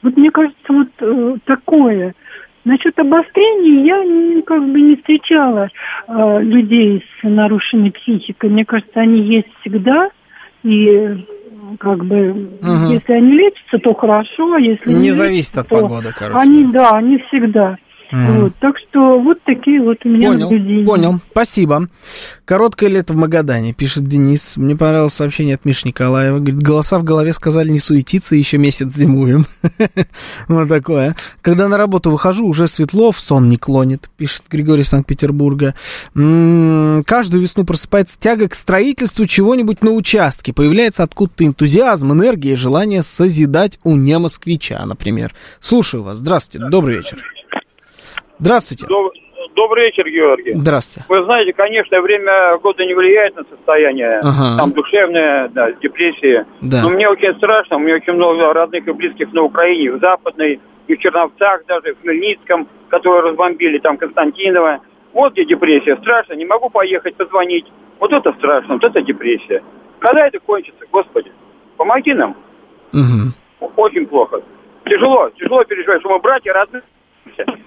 Вот 0.03 0.15
мне 0.17 0.29
кажется, 0.29 0.57
вот 0.67 0.89
э, 0.99 1.35
такое 1.45 2.13
Насчет 2.65 2.97
обострения 2.97 3.85
я 3.85 4.41
как 4.43 4.61
бы 4.63 4.79
не 4.79 4.95
встречала 4.95 5.69
э, 6.07 6.41
людей 6.41 7.03
с 7.19 7.23
нарушенной 7.23 7.91
психикой. 7.91 8.49
Мне 8.49 8.63
кажется, 8.63 9.01
они 9.01 9.21
есть 9.21 9.49
всегда. 9.59 10.09
И 10.63 11.25
как 11.79 12.05
бы, 12.05 12.31
угу. 12.31 12.93
если 12.93 13.13
они 13.13 13.33
лечатся, 13.33 13.79
то 13.79 13.93
хорошо, 13.93 14.53
а 14.53 14.59
если 14.59 14.89
не, 14.89 14.99
не 14.99 15.11
зависит 15.11 15.53
лечатся, 15.55 15.75
от 15.75 15.81
погоды, 15.81 16.13
короче. 16.17 16.39
Они, 16.39 16.65
да, 16.71 16.91
они 16.91 17.17
всегда. 17.27 17.77
Mm. 18.13 18.41
Вот, 18.41 18.53
так 18.59 18.75
что 18.77 19.19
вот 19.19 19.39
такие 19.43 19.81
вот 19.81 19.97
у 20.05 20.09
меня 20.09 20.27
понял, 20.27 20.49
наблюдения. 20.51 20.85
Понял, 20.85 21.19
спасибо. 21.31 21.87
Короткое 22.45 22.89
лето 22.89 23.13
в 23.13 23.15
Магадане, 23.15 23.73
пишет 23.73 24.03
Денис. 24.03 24.55
Мне 24.55 24.75
понравилось 24.75 25.13
сообщение 25.13 25.55
от 25.55 25.65
Миши 25.65 25.87
Николаева. 25.87 26.37
Говорит, 26.37 26.61
голоса 26.61 26.99
в 26.99 27.03
голове 27.03 27.33
сказали 27.33 27.69
не 27.69 27.79
суетиться, 27.79 28.35
еще 28.35 28.59
месяц 28.59 28.93
зимуем. 28.93 29.47
вот 30.47 30.69
такое. 30.69 31.15
Когда 31.41 31.67
на 31.67 31.77
работу 31.77 32.11
выхожу, 32.11 32.45
уже 32.45 32.67
светло, 32.67 33.11
в 33.11 33.19
сон 33.19 33.49
не 33.49 33.57
клонит, 33.57 34.07
пишет 34.15 34.43
Григорий 34.47 34.83
Санкт-Петербурга. 34.83 35.73
М-м, 36.13 37.03
каждую 37.05 37.41
весну 37.41 37.65
просыпается 37.65 38.19
тяга 38.19 38.47
к 38.47 38.53
строительству 38.53 39.25
чего-нибудь 39.25 39.81
на 39.81 39.89
участке. 39.89 40.53
Появляется 40.53 41.01
откуда-то 41.01 41.45
энтузиазм, 41.45 42.11
энергия, 42.11 42.55
желание 42.57 43.01
созидать 43.01 43.79
у 43.83 43.95
немосквича, 43.95 44.85
например. 44.85 45.33
Слушаю 45.59 46.03
вас. 46.03 46.19
Здравствуйте, 46.19 46.67
добрый 46.69 46.97
вечер. 46.97 47.23
Здравствуйте. 48.43 48.85
Добрый 49.55 49.85
вечер, 49.85 50.03
Георгий. 50.09 50.53
Здравствуйте. 50.53 51.05
Вы 51.07 51.23
знаете, 51.23 51.53
конечно, 51.53 52.01
время 52.01 52.57
года 52.57 52.83
не 52.83 52.93
влияет 52.93 53.37
на 53.37 53.43
состояние, 53.45 54.19
ага. 54.19 54.57
там, 54.57 54.73
душевное, 54.73 55.47
да, 55.47 55.71
депрессии. 55.71 56.45
Да. 56.59 56.81
Но 56.81 56.89
мне 56.89 57.07
очень 57.07 57.33
страшно, 57.37 57.77
у 57.77 57.79
меня 57.79 57.95
очень 57.95 58.11
много 58.11 58.51
родных 58.51 58.85
и 58.85 58.91
близких 58.91 59.31
на 59.31 59.43
Украине, 59.43 59.93
в 59.93 59.99
Западной, 59.99 60.59
и 60.87 60.95
в 60.95 60.99
Черновцах 60.99 61.65
даже, 61.67 61.93
в 61.95 62.01
Хмельницком, 62.01 62.67
которые 62.89 63.21
разбомбили, 63.29 63.77
там, 63.77 63.95
Константиново. 63.95 64.81
Вот 65.13 65.31
где 65.31 65.45
депрессия. 65.45 65.95
Страшно, 66.01 66.33
не 66.33 66.45
могу 66.45 66.69
поехать, 66.69 67.15
позвонить. 67.15 67.65
Вот 68.01 68.11
это 68.11 68.33
страшно, 68.33 68.73
вот 68.73 68.83
это 68.83 69.01
депрессия. 69.01 69.63
Когда 69.99 70.27
это 70.27 70.39
кончится, 70.39 70.83
Господи? 70.91 71.31
Помоги 71.77 72.13
нам. 72.13 72.35
Угу. 72.91 73.71
Очень 73.77 74.05
плохо. 74.05 74.41
Тяжело, 74.83 75.29
тяжело 75.39 75.63
переживать, 75.63 76.01
что 76.01 76.09
мы 76.09 76.19
братья 76.19 76.51
родные 76.51 76.83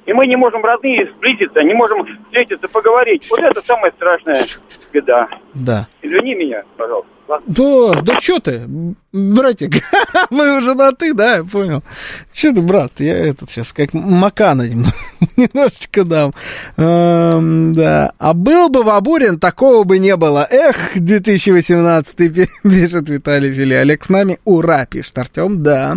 и 0.06 0.12
мы 0.12 0.26
не 0.26 0.36
можем 0.36 0.64
родные 0.64 1.10
сблизиться, 1.12 1.62
не 1.62 1.74
можем 1.74 2.06
встретиться, 2.06 2.68
поговорить. 2.68 3.26
Вот 3.30 3.40
это 3.40 3.60
самая 3.62 3.90
страшная 3.92 4.44
беда. 4.92 5.28
Да. 5.54 5.88
Извини 6.02 6.34
меня, 6.34 6.64
пожалуйста. 6.76 7.15
Да, 7.46 8.00
да 8.02 8.20
что 8.20 8.38
ты, 8.38 8.68
братик, 9.12 9.82
мы 10.30 10.58
уже 10.58 10.74
на 10.74 10.92
ты, 10.92 11.12
да, 11.12 11.36
я 11.36 11.44
понял. 11.44 11.82
Что 12.32 12.52
ты, 12.52 12.60
брат, 12.60 12.92
я 12.98 13.16
этот 13.16 13.50
сейчас 13.50 13.72
как 13.72 13.92
Макана 13.94 14.62
немножечко 15.36 16.04
дам. 16.04 16.32
Эм, 16.76 17.72
да, 17.72 18.12
а 18.18 18.32
был 18.32 18.68
бы 18.68 18.82
Вабурин, 18.82 19.38
такого 19.38 19.84
бы 19.84 19.98
не 19.98 20.16
было. 20.16 20.46
Эх, 20.48 20.76
2018 20.94 22.16
пишет 22.62 23.08
Виталий 23.08 23.52
Фили. 23.52 23.74
Олег 23.74 24.04
с 24.04 24.08
нами, 24.08 24.38
ура, 24.44 24.86
пишет 24.86 25.18
Артем, 25.18 25.62
да. 25.62 25.96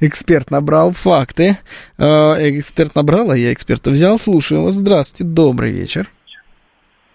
Эксперт 0.00 0.50
набрал 0.50 0.92
факты. 0.92 1.58
Э, 1.96 2.36
эксперт 2.50 2.94
набрал, 2.94 3.30
а 3.30 3.36
я 3.36 3.52
эксперта 3.52 3.90
взял. 3.90 4.18
Слушаю 4.18 4.64
вас, 4.64 4.74
здравствуйте, 4.74 5.24
добрый 5.24 5.70
вечер. 5.70 6.08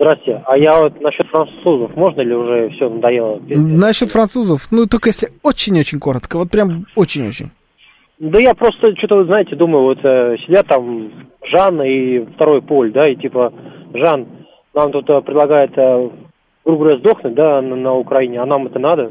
Здравствуйте. 0.04 0.44
А 0.46 0.58
я 0.58 0.82
вот 0.82 1.00
насчет 1.00 1.28
французов, 1.28 1.96
можно 1.96 2.20
ли 2.20 2.36
уже 2.36 2.70
все 2.72 2.90
надоело? 2.90 3.40
Насчет 3.48 4.10
французов, 4.10 4.68
ну 4.70 4.86
только 4.86 5.08
если 5.10 5.30
очень-очень 5.44 6.00
коротко, 6.00 6.38
вот 6.38 6.52
прям 6.52 6.86
очень-очень. 6.98 7.52
Да 8.20 8.38
я 8.40 8.54
просто 8.54 8.94
что-то, 8.98 9.16
вы 9.16 9.26
знаете, 9.26 9.56
думаю, 9.56 9.84
вот 9.86 10.00
э, 10.04 10.36
сидят 10.46 10.68
там 10.68 11.10
Жан 11.50 11.82
и 11.84 12.20
второй 12.36 12.62
Поль, 12.62 12.92
да, 12.92 13.08
и 13.08 13.16
типа, 13.16 13.54
Жан, 13.94 14.28
нам 14.74 14.92
тут 14.92 15.10
э, 15.10 15.22
предлагает, 15.22 15.72
э, 15.78 16.10
грубо 16.66 16.84
говоря, 16.84 17.00
сдохнуть, 17.00 17.36
да, 17.36 17.62
на, 17.62 17.76
на 17.78 17.94
Украине, 17.94 18.42
а 18.42 18.46
нам 18.46 18.68
это 18.68 18.80
надо. 18.80 19.06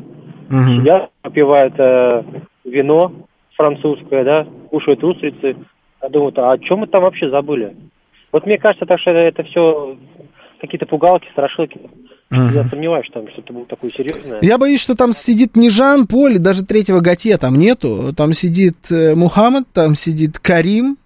Угу. 0.50 0.56
Сидят, 0.76 1.10
попивают 1.22 1.74
э, 1.78 2.22
вино 2.64 3.12
французское, 3.56 4.24
да, 4.24 4.46
кушают 4.70 5.02
устрицы. 5.02 5.56
Я 6.02 6.08
думаю, 6.10 6.34
а 6.36 6.52
о 6.52 6.58
чем 6.58 6.80
мы 6.80 6.86
там 6.86 7.02
вообще 7.02 7.30
забыли? 7.30 7.76
Вот 8.30 8.44
мне 8.44 8.58
кажется, 8.58 8.84
так 8.84 9.00
что 9.00 9.10
это 9.10 9.42
все 9.44 9.96
какие-то 10.62 10.86
пугалки, 10.86 11.28
страшилки. 11.32 11.78
Uh-huh. 12.30 12.54
Я 12.54 12.64
сомневаюсь, 12.64 13.04
что 13.06 13.20
там 13.20 13.28
что-то 13.30 13.52
было 13.52 13.66
такое 13.66 13.90
серьезное. 13.90 14.38
Я 14.40 14.56
боюсь, 14.56 14.80
что 14.80 14.94
там 14.94 15.12
сидит 15.12 15.54
не 15.56 15.68
Жан 15.68 16.06
Поль, 16.06 16.38
даже 16.38 16.64
третьего 16.64 17.00
Готье 17.00 17.36
там 17.36 17.56
нету. 17.56 18.14
Там 18.16 18.32
сидит 18.32 18.90
э, 18.90 19.14
Мухаммад, 19.14 19.64
там 19.74 19.94
сидит 19.94 20.38
Карим, 20.38 20.96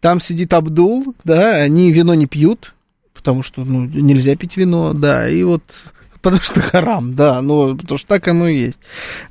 там 0.00 0.20
сидит 0.20 0.52
Абдул, 0.52 1.14
да, 1.24 1.56
они 1.56 1.90
вино 1.90 2.14
не 2.14 2.26
пьют, 2.26 2.74
потому 3.14 3.42
что 3.42 3.64
ну, 3.64 3.86
нельзя 3.86 4.36
пить 4.36 4.56
вино, 4.56 4.92
да, 4.92 5.28
и 5.28 5.42
вот 5.42 5.62
потому 6.22 6.42
что 6.42 6.60
харам, 6.60 7.14
да, 7.14 7.40
ну, 7.40 7.74
потому 7.76 7.98
что 7.98 8.08
так 8.08 8.28
оно 8.28 8.46
и 8.46 8.56
есть. 8.56 8.80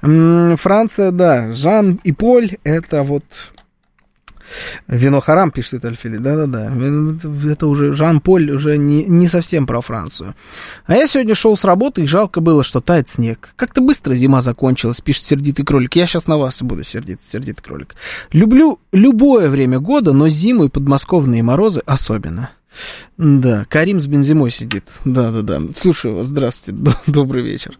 Франция, 0.01 1.11
да, 1.11 1.53
Жан 1.53 1.99
и 2.03 2.11
Поль, 2.11 2.57
это 2.63 3.03
вот 3.03 3.23
Вино 4.87 5.21
харам, 5.21 5.51
пишет 5.51 5.85
Альфили. 5.85 6.17
Да-да-да. 6.17 6.71
Это 7.51 7.67
уже 7.67 7.93
Жан-Поль 7.93 8.51
уже 8.51 8.77
не, 8.77 9.05
не 9.05 9.27
совсем 9.27 9.65
про 9.65 9.81
Францию. 9.81 10.35
А 10.85 10.95
я 10.95 11.07
сегодня 11.07 11.35
шел 11.35 11.55
с 11.55 11.63
работы, 11.63 12.03
и 12.03 12.07
жалко 12.07 12.41
было, 12.41 12.63
что 12.63 12.81
тает 12.81 13.09
снег. 13.09 13.53
Как-то 13.55 13.81
быстро 13.81 14.13
зима 14.13 14.41
закончилась, 14.41 15.01
пишет 15.01 15.23
сердитый 15.23 15.65
кролик. 15.65 15.95
Я 15.95 16.05
сейчас 16.05 16.27
на 16.27 16.37
вас 16.37 16.61
буду 16.61 16.83
сердитый, 16.83 17.25
сердитый 17.25 17.63
кролик. 17.63 17.95
Люблю 18.31 18.79
любое 18.91 19.49
время 19.49 19.79
года, 19.79 20.13
но 20.13 20.29
зиму 20.29 20.65
и 20.65 20.69
подмосковные 20.69 21.43
морозы 21.43 21.81
особенно. 21.85 22.51
Да, 23.17 23.65
Карим 23.69 23.99
с 23.99 24.07
бензимой 24.07 24.49
сидит. 24.49 24.85
Да-да-да. 25.05 25.59
Слушаю 25.75 26.15
вас. 26.15 26.27
Здравствуйте. 26.27 26.79
Добрый 27.07 27.43
вечер. 27.43 27.77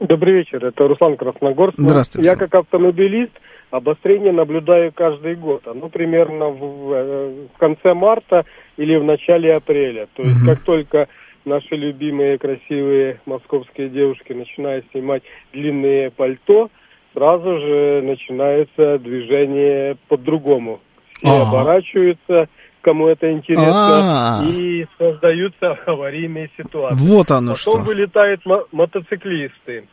Добрый 0.00 0.34
вечер. 0.34 0.64
Это 0.64 0.86
Руслан 0.86 1.16
Красногорск. 1.16 1.78
Здравствуйте. 1.78 2.28
Руслан. 2.30 2.40
Я 2.40 2.48
как 2.48 2.60
автомобилист 2.62 3.32
Обострение 3.76 4.32
наблюдаю 4.32 4.90
каждый 4.90 5.34
год. 5.34 5.68
Оно 5.68 5.90
примерно 5.90 6.48
в, 6.48 6.92
э, 6.92 7.46
в 7.54 7.58
конце 7.58 7.92
марта 7.92 8.46
или 8.78 8.96
в 8.96 9.04
начале 9.04 9.54
апреля. 9.54 10.08
То 10.14 10.22
есть 10.22 10.42
как 10.46 10.60
только 10.60 11.08
наши 11.44 11.74
любимые 11.74 12.38
красивые 12.38 13.20
московские 13.26 13.90
девушки 13.90 14.32
начинают 14.32 14.86
снимать 14.92 15.22
длинные 15.52 16.10
пальто, 16.10 16.70
сразу 17.12 17.58
же 17.58 18.00
начинается 18.02 18.98
движение 18.98 19.98
по-другому. 20.08 20.80
Все 21.18 21.28
ага. 21.28 21.48
оборачиваются, 21.48 22.48
кому 22.80 23.08
это 23.08 23.30
интересно, 23.30 24.40
А-а-а. 24.40 24.50
и 24.50 24.86
создаются 24.96 25.72
аварийные 25.86 26.48
ситуации. 26.56 27.06
Вот 27.06 27.30
оно 27.30 27.52
Потом 27.52 27.56
что. 27.56 27.70
Потом 27.72 27.84
вылетают 27.84 28.40
мотоциклисты. 28.72 29.84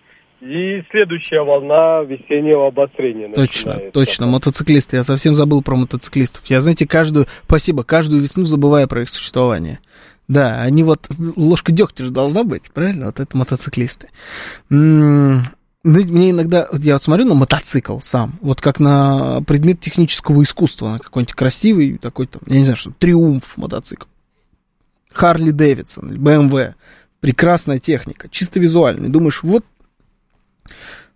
И 0.46 0.84
следующая 0.92 1.42
волна 1.42 2.02
весеннего 2.02 2.68
обострения 2.68 3.30
Точно, 3.34 3.72
начинается. 3.72 3.92
точно, 3.94 4.28
мотоциклисты. 4.28 4.98
Я 4.98 5.06
совсем 5.06 5.36
забыл 5.36 5.62
про 5.62 5.78
мотоциклистов. 5.78 6.46
Я, 6.48 6.60
знаете, 6.60 6.86
каждую, 6.86 7.28
спасибо, 7.46 7.86
каждую 7.86 8.22
весну 8.22 8.46
забываю 8.46 8.90
про 8.90 9.04
их 9.04 9.10
существование. 9.10 9.80
Да, 10.28 10.62
они 10.62 10.84
вот, 10.84 11.08
ложка 11.38 11.72
дегтя 11.72 12.04
же 12.06 12.10
должна 12.10 12.44
быть, 12.44 12.64
правильно? 12.74 13.06
Вот 13.06 13.22
это 13.22 13.38
мотоциклисты. 13.38 14.10
М-м- 14.70 15.44
мне 15.86 16.32
иногда, 16.32 16.68
я 16.74 16.94
вот 16.94 17.04
смотрю 17.04 17.26
на 17.26 17.36
мотоцикл 17.36 18.00
сам, 18.00 18.34
вот 18.42 18.60
как 18.60 18.80
на 18.82 19.42
предмет 19.48 19.80
технического 19.80 20.44
искусства, 20.44 20.90
на 20.90 21.00
какой-нибудь 21.00 21.36
красивый 21.36 21.98
такой, 21.98 22.28
там, 22.28 22.42
я 22.48 22.58
не 22.58 22.64
знаю, 22.64 22.78
что, 22.78 22.92
триумф 22.92 23.56
мотоцикл. 23.56 24.08
Харли 25.12 25.52
Дэвидсон, 25.52 26.18
БМВ 26.20 26.76
прекрасная 27.24 27.80
техника, 27.80 28.28
чисто 28.30 28.60
визуальная. 28.60 29.08
Думаешь, 29.10 29.44
вот, 29.44 29.64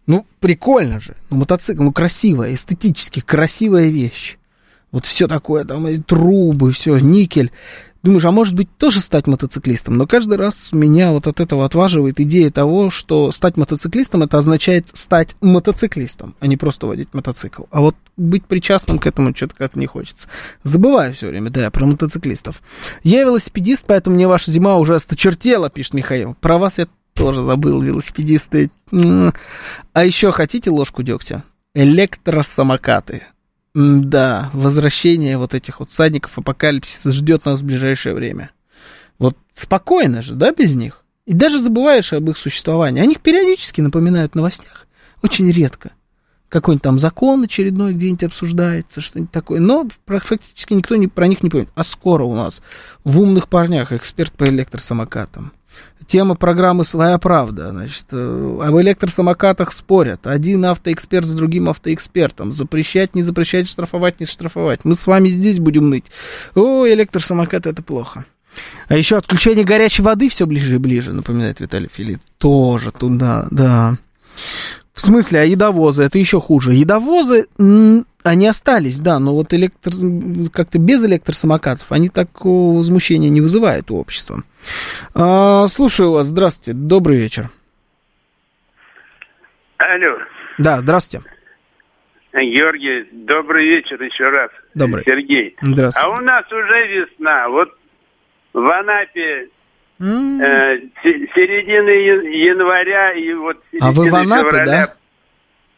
ну, 0.07 0.25
прикольно 0.39 0.99
же. 0.99 1.15
Ну, 1.29 1.37
мотоцикл, 1.37 1.83
ну, 1.83 1.91
красивая, 1.91 2.53
эстетически 2.53 3.19
красивая 3.19 3.89
вещь. 3.89 4.37
Вот 4.91 5.05
все 5.05 5.27
такое, 5.27 5.65
там 5.65 5.85
и 5.87 5.97
трубы, 5.97 6.71
все, 6.71 6.97
никель. 6.97 7.51
Думаешь, 8.03 8.23
а 8.23 8.31
может 8.31 8.53
быть 8.53 8.69
тоже 8.77 9.01
стать 9.01 9.27
мотоциклистом? 9.27 9.97
Но 9.97 10.07
каждый 10.07 10.37
раз 10.37 10.71
меня 10.71 11.11
вот 11.11 11.27
от 11.27 11.41
этого 11.41 11.65
отваживает 11.65 12.21
идея 12.21 12.51
того, 12.51 12.89
что 12.89 13.33
стать 13.33 13.57
мотоциклистом 13.57 14.23
это 14.23 14.37
означает 14.37 14.87
стать 14.93 15.35
мотоциклистом, 15.41 16.33
а 16.39 16.47
не 16.47 16.55
просто 16.55 16.87
водить 16.87 17.09
мотоцикл. 17.13 17.63
А 17.69 17.81
вот 17.81 17.97
быть 18.15 18.45
причастным 18.45 18.99
к 18.99 19.07
этому 19.07 19.35
что-то 19.35 19.55
как-то 19.55 19.77
не 19.77 19.87
хочется. 19.87 20.29
Забываю 20.63 21.13
все 21.15 21.27
время, 21.27 21.49
да, 21.49 21.69
про 21.69 21.85
мотоциклистов. 21.85 22.61
Я 23.03 23.23
велосипедист, 23.23 23.83
поэтому 23.85 24.15
мне 24.15 24.27
ваша 24.27 24.51
зима 24.51 24.77
уже 24.77 24.95
осточертела, 24.95 25.69
пишет 25.69 25.93
Михаил. 25.93 26.35
Про 26.39 26.59
вас 26.59 26.77
я 26.77 26.87
тоже 27.17 27.43
забыл, 27.43 27.81
велосипедисты. 27.81 28.69
А 28.91 30.05
еще 30.05 30.31
хотите 30.31 30.69
ложку 30.69 31.03
дегтя? 31.03 31.43
Электросамокаты. 31.73 33.23
Да, 33.73 34.49
возвращение 34.53 35.37
вот 35.37 35.53
этих 35.53 35.79
вот 35.79 35.91
садников 35.91 36.37
апокалипсиса 36.37 37.11
ждет 37.11 37.45
нас 37.45 37.61
в 37.61 37.65
ближайшее 37.65 38.15
время. 38.15 38.51
Вот 39.19 39.37
спокойно 39.53 40.21
же, 40.21 40.33
да, 40.33 40.51
без 40.51 40.75
них? 40.75 41.03
И 41.25 41.33
даже 41.33 41.61
забываешь 41.61 42.13
об 42.13 42.29
их 42.29 42.37
существовании. 42.37 43.01
О 43.01 43.05
них 43.05 43.19
периодически 43.19 43.81
напоминают 43.81 44.31
в 44.31 44.35
новостях. 44.35 44.87
Очень 45.21 45.51
редко. 45.51 45.91
Какой-нибудь 46.49 46.83
там 46.83 46.97
закон 46.97 47.43
очередной 47.43 47.93
где-нибудь 47.93 48.23
обсуждается, 48.23 49.01
что-нибудь 49.01 49.31
такое. 49.31 49.59
Но 49.59 49.87
фактически 50.05 50.73
никто 50.73 50.95
не, 50.95 51.07
про 51.07 51.27
них 51.27 51.43
не 51.43 51.49
помнит. 51.49 51.69
А 51.75 51.83
скоро 51.83 52.23
у 52.23 52.33
нас 52.33 52.61
в 53.03 53.19
умных 53.19 53.49
парнях 53.49 53.91
эксперт 53.91 54.31
по 54.31 54.45
электросамокатам. 54.45 55.51
Тема 56.07 56.35
программы 56.35 56.85
«Своя 56.85 57.17
правда». 57.17 57.71
Значит, 57.71 58.05
э, 58.11 58.59
об 58.61 58.79
электросамокатах 58.79 59.73
спорят. 59.73 60.25
Один 60.25 60.63
автоэксперт 60.65 61.25
с 61.25 61.33
другим 61.33 61.69
автоэкспертом. 61.69 62.53
Запрещать, 62.53 63.13
не 63.13 63.23
запрещать, 63.23 63.67
штрафовать, 63.67 64.19
не 64.19 64.25
штрафовать. 64.25 64.85
Мы 64.85 64.95
с 64.95 65.05
вами 65.05 65.27
здесь 65.27 65.59
будем 65.59 65.89
ныть. 65.89 66.05
О, 66.55 66.87
электросамокат 66.87 67.65
это 67.65 67.81
плохо. 67.81 68.25
А 68.87 68.95
еще 68.95 69.17
отключение 69.17 69.65
горячей 69.65 70.01
воды 70.01 70.29
все 70.29 70.45
ближе 70.45 70.75
и 70.75 70.79
ближе, 70.79 71.13
напоминает 71.13 71.59
Виталий 71.59 71.89
Филипп. 71.91 72.21
Тоже 72.37 72.91
туда, 72.91 73.47
да. 73.51 73.97
В 74.93 75.01
смысле, 75.01 75.41
а 75.41 75.43
едовозы, 75.43 76.03
это 76.03 76.17
еще 76.17 76.39
хуже. 76.39 76.73
Едовозы, 76.73 77.47
они 78.29 78.47
остались, 78.47 78.99
да, 78.99 79.19
но 79.19 79.33
вот 79.33 79.53
электро... 79.53 79.91
как-то 80.53 80.79
без 80.79 81.03
электросамокатов 81.05 81.91
они 81.91 82.09
такого 82.09 82.77
возмущения 82.77 83.29
не 83.29 83.41
вызывают 83.41 83.91
у 83.91 83.97
общества. 83.97 84.43
А, 85.13 85.67
слушаю 85.67 86.11
вас, 86.11 86.27
здравствуйте, 86.27 86.73
добрый 86.73 87.17
вечер. 87.17 87.49
Алло. 89.77 90.17
Да, 90.57 90.81
здравствуйте. 90.81 91.25
Георгий, 92.33 93.07
добрый 93.11 93.65
вечер 93.65 94.01
еще 94.01 94.29
раз. 94.29 94.51
Добрый. 94.75 95.03
Сергей. 95.05 95.55
Здравствуйте. 95.61 96.07
А 96.07 96.09
у 96.09 96.21
нас 96.21 96.45
уже 96.51 96.87
весна. 96.87 97.49
Вот 97.49 97.69
в 98.53 98.67
Анапе 98.79 99.49
Mm. 99.99 100.39
Э, 100.39 100.79
середины 101.01 101.89
января 102.29 103.13
и 103.13 103.33
вот 103.33 103.57
середины 103.71 103.89
а 103.89 103.91
вы 103.91 104.09
в 104.11 104.15
Анапе, 104.15 104.49
февраля. 104.49 104.65
Да? 104.65 104.93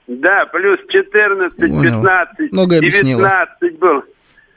Да, 0.10 0.48
плюс 0.48 0.80
14, 0.90 1.56
Понял. 1.58 1.82
15, 1.82 2.52
Много 2.52 2.80
19 2.80 3.80
был. 3.80 4.04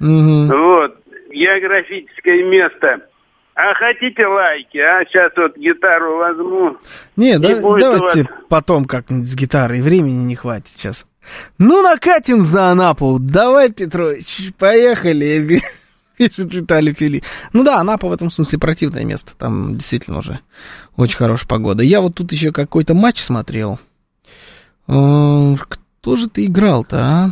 Угу. 0.01 0.47
Вот, 0.47 0.97
географическое 1.31 2.43
место. 2.45 3.03
А 3.55 3.75
хотите 3.75 4.27
лайки? 4.27 4.79
А 4.79 5.05
сейчас 5.05 5.31
вот 5.37 5.57
гитару 5.59 6.17
возьму. 6.17 6.79
Не, 7.17 7.39
да, 7.39 7.61
давайте 7.61 8.23
вот... 8.23 8.49
потом 8.49 8.87
как-нибудь 8.87 9.29
с 9.29 9.35
гитарой. 9.35 9.83
Времени 9.83 10.25
не 10.25 10.37
хватит 10.37 10.69
сейчас. 10.69 11.07
Ну, 11.59 11.83
накатим 11.83 12.43
за 12.43 12.71
Анапу. 12.71 13.19
Давай, 13.21 13.71
Петрович, 13.71 14.53
поехали 14.59 15.61
пишет 16.17 16.53
Виталий 16.55 16.95
Фили. 16.95 17.23
Ну 17.53 17.63
да, 17.63 17.79
Анапа 17.79 18.09
в 18.09 18.13
этом 18.13 18.31
смысле 18.31 18.59
противное 18.59 19.05
место. 19.05 19.33
Там 19.37 19.77
действительно 19.77 20.19
уже 20.19 20.41
очень 20.97 21.17
хорошая 21.17 21.47
погода. 21.47 21.83
Я 21.83 22.01
вот 22.01 22.15
тут 22.15 22.33
еще 22.33 22.53
какой-то 22.53 22.95
матч 22.95 23.21
смотрел. 23.21 23.79
Э, 24.93 25.57
кто 25.69 26.17
же 26.17 26.29
ты 26.29 26.47
играл-то, 26.47 26.99
а? 27.01 27.31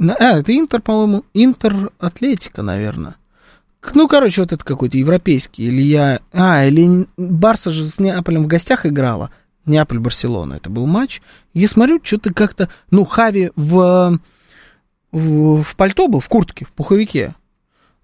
А, 0.00 0.38
это 0.38 0.56
Интер, 0.56 0.80
по-моему, 0.80 1.24
Интер 1.34 1.90
Атлетика, 1.98 2.62
наверное. 2.62 3.16
Ну, 3.94 4.08
короче, 4.08 4.42
вот 4.42 4.52
это 4.52 4.64
какой-то 4.64 4.96
европейский. 4.96 5.64
Или 5.64 5.82
я... 5.82 6.20
А, 6.32 6.64
или 6.64 7.06
Барса 7.16 7.72
же 7.72 7.84
с 7.84 7.98
Неаполем 7.98 8.44
в 8.44 8.46
гостях 8.46 8.86
играла. 8.86 9.30
Неаполь-Барселона. 9.66 10.54
Это 10.54 10.70
был 10.70 10.86
матч. 10.86 11.20
Я 11.52 11.68
смотрю, 11.68 12.00
что-то 12.02 12.32
как-то... 12.32 12.68
Ну, 12.90 13.04
Хави 13.04 13.50
в, 13.54 14.18
в, 15.10 15.62
в 15.62 15.76
пальто 15.76 16.08
был, 16.08 16.20
в 16.20 16.28
куртке, 16.28 16.64
в 16.64 16.72
пуховике. 16.72 17.34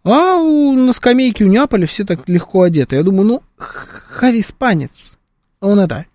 А 0.04 0.36
у, 0.36 0.72
на 0.72 0.92
скамейке 0.92 1.44
у 1.44 1.48
Неаполя 1.48 1.86
все 1.86 2.04
так 2.04 2.28
легко 2.28 2.62
одеты. 2.62 2.96
Я 2.96 3.02
думаю, 3.02 3.26
ну, 3.26 3.42
Хави 3.56 4.40
испанец. 4.40 5.16
Он 5.60 5.80
это... 5.80 6.06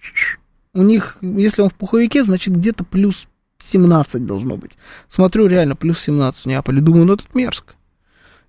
У 0.73 0.81
них, 0.81 1.17
если 1.21 1.61
он 1.61 1.69
в 1.69 1.75
пуховике, 1.75 2.23
значит, 2.23 2.55
где-то 2.55 2.83
плюс 2.83 3.27
17 3.59 4.25
должно 4.25 4.57
быть. 4.57 4.71
Смотрю, 5.07 5.47
реально, 5.47 5.75
плюс 5.75 6.01
17 6.01 6.43
в 6.43 6.45
Неаполе. 6.47 6.81
Думаю, 6.81 7.05
ну, 7.05 7.13
это 7.13 7.23
мерзко. 7.33 7.73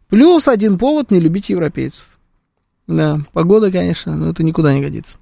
Плюс 0.09 0.49
один 0.49 0.79
повод 0.79 1.11
не 1.11 1.21
любить 1.21 1.51
европейцев. 1.51 2.07
Да, 2.87 3.21
погода, 3.33 3.71
конечно, 3.71 4.15
но 4.15 4.31
это 4.31 4.43
никуда 4.43 4.75
не 4.75 4.81
годится. 4.81 5.19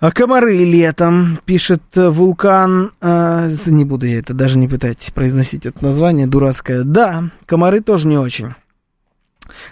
А 0.00 0.10
комары 0.10 0.64
летом, 0.64 1.38
пишет 1.44 1.82
вулкан, 1.94 2.90
э, 3.00 3.54
не 3.66 3.84
буду 3.84 4.06
я 4.06 4.18
это 4.18 4.34
даже 4.34 4.58
не 4.58 4.66
пытайтесь 4.66 5.12
произносить 5.12 5.64
это 5.64 5.84
название 5.84 6.26
дурацкое. 6.26 6.82
Да, 6.82 7.30
комары 7.46 7.80
тоже 7.80 8.08
не 8.08 8.18
очень. 8.18 8.54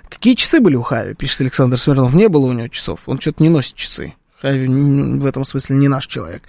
Какие 0.09 0.35
часы 0.35 0.61
были 0.61 0.77
у 0.77 0.83
Хави, 0.83 1.15
пишет 1.15 1.41
Александр 1.41 1.79
Смирнов. 1.79 2.15
Не 2.15 2.29
было 2.29 2.47
у 2.47 2.53
него 2.53 2.69
часов, 2.69 3.03
он 3.07 3.19
что-то 3.19 3.43
не 3.43 3.49
носит 3.49 3.75
часы. 3.75 4.15
Хави 4.41 4.67
в 4.67 5.27
этом 5.27 5.45
смысле 5.45 5.77
не 5.77 5.89
наш 5.89 6.07
человек. 6.07 6.43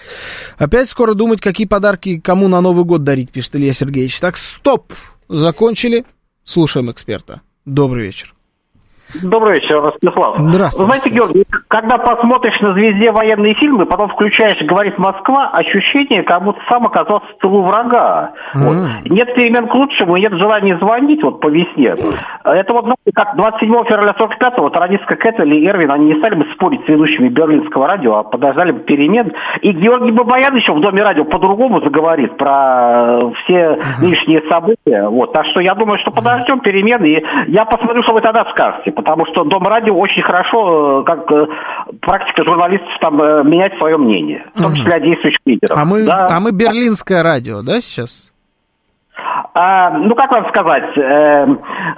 Опять 0.58 0.90
скоро 0.90 1.14
думать, 1.14 1.42
какие 1.42 1.68
подарки 1.68 2.20
кому 2.20 2.48
на 2.48 2.62
Новый 2.62 2.86
год 2.86 3.04
дарить, 3.04 3.32
пишет 3.32 3.56
Илья 3.56 3.74
Сергеевич. 3.74 4.20
Так, 4.20 4.38
стоп! 4.38 4.94
Закончили. 5.28 6.06
Слушаем 6.44 6.92
эксперта. 6.92 7.42
Добрый 7.66 8.04
вечер. 8.04 8.34
Добрый 9.24 9.56
вечер, 9.56 9.82
Ростислав. 9.82 10.38
Здравствуйте. 10.38 10.80
Вы 10.80 10.86
знаете, 10.86 11.10
Георгий, 11.10 11.46
когда 11.68 11.98
посмотришь 11.98 12.60
на 12.62 12.74
«Звезде» 12.74 13.12
военные 13.12 13.54
фильмы, 13.56 13.86
потом 13.86 14.10
включаешь 14.10 14.62
«Говорит 14.62 14.98
Москва», 14.98 15.50
ощущение, 15.52 16.24
как 16.24 16.44
будто 16.44 16.60
сам 16.70 16.86
оказался 16.86 17.26
в 17.26 17.42
тылу 17.42 17.64
врага. 17.64 18.32
Mm. 18.56 18.60
Вот. 18.60 19.12
Нет 19.12 19.34
перемен 19.36 19.68
к 19.68 19.74
лучшему, 19.74 20.18
нет 20.18 20.34
желания 20.34 20.78
звонить 20.78 21.24
вот 21.24 21.40
по 21.42 21.48
весне. 21.48 21.96
Это 22.44 22.74
вот, 22.74 22.84
знаете, 22.84 23.12
как 23.14 23.36
27 23.36 23.84
февраля 23.86 24.16
45-го 24.20 24.70
Таранистка 24.70 25.16
Кэттель 25.16 25.54
и 25.54 25.68
Эрвин, 25.68 25.92
они 25.92 26.14
не 26.14 26.20
стали 26.20 26.36
бы 26.36 26.46
спорить 26.54 26.84
с 26.86 26.88
ведущими 26.88 27.30
берлинского 27.30 27.88
радио, 27.88 28.16
а 28.16 28.24
подождали 28.24 28.72
бы 28.72 28.80
перемен. 28.80 29.32
И 29.62 29.72
Георгий 29.72 30.12
Бабаян 30.12 30.56
еще 30.56 30.74
в 30.74 30.80
Доме 30.80 31.02
радио 31.04 31.26
по-другому 31.26 31.82
заговорит 31.82 32.38
про 32.38 33.32
все 33.44 33.54
mm-hmm. 33.54 34.02
лишние 34.02 34.42
события. 34.50 35.08
Вот. 35.08 35.34
Так 35.34 35.46
что 35.48 35.60
я 35.60 35.76
думаю, 35.76 36.00
что 36.00 36.12
подождем 36.12 36.60
перемен, 36.60 37.04
и 37.04 37.24
я 37.48 37.66
посмотрю, 37.66 38.04
что 38.04 38.14
вы 38.14 38.22
тогда 38.22 38.46
скажете 38.52 38.92
потому 39.04 39.26
что 39.28 39.44
Дом 39.44 39.64
радио 39.64 39.98
очень 39.98 40.24
хорошо, 40.24 41.02
э, 41.02 41.04
как 41.06 41.32
э, 41.32 41.46
практика 42.02 42.44
журналистов, 42.46 42.90
там 43.00 43.22
э, 43.22 43.44
менять 43.44 43.78
свое 43.78 43.98
мнение, 43.98 44.46
в 44.56 44.62
том 44.62 44.74
числе 44.74 44.94
о 44.94 45.00
действующих 45.00 45.40
лидерах. 45.46 45.78
А 45.78 45.86
мы, 45.86 46.06
да? 46.06 46.28
а 46.30 46.40
мы 46.40 46.52
берлинское 46.52 47.24
радио, 47.24 47.62
да, 47.62 47.80
сейчас? 47.82 48.32
А, 49.54 49.90
ну, 49.92 50.16
как 50.16 50.32
вам 50.32 50.48
сказать, 50.48 50.98
э, 50.98 51.46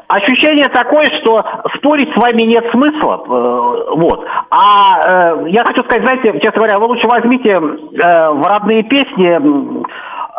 ощущение 0.08 0.70
такое, 0.70 1.06
что 1.22 1.44
спорить 1.78 2.10
с 2.12 2.18
вами 2.20 2.42
нет 2.44 2.66
смысла, 2.72 3.24
э, 3.24 3.96
вот. 3.96 4.26
А 4.50 5.36
э, 5.36 5.50
я 5.50 5.64
хочу 5.64 5.84
сказать, 5.84 6.04
знаете, 6.04 6.40
честно 6.40 6.58
говоря, 6.58 6.80
вы 6.80 6.88
лучше 6.88 7.08
возьмите 7.08 7.52
э, 7.52 7.60
в 7.60 8.48
родные 8.48 8.84
песни 8.84 9.84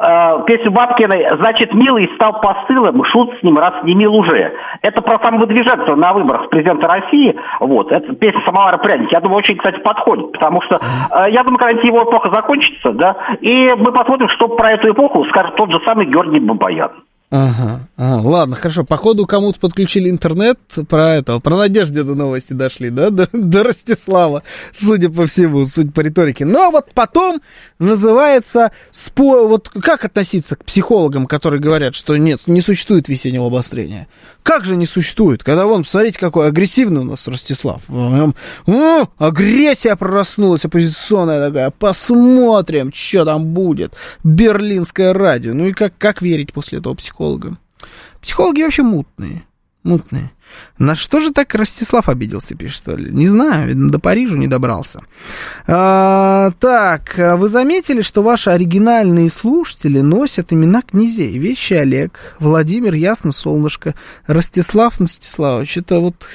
э, 0.06 0.44
песню 0.46 0.70
Бабкиной 0.70 1.26
«Значит, 1.38 1.74
милый 1.74 2.10
стал 2.16 2.40
постылым, 2.40 3.04
шут 3.04 3.38
с 3.38 3.42
ним, 3.42 3.58
раз 3.58 3.74
не 3.84 3.94
мил 3.94 4.14
уже». 4.14 4.52
Это 4.82 5.02
про 5.02 5.22
самовыдвиженца 5.22 5.94
на 5.94 6.12
выборах 6.12 6.48
президента 6.50 6.88
России. 6.88 7.34
Вот, 7.60 7.92
это 7.92 8.14
песня 8.14 8.42
«Самовара 8.44 8.78
пряник». 8.78 9.12
Я 9.12 9.20
думаю, 9.20 9.38
очень, 9.38 9.56
кстати, 9.56 9.80
подходит, 9.80 10.32
потому 10.32 10.60
что, 10.62 10.76
э, 10.76 11.30
я 11.30 11.42
думаю, 11.42 11.58
когда-нибудь 11.58 11.88
его 11.88 12.02
эпоха 12.04 12.30
закончится, 12.34 12.92
да, 12.92 13.16
и 13.40 13.70
мы 13.76 13.92
посмотрим, 13.92 14.28
что 14.28 14.48
про 14.48 14.72
эту 14.72 14.92
эпоху 14.92 15.24
скажет 15.26 15.56
тот 15.56 15.70
же 15.70 15.80
самый 15.84 16.06
Георгий 16.06 16.40
Бабаян. 16.40 17.03
Ага, 17.36 17.88
ага, 17.96 18.28
ладно, 18.28 18.54
хорошо. 18.54 18.84
Походу, 18.84 19.26
кому-то 19.26 19.58
подключили 19.58 20.08
интернет 20.08 20.56
про 20.88 21.16
этого, 21.16 21.40
про 21.40 21.56
Надежде 21.56 22.04
до 22.04 22.14
новости 22.14 22.52
дошли, 22.52 22.90
да, 22.90 23.10
до, 23.10 23.28
до 23.32 23.64
Ростислава, 23.64 24.44
судя 24.72 25.10
по 25.10 25.26
всему, 25.26 25.66
суть 25.66 25.92
по 25.92 26.00
риторике. 26.02 26.44
Но 26.44 26.70
вот 26.70 26.92
потом 26.94 27.42
называется, 27.80 28.70
спо... 28.92 29.48
вот 29.48 29.68
как 29.68 30.04
относиться 30.04 30.54
к 30.54 30.64
психологам, 30.64 31.26
которые 31.26 31.60
говорят, 31.60 31.96
что 31.96 32.16
нет, 32.16 32.42
не 32.46 32.60
существует 32.60 33.08
весеннего 33.08 33.48
обострения? 33.48 34.06
Как 34.44 34.66
же 34.66 34.76
не 34.76 34.84
существует? 34.84 35.42
Когда 35.42 35.64
вон, 35.64 35.84
посмотрите, 35.84 36.18
какой 36.20 36.48
агрессивный 36.48 37.00
у 37.00 37.04
нас 37.04 37.26
Ростислав. 37.26 37.80
О, 37.88 39.08
агрессия 39.16 39.96
пророснулась 39.96 40.66
оппозиционная 40.66 41.48
такая. 41.48 41.70
Посмотрим, 41.70 42.92
что 42.92 43.24
там 43.24 43.46
будет. 43.46 43.94
Берлинское 44.22 45.14
радио. 45.14 45.54
Ну 45.54 45.68
и 45.68 45.72
как, 45.72 45.94
как 45.96 46.20
верить 46.20 46.52
после 46.52 46.78
этого 46.78 46.92
психологам? 46.92 47.58
Психологи 48.20 48.62
вообще 48.62 48.82
мутные. 48.82 49.46
Мутные. 49.84 50.32
На 50.78 50.96
что 50.96 51.20
же 51.20 51.30
так 51.30 51.54
Ростислав 51.54 52.08
обиделся, 52.08 52.54
пишет, 52.54 52.86
ли? 52.88 53.12
Не 53.12 53.28
знаю, 53.28 53.68
видно, 53.68 53.90
до 53.90 53.98
Парижа 53.98 54.34
не 54.34 54.48
добрался. 54.48 55.02
А, 55.66 56.52
так, 56.58 57.14
вы 57.36 57.48
заметили, 57.48 58.00
что 58.00 58.22
ваши 58.22 58.48
оригинальные 58.48 59.30
слушатели 59.30 60.00
носят 60.00 60.54
имена 60.54 60.80
князей? 60.80 61.38
Вещи 61.38 61.74
Олег, 61.74 62.36
Владимир 62.40 62.94
Ясно 62.94 63.30
Солнышко, 63.30 63.94
Ростислав 64.26 65.00
Мстиславович. 65.00 65.76
Это 65.76 66.00
вот... 66.00 66.28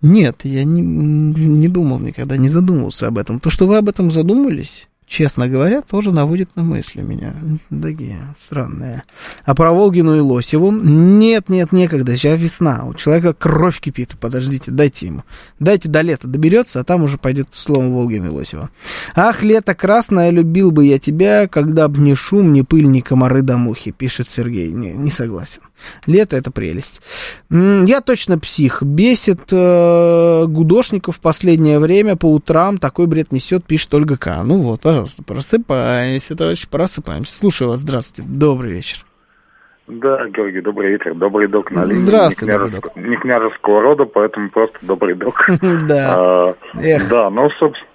Нет, 0.00 0.40
я 0.44 0.64
не, 0.64 0.80
не 0.80 1.68
думал 1.68 1.98
никогда, 1.98 2.38
не 2.38 2.48
задумывался 2.48 3.08
об 3.08 3.18
этом. 3.18 3.40
То, 3.40 3.50
что 3.50 3.66
вы 3.66 3.76
об 3.76 3.90
этом 3.90 4.10
задумались, 4.10 4.88
честно 5.10 5.48
говоря, 5.48 5.82
тоже 5.82 6.12
наводит 6.12 6.54
на 6.54 6.62
мысли 6.62 7.02
меня. 7.02 7.34
Такие 7.68 8.16
странные. 8.40 9.02
А 9.44 9.54
про 9.56 9.72
Волгину 9.72 10.16
и 10.16 10.20
Лосеву? 10.20 10.70
Нет, 10.70 11.48
нет, 11.48 11.72
некогда. 11.72 12.16
Сейчас 12.16 12.40
весна. 12.40 12.84
У 12.86 12.94
человека 12.94 13.34
кровь 13.34 13.80
кипит. 13.80 14.14
Подождите, 14.20 14.70
дайте 14.70 15.06
ему. 15.06 15.24
Дайте 15.58 15.88
до 15.88 16.00
лета 16.02 16.28
доберется, 16.28 16.80
а 16.80 16.84
там 16.84 17.02
уже 17.02 17.18
пойдет 17.18 17.48
слово 17.52 17.88
Волгина 17.88 18.26
и 18.26 18.30
Лосева. 18.30 18.70
Ах, 19.16 19.42
лето 19.42 19.74
красное, 19.74 20.30
любил 20.30 20.70
бы 20.70 20.86
я 20.86 21.00
тебя, 21.00 21.48
когда 21.48 21.88
б 21.88 22.00
ни 22.00 22.14
шум, 22.14 22.52
ни 22.52 22.62
пыль, 22.62 22.86
ни 22.86 23.00
комары 23.00 23.42
до 23.42 23.56
мухи, 23.56 23.90
пишет 23.90 24.28
Сергей. 24.28 24.70
Не, 24.70 24.92
не 24.92 25.10
согласен. 25.10 25.62
Лето 26.06 26.36
это 26.36 26.50
прелесть. 26.50 27.00
Я 27.50 28.00
точно 28.00 28.38
псих. 28.38 28.82
Бесит 28.82 29.52
э, 29.52 30.44
гудошников 30.46 31.16
в 31.16 31.20
последнее 31.20 31.78
время 31.78 32.16
по 32.16 32.26
утрам. 32.32 32.78
Такой 32.78 33.06
бред 33.06 33.32
несет, 33.32 33.64
пишет 33.64 33.92
Ольга 33.94 34.16
К. 34.16 34.42
Ну 34.44 34.62
вот, 34.62 34.80
пожалуйста, 34.82 35.22
просыпаемся, 35.22 36.36
товарищи, 36.36 36.68
просыпаемся. 36.68 37.34
Слушаю 37.34 37.70
вас, 37.70 37.80
здравствуйте, 37.80 38.28
добрый 38.30 38.72
вечер. 38.72 39.04
Да, 39.90 40.28
Георгий, 40.28 40.60
добрый 40.60 40.92
вечер. 40.92 41.14
Добрый 41.14 41.48
док 41.48 41.72
на 41.72 41.84
линии. 41.84 41.98
Здравствуйте, 41.98 42.52
не, 42.52 42.58
княжеск... 42.58 42.82
док. 42.82 42.96
не 42.96 43.16
княжеского 43.16 43.82
рода, 43.82 44.04
поэтому 44.04 44.50
просто 44.50 44.78
добрый 44.82 45.14
док. 45.14 45.34
Да. 45.88 46.14
А, 46.16 46.54
да, 47.10 47.30
ну, 47.30 47.50
собственно, 47.58 47.90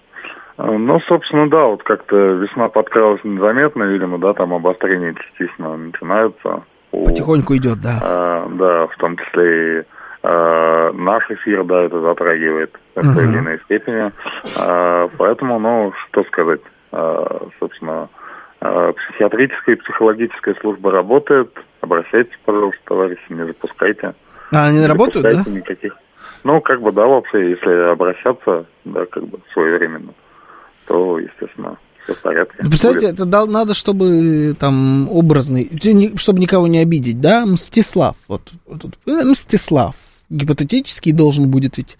ну, 0.57 0.99
собственно, 1.01 1.49
да, 1.49 1.65
вот 1.65 1.83
как-то 1.83 2.15
весна 2.15 2.69
подкралась 2.69 3.23
незаметно, 3.23 3.83
видимо, 3.83 4.17
да, 4.17 4.33
там 4.33 4.53
обострения 4.53 5.13
частично 5.13 5.75
начинаются. 5.77 6.63
Потихоньку 6.91 7.55
идет, 7.55 7.81
да. 7.81 7.99
А, 8.01 8.47
да, 8.49 8.87
в 8.87 8.95
том 8.97 9.17
числе 9.17 9.79
и 9.79 9.83
а, 10.23 10.91
наш 10.93 11.29
эфир, 11.29 11.63
да, 11.65 11.83
это 11.83 12.01
затрагивает 12.01 12.75
в 12.95 13.13
той 13.13 13.25
или 13.25 13.37
иной 13.37 13.59
степени. 13.65 14.11
А, 14.57 15.07
поэтому, 15.17 15.59
ну, 15.59 15.93
что 16.07 16.23
сказать, 16.23 16.61
а, 16.91 17.47
собственно, 17.59 18.09
а, 18.61 18.93
психиатрическая 18.93 19.75
и 19.75 19.79
психологическая 19.79 20.55
служба 20.61 20.91
работает. 20.91 21.51
Обращайтесь, 21.81 22.37
пожалуйста, 22.43 22.81
товарищи, 22.85 23.21
не 23.29 23.45
запускайте. 23.45 24.15
А 24.51 24.67
они 24.67 24.79
не 24.79 24.87
работают, 24.87 25.25
да? 25.25 25.51
никаких. 25.51 25.95
Ну, 26.43 26.61
как 26.61 26.81
бы, 26.81 26.91
да, 26.91 27.05
вообще, 27.05 27.51
если 27.51 27.91
обращаться, 27.91 28.65
да, 28.85 29.05
как 29.05 29.25
бы, 29.25 29.39
своевременно, 29.53 30.13
то, 30.87 31.19
естественно, 31.19 31.77
все 32.05 32.15
в 32.15 32.19
порядке. 32.19 32.55
Представляете, 32.57 33.07
это 33.07 33.25
дал, 33.25 33.47
надо, 33.47 33.73
чтобы 33.73 34.55
там 34.59 35.09
образный, 35.11 35.69
чтобы 36.15 36.39
никого 36.39 36.67
не 36.67 36.79
обидеть, 36.79 37.19
да, 37.19 37.45
Мстислав, 37.45 38.15
вот, 38.27 38.51
вот 38.65 38.85
э, 39.05 39.23
Мстислав, 39.23 39.95
гипотетически 40.29 41.11
должен 41.11 41.49
будет 41.49 41.77
ведь 41.77 41.97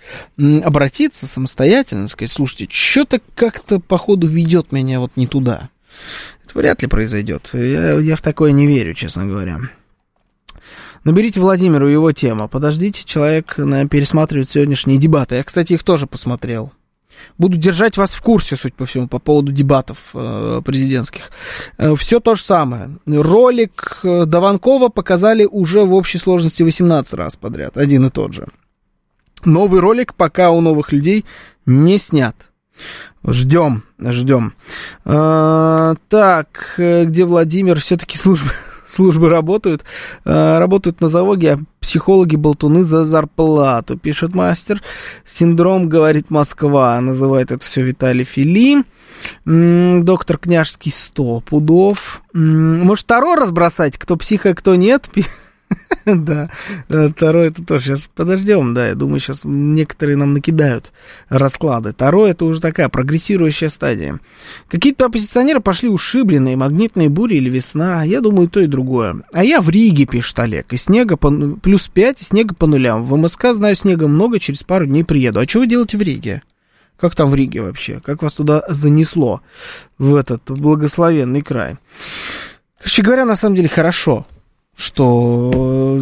обратиться 0.64 1.28
самостоятельно, 1.28 2.08
сказать, 2.08 2.32
слушайте, 2.32 2.68
что-то 2.70 3.20
как-то, 3.36 3.80
походу, 3.80 4.28
ведет 4.28 4.72
меня 4.72 5.00
вот 5.00 5.12
не 5.16 5.28
туда. 5.28 5.70
Это 6.46 6.58
вряд 6.58 6.82
ли 6.82 6.88
произойдет. 6.88 7.50
Я, 7.54 8.00
я 8.00 8.16
в 8.16 8.22
такое 8.22 8.52
не 8.52 8.68
верю, 8.68 8.94
честно 8.94 9.26
говоря. 9.26 9.60
Наберите 11.04 11.40
Владимиру 11.40 11.88
его 11.88 12.12
тема. 12.12 12.48
Подождите, 12.48 13.04
человек 13.06 13.58
наверное, 13.58 13.88
пересматривает 13.88 14.50
сегодняшние 14.50 14.98
дебаты. 14.98 15.36
Я, 15.36 15.44
кстати, 15.44 15.74
их 15.74 15.84
тоже 15.84 16.08
посмотрел. 16.08 16.72
Буду 17.38 17.58
держать 17.58 17.98
вас 17.98 18.12
в 18.12 18.22
курсе, 18.22 18.56
суть 18.56 18.76
по 18.76 18.86
всему, 18.86 19.08
по 19.08 19.20
поводу 19.20 19.52
дебатов 19.52 19.98
э, 20.14 20.62
президентских. 20.66 21.32
Э, 21.78 21.96
все 21.96 22.20
то 22.20 22.36
же 22.36 22.44
самое. 22.44 22.98
Ролик 23.06 24.00
э, 24.04 24.26
Даванкова 24.26 24.90
показали 24.90 25.46
уже 25.46 25.84
в 25.84 25.94
общей 25.94 26.18
сложности 26.18 26.64
18 26.64 27.14
раз 27.14 27.36
подряд. 27.36 27.78
Один 27.78 28.06
и 28.06 28.10
тот 28.10 28.34
же. 28.34 28.48
Новый 29.44 29.80
ролик 29.80 30.14
пока 30.16 30.52
у 30.52 30.62
новых 30.62 30.92
людей 30.92 31.26
не 31.66 31.98
снят. 31.98 32.36
Ждем, 33.26 33.84
ждем. 34.00 34.54
Э, 35.04 35.96
так, 36.10 36.76
э, 36.78 37.06
где 37.06 37.26
Владимир? 37.26 37.80
Все-таки 37.80 38.18
служба 38.18 38.52
службы 38.96 39.30
работают, 39.30 39.84
э, 40.24 40.58
работают 40.58 41.02
на 41.02 41.10
заводе, 41.10 41.54
а 41.54 41.60
психологи 41.80 42.36
болтуны 42.36 42.84
за 42.84 43.04
зарплату, 43.04 43.98
пишет 43.98 44.34
мастер. 44.34 44.82
Синдром, 45.26 45.88
говорит 45.90 46.30
Москва, 46.30 47.00
называет 47.02 47.52
это 47.52 47.64
все 47.64 47.82
Виталий 47.82 48.24
Фили. 48.24 48.84
Доктор 49.46 50.38
Княжский 50.38 50.92
сто 50.92 51.42
пудов. 51.42 52.22
Может, 52.34 53.06
Таро 53.06 53.36
разбросать, 53.36 53.98
кто 53.98 54.16
псих, 54.16 54.46
а 54.46 54.54
кто 54.54 54.76
нет? 54.76 55.10
Да, 56.16 56.50
Таро 56.88 57.40
это 57.42 57.64
тоже. 57.64 57.86
Сейчас 57.86 58.10
подождем, 58.14 58.74
да, 58.74 58.90
я 58.90 58.96
думаю, 58.96 59.20
сейчас 59.20 59.42
некоторые 59.44 60.16
нам 60.18 60.34
накидают 60.34 60.92
расклады. 61.30 61.94
Таро 61.94 62.28
это 62.28 62.46
уже 62.46 62.62
такая 62.62 62.90
прогрессирующая 62.90 63.70
стадия. 63.70 64.20
Какие-то 64.68 65.06
оппозиционеры 65.06 65.62
пошли 65.62 65.90
ушибленные, 65.90 66.56
магнитные 66.56 67.10
бури 67.10 67.36
или 67.36 67.50
весна. 67.50 68.04
Я 68.04 68.22
думаю, 68.22 68.50
то 68.50 68.60
и 68.60 68.68
другое. 68.68 69.24
А 69.34 69.44
я 69.44 69.62
в 69.62 69.70
Риге, 69.70 70.06
пишет 70.06 70.38
Олег, 70.40 70.72
и 70.74 70.78
снега 70.78 71.18
по, 71.18 71.32
плюс 71.32 71.88
5, 71.88 72.22
и 72.22 72.24
снега 72.24 72.54
по 72.54 72.68
нулям. 72.68 73.06
В 73.06 73.18
МСК 73.18 73.54
знаю 73.54 73.76
снега 73.76 74.08
много, 74.08 74.40
через 74.40 74.64
пару 74.64 74.86
дней 74.86 75.04
приеду. 75.04 75.40
А 75.40 75.48
что 75.48 75.60
вы 75.60 75.68
делаете 75.68 75.98
в 75.98 76.02
Риге? 76.02 76.44
Как 76.98 77.16
там 77.16 77.30
в 77.32 77.36
Риге 77.36 77.62
вообще? 77.62 78.00
Как 78.00 78.22
вас 78.22 78.34
туда 78.34 78.64
занесло, 78.70 79.42
в 79.98 80.16
этот 80.16 80.44
благословенный 80.46 81.42
край? 81.42 81.76
Короче 82.78 83.02
говоря, 83.02 83.26
на 83.26 83.36
самом 83.36 83.56
деле 83.56 83.68
хорошо 83.68 84.26
что 84.76 85.52
э, 85.54 86.00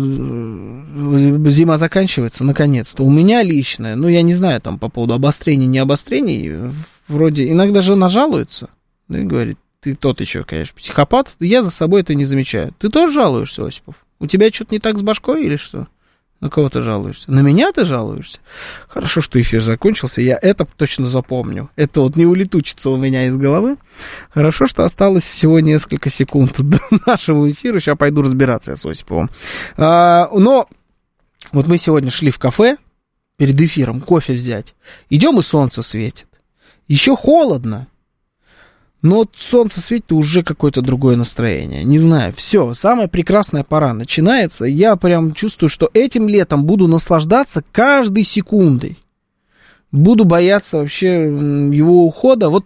зима 1.50 1.78
заканчивается, 1.78 2.44
наконец-то. 2.44 3.04
У 3.04 3.12
меня 3.12 3.44
личное, 3.44 3.96
ну, 3.96 4.08
я 4.08 4.22
не 4.22 4.34
знаю, 4.34 4.62
там, 4.62 4.80
по 4.80 4.90
поводу 4.90 5.14
обострений, 5.14 5.68
не 5.68 5.80
обострений, 5.80 6.74
вроде, 7.08 7.50
иногда 7.50 7.82
жена 7.82 8.10
жалуется, 8.10 8.70
ну, 9.08 9.20
и 9.20 9.24
говорит, 9.24 9.58
ты 9.80 9.96
тот 9.96 10.22
еще, 10.22 10.44
конечно, 10.44 10.76
психопат, 10.76 11.36
я 11.40 11.62
за 11.62 11.70
собой 11.70 12.02
это 12.02 12.16
не 12.16 12.26
замечаю. 12.26 12.74
Ты 12.80 12.90
тоже 12.90 13.14
жалуешься, 13.14 13.66
Осипов? 13.66 13.96
У 14.20 14.28
тебя 14.28 14.50
что-то 14.50 14.74
не 14.74 14.80
так 14.80 14.98
с 14.98 15.02
башкой 15.02 15.46
или 15.46 15.58
что? 15.58 15.88
На 16.44 16.50
кого 16.50 16.68
ты 16.68 16.82
жалуешься? 16.82 17.32
На 17.32 17.40
меня 17.40 17.72
ты 17.72 17.86
жалуешься? 17.86 18.40
Хорошо, 18.90 19.22
что 19.22 19.40
эфир 19.40 19.62
закончился, 19.62 20.20
я 20.20 20.38
это 20.42 20.66
точно 20.66 21.08
запомню. 21.08 21.70
Это 21.78 22.02
вот 22.02 22.18
не 22.18 22.26
улетучится 22.26 22.90
у 22.90 22.98
меня 22.98 23.28
из 23.28 23.38
головы. 23.38 23.78
Хорошо, 24.30 24.68
что 24.68 24.84
осталось 24.84 25.26
всего 25.26 25.62
несколько 25.62 26.10
секунд 26.10 26.56
до 26.58 26.80
нашего 27.06 27.50
эфира. 27.50 27.80
Сейчас 27.80 27.98
пойду 27.98 28.24
разбираться 28.24 28.72
я 28.72 28.76
с 28.76 28.86
Осиповым. 28.86 29.30
А, 29.78 30.28
но 30.34 30.68
вот 31.54 31.68
мы 31.68 31.78
сегодня 31.78 32.12
шли 32.12 32.30
в 32.30 32.40
кафе 32.40 32.76
перед 33.38 33.62
эфиром 33.62 34.02
кофе 34.02 34.34
взять. 34.34 34.76
Идем, 35.10 35.40
и 35.40 35.44
солнце 35.44 35.82
светит. 35.82 36.28
Еще 36.90 37.16
холодно. 37.16 37.88
Но 39.04 39.18
вот 39.18 39.32
солнце 39.38 39.82
светит, 39.82 40.14
уже 40.14 40.44
какое-то 40.44 40.82
другое 40.82 41.18
настроение. 41.18 41.84
Не 41.84 42.00
знаю, 42.00 42.34
все, 42.36 42.74
самая 42.74 43.10
прекрасная 43.10 43.66
пора 43.66 43.94
начинается. 43.94 44.64
Я 44.64 44.96
прям 44.96 45.34
чувствую, 45.34 45.70
что 45.70 45.90
этим 45.94 46.30
летом 46.30 46.64
буду 46.64 46.88
наслаждаться 46.88 47.64
каждой 47.74 48.24
секундой. 48.24 48.98
Буду 49.92 50.24
бояться 50.24 50.78
вообще 50.78 51.10
его 51.10 52.06
ухода. 52.06 52.48
Вот, 52.48 52.66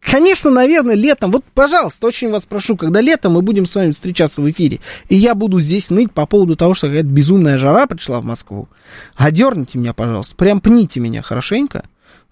конечно, 0.00 0.50
наверное, 0.50 0.96
летом, 0.96 1.32
вот, 1.32 1.42
пожалуйста, 1.54 2.08
очень 2.08 2.30
вас 2.30 2.44
прошу, 2.44 2.76
когда 2.76 3.00
летом 3.00 3.32
мы 3.32 3.40
будем 3.40 3.64
с 3.64 3.74
вами 3.74 3.92
встречаться 3.92 4.42
в 4.42 4.50
эфире, 4.50 4.80
и 5.08 5.16
я 5.16 5.34
буду 5.34 5.60
здесь 5.60 5.88
ныть 5.88 6.12
по 6.12 6.26
поводу 6.26 6.56
того, 6.56 6.74
что 6.74 6.88
какая-то 6.88 7.08
безумная 7.08 7.56
жара 7.56 7.86
пришла 7.86 8.20
в 8.20 8.24
Москву, 8.24 8.68
одерните 9.16 9.78
меня, 9.78 9.94
пожалуйста, 9.94 10.36
прям 10.36 10.60
пните 10.60 11.00
меня 11.00 11.22
хорошенько, 11.22 11.84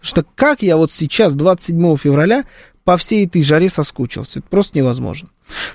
что 0.03 0.25
как 0.35 0.63
я 0.63 0.77
вот 0.77 0.93
сейчас, 0.93 1.33
27 1.35 1.97
февраля, 1.97 2.45
по 2.85 2.97
всей 2.97 3.27
этой 3.27 3.43
жаре 3.43 3.69
соскучился. 3.69 4.41
Это 4.41 4.49
просто 4.49 4.79
невозможно. 4.79 5.29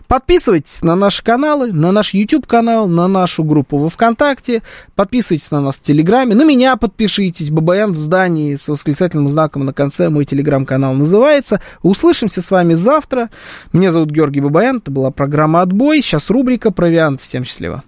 Подписывайтесь 0.08 0.82
на 0.82 0.96
наши 0.96 1.24
каналы, 1.24 1.72
на 1.72 1.92
наш 1.92 2.14
YouTube-канал, 2.14 2.88
на 2.88 3.08
нашу 3.08 3.44
группу 3.44 3.78
во 3.78 3.90
ВКонтакте, 3.90 4.64
подписывайтесь 4.96 5.52
на 5.52 5.62
нас 5.62 5.76
в 5.76 5.82
Телеграме, 5.82 6.36
на 6.36 6.44
меня 6.44 6.76
подпишитесь, 6.78 7.52
Бабаян 7.52 7.94
в 7.94 7.98
здании 7.98 8.56
с 8.56 8.68
восклицательным 8.68 9.30
знаком 9.30 9.66
на 9.66 9.74
конце, 9.74 10.10
мой 10.10 10.26
Телеграм-канал 10.26 10.94
называется. 10.94 11.62
Услышимся 11.82 12.42
с 12.42 12.50
вами 12.50 12.74
завтра. 12.74 13.30
Меня 13.74 13.92
зовут 13.92 14.10
Георгий 14.10 14.42
Бабаян, 14.42 14.78
это 14.78 14.92
была 14.92 15.12
программа 15.12 15.62
«Отбой», 15.62 16.02
сейчас 16.02 16.30
рубрика 16.30 16.72
«Провиант». 16.72 17.22
Всем 17.22 17.46
счастливо. 17.46 17.84